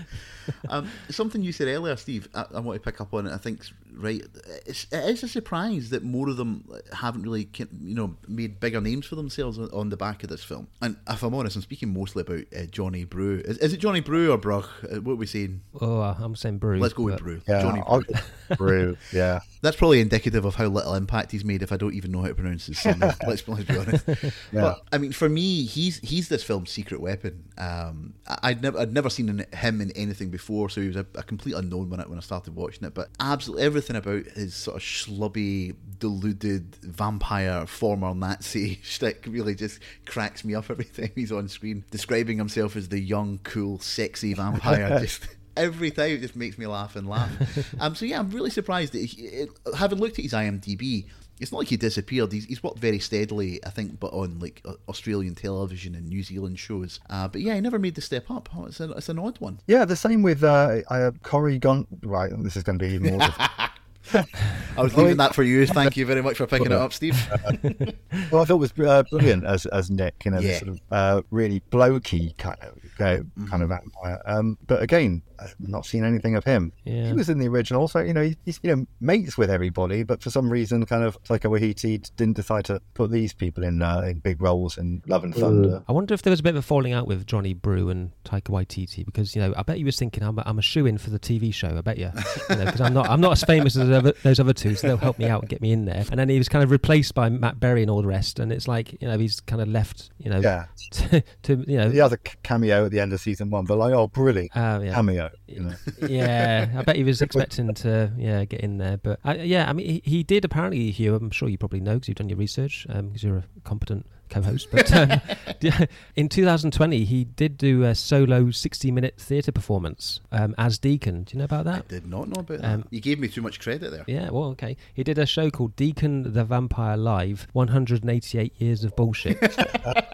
um, 0.69 0.89
something 1.10 1.43
you 1.43 1.52
said 1.52 1.67
earlier, 1.67 1.95
Steve, 1.98 2.28
I, 2.34 2.45
I 2.56 2.60
want 2.60 2.82
to 2.82 2.91
pick 2.91 3.02
up 3.02 3.13
on 3.13 3.28
it. 3.28 3.34
I 3.34 3.38
think 3.38 3.63
right. 3.93 4.24
It's, 4.65 4.88
it 4.91 5.10
is 5.10 5.24
a 5.24 5.28
surprise 5.28 5.89
that 5.89 6.04
more 6.04 6.30
of 6.30 6.38
them 6.38 6.69
haven't 6.93 7.24
really, 7.24 7.50
you 7.58 7.95
know, 7.95 8.15
made 8.28 8.60
bigger 8.60 8.82
names 8.82 9.06
for 9.06 9.15
themselves 9.15 9.60
on, 9.60 9.69
on 9.72 9.89
the 9.89 9.98
back 9.98 10.24
of 10.24 10.30
this 10.30 10.43
film. 10.43 10.67
And 10.82 10.98
if 11.10 11.22
I'm 11.22 11.36
honest, 11.36 11.56
I'm 11.56 11.62
speaking 11.62 11.93
mostly 11.93 12.22
about 12.22 12.45
uh, 12.56 12.65
Johnny 12.72 13.04
Brew. 13.04 13.41
Is, 13.45 13.58
is 13.58 13.74
it 13.74 13.78
Johnny 13.78 14.00
Brew 14.00 14.32
or 14.32 14.38
Bruch? 14.38 14.69
Uh, 14.84 15.02
what 15.02 15.13
are 15.13 15.17
we 15.17 15.26
saying? 15.26 15.62
Oh, 15.82 16.02
I'm 16.02 16.36
saying 16.36 16.60
Brew. 16.60 16.80
Let's 16.80 16.93
go 16.93 17.04
with 17.04 17.19
Brew. 17.19 17.41
Yeah, 17.48 17.62
Johnny 17.62 17.82
Brew. 17.86 18.58
Brew, 18.58 18.98
yeah. 19.12 19.39
That's 19.62 19.76
probably 19.76 20.00
indicative 20.00 20.45
of 20.45 20.56
how 20.56 20.67
little 20.67 20.95
impact 20.95 21.32
he's 21.32 21.43
made 21.43 21.62
if 21.62 21.72
I 21.72 21.78
don't 21.78 21.93
even 21.93 22.12
know 22.12 22.22
how 22.22 22.30
to 22.30 22.36
pronounce 22.36 22.67
his 22.67 22.80
surname. 22.80 23.12
let's, 23.28 23.48
let's 23.48 23.63
be 23.63 23.78
honest. 23.78 24.06
Yeah. 24.52 24.62
But 24.62 24.82
I 24.92 24.98
mean, 24.98 25.12
for 25.12 25.30
me, 25.30 25.66
he's 25.66 26.00
he's 26.00 26.30
this 26.30 26.44
film's 26.44 26.72
secret 26.72 27.02
weapon. 27.02 27.46
Um, 27.58 28.14
I'd 28.28 28.62
never 28.62 28.80
I'd 28.80 28.94
never 28.94 29.10
seen 29.10 29.46
him 29.54 29.82
in 29.82 29.92
anything 29.92 30.30
before, 30.30 30.70
so 30.70 30.82
he 30.82 30.88
was 30.88 30.96
a, 30.96 31.06
a 31.16 31.24
complete 31.24 31.54
unknown 31.56 31.90
when 31.90 32.00
I, 32.00 32.04
when 32.04 32.18
I 32.18 32.22
started 32.22 32.56
watching 32.56 32.86
it. 32.86 32.94
But 32.94 33.10
absolutely 33.20 33.66
everything 33.66 33.96
about 33.96 34.26
his 34.26 34.56
sort 34.56 34.78
of 34.78 34.84
schlubby, 34.84 35.76
deluded 36.00 36.76
vampire 36.82 37.66
former 37.66 38.14
Nazi 38.14 38.80
shtick 38.84 39.26
really 39.28 39.56
just 39.56 39.80
cracks 40.06 40.44
me 40.44 40.56
up 40.56 40.70
every 40.70 40.86
time 40.86 41.12
he's 41.16 41.32
on 41.32 41.48
screen, 41.48 41.84
describing 41.92 42.38
himself 42.38 42.76
as 42.76 42.90
the 42.90 43.00
young, 43.00 43.40
cool, 43.44 43.80
sexy 43.80 44.34
vampire. 44.34 45.00
just 45.02 45.28
every 45.60 45.92
time 45.92 46.12
it 46.12 46.22
just 46.22 46.36
makes 46.36 46.58
me 46.58 46.66
laugh 46.66 46.96
and 46.96 47.08
laugh. 47.08 47.76
um, 47.80 47.94
so 47.94 48.06
yeah, 48.06 48.20
I'm 48.20 48.30
really 48.32 48.50
surprised 48.50 48.94
that 48.94 49.00
he, 49.00 49.24
it, 49.24 49.50
having 49.78 50.00
looked 50.00 50.18
at 50.18 50.24
his 50.24 50.34
IMDb. 50.34 51.06
It's 51.39 51.52
not 51.52 51.60
like 51.60 51.67
he 51.69 51.78
disappeared. 51.78 52.32
He's, 52.32 52.45
he's 52.45 52.62
worked 52.62 52.80
very 52.80 52.99
steadily, 52.99 53.63
I 53.65 53.69
think, 53.69 53.99
but 53.99 54.13
on 54.13 54.39
like 54.39 54.63
Australian 54.88 55.36
television 55.36 55.95
and 55.95 56.08
New 56.08 56.23
Zealand 56.23 56.60
shows. 56.60 56.99
Uh, 57.10 57.28
but 57.28 57.41
yeah, 57.41 57.56
he 57.56 57.62
never 57.62 57.80
made 57.80 57.95
the 57.95 58.02
step 58.02 58.30
up. 58.30 58.49
Oh, 58.56 58.65
it's, 58.65 58.80
a, 58.80 58.91
it's 58.91 59.10
an 59.10 59.19
odd 59.19 59.39
one. 59.39 59.60
Yeah, 59.67 59.86
the 59.86 59.95
same 59.95 60.21
with 60.21 60.43
uh, 60.43 60.82
uh, 60.89 61.12
Gon. 61.21 61.88
Right, 62.04 62.32
this 62.43 62.58
is 62.58 62.63
going 62.63 62.80
to 62.80 62.86
be 62.86 62.93
even 62.93 63.17
more. 63.17 63.30
I 64.13 64.82
was 64.82 64.95
leaving 64.95 65.17
that 65.17 65.36
for 65.36 65.43
you. 65.43 65.65
Thank 65.67 65.98
you 65.98 66.06
very 66.06 66.22
much 66.22 66.38
for 66.38 66.48
picking 66.48 66.67
it 66.67 66.72
up, 66.74 66.93
Steve. 66.93 67.17
well, 68.32 68.41
I 68.41 68.45
thought 68.45 68.50
it 68.50 68.56
was 68.56 68.74
uh, 68.80 69.04
brilliant 69.10 69.45
as 69.45 69.65
as 69.67 69.89
Nick, 69.89 70.24
you 70.26 70.32
know, 70.32 70.39
Yeah. 70.39 70.54
the 70.54 70.65
sort 70.65 70.69
of 70.69 70.80
uh, 70.91 71.22
really 71.32 71.62
blokey 71.72 72.36
kind 72.38 72.58
of 72.62 72.69
uh, 73.00 73.19
Mm-hmm. 73.19 73.48
kind 73.48 73.63
of 73.63 73.69
vampire. 73.69 74.22
Um, 74.26 74.58
but 74.67 74.82
again, 74.82 75.22
I've 75.41 75.56
not 75.60 75.86
seen 75.86 76.04
anything 76.04 76.36
of 76.36 76.43
him. 76.43 76.74
Yeah. 76.84 77.08
He 77.08 77.13
was 77.13 77.30
in 77.30 77.39
the 77.39 77.48
original, 77.48 77.88
so 77.88 78.00
you 78.00 78.13
know 78.13 78.24
he- 78.24 78.38
he's 78.45 78.60
you 78.62 78.76
know 78.76 78.86
mates 79.00 79.38
with 79.38 79.50
everybody, 79.50 80.04
but 80.04 80.22
for 80.22 80.30
some 80.30 80.50
reason, 80.50 80.86
kind 80.86 81.04
of 81.04 81.22
Taika 81.24 81.50
Waititi 81.50 82.10
didn't 82.17 82.36
decide 82.36 82.65
to 82.65 82.82
put 82.93 83.10
these 83.12 83.34
people 83.34 83.63
in 83.63 83.82
uh, 83.82 84.02
in 84.02 84.19
big 84.19 84.41
roles 84.41 84.78
in 84.78 85.02
Love 85.08 85.24
and 85.24 85.34
Thunder. 85.34 85.82
I 85.88 85.91
wonder 85.93 86.13
if 86.13 86.22
there 86.24 86.32
was 86.32 86.39
a 86.41 86.43
bit 86.43 86.52
of 86.52 86.58
a 86.58 86.62
falling 86.62 86.91
out 86.93 87.08
with 87.08 87.26
Johnny 87.26 87.54
Brugh 87.54 87.89
and 87.89 88.12
Taika 88.26 88.50
Waititi 88.50 89.06
because 89.06 89.36
you 89.36 89.41
know 89.41 89.54
I 89.58 89.63
bet 89.63 89.78
he 89.78 89.84
was 89.86 89.98
thinking 89.98 90.24
I'm 90.24 90.38
a, 90.39 90.43
I'm 90.45 90.60
a 90.60 90.63
shoe 90.63 90.86
in 90.86 90.98
for 90.98 91.10
the 91.10 91.19
TV 91.19 91.54
show. 91.54 91.69
I 91.78 91.82
bet 91.82 91.98
you, 91.98 92.12
because 92.50 92.82
I'm 92.82 92.93
not 92.93 93.10
I'm 93.10 93.22
not 93.22 93.32
as 93.34 93.43
famous 93.43 93.78
as 93.78 93.88
those 93.88 93.99
other, 94.00 94.14
those 94.24 94.40
other 94.40 94.54
two, 94.54 94.76
so 94.76 94.88
they'll 94.88 94.98
help 94.98 95.20
me 95.20 95.28
out 95.28 95.42
and 95.42 95.50
get 95.50 95.62
me 95.62 95.72
in 95.72 95.86
there. 95.86 96.06
And 96.10 96.20
then 96.20 96.28
he 96.30 96.38
was 96.38 96.50
kind 96.50 96.64
of 96.64 96.72
replaced 96.72 97.14
by 97.14 97.30
Matt 97.30 97.60
Berry 97.60 97.82
and 97.82 97.92
all 97.92 98.02
the 98.02 98.08
rest, 98.08 98.40
and 98.40 98.52
it's 98.52 98.68
like 98.68 98.94
you 99.02 99.08
know 99.08 99.18
he's 99.18 99.40
kind 99.42 99.62
of 99.62 99.68
left 99.68 100.10
you 100.18 100.30
know 100.30 100.40
Yeah. 100.40 100.66
to, 100.92 101.24
to 101.44 101.64
you 101.68 101.78
know 101.78 101.90
He 101.92 101.98
has 102.00 102.12
a 102.14 102.18
c- 102.18 102.36
cameo 102.42 102.86
at 102.86 102.92
the 102.92 103.00
end 103.00 103.14
of 103.14 103.20
season 103.22 103.50
one, 103.52 103.66
but 103.66 103.78
like, 103.78 103.94
oh, 103.94 104.08
brilliant 104.08 104.52
Oh, 104.56 104.82
yeah. 104.82 104.94
cameo. 104.94 105.30
You 105.48 105.60
know. 105.62 105.76
yeah, 106.08 106.68
I 106.78 106.84
bet 106.84 106.96
he 106.96 107.04
was 107.04 107.22
expecting 107.22 107.74
to 107.76 108.12
yeah 108.18 108.46
get 108.46 108.62
in 108.62 108.78
there, 108.80 108.98
but 108.98 109.20
uh, 109.26 109.36
yeah, 109.40 109.70
I 109.70 109.74
mean 109.74 109.86
he, 109.88 110.02
he 110.04 110.24
did 110.24 110.46
apparently. 110.46 110.92
Hugh, 110.92 111.16
I'm 111.16 111.30
sure 111.32 111.50
you 111.50 111.58
probably 111.58 111.80
know 111.82 111.96
because 111.96 112.08
you've 112.10 112.18
done 112.18 112.30
your 112.30 112.38
research 112.38 112.86
because 112.88 113.24
you're 113.24 113.38
a 113.38 113.44
competent 113.64 114.06
co-host. 114.30 114.68
But 114.72 114.94
um, 114.94 115.22
in 116.15 116.30
2020, 116.30 117.06
he 117.06 117.24
did 117.26 117.58
do 117.58 117.84
a 117.84 117.96
solo 117.96 118.46
60-minute 118.46 119.15
theatre 119.18 119.52
performance 119.52 120.22
um, 120.32 120.56
as 120.58 120.78
Deacon. 120.78 121.24
Do 121.24 121.34
you 121.34 121.39
know 121.39 121.46
about 121.46 121.65
that? 121.65 121.88
Did 121.88 122.08
not 122.08 122.28
know 122.30 122.42
about 122.42 122.62
that. 122.62 122.65
Um, 122.65 122.86
you 122.89 123.02
gave 123.02 123.20
me 123.20 123.28
too 123.28 123.42
much 123.42 123.60
credit 123.60 123.92
there. 123.92 124.04
Yeah, 124.08 124.30
well, 124.30 124.46
okay. 124.52 124.78
He 124.94 125.04
did 125.04 125.18
a 125.18 125.26
show 125.26 125.50
called 125.50 125.76
Deacon 125.76 126.34
the 126.34 126.44
Vampire 126.44 126.98
Live 126.98 127.48
188 127.54 128.62
Years 128.62 128.84
of 128.84 128.96
Bullshit. 128.96 129.38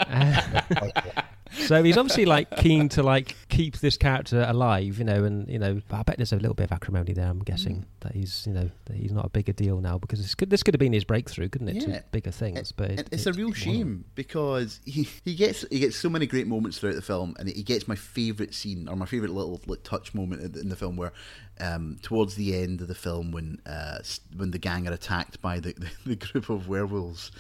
Uh, 0.08 1.22
so 1.56 1.84
he's 1.84 1.98
obviously 1.98 2.26
like 2.26 2.56
keen 2.58 2.90
to 2.90 3.04
like 3.04 3.36
keep 3.50 3.78
this 3.80 3.98
character 3.98 4.46
alive, 4.48 4.98
you 4.98 5.06
know, 5.06 5.24
and 5.24 5.48
you 5.48 5.60
know, 5.60 5.82
I 5.92 6.04
bet 6.04 6.18
there's 6.18 6.34
a 6.34 6.38
little 6.38 6.54
bit 6.54 6.66
of 6.66 6.72
acrimony 6.72 7.14
there. 7.14 7.28
I'm 7.28 7.40
guessing 7.40 7.86
that 8.02 8.14
he's, 8.14 8.46
you 8.46 8.54
know, 8.54 8.70
that 8.86 8.96
he's 8.96 9.12
not 9.12 9.26
a 9.26 9.30
bigger 9.30 9.54
deal 9.54 9.80
now 9.82 9.98
because 9.98 10.22
this 10.22 10.36
could 10.36 10.50
this 10.50 10.64
could 10.64 10.74
have 10.74 10.80
been 10.80 10.94
his 10.94 11.04
breakthrough, 11.04 11.50
couldn't 11.50 11.70
it? 11.70 11.76
Yeah. 11.76 12.00
To 12.00 12.04
bigger 12.12 12.32
things, 12.32 12.72
but 12.72 12.92
it, 12.92 13.10
it's 13.12 13.26
a 13.26 13.34
real 13.34 13.54
shame 13.54 14.06
because 14.16 14.80
he, 14.86 15.08
he 15.24 15.36
gets 15.36 15.66
he 15.70 15.80
gets 15.80 15.96
so 15.96 16.10
many 16.10 16.28
great 16.28 16.48
moments 16.48 16.78
throughout 16.78 16.96
the 16.96 17.02
film, 17.02 17.36
and 17.40 17.50
he 17.50 17.64
gets 17.64 17.88
my 17.88 17.96
favourite 17.96 18.54
scene 18.54 18.88
or 18.88 18.96
my 18.96 19.06
favourite 19.06 19.34
little 19.34 19.62
like, 19.66 19.84
touch 19.84 20.14
moment 20.14 20.56
in 20.56 20.70
the, 20.70 20.76
film 20.76 20.98
where, 20.98 21.14
um, 21.60 21.98
towards 22.02 22.36
the 22.36 22.56
end 22.56 22.82
of 22.82 22.88
the 22.88 22.96
film 22.96 23.32
when 23.32 23.60
uh, 23.66 24.00
when 24.36 24.52
the 24.52 24.60
gang 24.60 24.88
are 24.88 24.94
attacked 24.94 25.42
by 25.42 25.60
the, 25.60 25.74
the, 25.74 25.90
the 26.06 26.16
group 26.16 26.50
of 26.50 26.68
werewolves, 26.68 27.32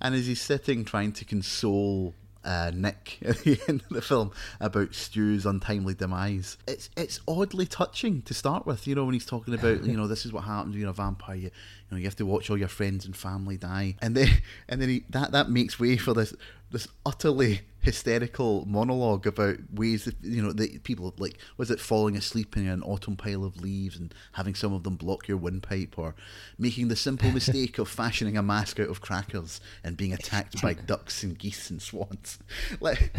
and 0.00 0.14
as 0.14 0.26
he's 0.26 0.40
sitting 0.40 0.84
trying 0.84 1.12
to 1.12 1.24
console. 1.24 2.14
Uh, 2.42 2.70
Nick 2.74 3.18
at 3.24 3.38
the 3.38 3.60
end 3.68 3.82
of 3.82 3.88
the 3.90 4.02
film 4.02 4.32
about 4.60 4.94
Stu's 4.94 5.44
untimely 5.44 5.94
demise. 5.94 6.56
It's 6.66 6.88
it's 6.96 7.20
oddly 7.28 7.66
touching 7.66 8.22
to 8.22 8.34
start 8.34 8.66
with. 8.66 8.86
You 8.86 8.94
know 8.94 9.04
when 9.04 9.14
he's 9.14 9.26
talking 9.26 9.54
about 9.54 9.84
you 9.84 9.96
know 9.96 10.06
this 10.06 10.24
is 10.24 10.32
what 10.32 10.44
happens. 10.44 10.74
You 10.76 10.84
know, 10.84 10.90
a 10.90 10.94
vampire. 10.94 11.36
You, 11.36 11.42
you 11.42 11.50
know 11.90 11.98
you 11.98 12.04
have 12.04 12.16
to 12.16 12.26
watch 12.26 12.48
all 12.50 12.58
your 12.58 12.68
friends 12.68 13.04
and 13.04 13.16
family 13.16 13.56
die, 13.56 13.96
and 14.00 14.16
then 14.16 14.28
and 14.68 14.80
then 14.80 14.88
he, 14.88 15.04
that 15.10 15.32
that 15.32 15.50
makes 15.50 15.78
way 15.78 15.96
for 15.96 16.14
this 16.14 16.34
this 16.70 16.88
utterly 17.04 17.60
hysterical 17.82 18.66
monologue 18.66 19.26
about 19.26 19.56
ways 19.72 20.04
that 20.04 20.14
you 20.22 20.42
know 20.42 20.52
that 20.52 20.82
people 20.82 21.14
like 21.18 21.38
was 21.56 21.70
it 21.70 21.80
falling 21.80 22.16
asleep 22.16 22.56
in 22.56 22.68
an 22.68 22.82
autumn 22.82 23.16
pile 23.16 23.42
of 23.42 23.60
leaves 23.60 23.96
and 23.96 24.14
having 24.32 24.54
some 24.54 24.74
of 24.74 24.82
them 24.82 24.96
block 24.96 25.26
your 25.26 25.38
windpipe 25.38 25.98
or 25.98 26.14
making 26.58 26.88
the 26.88 26.96
simple 26.96 27.30
mistake 27.32 27.78
of 27.78 27.88
fashioning 27.88 28.36
a 28.36 28.42
mask 28.42 28.78
out 28.78 28.88
of 28.88 29.00
crackers 29.00 29.60
and 29.82 29.96
being 29.96 30.12
attacked 30.12 30.60
by 30.60 30.74
ducks 30.86 31.22
and 31.22 31.38
geese 31.38 31.70
and 31.70 31.80
swans? 31.80 32.38
Like 32.80 33.14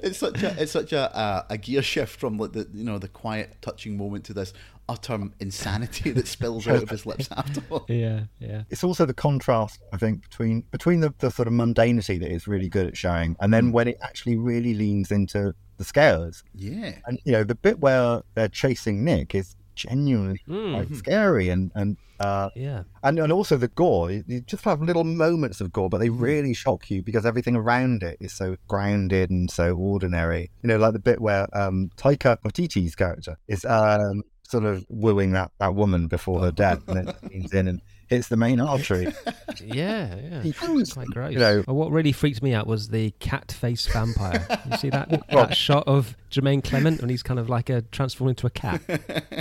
it's 0.00 0.18
such 0.18 0.42
a 0.42 0.54
it's 0.62 0.72
such 0.72 0.92
a, 0.92 1.18
a, 1.18 1.46
a 1.50 1.58
gear 1.58 1.82
shift 1.82 2.18
from 2.18 2.38
like 2.38 2.52
the 2.52 2.68
you 2.72 2.84
know 2.84 2.98
the 2.98 3.08
quiet 3.08 3.56
touching 3.60 3.96
moment 3.96 4.24
to 4.26 4.34
this 4.34 4.52
utter 4.88 5.18
insanity 5.40 6.10
that 6.12 6.26
spills 6.28 6.66
out 6.68 6.82
of 6.82 6.90
his 6.90 7.06
lips 7.06 7.28
afterward 7.36 7.82
Yeah, 7.88 8.24
yeah. 8.38 8.62
It's 8.70 8.84
also 8.84 9.04
the 9.06 9.14
contrast, 9.14 9.80
I 9.92 9.96
think, 9.96 10.22
between 10.22 10.62
between 10.70 11.00
the, 11.00 11.12
the 11.18 11.30
sort 11.30 11.48
of 11.48 11.54
mundanity 11.54 12.18
that 12.20 12.30
is 12.30 12.46
really 12.46 12.68
good 12.68 12.86
at 12.86 12.96
showing, 12.96 13.36
and 13.40 13.52
then 13.52 13.72
when 13.72 13.88
it 13.88 13.98
actually 14.02 14.36
really 14.36 14.74
leans 14.74 15.10
into 15.10 15.54
the 15.78 15.84
scares. 15.84 16.42
Yeah. 16.54 16.92
And 17.06 17.18
you 17.24 17.32
know, 17.32 17.44
the 17.44 17.54
bit 17.54 17.80
where 17.80 18.22
they're 18.34 18.48
chasing 18.48 19.04
Nick 19.04 19.34
is 19.34 19.56
genuinely 19.74 20.40
Mm. 20.48 20.72
quite 20.74 20.96
scary 20.96 21.48
and 21.50 21.70
and 21.74 21.96
uh, 22.18 22.48
Yeah. 22.56 22.84
and 23.02 23.18
and 23.18 23.30
also 23.30 23.58
the 23.58 23.68
gore. 23.68 24.10
You, 24.10 24.24
you 24.26 24.40
just 24.40 24.64
have 24.64 24.80
little 24.80 25.04
moments 25.04 25.60
of 25.60 25.70
gore, 25.72 25.90
but 25.90 25.98
they 25.98 26.08
really 26.08 26.54
shock 26.54 26.90
you 26.90 27.02
because 27.02 27.26
everything 27.26 27.54
around 27.56 28.02
it 28.02 28.16
is 28.20 28.32
so 28.32 28.56
grounded 28.68 29.28
and 29.30 29.50
so 29.50 29.74
ordinary. 29.76 30.50
You 30.62 30.68
know, 30.68 30.78
like 30.78 30.94
the 30.94 30.98
bit 30.98 31.20
where 31.20 31.46
um, 31.54 31.90
Taika 31.98 32.38
Waititi's 32.42 32.94
character 32.94 33.36
is 33.48 33.66
um, 33.66 34.22
sort 34.50 34.64
of 34.64 34.84
wooing 34.88 35.32
that, 35.32 35.50
that 35.58 35.74
woman 35.74 36.06
before 36.08 36.40
her 36.40 36.50
death, 36.52 36.86
and 36.88 37.06
then 37.08 37.14
leans 37.30 37.52
in 37.52 37.68
and 37.68 37.80
hits 38.08 38.28
the 38.28 38.36
main 38.36 38.60
artery. 38.60 39.12
Yeah, 39.64 40.14
yeah. 40.16 40.42
It's 40.44 40.92
quite 40.92 41.08
gross. 41.08 41.32
you 41.32 41.38
know- 41.38 41.64
Well, 41.66 41.76
what 41.76 41.90
really 41.90 42.12
freaked 42.12 42.42
me 42.42 42.52
out 42.52 42.66
was 42.66 42.88
the 42.88 43.10
cat 43.20 43.50
face 43.52 43.86
vampire. 43.86 44.46
you 44.70 44.76
see 44.76 44.90
that 44.90 45.08
that 45.30 45.56
shot 45.56 45.84
of 45.88 46.14
Jemaine 46.30 46.60
Clement 46.62 47.00
when 47.00 47.08
he's 47.08 47.22
kind 47.22 47.40
of 47.40 47.48
like 47.48 47.70
a 47.70 47.80
transformed 47.82 48.30
into 48.32 48.46
a 48.46 48.50
cat. 48.50 48.82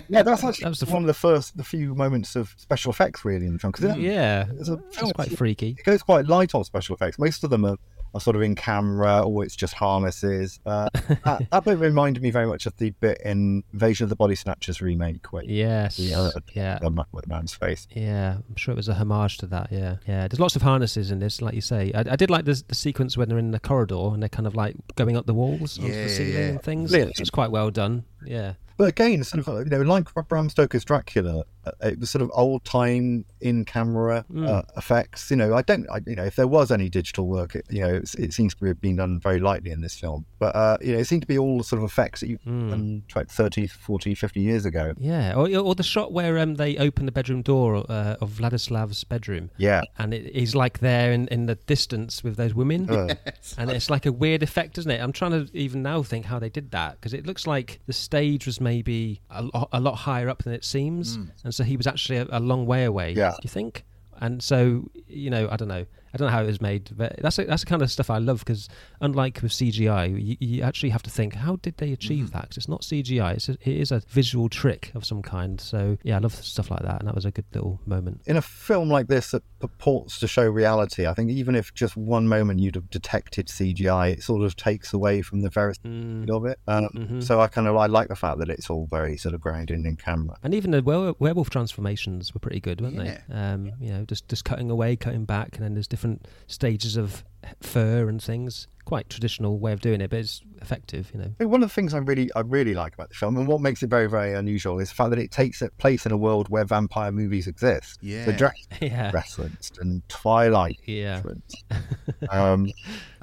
Yeah, 0.07 0.23
that's 0.23 0.41
actually 0.43 0.63
That 0.63 0.69
was 0.69 0.79
the 0.79 0.85
one 0.85 1.03
of 1.03 1.07
the 1.07 1.13
first, 1.13 1.57
the 1.57 1.65
few 1.65 1.93
moments 1.95 2.35
of 2.37 2.53
special 2.57 2.91
effects 2.91 3.25
really 3.25 3.45
in 3.45 3.53
the 3.53 3.59
film. 3.59 3.73
Cause 3.73 3.83
it- 3.83 3.99
Yeah, 3.99 4.45
it's, 4.57 4.69
a, 4.69 4.79
it's 4.93 5.11
quite 5.11 5.37
freaky. 5.37 5.75
It 5.77 5.83
goes 5.83 6.01
quite 6.01 6.27
light 6.27 6.55
on 6.55 6.63
special 6.63 6.95
effects. 6.95 7.19
Most 7.19 7.43
of 7.43 7.49
them 7.49 7.65
are, 7.65 7.77
are 8.15 8.21
sort 8.21 8.35
of 8.35 8.41
in 8.41 8.55
camera 8.55 9.21
or 9.21 9.43
it's 9.43 9.55
just 9.55 9.73
harnesses. 9.73 10.59
Uh, 10.65 10.89
that, 11.25 11.47
that 11.51 11.63
bit 11.65 11.77
reminded 11.77 12.23
me 12.23 12.31
very 12.31 12.47
much 12.47 12.65
of 12.65 12.75
the 12.77 12.91
bit 12.91 13.19
in 13.25 13.63
Invasion 13.73 14.05
of 14.05 14.09
the 14.09 14.15
Body 14.15 14.35
Snatchers 14.35 14.81
remake 14.81 15.31
where 15.33 15.43
Yes. 15.43 15.97
the, 15.97 16.13
uh, 16.13 16.31
Yeah. 16.53 16.79
the 16.79 16.89
the 16.89 17.27
man's 17.27 17.53
face. 17.53 17.87
Yeah, 17.91 18.37
I'm 18.49 18.55
sure 18.55 18.71
it 18.71 18.77
was 18.77 18.87
a 18.89 18.93
homage 18.95 19.37
to 19.39 19.47
that. 19.47 19.71
Yeah, 19.71 19.97
yeah. 20.07 20.27
There's 20.27 20.39
lots 20.39 20.55
of 20.55 20.61
harnesses 20.61 21.11
in 21.11 21.19
this, 21.19 21.41
like 21.41 21.53
you 21.53 21.61
say. 21.61 21.91
I, 21.93 21.99
I 22.11 22.15
did 22.15 22.29
like 22.29 22.45
the, 22.45 22.63
the 22.67 22.75
sequence 22.75 23.17
when 23.17 23.27
they're 23.29 23.37
in 23.37 23.51
the 23.51 23.59
corridor 23.59 24.09
and 24.13 24.21
they're 24.23 24.29
kind 24.29 24.47
of 24.47 24.55
like 24.55 24.75
going 24.95 25.17
up 25.17 25.25
the 25.25 25.33
walls 25.33 25.77
onto 25.77 25.91
Yeah, 25.91 26.03
the 26.03 26.09
ceiling 26.09 26.33
yeah. 26.33 26.39
and 26.49 26.61
things. 26.63 26.91
Brilliant. 26.91 27.19
It's 27.19 27.29
quite 27.29 27.51
well 27.51 27.69
done. 27.69 28.05
Yeah. 28.25 28.53
But 28.77 28.89
again, 28.89 29.23
sort 29.23 29.47
of, 29.47 29.65
you 29.65 29.69
know, 29.69 29.81
like 29.81 30.07
Bram 30.27 30.49
Stoker's 30.49 30.83
Dracula, 30.85 31.43
uh, 31.65 31.71
it 31.83 31.99
was 31.99 32.09
sort 32.09 32.21
of 32.21 32.29
old 32.33 32.63
time 32.65 33.25
in 33.41 33.65
camera 33.65 34.25
Mm. 34.31 34.47
uh, 34.47 34.61
effects. 34.77 35.29
You 35.31 35.37
know, 35.37 35.53
I 35.55 35.61
don't, 35.61 35.87
I, 35.89 35.99
you 36.05 36.15
know, 36.15 36.23
if 36.25 36.35
there 36.35 36.47
was 36.47 36.71
any 36.71 36.89
digital 36.89 37.27
work, 37.27 37.55
it, 37.55 37.65
you 37.69 37.81
know, 37.81 37.93
it's, 37.93 38.15
it 38.15 38.33
seems 38.33 38.53
to 38.55 38.65
have 38.65 38.81
been 38.81 38.97
done 38.97 39.19
very 39.19 39.39
lightly 39.39 39.71
in 39.71 39.81
this 39.81 39.97
film. 39.99 40.25
But, 40.39 40.55
uh, 40.55 40.77
you 40.81 40.93
know, 40.93 40.99
it 40.99 41.05
seemed 41.05 41.21
to 41.23 41.27
be 41.27 41.37
all 41.37 41.57
the 41.57 41.63
sort 41.63 41.81
of 41.81 41.89
effects 41.89 42.19
that 42.21 42.27
you've 42.29 42.41
Mm. 42.45 42.69
done 42.69 43.03
like 43.15 43.29
30, 43.29 43.67
40, 43.67 44.13
50 44.15 44.39
years 44.41 44.65
ago. 44.65 44.93
Yeah, 44.99 45.33
or, 45.35 45.49
or 45.57 45.73
the 45.75 45.83
shot 45.83 46.11
where 46.11 46.37
um, 46.39 46.55
they 46.55 46.77
open 46.77 47.05
the 47.05 47.11
bedroom 47.11 47.41
door 47.41 47.77
uh, 47.89 48.15
of 48.21 48.29
Vladislav's 48.31 49.03
bedroom. 49.03 49.49
Yeah. 49.57 49.81
And 49.97 50.13
it, 50.13 50.35
he's 50.35 50.53
like 50.55 50.79
there 50.79 51.11
in, 51.11 51.27
in 51.29 51.45
the 51.45 51.55
distance 51.55 52.23
with 52.23 52.35
those 52.35 52.53
women. 52.53 52.89
Uh. 52.89 53.15
And 53.57 53.69
it's 53.69 53.89
like 53.89 54.05
a 54.05 54.11
weird 54.11 54.43
effect, 54.43 54.77
isn't 54.79 54.89
it? 54.91 54.99
I'm 55.01 55.11
trying 55.13 55.31
to 55.31 55.47
even 55.57 55.81
now 55.83 56.01
think 56.03 56.25
how 56.25 56.39
they 56.39 56.49
did 56.49 56.71
that 56.71 56.95
because 56.99 57.13
it 57.13 57.25
looks 57.25 57.45
like 57.47 57.79
the 57.85 57.93
stage 57.93 58.45
was 58.47 58.59
maybe 58.71 59.21
a, 59.29 59.41
a 59.71 59.79
lot 59.79 59.95
higher 59.95 60.27
up 60.27 60.39
than 60.43 60.53
it 60.59 60.65
seems. 60.65 61.17
Mm. 61.17 61.29
And 61.45 61.55
so 61.55 61.63
he 61.63 61.77
was 61.77 61.87
actually 61.87 62.17
a, 62.17 62.27
a 62.31 62.41
long 62.51 62.65
way 62.65 62.83
away. 62.83 63.13
Yeah. 63.13 63.31
Do 63.31 63.43
you 63.43 63.49
think? 63.49 63.85
And 64.17 64.43
so, 64.43 64.89
you 65.07 65.29
know, 65.29 65.47
I 65.51 65.55
don't 65.59 65.71
know. 65.75 65.85
I 66.15 66.17
don't 66.17 66.27
know 66.27 66.31
how 66.31 66.43
it 66.43 66.47
was 66.47 66.61
made, 66.61 66.89
but 66.95 67.17
that's 67.21 67.37
a, 67.39 67.43
that's 67.43 67.63
the 67.63 67.69
kind 67.69 67.81
of 67.81 67.91
stuff 67.91 68.09
I 68.09 68.17
love 68.19 68.39
because 68.39 68.69
unlike 69.01 69.41
with 69.43 69.51
CGI, 69.51 70.09
you, 70.19 70.37
you 70.39 70.63
actually 70.63 70.89
have 70.91 71.03
to 71.03 71.09
think, 71.09 71.35
how 71.35 71.57
did 71.57 71.75
they 71.77 71.91
achieve 71.91 72.31
that? 72.31 72.49
'Cause 72.49 72.57
it's 72.57 72.67
not 72.69 72.81
CGI; 72.83 73.33
it's 73.33 73.49
a, 73.49 73.53
it 73.53 73.67
is 73.67 73.91
a 73.91 74.01
visual 74.07 74.47
trick 74.49 74.91
of 74.95 75.03
some 75.05 75.21
kind. 75.21 75.59
So 75.59 75.97
yeah, 76.03 76.15
I 76.15 76.19
love 76.19 76.33
stuff 76.33 76.71
like 76.71 76.81
that, 76.83 76.99
and 76.99 77.07
that 77.09 77.15
was 77.15 77.25
a 77.25 77.31
good 77.31 77.45
little 77.53 77.81
moment. 77.85 78.21
in 78.25 78.37
a 78.37 78.41
film 78.41 78.89
like 78.89 79.07
this 79.07 79.31
that 79.31 79.43
purports 79.59 80.19
to 80.19 80.27
show 80.27 80.45
reality, 80.49 81.05
I 81.05 81.13
think 81.13 81.31
even 81.31 81.53
if 81.55 81.73
just 81.73 81.97
one 81.97 82.27
moment 82.27 82.59
you'd 82.61 82.75
have 82.75 82.89
detected 82.89 83.47
CGI, 83.47 84.11
it 84.13 84.23
sort 84.23 84.43
of 84.43 84.55
takes 84.55 84.93
away 84.93 85.21
from 85.21 85.41
the 85.41 85.49
verisimilitude 85.49 86.29
of 86.31 86.45
it. 86.45 86.59
Um, 86.67 86.87
Mhm. 86.95 87.23
So 87.23 87.41
I 87.41 87.47
kind 87.47 87.67
of 87.67 87.75
I 87.75 87.87
like 87.87 88.07
the 88.07 88.15
fact 88.15 88.39
that 88.39 88.49
it's 88.49 88.69
all 88.69 88.87
very 88.89 89.17
sort 89.17 89.35
of 89.35 89.41
grounded 89.41 89.83
in 89.85 89.95
camera. 89.97 90.37
And 90.43 90.53
even 90.53 90.71
the 90.71 90.81
were- 90.81 91.15
werewolf 91.19 91.49
transformations 91.49 92.33
were 92.33 92.39
pretty 92.39 92.59
good, 92.59 92.79
weren't 92.81 92.97
they? 92.97 93.17
Um, 93.33 93.71
you 93.79 93.91
know, 93.91 94.05
just 94.05 94.27
just 94.29 94.45
cutting 94.45 94.69
away, 94.69 94.95
cutting 94.95 95.25
back, 95.25 95.55
and 95.55 95.63
then 95.63 95.73
there's 95.73 95.87
different 95.87 96.04
stages 96.47 96.97
of 96.97 97.23
fur 97.61 98.07
and 98.09 98.21
things. 98.21 98.67
Quite 98.85 99.09
traditional 99.09 99.57
way 99.57 99.73
of 99.73 99.81
doing 99.81 99.99
it, 99.99 100.11
but 100.11 100.19
it's 100.19 100.43
effective. 100.61 101.09
You 101.11 101.19
know. 101.39 101.47
One 101.47 101.63
of 101.63 101.69
the 101.69 101.73
things 101.73 101.95
I 101.95 101.97
really 101.97 102.29
I 102.35 102.41
really 102.41 102.75
like 102.75 102.93
about 102.93 103.09
the 103.09 103.15
film 103.15 103.35
and 103.35 103.47
what 103.47 103.59
makes 103.59 103.81
it 103.81 103.89
very 103.89 104.07
very 104.07 104.33
unusual 104.35 104.77
is 104.77 104.89
the 104.89 104.95
fact 104.95 105.09
that 105.09 105.17
it 105.17 105.31
takes 105.31 105.63
place 105.79 106.05
in 106.05 106.11
a 106.11 106.17
world 106.17 106.49
where 106.49 106.63
vampire 106.65 107.11
movies 107.11 107.47
exist. 107.47 107.97
Yeah. 108.03 108.25
the 108.25 108.33
Dracula 108.33 108.67
Yeah. 108.81 109.09
referenced 109.11 109.79
and 109.79 110.07
Twilight 110.07 110.77
Yeah. 110.85 111.23
um, 112.29 112.71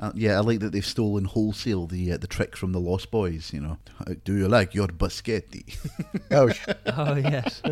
Uh, 0.01 0.11
yeah, 0.17 0.37
I 0.37 0.41
like 0.41 0.59
that 0.61 0.73
they've 0.73 0.85
stolen 0.85 1.25
wholesale 1.27 1.87
the 1.87 2.13
uh, 2.15 2.17
the 2.17 2.27
trick 2.27 2.57
from 2.57 2.73
the 2.73 2.81
Lost 2.81 3.13
Boys. 3.13 3.53
You 3.53 3.61
know, 3.61 3.79
do 4.25 4.37
you 4.37 4.49
like 4.49 4.75
your 4.75 4.89
biscotti? 4.89 5.77
oh, 6.33 6.51
Oh 6.87 7.15
yes, 7.15 7.63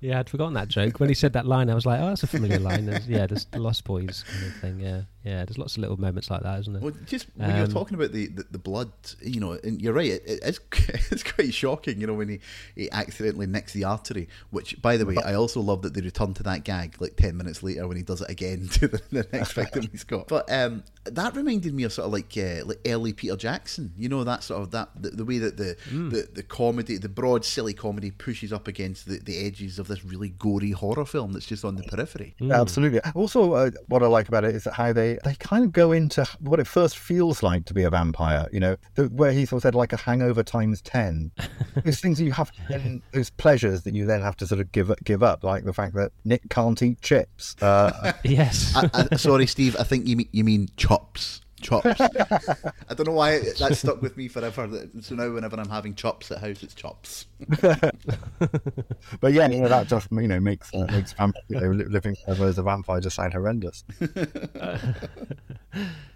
yeah. 0.00 0.18
I'd 0.18 0.28
forgotten 0.28 0.54
that 0.54 0.66
joke 0.66 0.98
when 0.98 1.08
he 1.08 1.14
said 1.14 1.34
that 1.34 1.46
line. 1.46 1.70
I 1.70 1.74
was 1.74 1.86
like, 1.86 2.00
oh, 2.00 2.08
that's 2.08 2.24
a 2.24 2.26
familiar 2.26 2.58
line. 2.58 2.86
There's, 2.86 3.08
yeah, 3.08 3.26
there's 3.28 3.44
the 3.44 3.60
Lost 3.60 3.84
Boys 3.84 4.24
kind 4.28 4.46
of 4.46 4.54
thing. 4.56 4.80
Yeah, 4.80 5.02
yeah. 5.26 5.44
There's 5.44 5.58
lots 5.58 5.76
of 5.76 5.82
little 5.82 5.96
moments 5.98 6.30
like 6.30 6.42
that, 6.42 6.60
isn't 6.60 6.72
there? 6.72 6.82
Well, 6.82 6.94
just 7.04 7.26
when 7.34 7.50
you're 7.56 7.64
Um, 7.66 7.70
talking 7.72 7.94
about 7.96 8.12
the, 8.12 8.28
the, 8.28 8.44
the 8.52 8.58
blood, 8.58 8.92
you 9.20 9.40
know, 9.40 9.52
and 9.52 9.82
you're 9.82 9.92
right, 9.92 10.12
it, 10.12 10.22
it's 10.26 10.60
it's 11.10 11.22
quite 11.22 11.52
shocking, 11.52 12.00
you 12.00 12.06
know, 12.06 12.14
when 12.14 12.28
he, 12.28 12.40
he 12.74 12.90
accidentally 12.92 13.46
nicks 13.46 13.72
the 13.72 13.84
artery. 13.84 14.28
Which, 14.50 14.80
by 14.80 14.96
the 14.96 15.04
way, 15.04 15.16
I 15.24 15.34
also 15.34 15.60
love 15.60 15.82
that 15.82 15.94
they 15.94 16.00
return 16.00 16.32
to 16.34 16.42
that 16.44 16.64
gag 16.64 16.96
like 17.00 17.16
ten 17.16 17.36
minutes 17.36 17.62
later 17.62 17.86
when 17.88 17.96
he 17.96 18.02
does 18.02 18.20
it 18.22 18.30
again 18.30 18.68
to 18.74 18.88
the, 18.88 19.02
the 19.10 19.26
next 19.32 19.52
victim 19.52 19.88
he's 19.90 20.04
got. 20.04 20.28
But 20.28 20.50
um, 20.50 20.84
that 21.12 21.34
reminded 21.36 21.74
me 21.74 21.82
of 21.84 21.92
sort 21.92 22.06
of 22.06 22.12
like 22.12 22.32
uh, 22.36 22.64
like 22.64 22.80
early 22.86 23.12
Peter 23.12 23.36
Jackson, 23.36 23.92
you 23.96 24.08
know, 24.08 24.24
that 24.24 24.42
sort 24.42 24.62
of 24.62 24.70
that 24.72 24.90
the, 25.00 25.10
the 25.10 25.24
way 25.24 25.38
that 25.38 25.56
the, 25.56 25.76
Mm. 25.90 26.10
the 26.10 26.28
the 26.32 26.42
comedy, 26.42 26.96
the 26.96 27.08
broad 27.08 27.44
silly 27.44 27.74
comedy, 27.74 28.10
pushes 28.10 28.52
up 28.52 28.66
against 28.66 29.06
the, 29.06 29.18
the 29.18 29.44
edges 29.44 29.78
of 29.78 29.88
this 29.88 30.04
really 30.04 30.30
gory 30.30 30.70
horror 30.70 31.04
film 31.04 31.32
that's 31.32 31.46
just 31.46 31.64
on 31.64 31.76
the 31.76 31.82
periphery. 31.84 32.34
Yeah, 32.38 32.60
absolutely. 32.60 33.00
Also, 33.14 33.52
uh, 33.52 33.70
what 33.88 34.02
I 34.02 34.06
like 34.06 34.28
about 34.28 34.44
it 34.44 34.54
is 34.54 34.64
that 34.64 34.74
how 34.74 34.92
they, 34.92 35.18
they 35.24 35.34
kind 35.34 35.64
of 35.64 35.72
go 35.72 35.92
into 35.92 36.26
what 36.40 36.60
it 36.60 36.66
first 36.66 36.98
feels 36.98 37.42
like 37.42 37.64
to 37.66 37.74
be 37.74 37.82
a 37.82 37.90
vampire. 37.90 38.46
You 38.52 38.60
know, 38.60 38.76
the, 38.94 39.04
where 39.08 39.32
he 39.32 39.44
sort 39.46 39.58
of 39.58 39.62
said 39.62 39.74
like 39.74 39.92
a 39.92 39.96
hangover 39.96 40.42
times 40.42 40.80
ten. 40.80 41.30
those 41.84 42.00
things 42.00 42.18
that 42.18 42.24
you 42.24 42.32
have, 42.32 42.50
then, 42.68 43.02
those 43.12 43.30
pleasures 43.30 43.82
that 43.82 43.94
you 43.94 44.06
then 44.06 44.22
have 44.22 44.36
to 44.38 44.46
sort 44.46 44.60
of 44.60 44.72
give 44.72 44.92
give 45.04 45.22
up, 45.22 45.44
like 45.44 45.64
the 45.64 45.72
fact 45.74 45.94
that 45.94 46.12
Nick 46.24 46.48
can't 46.48 46.82
eat 46.82 47.00
chips. 47.02 47.54
Uh, 47.62 48.12
yes. 48.24 48.72
I, 48.74 49.08
I, 49.12 49.16
sorry, 49.16 49.46
Steve. 49.46 49.76
I 49.78 49.82
think 49.84 50.06
you 50.06 50.16
mean, 50.16 50.28
you 50.32 50.44
mean 50.44 50.68
chops. 50.96 51.45
Chops. 51.60 52.00
I 52.00 52.94
don't 52.94 53.06
know 53.06 53.12
why 53.12 53.38
that 53.38 53.76
stuck 53.76 54.02
with 54.02 54.16
me 54.16 54.28
forever. 54.28 54.88
So 55.00 55.14
now, 55.14 55.30
whenever 55.32 55.56
I'm 55.56 55.68
having 55.68 55.94
chops 55.94 56.30
at 56.30 56.38
house, 56.38 56.62
it's 56.62 56.74
chops. 56.74 57.26
but 57.60 59.32
yeah, 59.32 59.48
you 59.48 59.60
know, 59.60 59.68
that 59.68 59.86
just 59.88 60.08
you 60.12 60.28
know 60.28 60.38
makes 60.38 60.72
uh, 60.74 60.86
makes 60.90 61.14
vamp- 61.14 61.36
you 61.48 61.58
know, 61.58 61.68
living 61.68 62.14
forever 62.24 62.46
as 62.46 62.58
a 62.58 62.62
vampire 62.62 63.00
just 63.00 63.16
sound 63.16 63.32
horrendous. 63.32 63.84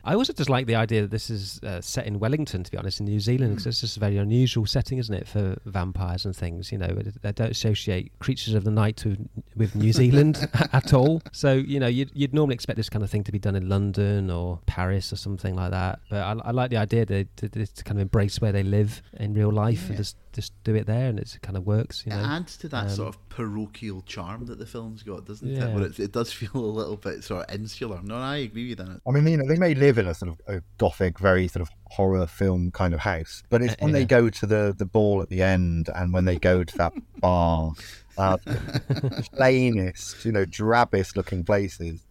I 0.03 0.15
also 0.15 0.33
just 0.33 0.49
like 0.49 0.67
the 0.67 0.77
idea 0.77 1.03
that 1.03 1.11
this 1.11 1.29
is 1.29 1.61
uh, 1.63 1.83
set 1.83 2.07
in 2.07 2.19
Wellington, 2.19 2.65
to 2.65 2.71
be 2.71 2.79
honest, 2.79 3.01
in 3.01 3.07
New 3.07 3.21
Zealand, 3.21 3.53
because 3.53 3.67
it's 3.67 3.81
just 3.83 3.99
a 3.99 4.01
very 4.01 4.17
unusual 4.17 4.65
setting, 4.65 4.97
isn't 4.99 5.15
it, 5.15 5.29
for 5.29 5.57
vampires 5.67 6.25
and 6.25 6.35
things. 6.35 6.73
You 6.73 6.79
know, 6.79 6.89
they 7.21 7.33
don't 7.33 7.51
associate 7.51 8.11
creatures 8.19 8.55
of 8.55 8.65
the 8.65 8.71
night 8.71 9.05
with, 9.05 9.29
with 9.57 9.75
New 9.75 9.93
Zealand 9.93 10.49
at 10.73 10.95
all. 10.95 11.21
So, 11.33 11.53
you 11.53 11.79
know, 11.79 11.87
you'd, 11.87 12.11
you'd 12.15 12.33
normally 12.33 12.55
expect 12.55 12.79
this 12.79 12.89
kind 12.89 13.05
of 13.05 13.11
thing 13.11 13.25
to 13.25 13.33
be 13.33 13.39
done 13.39 13.57
in 13.57 13.69
London 13.69 14.31
or 14.31 14.61
Paris 14.65 15.13
or 15.13 15.17
something 15.17 15.30
like 15.37 15.71
that. 15.71 16.01
But 16.11 16.23
I, 16.23 16.33
I 16.45 16.51
like 16.51 16.71
the 16.71 16.77
idea 16.79 17.05
that 17.07 17.37
to, 17.39 17.49
to 17.49 17.85
kind 17.85 17.99
of 17.99 18.03
embrace 18.03 18.41
where 18.41 18.53
they 18.53 18.63
live 18.63 19.03
in 19.19 19.35
real 19.35 19.51
life 19.53 19.89
and 19.89 19.97
just 19.97 20.17
just 20.33 20.53
do 20.63 20.77
it 20.77 20.87
there, 20.87 21.09
and 21.09 21.19
it 21.19 21.37
kind 21.43 21.57
of 21.57 21.67
works. 21.67 22.05
You 22.07 22.13
It 22.13 22.17
know, 22.17 22.23
adds 22.25 22.57
to 22.59 22.69
that 22.69 22.85
Um, 22.85 22.89
sort 22.91 23.09
of 23.09 23.29
parochial 23.31 24.01
charm 24.03 24.47
that 24.47 24.59
the 24.61 24.67
film's 24.67 25.03
got, 25.03 25.25
doesn't 25.25 25.49
Yeah. 25.49 25.67
it? 25.67 25.75
Where 25.75 25.85
it, 25.87 25.99
it 25.99 26.13
does 26.13 26.33
feel 26.41 26.51
a 26.55 26.57
little 26.57 26.97
bit 26.97 27.25
sort 27.25 27.49
of 27.49 27.55
insular. 27.55 28.01
No, 28.03 28.17
I 28.17 28.37
agree 28.37 28.69
with 28.69 28.79
that. 28.79 29.01
I 29.07 29.11
mean, 29.11 29.27
you 29.27 29.37
know, 29.39 29.47
they 29.47 29.59
may 29.59 29.75
live 29.75 29.99
in 29.99 30.07
a 30.07 30.15
sort 30.15 30.31
of 30.33 30.41
a 30.47 30.63
gothic, 30.79 31.19
very 31.19 31.49
sort 31.49 31.63
of 31.63 31.71
horror 31.91 32.27
film 32.29 32.71
kind 32.71 32.95
of 32.95 33.01
house, 33.01 33.43
but 33.51 33.61
it's 33.63 33.75
when 33.81 33.93
they 33.93 34.05
go 34.05 34.31
to 34.31 34.47
the 34.47 34.75
the 34.77 34.87
ball 34.87 35.21
at 35.23 35.29
the 35.31 35.43
end 35.43 35.89
and 35.95 36.13
when 36.13 36.25
they 36.25 36.37
go 36.39 36.63
to 36.63 36.79
that 36.79 36.93
bar, 37.21 37.73
plainest, 39.33 40.25
you 40.25 40.33
know, 40.33 40.45
drabbest 40.45 41.17
looking 41.17 41.45
places, 41.45 42.03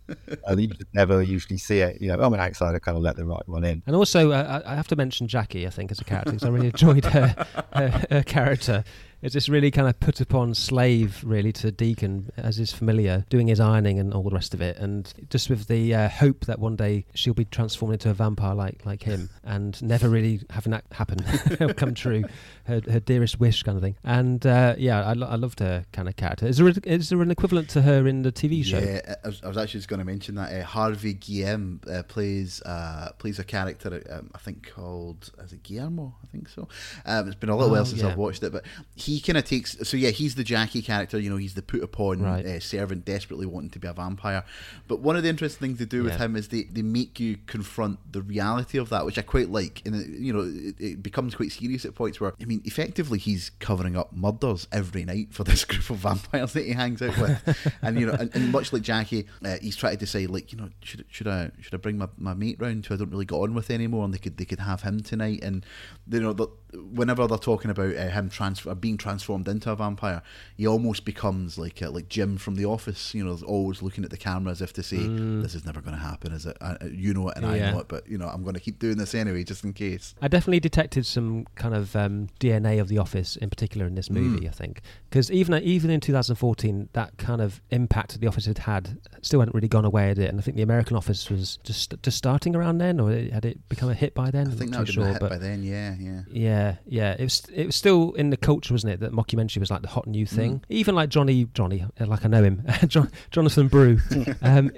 uh, 0.47 0.55
you 0.57 0.67
just 0.67 0.93
never 0.93 1.21
usually 1.21 1.57
see 1.57 1.79
it. 1.79 2.01
You 2.01 2.09
know, 2.09 2.19
I'm 2.19 2.33
an 2.33 2.39
outsider, 2.39 2.79
kind 2.79 2.97
of 2.97 3.03
let 3.03 3.15
the 3.15 3.25
right 3.25 3.47
one 3.47 3.63
in. 3.63 3.83
And 3.85 3.95
also, 3.95 4.31
uh, 4.31 4.61
I 4.65 4.73
I 4.73 4.75
have 4.75 4.87
to 4.89 4.95
mention 4.95 5.27
Jackie. 5.27 5.67
I 5.67 5.69
think 5.69 5.91
as 5.91 5.99
a 5.99 6.03
character 6.03 6.31
because 6.31 6.47
I 6.47 6.49
really 6.49 6.67
enjoyed 6.67 7.05
her, 7.05 7.45
her 7.73 8.05
her 8.09 8.23
character. 8.23 8.83
It's 9.21 9.33
this 9.33 9.49
really 9.49 9.69
kind 9.71 9.87
of 9.89 9.99
put 9.99 10.21
upon 10.21 10.53
slave, 10.55 11.21
really, 11.25 11.51
to 11.53 11.71
Deacon 11.71 12.31
as 12.37 12.57
his 12.57 12.71
familiar, 12.71 13.25
doing 13.29 13.47
his 13.47 13.59
ironing 13.59 13.99
and 13.99 14.13
all 14.13 14.23
the 14.23 14.29
rest 14.29 14.53
of 14.53 14.61
it, 14.61 14.77
and 14.77 15.13
just 15.29 15.49
with 15.49 15.67
the 15.67 15.93
uh, 15.93 16.09
hope 16.09 16.45
that 16.45 16.59
one 16.59 16.75
day 16.75 17.05
she'll 17.15 17.33
be 17.33 17.45
transformed 17.45 17.93
into 17.93 18.09
a 18.09 18.13
vampire 18.13 18.55
like 18.55 18.85
like 18.85 19.03
him, 19.03 19.29
and 19.43 19.81
never 19.81 20.07
really 20.09 20.41
having 20.49 20.71
that 20.71 20.85
happen 20.91 21.19
come 21.75 21.93
true, 21.93 22.23
her, 22.65 22.81
her 22.89 22.99
dearest 22.99 23.39
wish 23.39 23.63
kind 23.63 23.75
of 23.77 23.81
thing. 23.83 23.95
And 24.03 24.45
uh, 24.45 24.75
yeah, 24.77 25.03
I, 25.05 25.13
lo- 25.13 25.27
I 25.27 25.35
loved 25.35 25.59
her 25.59 25.85
kind 25.91 26.07
of 26.07 26.15
character. 26.15 26.47
Is 26.47 26.57
there 26.57 26.67
a, 26.67 26.73
is 26.85 27.09
there 27.09 27.21
an 27.21 27.31
equivalent 27.31 27.69
to 27.71 27.81
her 27.81 28.07
in 28.07 28.21
the 28.21 28.31
TV 28.31 28.63
show? 28.63 28.79
Yeah, 28.79 29.15
I 29.23 29.27
was, 29.27 29.41
I 29.43 29.47
was 29.49 29.57
actually 29.57 29.79
just 29.79 29.89
going 29.89 29.99
to 29.99 30.05
mention 30.05 30.35
that 30.35 30.53
uh, 30.53 30.63
Harvey 30.65 31.13
Guillén 31.15 31.85
uh, 31.91 32.03
plays 32.03 32.61
uh, 32.61 33.11
plays 33.17 33.37
a 33.39 33.43
character 33.43 34.01
um, 34.11 34.31
I 34.33 34.37
think 34.37 34.69
called 34.71 35.31
is 35.43 35.51
it 35.51 35.63
Guillermo? 35.63 36.15
I 36.23 36.27
think 36.27 36.47
so. 36.47 36.67
Um, 37.05 37.27
it's 37.27 37.35
been 37.35 37.49
a 37.49 37.55
little 37.57 37.69
Oh, 37.69 37.73
while 37.73 37.85
since 37.85 38.01
yeah. 38.01 38.09
I've 38.09 38.17
watched 38.17 38.43
it, 38.43 38.53
but 38.53 38.63
he 38.95 39.08
kind 39.19 39.37
of 39.37 39.45
takes. 39.45 39.77
So 39.87 39.97
yeah, 39.97 40.09
he's 40.09 40.35
the 40.35 40.43
Jackie 40.43 40.81
character. 40.81 41.19
You 41.19 41.29
know, 41.29 41.37
he's 41.37 41.53
the 41.53 41.61
put 41.61 41.81
upon 41.81 42.21
Right. 42.21 42.45
uh, 42.45 42.59
servant, 42.59 43.05
desperately 43.05 43.45
wanting 43.45 43.69
to 43.71 43.79
be 43.79 43.87
a 43.87 43.93
vampire. 43.93 44.43
But 44.87 44.99
one 44.99 45.15
of 45.15 45.23
the 45.23 45.29
interesting 45.29 45.69
things 45.69 45.79
they 45.79 45.85
do 45.85 46.03
with 46.03 46.17
him 46.17 46.35
is 46.35 46.49
they, 46.49 46.63
they 46.63 46.81
make 46.81 47.19
you 47.19 47.37
confront 47.47 48.11
the 48.11 48.21
reality 48.21 48.77
of 48.77 48.89
that, 48.89 49.05
which 49.05 49.17
I 49.17 49.21
quite 49.21 49.49
like. 49.49 49.81
And 49.85 49.95
it, 49.95 50.07
you 50.09 50.33
know, 50.33 50.41
it, 50.41 50.75
it 50.79 51.03
becomes 51.03 51.33
quite 51.35 51.51
serious 51.51 51.85
at 51.85 51.95
points 51.95 52.19
where 52.19 52.33
I 52.41 52.45
mean, 52.45 52.61
effectively, 52.65 53.17
he's 53.19 53.51
covering 53.59 53.95
up 53.95 54.11
murders 54.13 54.67
every 54.71 55.05
night 55.05 55.33
for 55.33 55.43
this 55.43 55.63
group 55.69 55.89
of 55.89 55.97
vampires 55.97 56.53
that 56.53 56.65
he 56.65 56.73
hangs 56.73 57.01
out 57.01 57.17
with. 57.17 57.73
and 57.81 57.99
you 57.99 58.05
know, 58.05 58.13
and, 58.13 58.29
and 58.35 58.51
much 58.51 58.73
like 58.73 58.81
Jackie, 58.81 59.25
uh, 59.45 59.55
he's 59.61 59.75
trying 59.75 59.93
to 59.93 59.99
decide 59.99 60.29
like, 60.29 60.51
you 60.51 60.57
know, 60.59 60.69
should 60.83 61.05
should 61.09 61.27
I 61.27 61.51
should 61.61 61.73
I 61.73 61.77
bring 61.77 61.97
my, 61.97 62.09
my 62.17 62.33
mate 62.33 62.57
round 62.59 62.85
who 62.85 62.93
I 62.93 62.97
don't 62.97 63.09
really 63.11 63.25
get 63.25 63.35
on 63.35 63.53
with 63.53 63.69
anymore, 63.69 64.03
and 64.05 64.13
they 64.13 64.17
could 64.17 64.37
they 64.37 64.45
could 64.45 64.59
have 64.59 64.81
him 64.81 64.99
tonight. 65.01 65.39
And 65.41 65.65
you 66.11 66.19
know, 66.19 66.33
the, 66.33 66.47
whenever 66.73 67.27
they're 67.27 67.37
talking 67.37 67.71
about 67.71 67.95
uh, 67.95 68.09
him 68.09 68.29
transfer 68.29 68.73
being 68.75 68.97
transformed 68.97 69.47
into 69.47 69.71
a 69.71 69.75
vampire, 69.75 70.21
he 70.55 70.67
almost 70.67 71.05
becomes 71.05 71.57
like 71.57 71.81
uh, 71.81 71.89
like 71.91 72.09
Jim 72.09 72.37
from 72.37 72.55
The 72.55 72.65
Office. 72.65 73.13
You 73.13 73.25
know, 73.25 73.37
always 73.45 73.81
looking 73.81 74.03
at 74.03 74.09
the 74.09 74.17
camera 74.17 74.51
as 74.51 74.61
if 74.61 74.73
to 74.73 74.83
say, 74.83 74.97
Mm. 74.97 75.41
"This 75.41 75.55
is 75.55 75.65
never 75.65 75.81
going 75.81 75.95
to 75.95 76.01
happen, 76.01 76.31
is 76.31 76.45
it? 76.45 76.57
I, 76.61 76.77
you 76.85 77.13
know 77.13 77.29
it, 77.29 77.37
and 77.37 77.45
I 77.45 77.59
know 77.71 77.79
it, 77.79 77.87
but 77.87 78.07
you 78.07 78.17
know, 78.17 78.27
I'm 78.27 78.43
going 78.43 78.55
to 78.55 78.59
keep 78.59 78.79
doing 78.79 78.97
this 78.97 79.15
anyway, 79.15 79.43
just 79.43 79.63
in 79.63 79.73
case." 79.73 80.15
I 80.21 80.27
definitely 80.27 80.59
detected 80.59 81.05
some 81.05 81.45
kind 81.55 81.73
of 81.73 81.95
um, 81.95 82.27
DNA 82.39 82.79
of 82.79 82.87
The 82.87 82.97
Office 82.97 83.35
in 83.35 83.49
particular 83.49 83.87
in 83.87 83.95
this 83.95 84.09
movie. 84.09 84.45
Mm. 84.45 84.49
I 84.49 84.51
think 84.51 84.81
because 85.09 85.31
even 85.31 85.61
even 85.63 85.89
in 85.89 85.99
2014, 85.99 86.89
that 86.93 87.17
kind 87.17 87.41
of 87.41 87.61
impact 87.71 88.19
The 88.19 88.27
Office 88.27 88.45
had 88.45 88.59
had 88.59 88.97
still 89.21 89.39
hadn't 89.39 89.55
really 89.55 89.67
gone 89.67 89.85
away, 89.85 90.09
had 90.09 90.19
it? 90.19 90.29
And 90.29 90.39
I 90.39 90.41
think 90.41 90.55
the 90.55 90.63
American 90.63 90.95
Office 90.95 91.29
was 91.29 91.57
just 91.63 91.95
just 92.03 92.17
starting 92.17 92.55
around 92.55 92.77
then, 92.77 92.99
or 92.99 93.11
had 93.11 93.45
it 93.45 93.67
become 93.69 93.89
a 93.89 93.93
hit 93.93 94.13
by 94.13 94.29
then? 94.29 94.47
I 94.47 94.51
think 94.51 94.71
that 94.71 94.77
I'm 94.77 94.81
would 94.81 94.87
not 94.87 94.87
have 94.87 94.95
too 94.95 95.01
been 95.01 95.09
a 95.09 95.13
hit 95.13 95.19
but 95.19 95.29
by 95.31 95.37
then. 95.37 95.63
Yeah, 95.63 95.95
yeah. 95.99 96.21
yeah, 96.31 96.75
yeah. 96.85 97.15
It 97.17 97.23
was 97.23 97.43
it 97.51 97.65
was 97.65 97.75
still 97.75 98.13
in 98.13 98.29
the 98.29 98.37
culture, 98.37 98.73
wasn't 98.73 98.93
it? 98.93 98.99
That 98.99 99.11
mockumentary 99.11 99.57
was 99.57 99.71
like 99.71 99.81
the 99.81 99.87
hot 99.87 100.05
new 100.05 100.25
thing. 100.25 100.59
Mm. 100.59 100.63
Even 100.69 100.95
like 100.95 101.09
Johnny 101.09 101.47
Johnny, 101.53 101.85
uh, 101.99 102.05
like 102.05 102.23
I 102.23 102.27
know 102.27 102.43
him, 102.43 102.63
John, 102.87 103.11
Jonathan 103.31 103.67
Brugh, 103.67 104.37
um, 104.43 104.71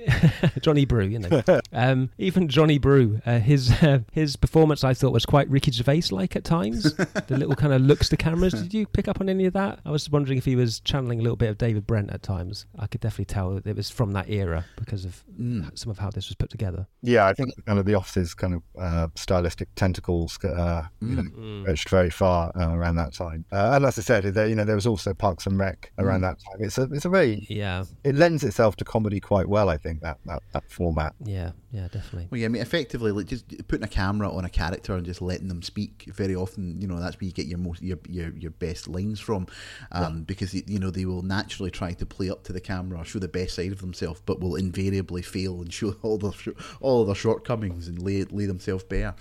Johnny 0.62 0.86
Brugh, 0.86 1.12
you 1.12 1.20
know. 1.20 1.62
Um, 1.74 2.10
even 2.18 2.48
Johnny 2.48 2.80
Brugh, 2.80 3.22
uh, 3.26 3.40
his 3.40 3.72
uh, 3.84 4.00
his 4.14 4.38
performance 4.38 4.84
I 4.84 4.94
thought 4.94 5.12
was 5.12 5.26
quite 5.26 5.50
Ricky 5.50 5.72
Gervais 5.72 6.04
like 6.12 6.36
at 6.38 6.46
times. 6.46 6.94
the 6.94 7.38
little 7.38 7.56
kind 7.56 7.74
of 7.74 7.82
looks 7.82 8.08
to 8.10 8.18
cameras. 8.18 8.54
Did 8.54 8.74
you 8.74 8.88
pick 8.88 9.10
up 9.10 9.20
on 9.20 9.28
any 9.28 9.46
of 9.46 9.54
that? 9.54 9.80
I 9.86 9.92
was 9.92 10.10
wondering 10.10 10.21
if 10.38 10.46
he 10.46 10.56
was 10.56 10.80
channeling 10.82 11.20
a 11.20 11.22
little 11.22 11.36
bit 11.36 11.50
of 11.50 11.58
David 11.58 11.86
Brent 11.88 12.12
at 12.12 12.22
times. 12.24 12.66
I 12.78 12.88
could 12.88 13.02
definitely 13.02 13.26
tell 13.26 13.52
that 13.56 13.66
it 13.68 13.76
was 13.76 13.90
from 13.90 14.12
that 14.14 14.30
era 14.30 14.66
because 14.78 15.06
of 15.06 15.24
Mm. 15.40 15.78
some 15.78 15.90
of 15.90 15.98
how 15.98 16.10
this 16.12 16.30
was 16.30 16.36
put 16.36 16.50
together. 16.50 16.86
Yeah, 17.02 17.26
I 17.26 17.34
think 17.34 17.50
kind 17.66 17.80
of 17.80 17.86
the 17.86 17.96
office's 17.96 18.34
kind 18.34 18.54
of 18.54 18.62
uh, 18.80 19.08
stylistic 19.16 19.70
tentacles 19.76 20.38
uh, 20.44 20.84
you 21.02 21.16
know, 21.16 21.24
Mm. 21.24 21.62
stretched 21.64 21.90
very 21.90 22.10
far 22.10 22.52
uh, 22.56 22.74
around 22.76 22.96
that 22.98 23.14
time. 23.14 23.46
Uh, 23.52 23.72
and 23.76 23.86
as 23.86 23.98
I 23.98 24.02
said, 24.02 24.24
there, 24.26 24.48
you 24.48 24.56
know, 24.56 24.66
there 24.66 24.76
was 24.76 24.86
also 24.88 25.14
Parks 25.14 25.46
and 25.48 25.58
Rec 25.58 25.92
around 25.98 26.20
Mm. 26.20 26.24
that 26.24 26.38
time. 26.40 26.58
It's 26.66 26.78
a, 26.78 26.84
it's 26.92 27.06
a 27.06 27.10
very, 27.10 27.46
Yeah. 27.50 27.86
it 28.04 28.16
lends 28.16 28.44
itself 28.44 28.76
to 28.78 28.86
comedy 28.86 29.20
quite 29.20 29.48
well. 29.48 29.70
I 29.70 29.78
think 29.78 30.02
that 30.02 30.20
that, 30.26 30.44
that 30.54 30.70
format. 30.70 31.14
Yeah, 31.24 31.52
yeah, 31.72 31.88
definitely. 31.92 32.28
Well, 32.30 32.40
yeah, 32.40 32.46
I 32.46 32.50
mean, 32.50 32.62
effectively, 32.62 33.12
like 33.12 33.28
just 33.28 33.46
putting 33.68 33.84
a 33.84 33.88
camera 33.88 34.32
on 34.32 34.46
a 34.46 34.50
character 34.50 34.94
and 34.96 35.06
just 35.06 35.22
letting 35.22 35.48
them 35.48 35.62
speak. 35.62 36.10
Very 36.14 36.36
often, 36.36 36.80
you 36.82 36.88
know, 36.88 37.00
that's 37.00 37.20
where 37.20 37.26
you 37.28 37.32
get 37.34 37.48
your 37.48 37.58
most 37.58 37.82
your 37.82 37.98
your, 38.08 38.30
your 38.36 38.52
best 38.52 38.88
lines 38.88 39.20
from, 39.20 39.48
um, 39.92 40.11
because 40.20 40.54
you 40.54 40.80
know 40.80 40.90
they 40.90 41.06
will 41.06 41.22
naturally 41.22 41.72
try 41.72 41.94
to 41.94 42.06
play 42.06 42.30
up 42.30 42.44
to 42.44 42.54
the 42.54 42.62
camera, 42.62 43.04
show 43.04 43.20
the 43.20 43.28
best 43.28 43.56
side 43.56 43.72
of 43.72 43.82
themselves, 43.82 44.22
but 44.26 44.40
will 44.40 44.56
invariably 44.56 45.22
fail 45.22 45.62
and 45.62 45.74
show 45.74 45.96
all 46.02 46.18
their 46.18 46.32
all 46.80 47.06
their 47.06 47.16
shortcomings 47.16 47.88
and 47.88 48.02
lay 48.02 48.24
lay 48.26 48.46
themselves 48.46 48.84
bare. 48.84 49.16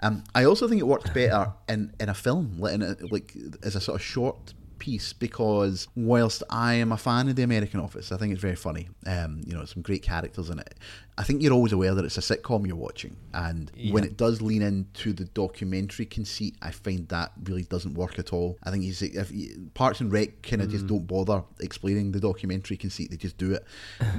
Um, 0.00 0.24
I 0.34 0.44
also 0.44 0.68
think 0.68 0.80
it 0.80 0.86
works 0.86 1.10
better 1.10 1.52
in 1.68 1.94
in 2.00 2.08
a 2.08 2.14
film, 2.14 2.58
it 2.62 3.12
like 3.12 3.34
as 3.62 3.76
a 3.76 3.80
sort 3.80 4.00
of 4.00 4.04
short 4.04 4.54
piece 4.82 5.12
because 5.12 5.86
whilst 5.94 6.42
I 6.50 6.74
am 6.74 6.90
a 6.90 6.96
fan 6.96 7.28
of 7.28 7.36
the 7.36 7.44
American 7.44 7.78
Office, 7.78 8.10
I 8.10 8.16
think 8.16 8.32
it's 8.32 8.40
very 8.40 8.56
funny. 8.56 8.88
Um, 9.06 9.40
you 9.46 9.54
know, 9.54 9.64
some 9.64 9.80
great 9.80 10.02
characters 10.02 10.50
in 10.50 10.58
it. 10.58 10.74
I 11.18 11.24
think 11.24 11.42
you're 11.42 11.52
always 11.52 11.72
aware 11.72 11.94
that 11.94 12.04
it's 12.04 12.16
a 12.16 12.20
sitcom 12.22 12.66
you're 12.66 12.74
watching, 12.76 13.16
and 13.34 13.70
when 13.90 14.02
it 14.04 14.16
does 14.16 14.40
lean 14.40 14.62
into 14.62 15.12
the 15.12 15.24
documentary 15.26 16.06
conceit, 16.06 16.56
I 16.62 16.70
find 16.70 17.06
that 17.08 17.32
really 17.44 17.64
doesn't 17.64 17.94
work 17.94 18.18
at 18.18 18.32
all. 18.32 18.58
I 18.62 18.70
think 18.70 18.84
he's, 18.84 19.02
if 19.02 19.30
Parks 19.74 20.00
and 20.00 20.10
Rec 20.10 20.42
kind 20.42 20.62
of 20.62 20.70
just 20.70 20.86
Mm. 20.86 20.88
don't 20.88 21.06
bother 21.06 21.44
explaining 21.60 22.12
the 22.12 22.20
documentary 22.20 22.76
conceit; 22.78 23.10
they 23.10 23.16
just 23.18 23.36
do 23.36 23.52
it. 23.52 23.64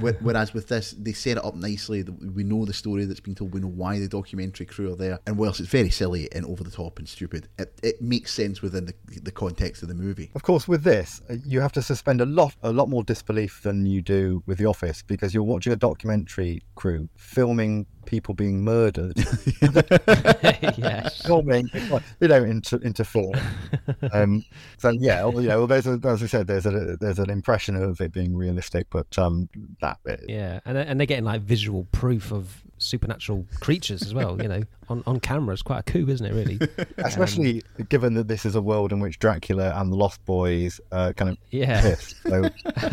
Whereas 0.00 0.54
with 0.54 0.68
this, 0.68 0.92
they 0.98 1.12
set 1.12 1.36
it 1.36 1.44
up 1.44 1.56
nicely. 1.56 2.02
We 2.02 2.44
know 2.44 2.64
the 2.64 2.72
story 2.72 3.04
that's 3.06 3.20
been 3.20 3.34
told. 3.34 3.52
We 3.54 3.60
know 3.60 3.68
why 3.68 3.98
the 3.98 4.08
documentary 4.08 4.66
crew 4.66 4.92
are 4.92 4.96
there, 4.96 5.18
and 5.26 5.36
whilst 5.36 5.58
it's 5.60 5.68
very 5.68 5.90
silly 5.90 6.28
and 6.32 6.46
over 6.46 6.62
the 6.62 6.70
top 6.70 6.98
and 6.98 7.08
stupid, 7.08 7.48
it, 7.58 7.76
it 7.82 8.00
makes 8.02 8.32
sense 8.32 8.62
within 8.62 8.86
the 8.86 8.94
the 9.20 9.32
context 9.32 9.82
of 9.82 9.88
the 9.88 9.94
movie. 9.94 10.30
Of 10.34 10.42
course, 10.42 10.68
with 10.68 10.84
this, 10.84 11.20
uh, 11.28 11.36
you 11.44 11.60
have 11.60 11.72
to 11.72 11.82
suspend 11.82 12.20
a 12.20 12.26
lot, 12.26 12.54
a 12.62 12.72
lot 12.72 12.88
more 12.88 13.02
disbelief 13.02 13.62
than 13.62 13.86
you 13.86 14.00
do 14.02 14.42
with 14.46 14.58
The 14.58 14.66
Office 14.66 15.02
because 15.02 15.34
you're 15.34 15.42
watching 15.42 15.72
a 15.72 15.76
documentary 15.76 16.62
crew 16.84 17.08
filming 17.16 17.86
people 18.04 18.34
being 18.34 18.62
murdered. 18.64 19.16
yes. 20.76 21.22
filming, 21.22 21.68
they 22.18 22.26
don't 22.26 22.48
inter- 22.48 22.78
interfere. 22.78 23.32
Um, 24.12 24.44
so 24.78 24.90
yeah, 24.90 25.24
well, 25.24 25.40
you 25.42 25.48
know, 25.48 25.58
well, 25.58 25.66
there's 25.66 25.86
a, 25.86 25.98
as 26.04 26.22
I 26.22 26.26
said, 26.26 26.46
there's 26.46 26.66
a 26.66 26.96
there's 27.00 27.18
an 27.18 27.30
impression 27.30 27.76
of 27.76 28.00
it 28.00 28.12
being 28.12 28.36
realistic, 28.36 28.86
but 28.90 29.18
um, 29.18 29.48
that 29.80 29.98
bit, 30.04 30.24
Yeah, 30.28 30.60
and 30.64 30.76
and 30.78 30.98
they're 31.00 31.06
getting 31.06 31.24
like 31.24 31.42
visual 31.42 31.86
proof 31.92 32.32
of 32.32 32.62
supernatural 32.78 33.46
creatures 33.60 34.02
as 34.02 34.12
well. 34.12 34.40
You 34.40 34.48
know, 34.48 34.62
on 34.88 35.02
on 35.06 35.20
camera, 35.20 35.52
it's 35.54 35.62
quite 35.62 35.80
a 35.80 35.82
coup, 35.82 36.06
isn't 36.08 36.26
it? 36.26 36.32
Really, 36.34 36.58
especially 36.98 37.62
given 37.88 38.14
that 38.14 38.28
this 38.28 38.44
is 38.44 38.54
a 38.54 38.62
world 38.62 38.92
in 38.92 39.00
which 39.00 39.18
Dracula 39.18 39.72
and 39.76 39.92
the 39.92 39.96
Lost 39.96 40.24
Boys 40.24 40.80
uh, 40.92 41.12
kind 41.16 41.30
of 41.30 41.38
Yeah. 41.50 41.78
exist. 41.78 42.16
So 42.22 42.42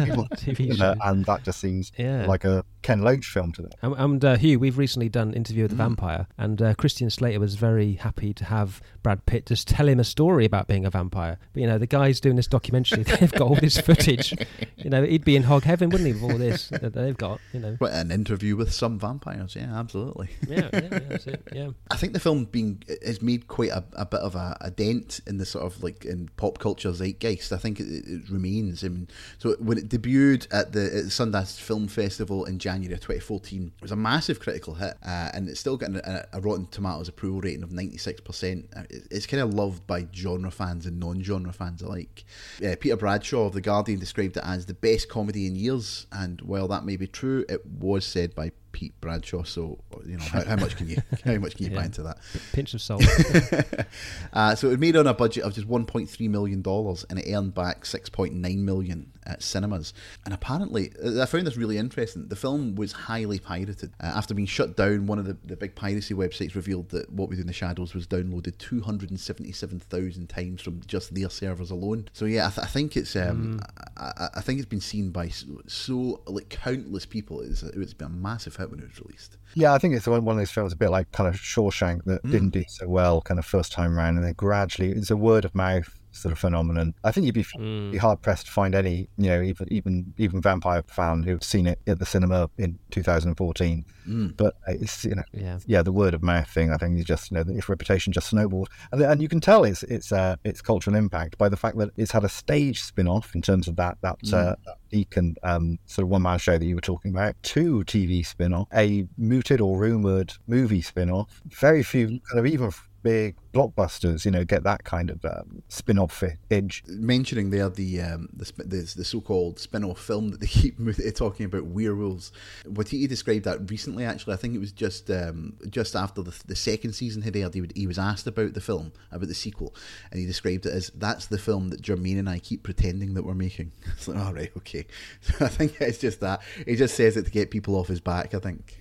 people, 0.04 0.28
TV 0.36 0.68
you 0.68 0.78
know, 0.78 0.96
and 1.04 1.26
that 1.26 1.44
just 1.44 1.60
seems 1.60 1.92
Yeah. 1.98 2.26
like 2.26 2.46
a 2.46 2.64
Ken 2.82 3.02
Loach 3.02 3.26
film 3.28 3.52
to 3.54 3.62
them. 3.64 3.72
And, 3.82 3.96
and 3.96 4.26
uh, 4.26 4.38
Hugh, 4.38 4.60
we've 4.60 4.78
recently 4.78 5.01
done 5.10 5.34
Interview 5.34 5.64
with 5.64 5.72
the 5.72 5.78
Vampire, 5.78 6.28
and 6.38 6.62
uh, 6.62 6.74
Christian 6.76 7.10
Slater 7.10 7.40
was 7.40 7.56
very 7.56 7.94
happy 7.94 8.34
to 8.34 8.46
have 8.46 8.82
Brad 9.04 9.26
Pitt 9.26 9.46
just 9.46 9.68
tell 9.68 9.88
him 9.88 10.00
a 10.00 10.04
story 10.04 10.46
about 10.46 10.68
being 10.68 10.86
a 10.86 10.90
vampire. 10.90 11.38
But 11.54 11.62
you 11.62 11.68
know, 11.68 11.78
the 11.78 11.88
guys 11.88 12.20
doing 12.20 12.36
this 12.36 12.48
documentary, 12.48 13.04
they've 13.20 13.32
got 13.32 13.42
all 13.42 13.56
this 13.56 13.80
footage. 13.80 14.34
You 14.78 14.90
know, 14.90 15.04
he'd 15.04 15.26
be 15.26 15.36
in 15.36 15.44
hog 15.44 15.64
heaven, 15.64 15.90
wouldn't 15.90 16.08
he, 16.08 16.14
with 16.14 16.24
all 16.24 16.38
this 16.38 16.70
that 16.70 16.94
they've 16.94 17.18
got? 17.18 17.40
You 17.54 17.60
know, 17.60 17.78
an 17.82 18.12
interview 18.12 18.56
with 18.56 18.72
some 18.74 19.00
vampires, 19.00 19.56
yeah, 19.56 19.78
absolutely. 19.78 20.30
yeah, 20.48 20.70
yeah, 20.74 20.80
yeah 20.82 21.00
that's 21.00 21.28
it. 21.28 21.48
Yeah. 21.52 21.70
I 21.90 21.98
think 21.98 22.14
the 22.14 22.20
film 22.20 22.46
being 22.46 22.84
has 23.06 23.22
made 23.22 23.48
quite 23.48 23.72
a, 23.72 23.84
a 23.94 24.06
bit 24.06 24.20
of 24.20 24.36
a, 24.36 24.58
a 24.62 24.72
dent 24.72 25.22
in 25.28 25.38
the 25.38 25.46
sort 25.46 25.66
of 25.66 25.82
like 25.84 26.06
in 26.06 26.30
pop 26.38 26.60
culture 26.60 26.92
zeitgeist. 26.92 27.52
I 27.52 27.58
think 27.58 27.80
it, 27.80 27.88
it 27.88 28.30
remains. 28.30 28.84
I 28.84 28.90
mean, 28.90 29.08
so 29.38 29.56
when 29.60 29.78
it 29.78 29.90
debuted 29.90 30.48
at 30.52 30.74
the, 30.74 30.86
at 30.86 31.04
the 31.04 31.10
Sundance 31.10 31.60
Film 31.60 31.88
Festival 31.88 32.46
in 32.46 32.60
January 32.60 32.96
2014, 32.96 33.72
it 33.76 33.82
was 33.82 33.92
a 33.92 33.96
massive 33.96 34.40
critical 34.40 34.76
hit, 34.76 34.91
uh, 35.06 35.30
and 35.34 35.50
it's 35.50 35.60
still 35.60 35.78
getting 35.78 35.98
a, 35.98 36.26
a 36.34 36.42
Rotten 36.42 36.68
Tomatoes 36.68 37.08
approval 37.08 37.42
rating 37.42 37.64
of 37.64 37.70
96%. 37.70 38.66
Uh, 38.76 38.84
It's 39.10 39.26
kind 39.26 39.42
of 39.42 39.54
loved 39.54 39.86
by 39.88 40.08
genre 40.14 40.52
fans 40.52 40.86
and 40.86 41.00
non-genre 41.00 41.54
fans 41.54 41.82
alike. 41.82 42.24
Uh, 42.66 42.76
Peter 42.80 42.96
Bradshaw 42.98 43.46
of 43.48 43.54
The 43.54 43.62
Guardian 43.62 44.00
described 44.00 44.38
it 44.38 44.44
as 44.46 44.66
the 44.66 44.74
best 44.74 45.10
comedy 45.10 45.48
in 45.48 45.56
years, 45.56 46.08
and 46.12 46.42
while 46.42 46.68
that 46.68 46.86
may 46.86 46.98
be 46.98 47.08
true, 47.08 47.46
it 47.50 47.66
was 47.66 48.06
said 48.06 48.36
by 48.36 48.52
Pete 48.72 48.94
Bradshaw. 49.02 49.44
So 49.44 49.80
you 50.06 50.18
know 50.18 50.24
how, 50.24 50.44
how 50.44 50.56
much 50.56 50.76
can 50.76 50.88
you 50.90 50.98
how 51.26 51.36
much 51.36 51.56
can 51.56 51.66
you 51.66 51.76
buy 51.76 51.86
into 51.86 52.04
that? 52.04 52.18
Pinch 52.54 52.74
of 52.74 52.82
salt. 52.82 53.04
uh, 54.34 54.56
so 54.56 54.68
it 54.68 54.72
was 54.72 54.80
made 54.80 54.96
on 54.96 55.08
a 55.08 55.14
budget 55.14 55.44
of 55.44 55.54
just 55.54 55.68
1.3 55.68 56.30
million 56.30 56.62
dollars, 56.62 57.06
and 57.10 57.20
it 57.20 57.32
earned 57.34 57.54
back 57.54 57.84
6.9 57.84 58.58
million 58.58 59.12
at 59.28 59.44
cinemas. 59.44 59.94
And 60.26 60.34
apparently, 60.34 60.92
uh, 61.04 61.22
I 61.22 61.26
found 61.28 61.46
this 61.46 61.56
really 61.56 61.78
interesting. 61.78 62.28
The 62.28 62.36
film 62.36 62.76
was 62.76 62.92
highly 62.92 63.38
pirated 63.40 63.92
uh, 64.02 64.06
after 64.08 64.34
being 64.34 64.48
shut 64.48 64.76
down. 64.76 65.06
One 65.06 65.20
of 65.20 65.26
the, 65.26 65.38
the 65.46 65.56
big 65.56 65.76
piracy 65.76 66.14
websites 66.16 66.56
revealed 66.56 66.90
that 66.90 67.12
What 67.12 67.30
We 67.30 67.36
Do 67.36 67.42
in 67.42 67.48
the 67.48 67.54
Shadows 67.54 67.94
was 67.94 68.08
downloaded 68.08 68.58
277,000 68.58 70.28
times 70.28 70.62
from 70.62 70.82
just 70.88 71.14
their 71.14 71.30
servers 71.30 71.72
alone. 71.72 72.08
So 72.14 72.26
yeah, 72.26 72.48
I, 72.48 72.50
th- 72.50 72.66
I 72.66 72.70
think 72.70 72.98
it's 72.98 73.16
um, 73.16 73.60
I, 73.98 74.12
I- 74.18 74.30
I 74.36 74.42
think 74.42 74.60
it's 74.60 74.70
been 74.70 74.82
seen 74.82 75.12
by 75.12 75.28
so, 75.30 75.62
so 75.68 76.22
like 76.26 76.50
countless 76.50 77.06
people. 77.06 77.42
It's, 77.42 77.62
it's 77.64 77.94
been 77.94 78.08
a 78.08 78.10
massive 78.10 78.56
when 78.70 78.80
it 78.82 78.90
was 78.90 79.00
released. 79.00 79.38
Yeah, 79.56 79.74
I 79.74 79.78
think 79.78 79.96
it's 79.96 80.08
one 80.08 80.26
one 80.26 80.36
of 80.36 80.40
those 80.42 80.52
films 80.52 80.74
a 80.74 80.76
bit 80.76 80.90
like 80.90 81.12
kind 81.12 81.28
of 81.28 81.36
Shawshank 81.36 82.04
that 82.06 82.24
Mm. 82.24 82.32
didn't 82.32 82.50
do 82.50 82.64
so 82.68 82.88
well 82.88 83.22
kind 83.22 83.40
of 83.40 83.46
first 83.46 83.72
time 83.72 83.98
around, 83.98 84.18
and 84.18 84.26
then 84.26 84.34
gradually 84.34 84.92
it's 84.92 85.10
a 85.12 85.18
word 85.18 85.46
of 85.46 85.56
mouth 85.56 85.98
sort 86.12 86.32
of 86.32 86.40
phenomenon. 86.40 86.94
I 87.04 87.12
think 87.12 87.26
you'd 87.26 87.36
be, 87.36 87.46
be 87.92 87.98
hard 87.98 88.22
pressed 88.22 88.48
to 88.48 88.52
find 88.52 88.76
any, 88.76 89.10
you 89.18 89.30
know, 89.30 89.42
even 89.42 89.68
even 89.72 90.14
even 90.18 90.42
vampire 90.42 90.84
fan 90.88 91.24
who've 91.24 91.44
seen 91.44 91.68
it 91.68 91.80
at 91.88 92.00
the 92.00 92.06
cinema 92.06 92.50
in 92.58 92.78
2014. 92.92 93.86
Mm. 94.08 94.38
But 94.38 94.56
it's 94.68 95.06
you 95.06 95.16
know, 95.16 95.24
yeah. 95.66 95.82
the 95.82 95.92
word 95.92 96.14
of 96.14 96.24
mouth 96.24 96.50
thing. 96.50 96.72
I 96.72 96.78
think 96.78 97.00
is 97.00 97.06
just 97.06 97.32
you 97.32 97.36
know, 97.36 97.44
its 97.48 97.70
reputation 97.70 98.14
just 98.14 98.30
snowballed, 98.30 98.70
and 98.92 99.02
and 99.02 99.22
you 99.22 99.28
can 99.28 99.40
tell 99.40 99.64
its 99.64 99.84
its 99.84 100.12
uh, 100.12 100.36
its 100.44 100.62
cultural 100.62 100.96
impact 100.96 101.38
by 101.38 101.50
the 101.50 101.58
fact 101.58 101.78
that 101.78 101.90
it's 101.98 102.12
had 102.12 102.24
a 102.24 102.30
stage 102.30 102.82
spin 102.82 103.08
off 103.08 103.36
in 103.36 103.42
terms 103.42 103.68
of 103.68 103.76
that 103.78 103.98
that. 104.02 104.18
Uh, 104.32 104.56
that 104.66 104.78
Deacon 104.92 105.36
um, 105.44 105.80
sort 105.86 106.04
of 106.04 106.10
one 106.10 106.22
man 106.22 106.38
show 106.38 106.58
that 106.58 106.66
you 106.66 106.76
were 106.76 106.82
talking 106.82 107.12
about, 107.12 107.36
two 107.44 107.84
TV 107.86 108.26
spin 108.26 108.54
off, 108.54 108.68
a 108.74 109.08
mooted 109.18 109.62
or 109.62 109.78
rumored 109.78 110.34
movie 110.48 110.82
spin 110.82 111.10
off. 111.10 111.42
Very 111.46 111.82
few 111.82 112.08
kind 112.08 112.40
of 112.40 112.46
even 112.46 112.72
big 113.04 113.36
blockbusters, 113.54 114.26
you 114.26 114.32
know, 114.32 114.44
get 114.44 114.64
that 114.64 114.84
kind 114.84 115.10
of 115.10 115.24
um, 115.26 115.64
spin-off 115.68 116.24
edge. 116.50 116.84
Mentioning 116.88 117.50
there 117.50 117.70
the 117.70 118.02
um, 118.02 118.30
the, 118.34 118.52
the, 118.58 118.94
the 118.96 119.04
so-called 119.04 119.60
spin-off 119.60 120.00
film 120.00 120.30
that 120.30 120.40
they 120.40 120.48
keep 120.48 120.78
talking 121.16 121.46
about 121.46 121.66
werewolves. 121.66 122.32
Waititi 122.66 123.08
described 123.08 123.46
that 123.46 123.70
recently. 123.70 124.06
Actually, 124.06 124.34
I 124.34 124.38
think 124.38 124.56
it 124.56 124.60
was 124.60 124.72
just 124.72 125.10
um, 125.10 125.54
just 125.70 125.96
after 125.96 126.22
the, 126.22 126.36
the 126.48 126.56
second 126.56 126.94
season 126.94 127.22
had 127.22 127.36
aired. 127.36 127.54
He, 127.54 127.62
would, 127.62 127.74
he 127.76 127.88
was 127.88 128.00
asked 128.00 128.28
about 128.28 128.54
the 128.54 128.62
film, 128.62 128.92
about 129.12 129.28
the 129.28 129.36
sequel, 129.36 129.76
and 130.12 130.20
he 130.20 130.26
described 130.26 130.66
it 130.66 130.74
as 130.74 130.92
that's 130.96 131.28
the 131.28 131.38
film 131.38 131.70
that 131.70 131.82
Jemaine 131.82 132.20
and 132.20 132.30
I 132.30 132.40
keep 132.40 132.64
pretending 132.64 133.14
that 133.16 133.24
we're 133.24 133.34
making. 133.34 133.72
It's 134.02 134.08
like, 134.08 134.18
all 134.18 134.34
right, 134.34 134.52
okay. 134.58 134.86
So 135.22 135.34
I 135.46 135.48
think 135.48 135.80
it's 135.80 136.00
just 136.00 136.22
that 136.22 136.42
he 136.66 136.76
just 136.76 136.96
says 136.96 137.18
it 137.18 137.26
to 137.26 137.32
get 137.32 137.52
people 137.52 137.76
off 137.76 137.88
his 137.88 138.00
back. 138.00 138.34
I 138.34 138.40
think. 138.40 138.81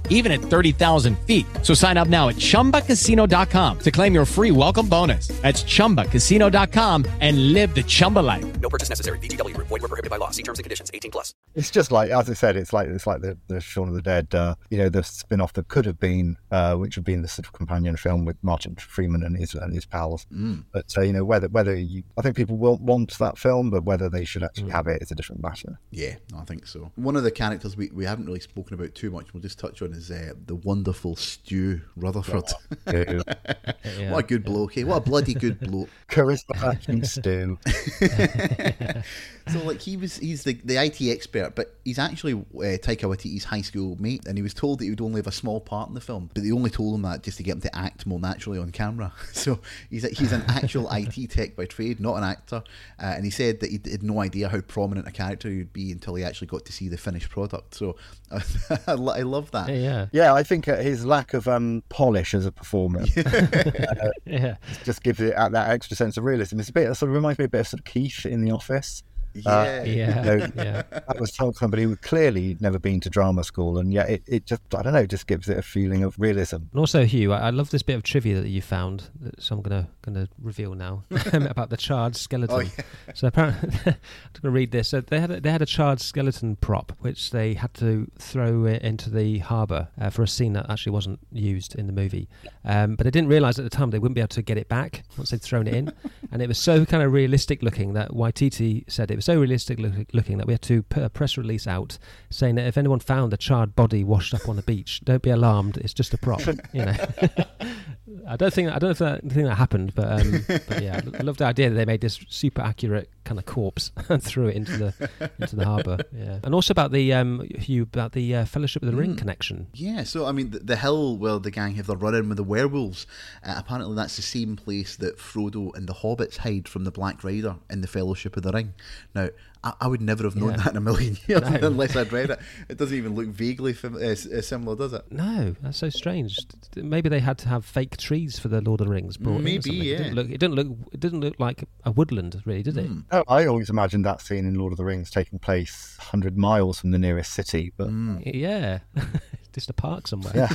even 0.11 0.31
at 0.31 0.39
30,000 0.39 1.17
feet. 1.25 1.47
So 1.63 1.73
sign 1.73 1.97
up 1.97 2.07
now 2.07 2.29
at 2.29 2.35
chumbacasino.com 2.35 3.79
to 3.79 3.91
claim 3.91 4.13
your 4.13 4.25
free 4.25 4.51
welcome 4.51 4.87
bonus. 4.87 5.29
That's 5.41 5.63
chumbacasino.com 5.63 7.05
and 7.19 7.53
live 7.53 7.73
the 7.73 7.81
Chumba 7.83 8.19
life. 8.19 8.45
No 8.59 8.69
purchase 8.69 8.89
necessary. 8.89 9.17
VGW 9.19 9.55
Group. 9.55 9.67
Void 9.67 9.81
were 9.81 9.87
prohibited 9.87 10.11
by 10.11 10.17
law. 10.17 10.29
See 10.29 10.43
terms 10.43 10.59
and 10.59 10.63
conditions. 10.63 10.91
18 10.93 11.09
plus. 11.09 11.33
It's 11.55 11.71
just 11.71 11.91
like, 11.91 12.11
as 12.11 12.29
I 12.29 12.33
said, 12.33 12.55
it's 12.55 12.71
like 12.71 12.87
it's 12.87 13.07
like 13.07 13.21
the, 13.21 13.37
the 13.47 13.59
Shaun 13.59 13.89
of 13.89 13.95
the 13.95 14.01
Dead, 14.01 14.33
uh, 14.33 14.55
you 14.69 14.77
know, 14.77 14.89
the 14.89 15.03
spin-off 15.03 15.53
that 15.53 15.67
could 15.67 15.85
have 15.85 15.99
been, 15.99 16.37
uh, 16.51 16.75
which 16.75 16.95
would 16.95 17.01
have 17.01 17.05
been 17.05 17.21
the 17.21 17.27
sort 17.27 17.45
of 17.45 17.53
companion 17.53 17.97
film 17.97 18.25
with 18.25 18.37
Martin 18.41 18.75
Freeman 18.75 19.23
and 19.23 19.37
his 19.37 19.53
and 19.53 19.73
his 19.73 19.85
pals. 19.85 20.25
Mm. 20.33 20.65
But 20.71 20.93
uh, 20.97 21.01
you 21.01 21.13
know, 21.13 21.25
whether 21.25 21.47
whether 21.47 21.75
you, 21.75 22.03
I 22.17 22.21
think 22.21 22.35
people 22.35 22.57
will 22.57 22.77
want 22.77 23.17
that 23.19 23.37
film, 23.37 23.69
but 23.69 23.83
whether 23.83 24.09
they 24.09 24.25
should 24.25 24.43
actually 24.43 24.71
have 24.71 24.87
it 24.87 25.01
is 25.01 25.11
a 25.11 25.15
different 25.15 25.41
matter. 25.41 25.79
Yeah, 25.91 26.15
I 26.35 26.43
think 26.45 26.67
so. 26.67 26.91
One 26.95 27.15
of 27.15 27.23
the 27.23 27.31
characters 27.31 27.75
we, 27.75 27.89
we 27.93 28.05
haven't 28.05 28.25
really 28.25 28.39
spoken 28.39 28.73
about 28.73 28.95
too 28.95 29.11
much, 29.11 29.33
we'll 29.33 29.41
just 29.41 29.59
touch 29.59 29.81
on, 29.81 29.93
is 29.93 30.00
uh, 30.09 30.33
the 30.45 30.55
wonderful 30.55 31.15
Stu 31.15 31.81
Rutherford. 31.95 32.47
Stu. 32.47 33.21
what 34.09 34.19
a 34.19 34.27
good 34.27 34.43
bloke, 34.43 34.77
eh? 34.77 34.83
What 34.83 34.97
a 34.97 35.01
bloody 35.01 35.33
good 35.33 35.59
bloke. 35.59 35.89
Charisma 36.09 36.55
vacuum 36.55 37.03
Stu. 37.03 37.59
so, 39.51 39.59
like, 39.63 39.81
he 39.81 39.97
was 39.97 40.17
he's 40.17 40.43
the, 40.43 40.53
the 40.63 40.77
IT 40.77 41.01
expert, 41.01 41.55
but 41.55 41.75
he's 41.83 41.99
actually 41.99 42.33
uh, 42.33 42.77
Taika 42.77 43.03
Waititi's 43.03 43.45
high 43.45 43.61
school 43.61 43.95
mate, 43.99 44.25
and 44.27 44.37
he 44.37 44.41
was 44.41 44.53
told 44.53 44.79
that 44.79 44.85
he 44.85 44.89
would 44.89 45.01
only 45.01 45.19
have 45.19 45.27
a 45.27 45.31
small 45.31 45.59
part 45.59 45.89
in 45.89 45.95
the 45.95 46.01
film, 46.01 46.29
but 46.33 46.43
they 46.43 46.51
only 46.51 46.69
told 46.69 46.95
him 46.95 47.01
that 47.03 47.23
just 47.23 47.37
to 47.37 47.43
get 47.43 47.53
him 47.53 47.61
to 47.61 47.75
act 47.75 48.05
more 48.05 48.19
naturally 48.19 48.59
on 48.59 48.71
camera. 48.71 49.13
So 49.41 49.59
he's 49.89 50.03
a, 50.03 50.09
he's 50.09 50.33
an 50.33 50.43
actual 50.47 50.87
IT 50.91 51.31
tech 51.31 51.55
by 51.55 51.65
trade, 51.65 51.99
not 51.99 52.15
an 52.17 52.23
actor, 52.23 52.63
uh, 53.01 53.13
and 53.15 53.25
he 53.25 53.31
said 53.31 53.59
that 53.61 53.71
he 53.71 53.79
had 53.89 54.03
no 54.03 54.21
idea 54.21 54.49
how 54.49 54.61
prominent 54.61 55.07
a 55.07 55.11
character 55.11 55.49
he 55.49 55.57
would 55.57 55.73
be 55.73 55.91
until 55.91 56.13
he 56.13 56.23
actually 56.23 56.47
got 56.47 56.63
to 56.65 56.71
see 56.71 56.87
the 56.89 56.97
finished 56.97 57.29
product. 57.29 57.73
So 57.73 57.95
I 58.87 58.93
love 58.93 59.49
that. 59.51 59.69
Yeah, 59.69 60.07
yeah. 60.11 60.33
I 60.33 60.43
think 60.43 60.67
uh, 60.67 60.77
his 60.77 61.05
lack 61.05 61.33
of 61.33 61.47
um, 61.47 61.81
polish 61.89 62.33
as 62.35 62.45
a 62.45 62.51
performer, 62.51 63.01
uh, 63.01 64.09
yeah, 64.25 64.55
just 64.83 65.01
gives 65.01 65.19
it 65.19 65.35
that 65.35 65.69
extra 65.69 65.97
sense 65.97 66.17
of 66.17 66.23
realism. 66.23 66.59
It's 66.59 66.69
a 66.69 66.73
bit 66.73 66.95
sort 66.95 67.09
of 67.09 67.15
reminds 67.15 67.39
me 67.39 67.45
a 67.45 67.49
bit 67.49 67.61
of 67.61 67.67
sort 67.67 67.79
of 67.79 67.85
Keith 67.85 68.25
in 68.25 68.41
The 68.41 68.51
Office. 68.51 69.03
Yeah, 69.33 69.51
uh, 69.51 69.83
yeah, 69.83 69.83
you 69.85 70.39
know, 70.39 70.47
yeah. 70.55 70.83
That 70.89 71.19
was 71.19 71.31
told 71.31 71.55
somebody 71.55 71.83
who 71.83 71.95
clearly 71.95 72.57
never 72.59 72.79
been 72.79 72.99
to 73.01 73.09
drama 73.09 73.43
school, 73.43 73.77
and 73.77 73.93
yet 73.93 74.09
it, 74.09 74.23
it 74.27 74.45
just 74.45 74.61
I 74.75 74.81
don't 74.81 74.93
know, 74.93 75.05
just 75.05 75.27
gives 75.27 75.49
it 75.49 75.57
a 75.57 75.61
feeling 75.61 76.03
of 76.03 76.15
realism. 76.19 76.57
And 76.71 76.79
also, 76.79 77.05
Hugh, 77.05 77.33
I, 77.33 77.47
I 77.47 77.49
love 77.49 77.69
this 77.69 77.81
bit 77.81 77.95
of 77.95 78.03
trivia 78.03 78.41
that 78.41 78.49
you 78.49 78.61
found, 78.61 79.09
that, 79.21 79.41
so 79.41 79.55
I'm 79.55 79.61
gonna 79.61 79.87
gonna 80.01 80.27
reveal 80.41 80.73
now 80.73 81.03
about 81.33 81.69
the 81.69 81.77
charred 81.77 82.15
skeleton. 82.15 82.55
Oh, 82.55 82.59
yeah. 82.59 83.13
So 83.13 83.27
apparently, 83.27 83.69
I'm 83.85 83.95
gonna 84.41 84.51
read 84.51 84.71
this. 84.71 84.89
So 84.89 85.01
they 85.01 85.19
had 85.19 85.31
a, 85.31 85.41
they 85.41 85.51
had 85.51 85.61
a 85.61 85.65
charred 85.65 86.01
skeleton 86.01 86.55
prop 86.57 86.91
which 86.99 87.31
they 87.31 87.53
had 87.53 87.73
to 87.75 88.09
throw 88.17 88.65
it 88.65 88.81
into 88.81 89.09
the 89.09 89.39
harbour 89.39 89.87
uh, 89.99 90.09
for 90.09 90.23
a 90.23 90.27
scene 90.27 90.53
that 90.53 90.69
actually 90.69 90.91
wasn't 90.91 91.19
used 91.31 91.75
in 91.75 91.87
the 91.87 91.93
movie, 91.93 92.27
um, 92.65 92.95
but 92.95 93.05
they 93.05 93.11
didn't 93.11 93.29
realise 93.29 93.57
at 93.57 93.63
the 93.63 93.69
time 93.69 93.91
they 93.91 93.99
wouldn't 93.99 94.15
be 94.15 94.21
able 94.21 94.27
to 94.27 94.41
get 94.41 94.57
it 94.57 94.67
back 94.67 95.03
once 95.17 95.31
they'd 95.31 95.41
thrown 95.41 95.67
it 95.67 95.73
in, 95.73 95.91
and 96.31 96.41
it 96.41 96.47
was 96.47 96.57
so 96.57 96.85
kind 96.85 97.03
of 97.03 97.11
realistic 97.13 97.63
looking 97.63 97.93
that 97.93 98.11
Waititi 98.11 98.89
said 98.89 99.11
it 99.11 99.15
was 99.21 99.25
so 99.25 99.39
realistic 99.39 99.79
look, 99.79 99.93
looking 100.13 100.37
that 100.39 100.47
we 100.47 100.53
had 100.53 100.61
to 100.63 100.83
put 100.83 101.03
a 101.03 101.09
press 101.09 101.37
release 101.37 101.67
out 101.67 101.97
saying 102.29 102.55
that 102.55 102.65
if 102.65 102.77
anyone 102.77 102.99
found 102.99 103.33
a 103.33 103.37
charred 103.37 103.75
body 103.75 104.03
washed 104.03 104.33
up 104.33 104.49
on 104.49 104.55
the 104.55 104.61
beach, 104.61 105.01
don't 105.03 105.21
be 105.21 105.29
alarmed. 105.29 105.77
It's 105.77 105.93
just 105.93 106.13
a 106.13 106.17
prop. 106.17 106.41
you 106.73 106.85
know. 106.85 106.95
I 108.27 108.35
don't 108.35 108.53
think 108.53 108.69
I 108.69 108.79
don't 108.79 108.83
know 108.83 108.89
if 108.89 108.97
that 108.99 109.21
think 109.21 109.47
that 109.47 109.55
happened, 109.55 109.93
but 109.95 110.21
um, 110.21 110.43
but 110.47 110.81
yeah, 110.81 111.01
I 111.19 111.23
love 111.23 111.37
the 111.37 111.45
idea 111.45 111.69
that 111.69 111.75
they 111.75 111.85
made 111.85 112.01
this 112.01 112.19
super 112.29 112.61
accurate 112.61 113.09
kind 113.23 113.37
of 113.39 113.45
corpse 113.45 113.91
and 114.09 114.21
threw 114.31 114.47
it 114.47 114.55
into 114.55 114.77
the 114.77 115.09
into 115.39 115.55
the 115.55 115.65
harbour. 115.65 115.97
Yeah, 116.15 116.39
and 116.43 116.53
also 116.55 116.71
about 116.71 116.91
the 116.91 117.13
um, 117.13 117.41
Hugh 117.57 117.83
about 117.83 118.11
the 118.13 118.35
uh, 118.35 118.45
Fellowship 118.45 118.81
of 118.83 118.89
the 118.91 118.95
Ring 118.97 119.15
Mm. 119.15 119.17
connection. 119.17 119.67
Yeah, 119.73 120.03
so 120.03 120.25
I 120.25 120.31
mean, 120.31 120.51
the, 120.51 120.59
the 120.59 120.75
hill 120.75 121.17
where 121.17 121.39
the 121.39 121.51
gang 121.51 121.75
have 121.75 121.87
their 121.87 121.97
run 121.97 122.15
in 122.15 122.27
with 122.29 122.37
the 122.37 122.43
werewolves, 122.43 123.05
uh, 123.43 123.53
apparently 123.57 123.95
that's 123.95 124.15
the 124.15 124.21
same 124.21 124.55
place 124.55 124.95
that 124.97 125.17
Frodo 125.17 125.75
and 125.75 125.87
the 125.87 125.93
hobbits 125.93 126.37
hide 126.37 126.67
from 126.67 126.83
the 126.83 126.91
Black 126.91 127.23
Rider 127.23 127.55
in 127.69 127.81
the 127.81 127.87
Fellowship 127.87 128.37
of 128.37 128.43
the 128.43 128.51
Ring. 128.51 128.73
Now, 129.15 129.29
I, 129.63 129.73
I 129.81 129.87
would 129.87 130.01
never 130.01 130.23
have 130.23 130.35
known 130.35 130.51
Yeah. 130.51 130.57
that 130.57 130.67
in 130.71 130.77
a 130.77 130.81
million 130.81 131.17
years 131.27 131.41
No. 131.49 131.59
unless 131.67 131.95
I'd 131.95 132.11
read 132.11 132.31
it. 132.31 132.39
It 132.69 132.77
doesn't 132.77 132.97
even 132.97 133.13
look 133.15 133.27
vaguely 133.27 133.73
fam- 133.73 133.95
uh, 133.95 133.99
uh, 133.99 134.15
similar, 134.15 134.75
does 134.75 134.93
it? 134.93 135.11
No, 135.11 135.55
that's 135.61 135.77
so 135.77 135.89
strange. 135.89 136.39
Maybe 136.75 137.09
they 137.09 137.19
had 137.19 137.37
to 137.39 137.49
have 137.49 137.63
fake 137.65 137.97
trees 137.97 138.39
for 138.39 138.47
the 138.47 138.61
Lord 138.61 138.81
of 138.81 138.87
the 138.87 138.93
Rings. 138.93 139.17
brought 139.17 139.35
in 139.35 139.41
or 139.41 139.43
Maybe, 139.43 139.61
something. 139.61 139.81
It 139.81 139.85
yeah. 139.85 139.97
didn't 139.97 140.15
look. 140.15 140.29
It 140.29 140.39
didn't 140.39 140.55
look. 140.55 140.67
It 140.93 140.99
didn't 140.99 141.19
look 141.21 141.39
like 141.39 141.63
a 141.85 141.91
woodland, 141.91 142.41
really, 142.45 142.63
did 142.63 142.77
it? 142.77 142.89
Oh, 143.11 143.23
I 143.27 143.45
always 143.45 143.69
imagined 143.69 144.05
that 144.05 144.21
scene 144.21 144.45
in 144.45 144.55
Lord 144.55 144.73
of 144.73 144.77
the 144.77 144.85
Rings 144.85 145.11
taking 145.11 145.37
place 145.39 145.95
100 145.99 146.37
miles 146.37 146.79
from 146.79 146.91
the 146.91 146.97
nearest 146.99 147.31
city, 147.33 147.71
but 147.77 147.89
Yeah, 148.25 148.79
just 149.53 149.69
a 149.69 149.73
park 149.73 150.07
somewhere. 150.07 150.33
Yeah. 150.35 150.49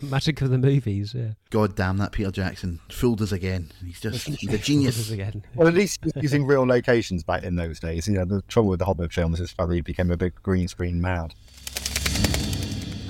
Magic 0.02 0.40
of 0.42 0.50
the 0.50 0.58
movies. 0.58 1.14
Yeah. 1.14 1.32
God 1.50 1.76
damn 1.76 1.98
that 1.98 2.12
Peter 2.12 2.30
Jackson 2.30 2.80
fooled 2.90 3.22
us 3.22 3.32
again. 3.32 3.70
He's 3.84 4.00
just 4.00 4.26
he's 4.40 4.50
a 4.50 4.54
us 4.54 4.60
genius. 4.60 5.10
again. 5.10 5.44
well, 5.54 5.68
at 5.68 5.74
least 5.74 6.00
he 6.02 6.10
was 6.14 6.22
using 6.22 6.46
real 6.46 6.66
locations 6.66 7.22
back 7.22 7.42
in 7.44 7.56
those 7.56 7.80
days. 7.80 8.06
You 8.08 8.14
know, 8.14 8.24
the 8.24 8.42
trouble 8.42 8.70
with 8.70 8.78
the 8.78 8.84
Hobbit 8.84 9.12
films 9.12 9.40
is 9.40 9.52
probably 9.52 9.76
he 9.76 9.82
became 9.82 10.10
a 10.10 10.16
big 10.16 10.34
green 10.42 10.68
screen 10.68 11.00
mad. 11.00 11.34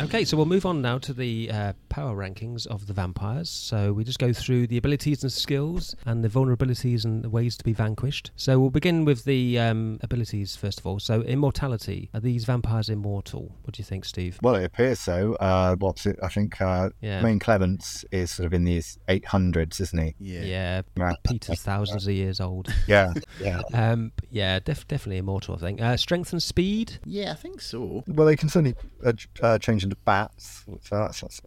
Okay, 0.02 0.24
so 0.24 0.36
we'll 0.36 0.46
move 0.46 0.66
on 0.66 0.82
now 0.82 0.98
to 0.98 1.12
the 1.12 1.48
uh, 1.52 1.72
power 1.88 2.16
rankings 2.16 2.66
of 2.66 2.86
the 2.88 2.92
vampires. 2.92 3.48
So 3.48 3.92
we 3.92 4.02
just 4.02 4.18
go 4.18 4.32
through 4.32 4.66
the 4.66 4.76
abilities 4.76 5.22
and 5.22 5.30
skills 5.32 5.94
and 6.04 6.24
the 6.24 6.28
vulnerabilities 6.28 7.04
and 7.04 7.22
the 7.22 7.30
ways 7.30 7.56
to 7.58 7.64
be 7.64 7.72
vanquished. 7.72 8.32
So 8.34 8.58
we'll 8.58 8.70
begin 8.70 9.04
with 9.04 9.24
the 9.24 9.60
um, 9.60 10.00
abilities 10.02 10.56
first 10.56 10.80
of 10.80 10.86
all. 10.86 10.98
So 10.98 11.22
immortality. 11.22 12.10
Are 12.14 12.20
these 12.20 12.44
vampires 12.44 12.88
immortal? 12.88 13.54
What 13.62 13.74
do 13.74 13.80
you 13.80 13.84
think, 13.84 14.04
Steve? 14.04 14.38
Well, 14.42 14.56
it 14.56 14.64
appears 14.64 14.98
so. 14.98 15.34
Uh, 15.34 15.76
what's 15.76 16.04
it? 16.04 16.18
I 16.20 16.28
think 16.28 16.60
uh, 16.60 16.90
Yeah. 17.00 17.22
Main 17.22 17.38
Clements 17.38 18.04
is 18.10 18.32
sort 18.32 18.46
of 18.46 18.54
in 18.54 18.64
these 18.64 18.98
800s, 19.08 19.80
isn't 19.80 19.98
he? 20.02 20.14
Yeah, 20.18 20.82
Right. 20.96 21.16
Peter's 21.22 21.62
thousands 21.62 22.08
of 22.08 22.12
years 22.14 22.40
old. 22.40 22.68
Yeah, 22.88 23.12
yeah. 23.40 23.60
Um, 23.72 24.10
yeah, 24.30 24.58
def- 24.58 24.88
definitely 24.88 25.18
immortal. 25.18 25.54
I 25.54 25.58
think. 25.58 25.80
Uh, 25.80 25.96
strength 25.96 26.32
and 26.32 26.42
speed. 26.42 26.98
Yeah, 27.04 27.30
I 27.30 27.34
think 27.34 27.60
so. 27.60 28.02
Well, 28.08 28.26
they 28.26 28.34
can 28.36 28.48
certainly 28.48 28.74
uh, 29.06 29.12
ch- 29.12 29.28
uh, 29.40 29.58
change 29.58 29.84
bats. 29.94 30.64
That's, 30.90 31.20
that's 31.20 31.40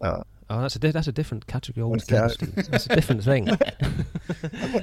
Oh, 0.48 0.60
that's 0.60 0.76
a 0.76 0.78
di- 0.78 0.90
that's 0.92 1.08
a 1.08 1.12
different 1.12 1.46
category 1.46 1.84
altogether. 1.84 2.28
Steve. 2.28 2.54
That's 2.70 2.86
a 2.86 2.94
different 2.94 3.24
thing. 3.24 3.48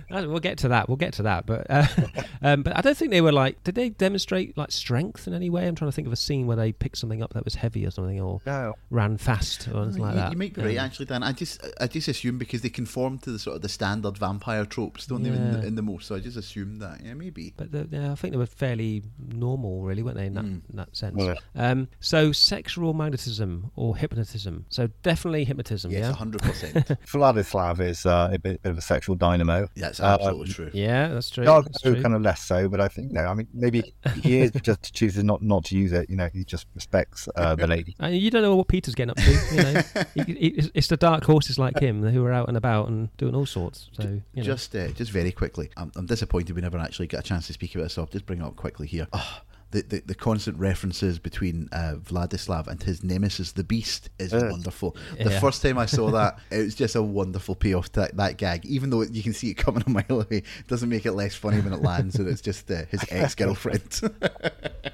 We'll 0.09 0.39
get 0.39 0.57
to 0.59 0.69
that. 0.69 0.87
We'll 0.87 0.97
get 0.97 1.13
to 1.13 1.23
that. 1.23 1.45
But 1.45 1.67
uh, 1.69 1.87
um, 2.41 2.63
but 2.63 2.75
I 2.77 2.81
don't 2.81 2.95
think 2.97 3.11
they 3.11 3.21
were 3.21 3.31
like. 3.31 3.63
Did 3.63 3.75
they 3.75 3.89
demonstrate 3.89 4.57
like 4.57 4.71
strength 4.71 5.27
in 5.27 5.33
any 5.33 5.49
way? 5.49 5.67
I'm 5.67 5.75
trying 5.75 5.89
to 5.89 5.95
think 5.95 6.07
of 6.07 6.13
a 6.13 6.17
scene 6.17 6.47
where 6.47 6.57
they 6.57 6.71
picked 6.71 6.97
something 6.97 7.21
up 7.21 7.33
that 7.33 7.43
was 7.45 7.55
heavy 7.55 7.85
or 7.85 7.91
something, 7.91 8.19
or 8.19 8.41
No. 8.45 8.75
ran 8.89 9.17
fast 9.17 9.67
or 9.67 9.83
anything 9.83 10.01
like 10.01 10.13
you, 10.15 10.19
that. 10.21 10.31
you 10.31 10.37
might 10.37 10.53
be 10.53 10.61
right, 10.61 10.77
Um, 10.77 10.85
actually, 10.85 11.05
Dan. 11.07 11.23
I 11.23 11.31
just, 11.33 11.65
I 11.79 11.87
just 11.87 12.07
assume 12.07 12.37
because 12.37 12.61
they 12.61 12.69
conform 12.69 13.17
to 13.19 13.31
the 13.31 13.39
sort 13.39 13.55
of 13.55 13.61
the 13.61 13.69
standard 13.69 14.17
vampire 14.17 14.65
tropes, 14.65 15.07
don't 15.07 15.23
they? 15.23 15.29
In 15.29 15.51
the, 15.53 15.59
Yeah. 15.59 15.65
in 15.65 15.75
the 15.75 15.81
most, 15.81 16.07
so 16.07 16.15
I 16.15 16.19
just 16.19 16.37
assumed 16.37 16.81
that. 16.81 17.01
Yeah, 17.03 17.13
maybe. 17.15 17.53
But 17.57 17.71
the, 17.71 17.87
yeah, 17.91 18.11
I 18.11 18.15
think 18.15 18.31
they 18.33 18.37
were 18.37 18.45
fairly 18.45 19.03
normal, 19.19 19.81
really, 19.83 20.03
weren't 20.03 20.17
they, 20.17 20.27
in 20.27 20.33
that, 20.35 20.45
Mm. 20.45 20.61
in 20.69 20.75
that 20.75 20.95
sense? 20.95 21.15
Yeah. 21.21 21.35
Um, 21.55 21.87
so, 21.99 22.31
sexual 22.31 22.93
magnetism 22.93 23.71
or 23.75 23.95
hypnotism. 23.97 24.65
So, 24.69 24.89
definitely 25.03 25.43
hypnotism. 25.53 25.91
Yes, 25.91 26.01
yeah, 26.01 26.11
hundred 26.13 26.41
percent. 26.41 26.75
Vladislav 27.07 27.79
is 27.79 28.05
uh, 28.05 28.29
a 28.33 28.39
bit, 28.39 28.61
bit 28.61 28.69
of 28.71 28.77
a 28.77 28.81
sexual 28.81 29.15
dynamo. 29.15 29.67
That's 29.75 29.99
Uh, 29.99 30.05
absolutely 30.19 30.53
true. 30.53 30.71
Yeah, 30.73 31.07
that's 31.09 31.29
true. 31.29 31.45
Viago 31.45 31.63
that's 31.65 31.81
true. 31.81 32.01
kind 32.01 32.15
of 32.15 32.21
less 32.21 32.41
so, 32.41 32.67
but 32.69 32.79
I 32.79 32.87
think 32.87 33.11
no. 33.11 33.21
I 33.25 33.33
mean, 33.33 33.47
maybe 33.53 33.93
he 34.21 34.39
is, 34.39 34.51
but 34.51 34.63
just 34.71 34.93
chooses 34.93 35.23
not 35.23 35.41
not 35.41 35.65
to 35.65 35.77
use 35.77 35.91
it. 35.91 36.09
You 36.09 36.15
know, 36.17 36.29
he 36.33 36.43
just 36.43 36.67
respects 36.75 37.27
uh, 37.35 37.55
the 37.55 37.67
lady. 37.67 37.95
And 38.03 38.17
you 38.17 38.29
don't 38.31 38.41
know 38.41 38.55
what 38.55 38.67
Peter's 38.67 38.95
getting 38.95 39.11
up 39.11 39.17
to. 39.17 39.31
You 39.31 39.63
know, 39.63 39.81
He- 40.25 40.33
he- 40.33 40.71
it's 40.73 40.87
the 40.87 40.97
dark 40.97 41.23
horses 41.23 41.57
like 41.57 41.79
him 41.79 42.03
who 42.03 42.25
are 42.25 42.31
out 42.33 42.47
and 42.47 42.57
about 42.57 42.87
and 42.89 43.15
doing 43.17 43.35
all 43.35 43.45
sorts. 43.45 43.89
So 43.93 44.03
you 44.03 44.21
know. 44.35 44.43
Just, 44.43 44.75
uh, 44.75 44.87
just 44.89 45.11
very 45.11 45.31
quickly, 45.31 45.69
I'm, 45.77 45.91
I'm 45.95 46.05
disappointed 46.05 46.55
we 46.55 46.61
never 46.61 46.77
actually 46.77 47.07
get 47.07 47.19
a 47.19 47.23
chance 47.23 47.47
to 47.47 47.53
speak 47.53 47.75
about 47.75 47.83
this. 47.85 47.93
So 47.93 48.01
I'll 48.01 48.07
just 48.07 48.25
bring 48.25 48.39
it 48.41 48.43
up 48.45 48.55
quickly 48.55 48.87
here. 48.87 49.07
Ah, 49.13 49.41
the, 49.73 49.81
the, 49.81 50.03
the 50.05 50.15
constant 50.15 50.57
references 50.57 51.19
between 51.19 51.67
uh, 51.73 51.95
Vladislav 52.01 52.67
and 52.67 52.81
his 52.81 53.03
nemesis, 53.03 53.51
the 53.51 53.63
Beast, 53.63 54.09
is 54.19 54.31
Yes. 54.31 54.43
wonderful. 54.49 54.95
The 55.17 55.31
Yeah. 55.31 55.39
first 55.39 55.61
time 55.61 55.77
I 55.77 55.85
saw 55.85 56.09
that, 56.11 56.39
it 56.51 56.59
was 56.63 56.75
just 56.75 56.95
a 56.95 57.01
wonderful 57.03 57.55
payoff 57.55 57.91
to 57.93 57.99
that, 58.01 58.15
that 58.17 58.37
gag. 58.37 58.65
Even 58.65 58.89
though 58.89 59.01
you 59.01 59.21
can 59.23 59.33
see 59.33 59.49
it 59.49 59.55
coming 59.55 59.83
a 59.85 59.89
mile 59.89 60.05
away, 60.09 60.25
it 60.37 60.67
doesn't 60.67 60.87
make 60.89 61.05
it 61.05 61.11
less 61.13 61.35
funny 61.35 61.59
when 61.59 61.73
it 61.73 61.81
lands 61.81 62.15
and 62.15 62.27
it's 62.27 62.41
just 62.41 62.71
uh, 62.71 62.85
his 62.89 63.03
ex 63.09 63.35
girlfriend. 63.35 63.99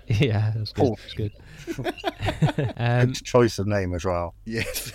yeah, 0.08 0.52
that's 0.56 0.74
good. 0.74 0.86
Oh. 0.86 0.96
That's 1.02 1.14
good. 1.14 1.32
Um, 2.78 3.07
Good 3.07 3.24
choice 3.24 3.60
of 3.60 3.68
name 3.68 3.93
as 3.93 4.05
well. 4.05 4.36
yes. 4.45 4.91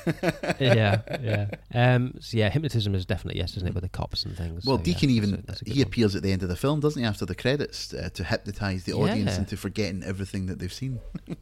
yeah, 0.60 1.00
yeah. 1.20 1.46
Um, 1.74 2.14
so 2.20 2.36
yeah, 2.36 2.50
hypnotism 2.50 2.94
is 2.94 3.04
definitely 3.04 3.40
yes, 3.40 3.56
isn't 3.56 3.66
it, 3.68 3.74
with 3.74 3.82
the 3.82 3.88
cops 3.88 4.24
and 4.24 4.36
things. 4.36 4.64
Well, 4.64 4.78
so, 4.78 4.84
Deacon 4.84 5.10
yeah, 5.10 5.16
even 5.16 5.30
that's 5.30 5.42
a- 5.42 5.46
that's 5.46 5.62
a 5.62 5.64
he 5.66 5.80
one. 5.80 5.86
appears 5.88 6.14
at 6.14 6.22
the 6.22 6.30
end 6.32 6.42
of 6.44 6.48
the 6.48 6.56
film, 6.56 6.80
doesn't 6.80 7.00
he? 7.02 7.06
After 7.06 7.26
the 7.26 7.34
credits, 7.34 7.92
uh, 7.92 8.10
to 8.14 8.22
hypnotise 8.24 8.84
the 8.84 8.92
audience 8.92 9.36
into 9.38 9.56
forgetting 9.56 10.02
everything 10.04 10.46
that 10.46 10.58
they've 10.58 10.72
seen. 10.72 11.00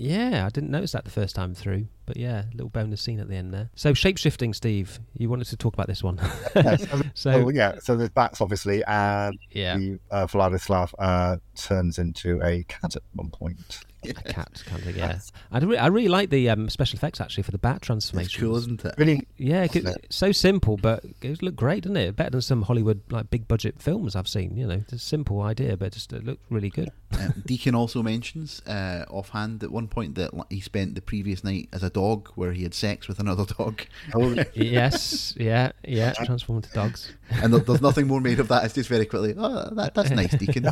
Yeah, 0.00 0.46
I 0.46 0.50
didn't 0.50 0.70
notice 0.70 0.92
that 0.92 1.04
the 1.04 1.10
first 1.10 1.34
time 1.34 1.56
through, 1.56 1.88
but 2.06 2.16
yeah, 2.16 2.44
little 2.52 2.68
bonus 2.68 3.02
scene 3.02 3.18
at 3.18 3.28
the 3.28 3.34
end 3.34 3.52
there. 3.52 3.68
So 3.74 3.94
shapeshifting, 3.94 4.54
Steve, 4.54 5.00
you 5.14 5.28
wanted 5.28 5.48
to 5.48 5.56
talk 5.56 5.74
about 5.74 5.88
this 5.88 6.04
one. 6.04 6.20
Yes. 6.54 6.86
so 7.14 7.30
oh, 7.32 7.48
yeah, 7.48 7.80
so 7.80 7.96
there's 7.96 8.10
bats 8.10 8.40
obviously, 8.40 8.84
and 8.84 9.36
Yeah. 9.50 9.76
the, 9.76 9.98
uh, 10.12 10.26
Vladislav 10.28 10.94
uh, 11.00 11.38
turns 11.56 11.98
into 11.98 12.40
a 12.44 12.62
cat 12.68 12.94
at 12.94 13.02
one 13.14 13.30
point. 13.30 13.80
a 14.04 14.14
cat 14.14 14.62
kind 14.66 14.86
of 14.86 14.96
yeah. 14.96 15.18
I, 15.50 15.58
re- 15.58 15.76
I 15.76 15.86
really 15.88 16.08
like 16.08 16.30
the 16.30 16.48
um, 16.50 16.68
special 16.68 16.96
effects 16.96 17.20
actually 17.20 17.42
for 17.42 17.50
the 17.50 17.58
bat 17.58 17.82
transformation. 17.82 18.40
cool, 18.46 18.56
isn't 18.56 18.84
it? 18.84 18.94
Really, 18.98 19.26
yeah. 19.36 19.62
Wasn't 19.66 19.88
it's 20.04 20.16
so 20.16 20.32
simple, 20.32 20.76
but 20.76 21.04
it 21.22 21.42
looked 21.42 21.56
great, 21.56 21.82
didn't 21.82 21.96
it? 21.98 22.16
Better 22.16 22.30
than 22.30 22.40
some 22.42 22.62
Hollywood 22.62 23.00
like 23.10 23.30
big 23.30 23.48
budget 23.48 23.80
films 23.82 24.14
I've 24.16 24.28
seen. 24.28 24.56
You 24.56 24.66
know, 24.66 24.74
it's 24.74 24.92
a 24.92 24.98
simple 24.98 25.42
idea, 25.42 25.76
but 25.76 25.92
just 25.92 26.12
it 26.12 26.24
looked 26.24 26.44
really 26.50 26.70
good. 26.70 26.90
Uh, 27.12 27.28
Deacon 27.46 27.74
also 27.74 28.02
mentions 28.02 28.60
uh, 28.66 29.04
offhand 29.10 29.62
at 29.62 29.70
one 29.70 29.88
point 29.88 30.14
that 30.16 30.30
he 30.50 30.60
spent 30.60 30.94
the 30.94 31.00
previous 31.02 31.42
night 31.42 31.68
as 31.72 31.82
a 31.82 31.90
dog, 31.90 32.28
where 32.34 32.52
he 32.52 32.62
had 32.62 32.74
sex 32.74 33.08
with 33.08 33.18
another 33.18 33.44
dog. 33.44 33.82
Oh, 34.14 34.34
yes, 34.54 35.34
yeah, 35.36 35.72
yeah. 35.84 36.12
Transform 36.12 36.58
into 36.58 36.70
dogs. 36.72 37.12
and 37.30 37.52
there- 37.52 37.60
there's 37.60 37.82
nothing 37.82 38.06
more 38.06 38.20
made 38.20 38.40
of 38.40 38.48
that. 38.48 38.64
It's 38.64 38.74
just 38.74 38.88
very 38.88 39.06
quickly. 39.06 39.34
Oh, 39.36 39.68
that, 39.74 39.94
that's 39.94 40.10
nice, 40.10 40.34
Deacon. 40.36 40.66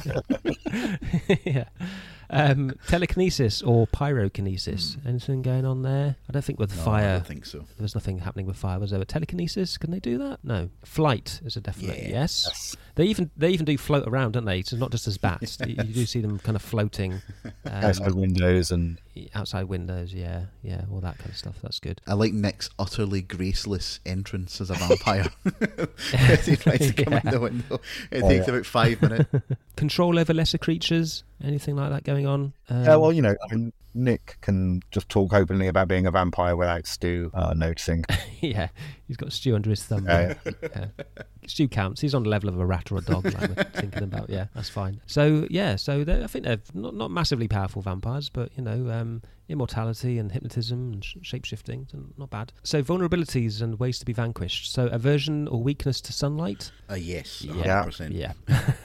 yeah. 1.45 1.65
Um, 2.31 2.75
telekinesis 2.89 3.63
or 3.63 3.87
pyrokinesis? 3.87 4.97
Anything 5.07 5.43
going 5.43 5.65
on 5.65 5.83
there? 5.83 6.17
I 6.29 6.33
don't 6.33 6.43
think 6.45 6.59
with. 6.59 6.75
No, 6.77 6.83
I 6.83 6.85
fire. 6.85 7.13
don't 7.19 7.27
think 7.27 7.47
so. 7.47 7.59
There 7.59 7.83
was 7.83 7.95
nothing 7.95 8.19
happening 8.19 8.47
with 8.47 8.57
fire. 8.57 8.79
Was 8.79 8.91
there? 8.91 9.05
Telekinesis? 9.05 9.79
Can 9.79 9.91
they 9.91 10.01
do 10.01 10.19
that? 10.19 10.39
No. 10.43 10.71
Flight 10.85 11.41
is 11.45 11.57
a 11.57 11.61
definite 11.61 11.99
Yeah. 12.03 12.09
yes. 12.09 12.77
They 12.97 13.05
even 13.05 13.31
they 13.37 13.51
even 13.51 13.67
do 13.67 13.77
float 13.77 14.09
around, 14.09 14.33
don't 14.33 14.45
they? 14.47 14.63
So 14.63 14.77
not 14.77 14.91
just 14.91 15.07
as 15.07 15.19
bats. 15.19 15.59
you, 15.67 15.75
you 15.77 15.95
do 15.95 16.07
see 16.07 16.21
them 16.21 16.39
kind 16.39 16.57
of 16.57 16.63
floating 16.63 17.13
um, 17.45 17.53
outside 17.67 18.13
windows 18.15 18.71
and 18.71 18.99
outside 19.35 19.65
windows. 19.65 20.15
Yeah, 20.15 20.47
yeah, 20.63 20.83
all 20.91 21.01
that 21.01 21.19
kind 21.19 21.31
of 21.31 21.37
stuff. 21.37 21.57
That's 21.63 21.79
good. 21.79 22.01
I 22.07 22.15
like 22.15 22.33
Nick's 22.33 22.71
utterly 22.79 23.21
graceless 23.23 24.01
entrance 24.07 24.61
as 24.61 24.71
a 24.71 24.75
vampire. 24.77 25.27
He 26.45 26.57
tries 26.57 26.79
to 26.93 26.93
come 27.05 27.13
Yeah. 27.13 27.21
in 27.25 27.31
the 27.31 27.41
window. 27.41 27.81
It 28.11 28.23
Oh, 28.23 28.29
takes 28.29 28.47
yeah. 28.47 28.55
about 28.55 28.67
five 28.67 29.01
minutes. 29.03 29.31
Control 29.77 30.19
over 30.19 30.33
lesser 30.33 30.59
creatures. 30.59 31.23
Anything 31.43 31.77
like 31.77 31.91
that 31.91 32.05
going 32.05 32.27
on? 32.27 32.53
Um, 32.71 32.85
yeah, 32.85 32.97
well, 32.97 33.13
you 33.13 33.23
know, 33.23 33.35
I 33.45 33.55
mean, 33.55 33.73
Nick 33.95 34.39
can 34.41 34.81
just 34.91 35.09
talk 35.09 35.33
openly 35.33 35.69
about 35.69 35.89
being 35.89 36.07
a 36.07 36.11
vampire 36.11 36.57
without 36.57 36.87
Stu 36.87 37.31
uh, 37.35 37.55
noticing. 37.55 38.05
yeah, 38.41 38.69
he's 39.07 39.17
got 39.17 39.33
Stu 39.33 39.55
under 39.55 39.71
his 39.71 39.83
thumb. 39.83 40.07
Yeah, 40.07 40.35
Yeah. 40.63 40.87
Stu 41.47 41.69
counts. 41.69 42.01
He's 42.01 42.15
on 42.15 42.25
the 42.25 42.29
level 42.29 42.49
of 42.49 42.59
a 42.59 42.67
rat 42.67 42.91
or 42.91 42.99
a 42.99 43.03
dog. 43.03 43.25
like 43.25 43.57
we're 43.57 43.65
thinking 43.75 44.03
about. 44.03 44.31
Yeah, 44.31 44.47
that's 44.55 44.69
fine. 44.69 45.01
So 45.07 45.47
yeah, 45.51 45.77
so 45.77 46.01
I 46.01 46.27
think 46.27 46.45
they're 46.45 46.61
not 46.75 46.95
not 46.95 47.11
massively 47.11 47.49
powerful 47.49 47.83
vampires, 47.83 48.29
but 48.29 48.51
you 48.57 48.63
know, 48.63 48.91
um, 48.91 49.23
immortality 49.49 50.19
and 50.19 50.33
hypnotism 50.33 50.93
and 50.95 51.05
sh- 51.05 51.17
shapeshifting, 51.23 51.91
so 51.91 51.99
not 52.17 52.31
bad. 52.31 52.53
So 52.63 52.83
vulnerabilities 52.83 53.63
and 53.63 53.79
ways 53.79 53.99
to 54.01 54.05
be 54.05 54.13
vanquished. 54.13 54.73
So 54.73 54.87
aversion 54.87 55.49
or 55.49 55.63
weakness 55.63 56.01
to 56.03 56.13
sunlight. 56.13 56.73
Uh, 56.91 56.95
yes, 56.95 57.43
Yeah. 57.43 57.85
100%. 57.85 58.13
Yeah. 58.13 58.33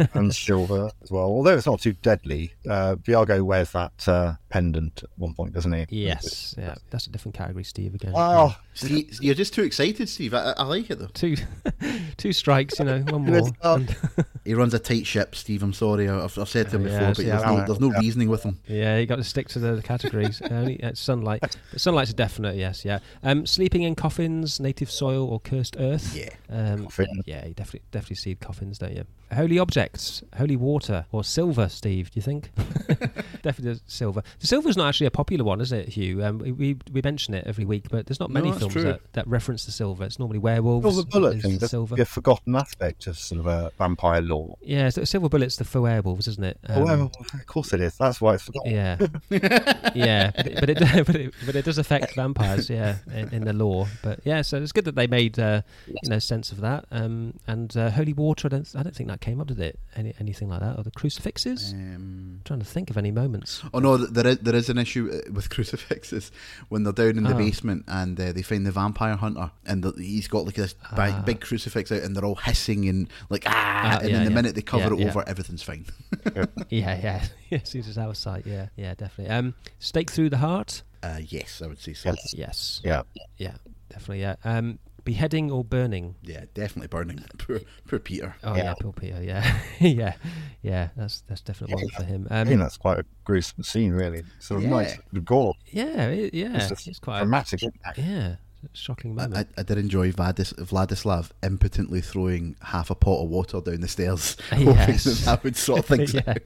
and 0.13 0.33
silver 0.33 0.89
as 1.01 1.11
well. 1.11 1.23
Although 1.25 1.55
it's 1.55 1.65
not 1.65 1.81
too 1.81 1.93
deadly, 1.93 2.53
uh, 2.69 2.95
Viago 2.95 3.41
wears 3.43 3.71
that 3.71 4.07
uh, 4.07 4.33
pendant 4.49 5.03
at 5.03 5.09
one 5.17 5.33
point, 5.33 5.53
doesn't 5.53 5.71
he? 5.73 5.85
Yes. 5.89 6.55
Yeah. 6.57 6.75
That's 6.89 7.07
a 7.07 7.09
different 7.09 7.35
category, 7.35 7.63
Steve. 7.63 7.95
Again. 7.95 8.13
Oh, 8.15 8.55
You're 8.83 9.35
just 9.35 9.53
too 9.53 9.63
excited, 9.63 10.07
Steve. 10.09 10.33
I, 10.33 10.53
I 10.57 10.63
like 10.63 10.89
it 10.89 10.99
though. 10.99 11.07
Two, 11.13 11.35
two 12.17 12.33
strikes. 12.33 12.79
You 12.79 12.85
know, 12.85 12.99
one 13.09 13.25
more. 13.25 13.51
uh, 13.61 13.79
He 14.45 14.53
runs 14.55 14.73
a 14.73 14.79
tight 14.79 15.05
ship, 15.05 15.35
Steve. 15.35 15.61
I'm 15.61 15.73
sorry. 15.73 16.09
I've, 16.09 16.37
I've 16.37 16.49
said 16.49 16.69
to 16.71 16.77
him 16.77 16.87
Yeah, 16.87 17.09
before, 17.09 17.23
but 17.23 17.25
there's 17.25 17.43
no, 17.45 17.65
there's 17.65 17.79
no 17.79 17.89
reasoning 17.99 18.29
with 18.29 18.43
him. 18.43 18.59
Yeah, 18.67 18.97
you 18.97 19.05
got 19.05 19.17
to 19.17 19.23
stick 19.23 19.49
to 19.49 19.59
the 19.59 19.81
categories. 19.83 20.41
Only 20.49 20.81
uh, 20.81 20.93
sunlight. 20.95 21.41
But 21.41 21.57
sunlight's 21.77 22.11
a 22.11 22.15
definite 22.15 22.55
yes. 22.55 22.83
Yeah. 22.83 22.99
Um, 23.23 23.45
sleeping 23.45 23.83
in 23.83 23.93
coffins, 23.93 24.59
native 24.59 24.89
soil, 24.89 25.27
or 25.29 25.39
cursed 25.39 25.75
earth. 25.79 26.15
Yeah. 26.15 26.29
Um, 26.49 26.87
yeah, 27.25 27.45
you 27.45 27.53
definitely 27.53 27.81
definitely 27.91 28.15
see 28.15 28.35
coffins, 28.35 28.79
don't 28.79 28.93
you? 28.95 29.05
Holy 29.33 29.57
objects, 29.59 30.23
holy 30.37 30.55
water, 30.55 31.05
or 31.11 31.23
silver. 31.23 31.69
Steve, 31.69 32.11
do 32.11 32.17
you 32.17 32.21
think? 32.21 32.51
definitely 33.41 33.79
silver. 33.87 34.23
The 34.39 34.47
silver's 34.47 34.75
not 34.77 34.89
actually 34.89 35.07
a 35.07 35.11
popular 35.11 35.43
one, 35.45 35.61
is 35.61 35.71
it, 35.71 35.89
Hugh? 35.89 36.23
Um, 36.23 36.39
we, 36.39 36.77
we 36.91 37.01
mention 37.03 37.33
it 37.33 37.45
every 37.47 37.65
week, 37.65 37.87
but 37.89 38.05
there's 38.07 38.19
not 38.19 38.29
many 38.29 38.49
that's 38.49 38.59
films 38.59 38.75
that, 38.75 38.99
that 39.13 39.27
reference 39.27 39.65
the 39.65 39.71
silver. 39.71 40.03
It's 40.03 40.19
normally 40.19 40.39
werewolves. 40.39 40.85
Silver 40.85 41.07
bullet 41.09 41.41
thing. 41.41 41.57
the 41.59 41.67
silver. 41.67 42.01
a 42.01 42.05
forgotten 42.05 42.55
aspect 42.55 43.07
of 43.07 43.17
sort 43.17 43.39
of 43.39 43.47
a 43.47 43.71
vampire 43.77 44.21
lore. 44.21 44.57
Yeah, 44.61 44.89
so 44.89 45.03
silver 45.05 45.29
bullet's 45.29 45.55
the 45.55 45.63
for 45.63 45.81
werewolves, 45.81 46.27
isn't 46.27 46.43
it? 46.43 46.59
oh, 46.69 46.81
Um, 46.81 46.99
well, 46.99 47.11
of 47.33 47.45
course 47.45 47.73
it 47.73 47.81
is. 47.81 47.97
That's 47.97 48.19
why 48.19 48.33
it's 48.33 48.43
forgotten. 48.43 48.71
Yeah, 48.71 48.97
yeah, 49.95 50.31
but 50.35 50.47
it, 50.47 50.59
but 50.59 50.69
it 50.69 50.79
but 51.05 51.15
it 51.15 51.33
but 51.45 51.55
it 51.55 51.65
does 51.65 51.77
affect 51.77 52.15
vampires, 52.15 52.69
yeah, 52.69 52.97
in, 53.13 53.29
in 53.29 53.45
the 53.45 53.53
lore. 53.53 53.87
But 54.03 54.19
yeah, 54.23 54.41
so 54.41 54.61
it's 54.61 54.71
good 54.71 54.85
that 54.85 54.95
they 54.95 55.07
made 55.07 55.39
uh, 55.39 55.61
you 55.87 56.09
know 56.09 56.19
sense 56.19 56.51
of 56.51 56.59
that. 56.61 56.85
Um, 56.91 57.35
and 57.47 57.75
uh, 57.77 57.91
holy 57.91 58.13
water, 58.13 58.47
I 58.47 58.49
don't 58.49 58.75
I 58.75 58.83
don't 58.83 58.95
think 58.95 59.09
that 59.09 59.20
came 59.21 59.39
up, 59.39 59.47
did 59.47 59.59
it? 59.59 59.79
Any 59.95 60.13
anything 60.19 60.49
like 60.49 60.59
that, 60.59 60.77
or 60.77 60.83
the 60.83 60.91
crucifixes? 60.91 61.71
Um, 61.73 62.41
trying 62.43 62.59
to 62.59 62.65
think 62.65 62.89
of 62.89 62.97
any 62.97 63.11
moments. 63.11 63.63
Oh 63.73 63.79
no, 63.79 63.95
there 63.97 64.27
is, 64.27 64.37
there 64.39 64.55
is 64.55 64.69
an 64.69 64.77
issue 64.77 65.09
uh, 65.13 65.31
with 65.31 65.49
crucifixes 65.55 66.31
when 66.69 66.83
they're 66.83 66.91
down 66.93 67.17
in 67.17 67.23
the 67.23 67.33
Oh. 67.33 67.37
basement 67.37 67.85
and 67.87 68.19
uh, 68.19 68.31
they 68.33 68.41
find 68.41 68.65
the 68.65 68.71
vampire 68.71 69.15
hunter 69.15 69.51
and 69.65 69.83
the, 69.83 69.93
he's 69.97 70.27
got 70.27 70.45
like 70.45 70.55
this 70.55 70.73
big, 70.73 70.81
Ah. 71.13 71.23
big 71.25 71.39
crucifix 71.41 71.91
out 71.91 72.01
and 72.01 72.15
they're 72.15 72.25
all 72.25 72.35
hissing 72.35 72.89
and 72.89 73.07
like 73.29 73.43
ah, 73.47 73.51
Ah, 73.53 73.99
and 74.01 74.09
yeah, 74.09 74.15
then 74.17 74.25
the 74.25 74.29
yeah. 74.31 74.35
minute 74.35 74.55
they 74.55 74.61
cover 74.61 74.83
Yeah, 74.83 74.93
it 74.93 74.99
yeah. 74.99 75.07
over, 75.09 75.23
everything's 75.27 75.63
fine. 75.63 75.85
Yeah, 76.69 76.99
yeah, 77.01 77.25
yes, 77.49 77.71
he's 77.71 77.85
just 77.85 77.97
out 77.97 78.09
of 78.09 78.17
sight. 78.17 78.45
Yeah, 78.45 78.67
yeah, 78.75 78.93
definitely. 78.95 79.33
Um, 79.33 79.53
stake 79.79 80.09
through 80.11 80.29
the 80.29 80.37
heart. 80.37 80.83
Uh, 81.03 81.19
yes, 81.27 81.61
I 81.63 81.67
would 81.67 81.79
say 81.79 81.93
so. 81.93 82.13
Yes. 82.33 82.79
Yeah. 82.83 83.01
Yeah, 83.37 83.55
definitely. 83.89 84.21
Yeah. 84.21 84.35
Um, 84.43 84.77
beheading 85.03 85.51
or 85.51 85.63
burning. 85.63 86.15
Yeah, 86.21 86.45
definitely 86.53 86.87
burning. 86.87 87.23
Poor, 87.37 87.59
poor 87.87 87.99
Peter. 87.99 88.35
Oh 88.43 88.55
yeah, 88.55 88.73
Bill 88.79 88.93
Peter. 88.93 89.21
Yeah, 89.21 89.59
yeah, 89.79 90.13
yeah. 90.61 90.89
That's 90.95 91.21
that's 91.27 91.41
definitely 91.41 91.75
one 91.75 91.89
for 91.89 92.03
him. 92.03 92.27
I 92.29 92.41
um, 92.41 92.49
mean, 92.49 92.59
that's 92.59 92.77
quite 92.77 92.99
a 92.99 93.05
gruesome 93.23 93.63
scene, 93.63 93.91
really. 93.91 94.23
Sort 94.39 94.59
of 94.59 94.63
Yeah. 94.63 94.69
nice 94.69 94.97
gore. 95.23 95.53
Yeah, 95.67 96.07
it, 96.07 96.33
yeah, 96.33 96.67
It's 96.69 96.87
it's, 96.87 96.99
quite 96.99 97.19
dramatic 97.19 97.63
impact. 97.63 97.97
Yeah, 97.97 98.35
shocking 98.73 99.15
moment. 99.15 99.49
I, 99.57 99.61
I 99.61 99.63
did 99.63 99.77
enjoy 99.77 100.11
Vladis, 100.11 100.53
Vladislav 100.55 101.31
impotently 101.43 102.01
throwing 102.01 102.55
half 102.61 102.89
a 102.89 102.95
pot 102.95 103.23
of 103.23 103.29
water 103.29 103.61
down 103.61 103.81
the 103.81 103.87
stairs, 103.87 104.37
Yes. 104.51 104.57
hoping 104.57 104.95
that 104.95 105.21
that 105.25 105.43
would 105.43 105.55
sort 105.55 105.85
things 105.85 106.13
yeah. 106.15 106.21
out. 106.27 106.37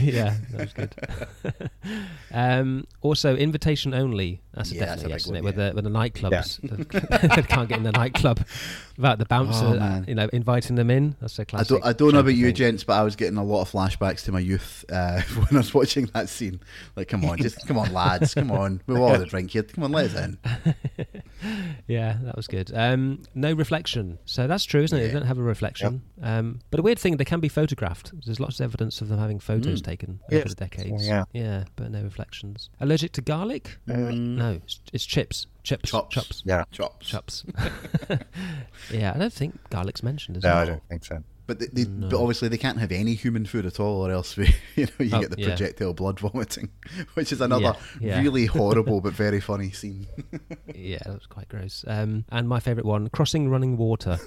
yeah, 0.00 0.36
that 0.52 0.60
was 0.60 0.72
good. 0.72 1.70
um, 2.32 2.86
also, 3.00 3.36
invitation 3.36 3.94
only. 3.94 4.40
That's 4.54 4.70
a 4.70 4.74
Yeah, 4.74 4.84
that's 4.86 5.02
definite 5.02 5.06
a 5.06 5.14
yes, 5.14 5.26
big 5.26 5.26
isn't 5.26 5.36
it? 5.36 5.38
one, 5.38 5.44
With 5.44 5.56
the 5.56 5.72
with 5.74 5.84
the 5.84 5.90
nightclubs, 5.90 7.34
they 7.36 7.42
can't 7.42 7.68
get 7.68 7.78
in 7.78 7.84
the 7.84 7.92
nightclub 7.92 8.40
without 8.96 9.18
the 9.18 9.24
bouncer, 9.24 9.64
Oh, 9.66 9.74
man. 9.78 10.04
you 10.08 10.14
know, 10.14 10.28
inviting 10.32 10.76
them 10.76 10.90
in. 10.90 11.16
That's 11.20 11.38
a 11.38 11.42
I 11.42 11.44
classic. 11.44 11.68
don't, 11.68 11.84
I 11.84 11.92
don't 11.92 12.12
know 12.12 12.20
about 12.20 12.32
Shanky 12.32 12.36
you, 12.36 12.46
thing. 12.46 12.54
gents, 12.54 12.84
but 12.84 12.94
I 12.94 13.02
was 13.02 13.16
getting 13.16 13.36
a 13.38 13.44
lot 13.44 13.62
of 13.62 13.70
flashbacks 13.70 14.24
to 14.24 14.32
my 14.32 14.40
youth 14.40 14.84
uh, 14.90 15.20
when 15.34 15.46
I 15.52 15.56
was 15.58 15.72
watching 15.74 16.06
that 16.14 16.28
scene. 16.28 16.60
Like, 16.96 17.08
come 17.08 17.24
on, 17.24 17.38
just 17.38 17.66
come 17.66 17.78
on, 17.78 17.92
lads, 17.92 18.34
come 18.34 18.50
on, 18.50 18.80
we've 18.86 18.98
all 18.98 19.10
had 19.10 19.22
a 19.22 19.26
drink 19.26 19.50
here. 19.52 19.62
Come 19.62 19.84
on, 19.84 19.92
let 19.92 20.10
us 20.10 20.16
in. 20.16 20.38
yeah, 21.86 22.16
that 22.22 22.36
was 22.36 22.46
good. 22.46 22.70
Um, 22.74 23.22
no 23.34 23.52
reflection. 23.52 24.18
So 24.24 24.46
that's 24.46 24.64
true, 24.64 24.82
isn't 24.82 24.96
it? 24.98 25.06
They 25.08 25.12
don't 25.12 25.26
have 25.26 25.38
a 25.38 25.42
reflection. 25.42 26.02
Um, 26.22 26.60
but 26.70 26.80
a 26.80 26.82
weird 26.82 26.98
thing, 26.98 27.16
they 27.16 27.24
can 27.24 27.40
be 27.40 27.48
photographed. 27.48 28.12
There's 28.24 28.40
lots 28.40 28.60
of 28.60 28.64
evidence 28.64 29.00
of 29.00 29.08
them 29.08 29.18
having 29.18 29.40
photos 29.40 29.80
Mm. 29.82 29.84
taken 29.84 30.20
over 30.30 30.36
Yes. 30.40 30.48
the 30.50 30.54
decades. 30.54 31.06
Yeah. 31.06 31.24
Yeah, 31.32 31.64
but 31.76 31.90
no 31.90 32.02
reflections. 32.02 32.70
Allergic 32.80 33.12
to 33.12 33.20
garlic? 33.22 33.78
Um, 33.88 34.36
no, 34.36 34.52
it's, 34.64 34.80
it's 34.92 35.04
chips. 35.06 35.46
Chips. 35.64 35.90
Chops. 35.90 36.14
Chops. 36.14 36.42
Yeah. 36.44 36.64
Chops. 36.70 37.06
Chops. 37.08 37.44
yeah, 38.92 39.12
I 39.14 39.18
don't 39.18 39.32
think 39.32 39.58
garlic's 39.70 40.02
mentioned, 40.02 40.36
is 40.36 40.44
No, 40.44 40.50
it? 40.50 40.54
I 40.60 40.64
don't 40.66 40.82
think 40.88 41.04
so. 41.04 41.22
But 41.46 41.58
they, 41.58 41.66
they, 41.66 41.84
No. 41.84 42.08
but 42.08 42.18
obviously 42.20 42.48
they 42.48 42.56
can't 42.56 42.78
have 42.78 42.90
any 42.90 43.12
human 43.14 43.44
food 43.44 43.66
at 43.66 43.78
all, 43.78 44.06
or 44.06 44.10
else 44.10 44.34
we, 44.36 44.46
you 44.76 44.86
know, 44.86 45.04
you 45.04 45.10
Oh, 45.14 45.20
get 45.20 45.30
the 45.30 45.40
yeah. 45.40 45.48
projectile 45.48 45.92
blood 45.92 46.18
vomiting, 46.20 46.70
which 47.14 47.32
is 47.32 47.40
another 47.42 47.74
Yeah, 48.00 48.16
yeah. 48.16 48.22
really 48.22 48.46
horrible 48.46 49.00
but 49.02 49.12
very 49.12 49.40
funny 49.40 49.70
scene. 49.70 50.06
Yeah, 50.74 50.98
that 51.04 51.12
was 51.12 51.26
quite 51.26 51.48
gross. 51.50 51.84
Um, 51.86 52.24
and 52.30 52.48
my 52.48 52.60
favourite 52.60 52.86
one, 52.86 53.08
crossing 53.10 53.50
running 53.50 53.76
water. 53.76 54.18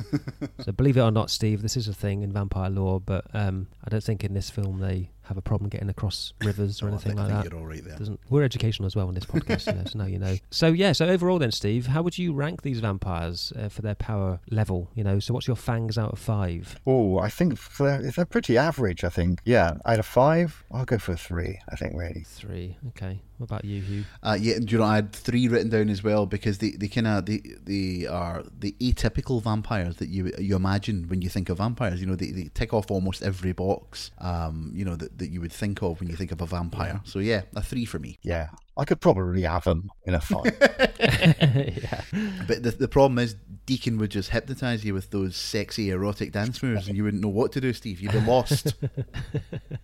so 0.59 0.71
believe 0.71 0.97
it 0.97 1.01
or 1.01 1.09
not, 1.11 1.31
Steve, 1.31 1.63
this 1.63 1.75
is 1.77 1.87
a 1.87 1.93
thing 1.93 2.21
in 2.21 2.31
vampire 2.31 2.69
lore, 2.69 2.99
but 2.99 3.25
um, 3.33 3.67
I 3.83 3.89
don't 3.89 4.03
think 4.03 4.23
in 4.23 4.35
this 4.35 4.51
film 4.51 4.79
they 4.79 5.09
have 5.27 5.37
a 5.37 5.41
problem 5.41 5.69
getting 5.69 5.89
across 5.89 6.33
rivers 6.43 6.81
or 6.81 6.85
Oh, 6.85 6.89
anything 6.89 7.11
think- 7.11 7.19
I 7.19 7.23
like 7.23 7.31
think 7.31 7.43
that. 7.43 7.51
you're 7.51 7.59
all 7.61 7.67
right 7.67 7.83
there. 7.83 7.97
Doesn't, 7.97 8.19
we're 8.29 8.43
educational 8.43 8.85
as 8.87 8.95
well 8.95 9.07
on 9.07 9.13
this 9.13 9.25
podcast, 9.25 9.67
you 9.67 9.73
know, 9.73 9.85
so 9.85 9.99
now 9.99 10.05
you 10.05 10.19
know. 10.19 10.35
So 10.49 10.67
yeah, 10.67 10.91
so 10.93 11.05
overall 11.07 11.39
then, 11.39 11.51
Steve, 11.51 11.87
how 11.87 12.01
would 12.01 12.17
you 12.17 12.33
rank 12.33 12.61
these 12.61 12.79
vampires 12.79 13.53
uh, 13.59 13.69
for 13.69 13.81
their 13.81 13.95
power 13.95 14.39
level? 14.49 14.89
You 14.95 15.03
know, 15.03 15.19
so 15.19 15.33
what's 15.33 15.47
your 15.47 15.55
fangs 15.55 15.97
out 15.97 16.13
of 16.13 16.19
five? 16.19 16.79
Oh, 16.87 17.19
I 17.19 17.29
think 17.29 17.59
they're, 17.77 18.01
they're 18.11 18.25
pretty 18.25 18.57
average. 18.57 19.03
I 19.03 19.09
think, 19.09 19.39
yeah, 19.45 19.75
out 19.85 19.99
of 19.99 20.05
five, 20.05 20.63
I'll 20.71 20.85
go 20.85 20.97
for 20.97 21.11
a 21.13 21.17
three. 21.17 21.59
I 21.69 21.75
think 21.75 21.93
really. 21.95 22.23
Three. 22.25 22.77
Okay. 22.89 23.21
What 23.37 23.45
about 23.45 23.65
you, 23.65 23.81
Hugh? 23.81 24.03
Uh, 24.23 24.37
yeah, 24.39 24.57
do 24.57 24.65
you 24.71 24.77
know 24.79 24.85
I 24.85 24.95
had 24.95 25.13
three 25.13 25.47
written 25.47 25.69
down 25.69 25.89
as 25.89 26.03
well 26.03 26.25
because 26.25 26.57
they, 26.57 26.71
they 26.71 26.87
kind 26.87 27.05
of 27.05 27.25
they, 27.27 27.41
they 27.63 28.07
are 28.07 28.43
the 28.59 28.75
atypical 28.81 29.41
vampires 29.41 29.97
that 29.97 30.09
you 30.09 30.31
you 30.39 30.55
imagine 30.55 31.07
when 31.07 31.21
you 31.21 31.29
think 31.29 31.49
of 31.49 31.59
vampires. 31.59 32.01
You 32.01 32.07
know, 32.07 32.15
they, 32.15 32.31
they 32.31 32.49
tick 32.55 32.73
off 32.73 32.89
almost 32.89 33.21
every 33.21 33.51
box. 33.51 34.09
Um, 34.17 34.71
you 34.73 34.83
know 34.83 34.95
that, 34.95 35.19
that 35.19 35.29
you 35.29 35.39
would 35.41 35.51
think 35.51 35.83
of 35.83 35.99
when 35.99 36.09
you 36.09 36.15
think 36.15 36.31
of 36.31 36.41
a 36.41 36.47
vampire. 36.47 36.99
So 37.03 37.19
yeah, 37.19 37.43
a 37.55 37.61
three 37.61 37.85
for 37.85 37.99
me. 37.99 38.17
Yeah, 38.23 38.49
I 38.75 38.85
could 38.85 39.01
probably 39.01 39.43
have 39.43 39.65
them 39.65 39.91
in 40.05 40.15
a 40.15 40.21
fight. 40.21 40.55
yeah. 40.99 42.01
But 42.47 42.63
the, 42.63 42.71
the 42.71 42.87
problem 42.87 43.19
is, 43.19 43.35
Deacon 43.67 43.97
would 43.97 44.09
just 44.09 44.29
hypnotize 44.29 44.85
you 44.85 44.93
with 44.93 45.11
those 45.11 45.35
sexy 45.35 45.89
erotic 45.89 46.31
dance 46.31 46.63
moves, 46.63 46.87
and 46.87 46.95
you 46.95 47.03
wouldn't 47.03 47.21
know 47.21 47.27
what 47.27 47.51
to 47.51 47.61
do, 47.61 47.73
Steve. 47.73 47.99
You'd 47.99 48.13
be 48.13 48.21
lost. 48.21 48.73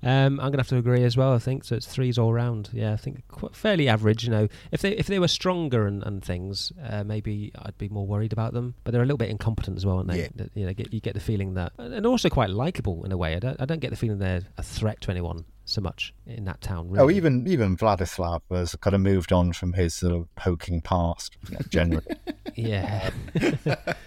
Um, 0.05 0.37
I'm 0.41 0.51
gonna 0.51 0.57
have 0.57 0.67
to 0.67 0.77
agree 0.77 1.03
as 1.05 1.15
well. 1.15 1.33
I 1.33 1.39
think 1.39 1.63
so. 1.63 1.75
It's 1.75 1.87
threes 1.87 2.17
all 2.17 2.33
round. 2.33 2.69
Yeah, 2.73 2.91
I 2.91 2.97
think 2.97 3.25
quite 3.29 3.55
fairly 3.55 3.87
average. 3.87 4.25
You 4.25 4.31
know, 4.31 4.47
if 4.73 4.81
they 4.81 4.91
if 4.91 5.07
they 5.07 5.17
were 5.17 5.29
stronger 5.29 5.87
and, 5.87 6.03
and 6.03 6.21
things, 6.21 6.73
uh, 6.85 7.05
maybe 7.05 7.53
I'd 7.57 7.77
be 7.77 7.87
more 7.87 8.05
worried 8.05 8.33
about 8.33 8.53
them. 8.53 8.75
But 8.83 8.91
they're 8.91 9.01
a 9.01 9.05
little 9.05 9.17
bit 9.17 9.29
incompetent 9.29 9.77
as 9.77 9.85
well, 9.85 9.97
aren't 9.97 10.09
they? 10.09 10.23
Yeah. 10.23 10.45
You 10.55 10.65
know, 10.65 10.73
get, 10.73 10.93
you 10.93 10.99
get 10.99 11.13
the 11.13 11.21
feeling 11.21 11.53
that, 11.53 11.71
and 11.77 12.05
also 12.05 12.27
quite 12.27 12.49
likable 12.49 13.05
in 13.05 13.13
a 13.13 13.17
way. 13.17 13.35
I 13.35 13.39
don't 13.39 13.61
I 13.61 13.65
don't 13.65 13.79
get 13.79 13.91
the 13.91 13.95
feeling 13.95 14.19
they're 14.19 14.41
a 14.57 14.63
threat 14.63 14.99
to 15.01 15.11
anyone 15.11 15.45
so 15.65 15.81
much 15.81 16.13
in 16.27 16.45
that 16.45 16.61
town. 16.61 16.89
Really. 16.89 17.03
Oh, 17.03 17.09
even 17.09 17.47
even 17.47 17.77
Vladislav 17.77 18.41
has 18.51 18.75
kind 18.75 18.93
of 18.93 19.01
moved 19.01 19.31
on 19.31 19.53
from 19.53 19.73
his 19.73 19.93
sort 19.93 20.13
of 20.13 20.33
poking 20.35 20.81
past, 20.81 21.37
you 21.47 21.55
know, 21.55 21.61
generally. 21.69 22.05
yeah. 22.55 23.09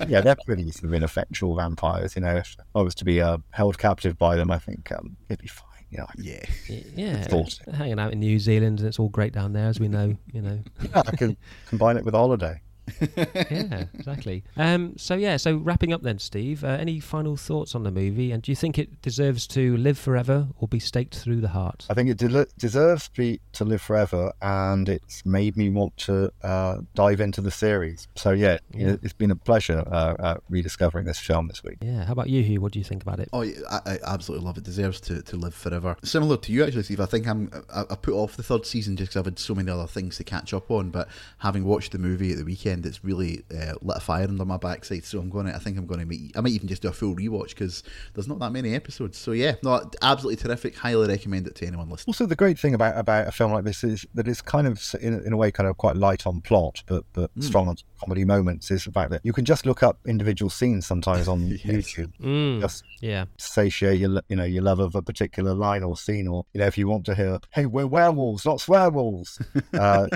yeah, 0.09 0.20
they're 0.20 0.36
pretty 0.44 0.70
sort 0.70 0.84
of 0.84 0.94
ineffectual 0.94 1.57
vampires. 1.57 2.16
You 2.16 2.22
know, 2.22 2.36
if 2.36 2.57
I 2.74 2.82
was 2.82 2.94
to 2.96 3.04
be 3.04 3.20
uh, 3.20 3.38
held 3.50 3.78
captive 3.78 4.18
by 4.18 4.36
them, 4.36 4.50
I 4.50 4.59
think 4.59 4.92
um, 4.92 5.16
it'd 5.28 5.40
be 5.40 5.48
fine. 5.48 5.64
You 5.90 5.98
know, 5.98 6.07
yeah, 6.18 6.44
yeah, 6.96 7.22
Thought. 7.22 7.61
hanging 7.72 8.00
out 8.00 8.12
in 8.12 8.18
New 8.18 8.40
Zealand 8.40 8.80
and 8.80 8.88
it's 8.88 8.98
all 8.98 9.09
great 9.09 9.32
down 9.32 9.52
there, 9.52 9.68
as 9.68 9.78
we 9.78 9.86
know. 9.86 10.16
You 10.32 10.42
know. 10.42 10.59
yeah, 10.82 11.02
I 11.07 11.14
can 11.14 11.36
combine 11.68 11.96
it 11.96 12.04
with 12.04 12.12
a 12.12 12.18
holiday. 12.18 12.61
Yeah, 13.16 13.84
exactly. 13.95 14.45
Um, 14.57 14.95
so 14.97 15.14
yeah, 15.14 15.37
so 15.37 15.57
wrapping 15.57 15.93
up 15.93 16.03
then, 16.03 16.18
Steve. 16.18 16.64
Uh, 16.64 16.68
any 16.68 17.01
final 17.01 17.37
thoughts 17.37 17.74
on 17.74 17.82
the 17.82 17.91
movie? 17.91 18.32
And 18.32 18.43
do 18.43 18.51
you 18.53 18.57
think 18.57 18.78
it 18.78 19.03
deserves 19.03 19.47
to 19.49 19.76
live 19.76 19.99
forever 19.99 20.49
or 20.59 20.68
be 20.68 20.78
staked 20.78 21.16
through 21.16 21.41
the 21.41 21.49
heart? 21.49 21.87
I 21.91 21.95
think 21.95 22.09
it 22.11 22.18
del- 22.18 22.47
deserves 22.59 23.09
to, 23.09 23.20
be, 23.20 23.41
to 23.53 23.64
live 23.64 23.82
forever, 23.82 24.32
and 24.43 24.89
it's 24.89 25.24
made 25.26 25.57
me 25.57 25.68
want 25.70 25.97
to 25.99 26.32
uh, 26.43 26.78
dive 26.95 27.20
into 27.20 27.41
the 27.41 27.51
series. 27.51 28.09
So 28.14 28.30
yeah, 28.30 28.59
Yeah. 28.72 28.97
it's 29.03 29.12
been 29.12 29.30
a 29.30 29.37
pleasure 29.37 29.84
uh, 29.87 30.14
uh, 30.18 30.37
rediscovering 30.49 31.07
this 31.07 31.18
film 31.18 31.49
this 31.49 31.62
week. 31.62 31.78
Yeah. 31.82 32.05
How 32.05 32.12
about 32.12 32.28
you, 32.30 32.43
Hugh? 32.43 32.61
What 32.61 32.72
do 32.72 32.78
you 32.78 32.84
think 32.84 33.03
about 33.03 33.20
it? 33.20 33.28
Oh, 33.32 33.43
yeah, 33.43 33.57
I, 33.70 33.80
I 33.93 33.99
absolutely 34.14 34.47
love 34.47 34.59
it. 34.59 34.64
Deserves 34.64 35.01
to, 35.03 35.22
to 35.22 35.37
live 35.37 35.55
forever. 35.55 35.97
Similar 36.03 36.37
to 36.39 36.53
you, 36.53 36.64
actually, 36.64 36.82
Steve. 36.84 37.01
I 37.01 37.07
think 37.07 37.26
I'm 37.26 37.51
I, 37.74 37.82
I 37.91 37.95
put 37.97 38.14
off 38.14 38.37
the 38.37 38.43
third 38.43 38.66
season 38.66 38.97
just 38.97 39.11
because 39.11 39.20
I've 39.20 39.24
had 39.26 39.39
so 39.39 39.55
many 39.55 39.70
other 39.70 39.87
things 39.87 40.16
to 40.16 40.24
catch 40.24 40.53
up 40.55 40.70
on. 40.70 40.91
But 40.91 41.09
having 41.39 41.64
watched 41.64 41.93
the 41.93 41.99
movie 41.99 42.32
at 42.32 42.39
the 42.39 42.45
weekend, 42.45 42.76
it's 42.85 43.05
really 43.05 43.45
uh, 43.51 43.74
lit 43.81 43.97
a 43.99 44.01
fire 44.01 44.24
under 44.24 44.45
my 44.45 44.57
backside. 44.59 45.05
So 45.05 45.18
I'm 45.18 45.31
going 45.31 45.47
to. 45.47 45.55
I 45.55 45.59
think 45.59 45.79
I'm 45.79 45.87
going 45.87 46.01
to 46.01 46.07
make. 46.07 46.37
I 46.37 46.41
might 46.41 46.53
even 46.53 46.68
just 46.68 46.83
do 46.83 46.89
a 46.89 46.93
full 46.93 47.14
rewatch 47.14 47.51
because 47.51 47.83
there's 48.14 48.29
not 48.29 48.39
that 48.41 48.53
many 48.53 48.74
episodes. 48.74 49.16
So 49.18 49.33
yeah, 49.33 49.55
no, 49.62 49.89
absolutely 50.03 50.37
terrific. 50.43 50.77
Highly 50.77 51.07
recommend 51.09 51.47
it 51.47 51.55
to 51.57 51.66
anyone 51.66 51.89
listening. 51.89 52.12
Also, 52.12 52.27
the 52.27 52.37
great 52.37 52.59
thing 52.59 52.74
about, 52.74 52.99
about 52.99 53.29
a 53.29 53.33
film 53.33 53.53
like 53.53 53.64
this 53.64 53.85
is 53.85 54.05
that 54.14 54.27
it's 54.29 54.43
kind 54.43 54.66
of, 54.66 54.83
in, 55.01 55.24
in 55.24 55.33
a 55.33 55.37
way, 55.37 55.51
kind 55.53 55.68
of 55.68 55.77
quite 55.77 55.97
light 55.97 56.27
on 56.27 56.41
plot, 56.41 56.83
but 56.87 57.05
but 57.12 57.31
Mm. 57.37 57.45
strong 57.45 57.68
on 57.68 57.77
comedy 58.01 58.24
moments. 58.24 58.70
Is 58.70 58.85
the 58.85 58.93
fact 58.93 59.11
that 59.11 59.20
you 59.24 59.33
can 59.33 59.45
just 59.45 59.64
look 59.66 59.83
up 59.83 59.99
individual 60.07 60.51
scenes 60.51 60.87
sometimes 60.87 61.29
on 61.29 61.41
YouTube, 61.64 62.12
Mm, 62.20 62.61
just 62.61 62.85
yeah. 63.01 63.27
satiate 63.39 63.99
your 64.01 64.20
you 64.29 64.37
know 64.37 64.45
your 64.45 64.62
love 64.62 64.81
of 64.81 64.95
a 64.95 65.03
particular 65.03 65.55
line 65.55 65.83
or 65.83 65.97
scene, 65.97 66.27
or 66.29 66.45
you 66.53 66.61
know 66.61 66.66
if 66.66 66.77
you 66.79 66.89
want 66.89 67.05
to 67.07 67.14
hear, 67.14 67.39
hey, 67.53 67.66
we're 67.66 67.87
werewolves, 67.87 68.45
not 68.45 68.59
swearwolves. 68.59 69.41
Uh, 69.74 70.07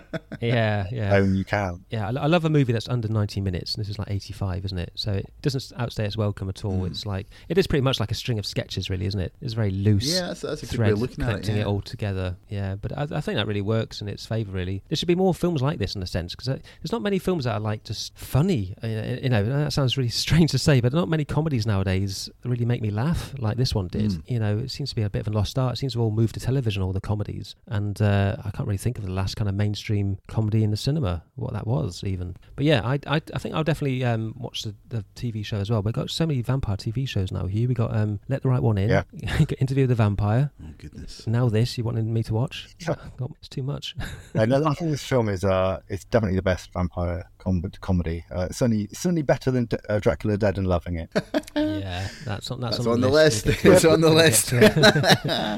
Yeah, 0.41 0.87
yeah. 0.91 1.11
then 1.11 1.35
you 1.35 1.45
can. 1.45 1.85
Yeah, 1.91 2.09
I, 2.09 2.11
I 2.23 2.27
love 2.27 2.45
a 2.45 2.50
movie 2.51 2.73
that's 2.73 2.89
under 2.89 3.09
90 3.09 3.41
minutes. 3.41 3.75
And 3.75 3.83
this 3.85 3.89
is 3.89 3.99
like 3.99 4.11
85, 4.11 4.65
isn't 4.67 4.79
it? 4.79 4.93
So 4.95 5.13
it 5.13 5.33
doesn't 5.43 5.73
outstay 5.81 6.05
its 6.05 6.17
welcome 6.17 6.49
at 6.49 6.65
all. 6.65 6.81
Mm. 6.83 6.87
It's 6.91 7.07
like, 7.07 7.27
it 7.49 7.59
is 7.59 7.67
pretty 7.67 7.83
much 7.83 8.01
like 8.01 8.11
a 8.11 8.15
string 8.15 8.39
of 8.39 8.47
sketches, 8.47 8.91
really, 8.91 9.07
isn't 9.07 9.21
it? 9.21 9.33
It's 9.41 9.55
very 9.55 9.71
loose. 9.71 10.13
Yeah, 10.13 10.21
that's- 10.21 10.41
that's 10.41 10.63
a 10.63 10.67
good 10.67 10.77
thread 10.77 10.87
way 10.89 10.93
of 10.93 11.01
looking 11.01 11.25
at 11.25 11.29
it, 11.29 11.31
connecting 11.33 11.57
yeah. 11.57 11.63
it 11.63 11.67
all 11.67 11.81
together. 11.81 12.37
Yeah, 12.49 12.75
but 12.77 12.97
I, 12.97 13.03
I 13.17 13.21
think 13.21 13.37
that 13.37 13.47
really 13.47 13.61
works 13.63 14.01
in 14.01 14.09
its 14.09 14.27
favour, 14.27 14.53
really. 14.53 14.83
There 14.89 14.97
should 14.97 15.09
be 15.09 15.15
more 15.15 15.35
films 15.35 15.63
like 15.63 15.79
this 15.79 15.95
in 15.95 16.03
a 16.03 16.07
sense, 16.07 16.35
because 16.35 16.47
there's 16.47 16.93
not 16.93 17.03
many 17.03 17.19
films 17.19 17.45
that 17.45 17.55
are 17.55 17.61
like 17.61 17.85
just 17.85 18.17
funny. 18.19 18.75
Uh, 18.83 18.87
You 19.23 19.29
know, 19.29 19.45
that 19.45 19.73
sounds 19.73 19.97
really 19.97 20.09
strange 20.25 20.51
to 20.53 20.59
say, 20.59 20.81
but 20.81 20.93
not 20.93 21.09
many 21.09 21.25
comedies 21.25 21.67
nowadays 21.67 22.29
really 22.45 22.65
make 22.65 22.83
me 22.83 22.91
laugh 22.91 23.35
like 23.39 23.57
this 23.57 23.75
one 23.75 23.89
did. 23.89 24.11
Mm. 24.11 24.23
You 24.31 24.39
know, 24.39 24.59
it 24.59 24.71
seems 24.71 24.91
to 24.91 24.97
be 24.97 25.03
a 25.03 25.11
bit 25.11 25.21
of 25.21 25.29
a 25.29 25.37
lost 25.37 25.59
art. 25.59 25.75
It 25.75 25.77
seems 25.77 25.93
to 25.93 25.99
have 25.99 26.05
all 26.05 26.11
moved 26.11 26.35
to 26.35 26.41
television, 26.41 26.83
all 26.83 26.93
the 26.93 27.01
comedies. 27.01 27.55
And 27.67 28.01
uh, 28.01 28.37
I 28.45 28.51
can't 28.51 28.67
really 28.67 28.79
think 28.79 28.99
of 28.99 29.05
the 29.05 29.11
last 29.13 29.37
kind 29.37 29.49
of 29.49 29.55
mainstream 29.55 30.19
comedy 30.27 30.65
in 30.65 30.71
the 30.71 30.77
cinema, 30.77 31.23
what 31.37 31.53
that 31.53 31.67
was 31.67 32.03
even. 32.05 32.37
But 32.57 32.65
yeah, 32.67 32.83
I, 32.85 32.99
I, 33.07 33.23
I 33.35 33.39
think 33.39 33.55
I'll 33.55 33.65
definitely 33.65 34.05
um, 34.05 34.35
watch 34.39 34.63
the, 34.63 34.75
the 34.89 35.05
TV 35.17 35.45
show 35.45 35.57
as 35.57 35.71
well. 35.71 35.83
We've 35.83 35.95
got 35.95 36.11
so 36.11 36.27
many 36.27 36.43
vampire 36.43 36.77
TV 36.77 37.09
shows 37.09 37.33
now, 37.33 37.47
Hugh. 37.47 37.69
we 37.69 37.75
got 37.75 37.97
um, 37.97 38.21
Let 38.29 38.43
the 38.43 38.49
Right 38.51 38.63
One 38.63 38.77
In, 38.77 38.91
Yeah. 38.91 39.03
Interview 39.59 39.85
with 39.85 39.91
the 39.91 39.95
Vampire. 39.95 40.51
Oh, 40.63 40.67
goodness. 40.77 41.27
Now 41.27 41.49
this, 41.49 41.79
you 41.79 41.85
wanted 41.85 42.05
me 42.07 42.23
to 42.25 42.35
watch? 42.35 42.69
Yeah. 42.81 42.95
It's 43.39 43.49
too 43.49 43.63
much. 43.63 43.95
No, 44.35 44.45
no, 44.45 44.65
I 44.67 44.75
think 44.75 44.91
this 44.91 45.03
film 45.05 45.29
is 45.29 45.45
uh, 45.45 45.81
it's 45.89 46.05
definitely 46.05 46.37
the 46.37 46.43
best 46.43 46.73
vampire 46.75 47.31
com- 47.41 47.63
comedy. 47.81 48.25
Uh, 48.35 48.47
it's 48.51 48.59
certainly 48.59 48.89
certainly 48.93 49.23
better 49.23 49.51
than 49.51 49.65
D- 49.67 49.77
uh, 49.89 49.99
Dracula 49.99 50.37
Dead 50.37 50.59
and 50.59 50.67
Loving 50.67 50.97
It. 50.97 51.11
yeah, 51.57 52.09
that's 52.25 52.51
on 52.51 52.61
that's, 52.61 52.77
That's 52.77 52.87
on, 52.87 52.95
on 52.95 53.01
the 53.01 53.09
We'll 53.09 53.17
list. 53.17 53.45
get 53.47 53.65
It's 53.65 53.85
on 53.85 54.01
the 54.01 54.09
We'll 54.09 54.17
get 54.19 54.25
list. 54.25 54.49
to 54.49 54.59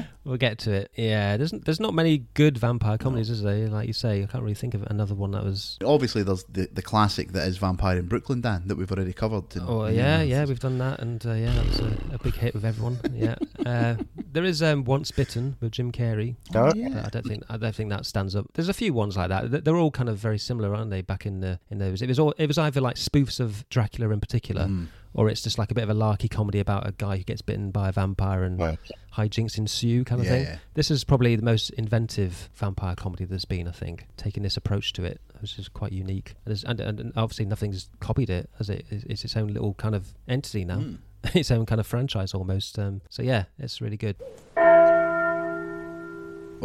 it. 0.01 0.05
we'll 0.23 0.37
get 0.37 0.57
to 0.59 0.71
it. 0.71 0.91
Yeah, 0.95 1.37
there's 1.37 1.51
there's 1.51 1.79
not 1.79 1.93
many 1.93 2.19
good 2.33 2.57
vampire 2.57 2.97
comedies, 2.97 3.29
is 3.29 3.41
there? 3.43 3.67
Like 3.67 3.87
you 3.87 3.93
say, 3.93 4.23
I 4.23 4.25
can't 4.25 4.43
really 4.43 4.53
think 4.55 4.73
of 4.73 4.83
another 4.83 5.15
one 5.15 5.31
that 5.31 5.43
was. 5.43 5.77
Obviously, 5.85 6.23
there's 6.23 6.43
the, 6.45 6.67
the 6.71 6.81
classic 6.81 7.31
that 7.33 7.47
is 7.47 7.57
Vampire 7.57 7.97
in 7.97 8.07
Brooklyn, 8.07 8.41
Dan, 8.41 8.67
that 8.67 8.75
we've 8.77 8.91
already 8.91 9.13
covered. 9.13 9.55
and- 9.55 9.65
Oh 9.67 9.85
yeah, 9.87 10.21
yeah, 10.21 10.45
we've 10.45 10.59
done 10.59 10.77
that, 10.79 10.99
and 10.99 11.25
uh, 11.25 11.33
yeah, 11.33 11.53
that 11.53 11.65
was 11.67 11.79
a, 11.79 11.97
a 12.13 12.17
big 12.23 12.35
hit 12.35 12.53
with 12.53 12.65
everyone. 12.65 12.99
Yeah, 13.13 13.35
uh, 13.65 13.95
there 14.31 14.43
is 14.43 14.61
um, 14.63 14.83
Once 14.83 15.11
Bitten 15.11 15.55
with 15.61 15.71
Jim 15.73 15.91
Carrey. 15.91 16.35
Oh, 16.55 16.71
yeah. 16.75 17.03
I 17.05 17.09
don't 17.09 17.25
think 17.25 17.43
I 17.49 17.57
don't 17.57 17.75
think 17.75 17.89
that 17.89 18.05
stands 18.05 18.35
up. 18.35 18.47
There's 18.53 18.69
a 18.69 18.73
few 18.73 18.93
ones 18.93 19.17
like 19.17 19.29
that. 19.29 19.63
They're 19.65 19.75
all 19.77 19.91
kind 19.91 20.09
of 20.09 20.17
very 20.17 20.37
similar, 20.39 20.73
aren't 20.75 20.89
they? 20.89 21.01
Back 21.01 21.25
in 21.25 21.39
the 21.41 21.59
in 21.73 21.79
those, 21.79 22.01
it 22.01 22.07
was 22.07 22.17
all 22.19 22.33
it 22.37 22.47
was 22.47 22.57
either 22.57 22.79
like 22.79 22.95
spoofs 22.95 23.39
of 23.41 23.67
Dracula 23.69 24.09
in 24.11 24.21
particular, 24.21 24.63
Mm. 24.67 24.87
or 25.13 25.29
it's 25.29 25.41
just 25.41 25.57
like 25.57 25.69
a 25.71 25.73
bit 25.73 25.83
of 25.83 25.89
a 25.89 25.93
larky 25.93 26.29
comedy 26.29 26.59
about 26.59 26.87
a 26.87 26.93
guy 26.93 27.17
who 27.17 27.23
gets 27.23 27.41
bitten 27.41 27.71
by 27.71 27.89
a 27.89 27.91
vampire 27.91 28.43
and 28.43 28.77
hijinks 29.17 29.57
ensue 29.57 30.03
kind 30.05 30.21
of 30.21 30.25
Yeah, 30.25 30.31
thing. 30.31 30.43
yeah. 30.45 30.57
This 30.75 30.89
is 30.89 31.03
probably 31.03 31.35
the 31.35 31.43
most 31.43 31.69
inventive 31.71 32.49
vampire 32.55 32.95
comedy 32.95 33.25
there's 33.25 33.45
been. 33.45 33.67
I 33.67 33.71
think 33.71 34.07
taking 34.17 34.43
this 34.43 34.55
approach 34.57 34.93
to 34.93 35.03
it, 35.03 35.19
which 35.41 35.59
is 35.59 35.67
quite 35.67 35.91
unique. 35.91 36.35
And, 36.45 36.79
and, 36.79 36.99
and, 36.99 37.13
obviously 37.15 37.45
nothing's 37.45 37.89
copied 37.99 38.29
it, 38.29 38.49
as 38.59 38.69
it 38.69 38.85
it's, 38.89 39.03
it's 39.05 39.25
its 39.25 39.35
own 39.37 39.49
little 39.49 39.73
kind 39.73 39.93
of 39.95 40.13
entity 40.27 40.63
now, 40.65 40.77
Mm. 40.77 40.97
its 41.35 41.51
own 41.51 41.65
kind 41.65 41.79
of 41.79 41.87
franchise 41.87 42.33
almost. 42.33 42.77
Um, 42.79 43.01
so 43.09 43.21
yeah, 43.23 43.43
it's 43.59 43.81
really 43.81 43.97
good. 43.97 44.15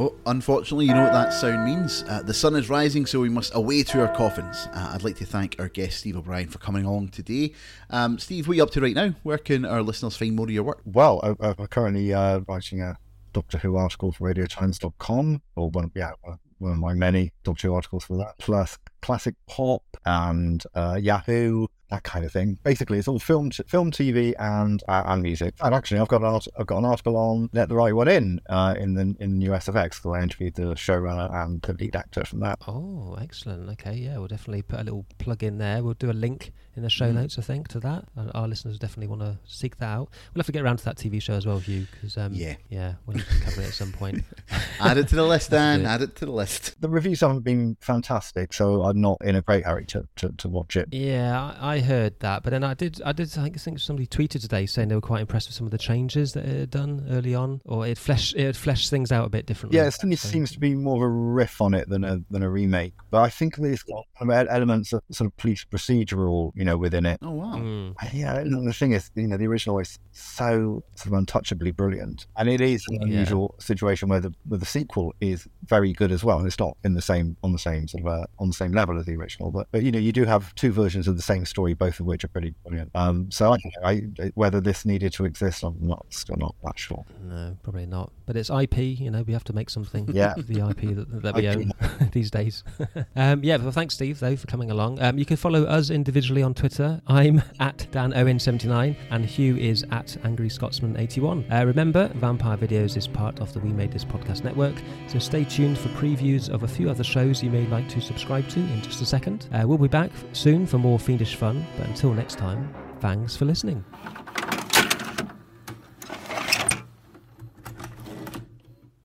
Oh, 0.01 0.15
unfortunately, 0.27 0.87
you 0.87 0.95
know 0.95 1.03
what 1.03 1.13
that 1.13 1.33
sound 1.33 1.65
means. 1.65 2.05
Uh, 2.07 2.23
the 2.23 2.33
sun 2.33 2.55
is 2.55 2.71
rising, 2.71 3.05
so 3.05 3.19
we 3.19 3.29
must 3.29 3.53
away 3.57 3.83
to 3.83 4.01
our 4.01 4.15
coffins. 4.15 4.69
Uh, 4.73 4.93
I'd 4.95 5.03
like 5.03 5.17
to 5.17 5.27
thank 5.27 5.57
our 5.59 5.69
guest, 5.69 5.99
Steve 5.99 6.17
O'Brien, 6.17 6.49
for 6.49 6.59
coming 6.59 6.85
along 6.85 7.09
today. 7.09 7.53
Um, 7.91 8.17
Steve, 8.17 8.47
what 8.47 8.53
are 8.53 8.57
you 8.59 8.63
up 8.63 8.71
to 8.71 8.81
right 8.81 8.95
now? 8.95 9.15
Where 9.25 9.39
can 9.39 9.65
our 9.65 9.83
listeners 9.83 10.17
find 10.17 10.37
more 10.37 10.47
of 10.47 10.53
your 10.53 10.63
work? 10.63 10.83
Well, 10.85 11.37
I, 11.41 11.49
I'm 11.49 11.67
currently 11.67 12.15
uh, 12.15 12.43
writing 12.47 12.81
a 12.81 12.97
Doctor 13.33 13.59
Who 13.59 13.75
article 13.75 14.13
for 14.13 14.33
RadioTimes.com, 14.33 15.43
or 15.57 15.71
one, 15.71 15.91
yeah, 15.97 16.13
one 16.23 16.39
one 16.59 16.73
of 16.73 16.79
my 16.79 16.95
many 16.95 17.33
Doctor 17.43 17.67
Who 17.67 17.75
articles 17.75 18.05
for 18.05 18.17
that. 18.19 18.39
Plus, 18.39 18.79
classic 19.03 19.35
pop 19.49 19.83
and 20.05 20.63
uh, 20.75 20.97
Yahoo, 21.01 21.67
that 21.91 22.03
kind 22.03 22.25
of 22.25 22.33
thing. 22.33 22.59
Basically, 22.63 22.99
it's 22.99 23.09
all 23.09 23.19
film, 23.19 23.51
film, 23.51 23.91
TV, 23.91 24.35
and 24.39 24.83
uh, 24.89 25.03
and 25.07 25.23
music. 25.23 25.55
And 25.63 25.75
actually, 25.75 26.01
I've 26.01 26.09
got 26.09 26.21
an 26.23 26.27
art- 26.29 26.49
I've 26.59 26.67
got 26.67 26.79
an 26.79 26.85
article 26.85 27.17
on 27.17 27.49
Let 27.53 27.69
the 27.69 27.75
Right 27.77 27.95
One 27.95 28.09
In 28.09 28.41
uh, 28.49 28.75
in 28.79 28.95
the 28.95 29.17
in 29.21 29.41
USFX. 29.41 30.03
So 30.03 30.15
I 30.15 30.23
interviewed 30.23 30.55
the 30.55 30.75
showrunner 30.75 31.33
and 31.35 31.63
the 31.63 31.73
lead 31.75 31.97
actor 31.97 32.25
from 32.25 32.41
that. 32.41 32.59
Oh, 32.67 33.17
excellent. 33.21 33.69
Okay, 33.71 33.95
yeah, 33.95 34.19
we'll 34.19 34.29
definitely 34.29 34.63
put 34.63 34.81
a 34.81 34.85
little 34.85 35.07
plug 35.19 35.43
in 35.43 35.59
there. 35.59 35.83
We'll 35.83 35.95
do 35.95 36.11
a 36.11 36.13
link 36.13 36.53
in 36.77 36.83
the 36.83 36.91
show 36.91 37.11
Mm. 37.11 37.15
notes, 37.15 37.39
I 37.39 37.43
think, 37.43 37.69
to 37.69 37.81
that. 37.81 38.05
And 38.17 38.31
our 38.35 38.47
listeners 38.47 38.79
definitely 38.79 39.09
want 39.09 39.23
to 39.23 39.39
seek 39.47 39.79
that 39.79 39.87
out. 39.87 40.11
We'll 40.33 40.41
have 40.41 40.47
to 40.47 40.53
get 40.53 40.63
around 40.63 40.77
to 40.79 40.85
that 40.85 40.97
TV 40.97 41.21
show 41.21 41.35
as 41.35 41.45
well, 41.47 41.59
Hugh, 41.59 41.87
because 41.91 42.17
um, 42.17 42.33
Yeah. 42.35 42.55
yeah, 42.69 42.95
we'll 43.07 43.17
need 43.17 43.27
to 43.27 43.41
cover 43.41 43.63
it 43.63 43.69
at 43.69 43.73
some 43.75 43.91
point. 43.93 44.23
Add 44.81 44.99
it 44.99 45.09
to 45.09 45.17
the 45.17 45.25
list, 45.25 45.51
Dan. 45.51 45.87
Add 45.87 46.03
it 46.03 46.15
to 46.17 46.27
the 46.27 46.31
list. 46.33 46.81
The 46.81 46.89
reviews 46.89 47.21
haven't 47.21 47.41
been 47.41 47.77
fantastic, 47.81 48.53
so 48.53 48.83
I'm 48.83 49.01
not 49.01 49.19
in 49.25 49.35
a 49.35 49.43
great 49.43 49.65
hurry 49.65 49.87
to, 49.87 50.07
to, 50.17 50.29
to 50.39 50.49
watch 50.49 50.77
it. 50.77 50.89
Yeah, 50.93 51.55
I, 51.61 51.75
I 51.75 51.78
heard 51.85 52.19
that, 52.21 52.43
but 52.43 52.51
then 52.51 52.65
I 52.65 52.75
did. 52.75 53.01
I 53.05 53.13
did. 53.13 53.29
I 53.39 53.43
think, 53.43 53.57
I 53.57 53.59
think 53.59 53.79
somebody 53.79 54.07
tweeted 54.07 54.41
today 54.41 54.67
saying 54.67 54.89
they 54.89 54.95
were 54.95 55.01
quite 55.01 55.21
impressed 55.21 55.49
with 55.49 55.55
some 55.57 55.67
of 55.67 55.71
the 55.71 55.79
changes 55.79 56.33
that 56.33 56.45
it 56.45 56.59
had 56.59 56.71
done 56.71 57.07
early 57.11 57.35
on, 57.35 57.61
or 57.65 57.87
it 57.87 57.99
fleshed 57.99 58.35
it 58.37 58.57
fleshed 58.57 58.91
things 58.91 59.13
out 59.13 59.27
a 59.27 59.29
bit 59.29 59.47
differently. 59.47 59.79
Yeah, 59.79 59.87
it 59.87 59.95
seems, 59.95 60.21
seems 60.21 60.53
to 60.53 60.61
be 60.61 60.75
more 60.75 60.97
of 60.97 61.03
a 61.03 61.09
riff 61.09 61.61
on 61.61 61.75
it 61.75 61.89
than 61.89 62.05
a 62.05 62.19
than 62.31 62.43
a 62.43 62.51
remake. 62.51 62.95
But 63.11 63.23
I 63.23 63.31
think 63.31 63.57
there's 63.57 63.83
got 63.83 64.05
kind 64.19 64.31
of 64.31 64.49
elements 64.49 64.93
of 64.93 65.03
sort 65.11 65.27
of 65.27 65.37
police 65.37 65.65
procedural, 65.65 66.53
you 66.55 66.65
know, 66.65 66.77
within 66.77 67.07
it. 67.07 67.19
Oh 67.23 67.31
wow! 67.31 67.55
Mm. 67.57 67.95
Yeah, 68.13 68.37
and 68.37 68.67
the 68.69 68.73
thing 68.73 68.93
is, 68.93 69.11
you 69.15 69.27
know, 69.29 69.37
the 69.37 69.47
original 69.47 69.79
is 69.79 69.99
so 70.13 70.83
sort 70.95 71.07
of 71.07 71.13
untouchably 71.15 71.71
brilliant, 71.73 72.27
and 72.37 72.49
it 72.49 72.61
is 72.61 72.85
an 72.89 72.97
Yeah. 73.01 73.07
unusual 73.07 73.55
situation 73.59 74.09
where 74.09 74.21
the 74.21 74.33
where 74.47 74.59
the 74.59 74.67
sequel 74.67 75.15
is 75.21 75.47
very 75.67 75.93
good 75.93 76.13
as 76.13 76.25
well. 76.25 76.39
And 76.39 76.47
it's 76.47 76.59
not 76.59 76.77
in 76.85 76.95
the 76.95 77.03
same 77.03 77.37
on 77.43 77.53
the 77.53 77.59
same 77.59 77.89
sort 77.89 78.05
of 78.05 78.09
uh, 78.09 78.27
on 78.39 78.49
the 78.49 78.55
same 78.55 78.73
level 78.73 78.99
as 78.99 79.07
the 79.07 79.17
original, 79.17 79.51
but 79.51 79.69
but 79.71 79.83
you 79.83 79.93
know, 79.93 79.99
you 79.99 80.13
do 80.13 80.25
have 80.25 80.55
two 80.55 80.73
versions 80.73 81.09
of 81.09 81.17
the 81.17 81.23
same 81.23 81.45
story, 81.45 81.68
both 81.75 82.01
of 82.01 82.07
which 82.07 82.25
are 82.25 82.29
pretty 82.29 82.55
brilliant. 82.65 82.91
Um, 82.95 83.31
so 83.31 83.55
I, 83.55 83.59
I 83.85 84.33
whether 84.35 84.61
this 84.61 84.85
needed 84.85 85.13
to 85.15 85.25
exist, 85.25 85.63
I'm 85.63 85.77
not 85.81 86.07
still 86.11 86.37
not 86.37 86.55
that 86.65 86.79
sure. 86.79 87.05
No, 87.23 87.57
probably 87.63 87.87
not. 87.87 88.13
But 88.27 88.37
it's 88.37 88.51
IP, 88.51 88.77
you 88.79 89.11
know, 89.11 89.23
we 89.23 89.33
have 89.33 89.45
to 89.45 89.53
make 89.53 89.71
something. 89.71 90.09
Yeah. 90.19 90.35
the 90.37 90.69
IP 90.69 90.97
that, 90.97 91.23
that 91.23 91.35
we 91.37 91.47
IP. 91.47 91.57
own 91.59 92.09
these 92.13 92.29
days. 92.31 92.65
um, 93.17 93.45
yeah, 93.45 93.57
well, 93.57 93.71
thanks, 93.71 93.95
Steve, 93.95 94.19
though, 94.19 94.35
for 94.35 94.49
coming 94.49 94.71
along. 94.73 95.01
Um, 95.01 95.17
you 95.17 95.25
can 95.25 95.37
follow 95.37 95.63
us 95.65 95.91
individually 95.91 96.43
on 96.43 96.55
Twitter. 96.55 97.01
I'm 97.07 97.41
at 97.61 97.87
Dan 97.93 98.13
Owen79 98.13 98.97
and 99.11 99.25
Hugh 99.25 99.57
is 99.57 99.85
at 99.93 100.17
Angry 100.25 100.49
Scotsman81. 100.49 101.53
Uh, 101.53 101.67
remember, 101.67 102.09
Vampire 102.15 102.57
Videos 102.57 102.97
is 102.97 103.07
part 103.07 103.41
of 103.41 103.53
the 103.53 103.61
We 103.61 103.69
Made 103.69 103.93
This 103.93 104.05
Podcast 104.05 104.43
network, 104.43 104.75
so 105.07 105.19
stay 105.19 105.45
tuned 105.45 105.79
for 105.79 105.89
previews 105.91 106.49
of 106.49 106.63
a 106.65 106.69
few 106.69 106.91
other 106.91 107.05
shows 107.05 107.43
you 107.43 107.51
may 107.51 107.67
like 107.67 107.89
to 107.91 108.01
subscribe 108.01 108.49
to 108.49 108.59
in 108.59 108.83
just 108.83 109.01
a 109.01 109.07
second. 109.07 109.49
Uh, 109.53 109.67
we'll 109.67 109.79
be 109.79 109.89
back 109.89 110.11
soon 110.33 110.67
for 110.67 110.79
more 110.79 110.99
fiendish 110.99 111.37
fun, 111.37 111.58
but 111.77 111.87
until 111.87 112.13
next 112.13 112.37
time, 112.39 112.75
thanks 113.01 113.37
for 113.37 113.45
listening. 113.45 113.85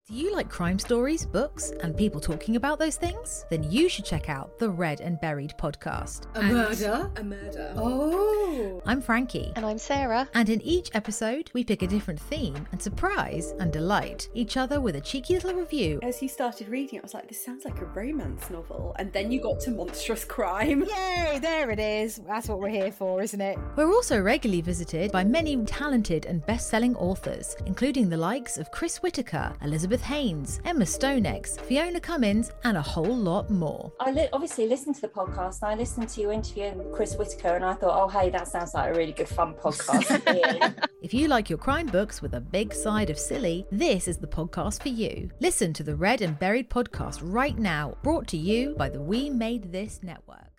Do 0.08 0.14
you 0.16 0.23
like 0.34 0.50
crime 0.50 0.80
stories, 0.80 1.26
books, 1.26 1.72
and 1.82 1.96
people 1.96 2.20
talking 2.20 2.56
about 2.56 2.80
those 2.80 2.96
things? 2.98 3.46
Then 3.50 3.64
you 3.72 3.88
should 3.88 4.06
check 4.06 4.30
out 4.30 4.58
the 4.58 4.70
Red 4.70 5.00
and 5.02 5.20
Buried 5.22 5.54
podcast. 5.60 6.26
A 6.36 6.40
And- 6.40 6.54
murder? 6.54 7.12
A 7.18 7.24
murder. 7.24 7.74
Oh. 7.78 8.82
I'm 8.86 9.02
Frankie. 9.02 9.54
And 9.56 9.66
I'm 9.66 9.78
Sarah. 9.78 10.28
And 10.34 10.50
in 10.50 10.62
each 10.62 10.90
episode, 10.94 11.50
we 11.54 11.64
pick 11.64 11.82
a 11.82 11.88
different 11.88 12.20
theme 12.20 12.68
and 12.72 12.82
surprise 12.82 13.54
and 13.60 13.72
delight 13.72 14.28
each 14.34 14.58
other 14.58 14.82
with 14.82 14.96
a 14.96 15.02
cheeky 15.02 15.36
little 15.36 15.54
review. 15.54 16.00
As 16.02 16.22
you 16.22 16.28
started 16.28 16.68
reading 16.70 16.96
it, 16.96 17.00
I 17.00 17.04
was 17.04 17.14
like, 17.14 17.28
this 17.28 17.44
sounds 17.44 17.66
like 17.66 17.80
a 17.82 17.86
romance 17.86 18.50
novel. 18.50 18.96
And 19.00 19.14
then 19.14 19.32
you 19.32 19.40
got 19.42 19.60
to 19.62 19.72
monstrous 19.72 20.26
crime. 20.26 20.84
Yay, 20.84 21.40
there 21.42 21.70
it 21.70 21.80
is. 21.80 22.18
That's 22.28 22.48
what 22.50 22.60
we're 22.60 22.70
here 22.70 22.92
for, 22.92 23.22
isn't 23.22 23.40
it? 23.42 23.58
We're 23.76 23.92
also 23.92 24.20
regularly 24.20 24.62
visited 24.62 25.12
by 25.12 25.24
many 25.24 25.56
talented 25.66 26.26
and 26.26 26.46
best 26.46 26.70
selling 26.70 26.96
authors, 26.96 27.56
including 27.66 28.10
the 28.10 28.18
likes 28.18 28.58
of 28.58 28.72
Chris 28.72 28.98
Whitaker, 29.04 29.54
Elizabeth 29.62 30.02
Haynes, 30.02 30.23
Emma 30.24 30.86
Stonex, 30.86 31.60
Fiona 31.60 32.00
Cummins, 32.00 32.50
and 32.64 32.78
a 32.78 32.82
whole 32.82 33.14
lot 33.14 33.50
more. 33.50 33.92
I 34.00 34.12
li- 34.12 34.30
obviously 34.32 34.68
listened 34.70 34.96
to 34.96 35.02
the 35.02 35.10
podcast 35.10 35.62
and 35.62 35.72
I 35.72 35.76
listened 35.76 36.08
to 36.08 36.22
you 36.22 36.32
interviewing 36.32 36.82
Chris 36.94 37.16
Whitaker 37.18 37.56
and 37.56 37.66
I 37.66 37.74
thought, 37.74 38.02
oh, 38.02 38.08
hey, 38.08 38.30
that 38.30 38.48
sounds 38.48 38.74
like 38.74 38.92
a 38.92 38.98
really 38.98 39.12
good 39.12 39.28
fun 39.28 39.54
podcast. 39.54 40.88
If 41.02 41.14
you 41.14 41.28
like 41.28 41.50
your 41.50 41.60
crime 41.60 41.88
books 41.88 42.22
with 42.22 42.36
a 42.36 42.40
big 42.40 42.74
side 42.74 43.10
of 43.10 43.20
silly, 43.20 43.66
this 43.70 44.08
is 44.08 44.16
the 44.16 44.26
podcast 44.26 44.82
for 44.82 44.88
you. 44.88 45.30
Listen 45.42 45.74
to 45.74 45.84
the 45.84 45.98
Red 45.98 46.22
and 46.22 46.40
Buried 46.40 46.70
podcast 46.70 47.20
right 47.22 47.58
now, 47.60 47.98
brought 48.02 48.26
to 48.30 48.38
you 48.38 48.76
by 48.78 48.88
the 48.88 49.02
We 49.02 49.30
Made 49.30 49.74
This 49.74 50.00
network. 50.02 50.54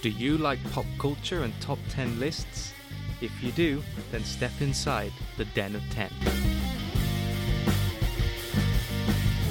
Do 0.00 0.10
you 0.10 0.38
like 0.38 0.60
pop 0.70 0.86
culture 1.00 1.42
and 1.42 1.52
top 1.60 1.80
10 1.88 2.20
lists? 2.20 2.72
If 3.20 3.32
you 3.42 3.50
do, 3.50 3.82
then 4.12 4.22
step 4.22 4.52
inside 4.60 5.10
the 5.36 5.46
Den 5.46 5.74
of 5.74 5.82
10. 5.90 6.08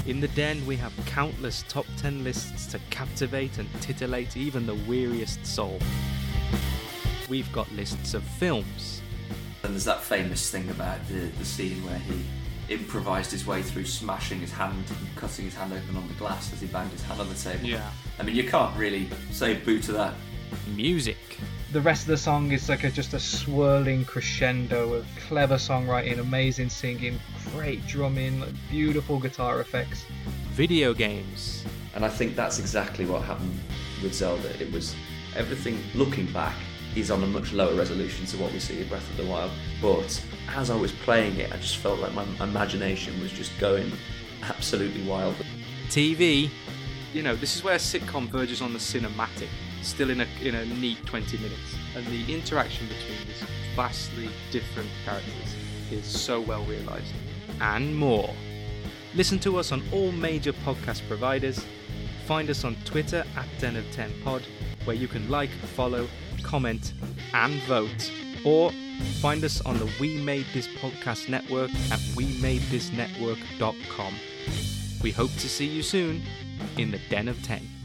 In 0.06 0.20
the 0.20 0.28
Den, 0.28 0.64
we 0.66 0.76
have 0.76 0.92
countless 1.04 1.64
top 1.68 1.84
10 1.96 2.22
lists 2.22 2.66
to 2.66 2.78
captivate 2.90 3.58
and 3.58 3.68
titillate 3.80 4.36
even 4.36 4.64
the 4.64 4.76
weariest 4.86 5.44
soul. 5.44 5.80
We've 7.28 7.50
got 7.50 7.70
lists 7.72 8.14
of 8.14 8.22
films, 8.22 9.02
And 9.64 9.72
there's 9.72 9.84
that 9.84 10.04
famous 10.04 10.48
thing 10.48 10.70
about 10.70 11.04
the, 11.08 11.26
the 11.38 11.44
scene 11.44 11.84
where 11.84 11.98
he 11.98 12.24
improvised 12.72 13.32
his 13.32 13.48
way 13.48 13.62
through 13.62 13.86
smashing 13.86 14.38
his 14.38 14.52
hand 14.52 14.84
and 14.88 15.16
cutting 15.16 15.46
his 15.46 15.56
hand 15.56 15.72
open 15.72 15.96
on 15.96 16.06
the 16.06 16.14
glass 16.14 16.52
as 16.52 16.60
he 16.60 16.68
banged 16.68 16.92
his 16.92 17.02
hand 17.02 17.20
on 17.20 17.28
the 17.28 17.34
table. 17.34 17.64
Yeah. 17.64 17.90
I 18.20 18.22
mean, 18.22 18.36
you 18.36 18.48
can't 18.48 18.76
really 18.76 19.08
say 19.32 19.54
boo 19.54 19.80
to 19.80 19.92
that. 19.92 20.14
music, 20.68 21.18
The 21.72 21.80
rest 21.80 22.02
of 22.02 22.08
the 22.08 22.16
song 22.16 22.52
is 22.52 22.68
like 22.68 22.84
a, 22.84 22.90
just 22.90 23.12
a 23.12 23.18
swirling 23.18 24.04
crescendo 24.04 24.94
of 24.94 25.06
clever 25.26 25.56
songwriting, 25.56 26.20
amazing 26.20 26.68
singing, 26.70 27.18
great 27.52 27.84
drumming, 27.86 28.38
like 28.40 28.54
beautiful 28.70 29.18
guitar 29.18 29.60
effects. 29.60 30.04
video 30.52 30.94
games, 30.94 31.64
And 31.94 32.04
I 32.04 32.08
think 32.08 32.36
that's 32.36 32.60
exactly 32.60 33.04
what 33.04 33.22
happened 33.22 33.58
with 34.00 34.14
Zelda. 34.14 34.48
It 34.62 34.70
was 34.72 34.94
everything 35.34 35.82
looking 35.94 36.26
back 36.32 36.54
is 36.94 37.10
on 37.10 37.22
a 37.24 37.26
much 37.26 37.52
lower 37.52 37.74
resolution 37.74 38.24
to 38.26 38.36
what 38.38 38.52
we 38.52 38.60
see 38.60 38.80
in 38.80 38.88
Breath 38.88 39.08
of 39.10 39.16
the 39.16 39.26
Wild. 39.26 39.50
But 39.82 40.24
as 40.54 40.70
I 40.70 40.76
was 40.76 40.92
playing 40.92 41.36
it, 41.40 41.52
I 41.52 41.56
just 41.56 41.78
felt 41.78 41.98
like 41.98 42.14
my 42.14 42.24
imagination 42.40 43.20
was 43.20 43.32
just 43.32 43.50
going 43.58 43.90
absolutely 44.44 45.02
wild. 45.02 45.34
TV. 45.88 46.48
You 47.12 47.22
know, 47.22 47.34
this 47.34 47.56
is 47.56 47.64
where 47.64 47.76
sitcom 47.76 48.28
verges 48.28 48.62
on 48.62 48.72
the 48.72 48.78
cinematic, 48.78 49.48
still 49.86 50.10
in 50.10 50.20
a, 50.20 50.26
in 50.42 50.54
a 50.54 50.64
neat 50.66 51.04
20 51.06 51.38
minutes. 51.38 51.76
And 51.94 52.06
the 52.06 52.32
interaction 52.32 52.86
between 52.88 53.18
these 53.26 53.42
vastly 53.74 54.28
different 54.50 54.90
characters 55.04 55.54
is 55.90 56.04
so 56.04 56.40
well 56.40 56.64
realised. 56.64 57.12
And 57.60 57.96
more. 57.96 58.34
Listen 59.14 59.38
to 59.40 59.58
us 59.58 59.72
on 59.72 59.82
all 59.92 60.12
major 60.12 60.52
podcast 60.52 61.06
providers. 61.08 61.64
Find 62.26 62.50
us 62.50 62.64
on 62.64 62.76
Twitter 62.84 63.24
at 63.36 63.46
Den 63.58 63.76
of 63.76 63.90
10 63.92 64.12
Pod, 64.22 64.42
where 64.84 64.96
you 64.96 65.08
can 65.08 65.28
like, 65.30 65.50
follow, 65.50 66.08
comment, 66.42 66.92
and 67.32 67.54
vote. 67.62 68.10
Or 68.44 68.72
find 69.20 69.42
us 69.44 69.60
on 69.62 69.78
the 69.78 69.88
We 70.00 70.18
Made 70.18 70.46
This 70.52 70.68
Podcast 70.68 71.28
Network 71.28 71.70
at 71.70 72.00
WeMadeThisNetwork.com. 72.16 74.14
We 75.02 75.12
hope 75.12 75.32
to 75.32 75.48
see 75.48 75.66
you 75.66 75.82
soon 75.82 76.22
in 76.76 76.90
the 76.90 77.00
Den 77.08 77.28
of 77.28 77.42
10. 77.42 77.75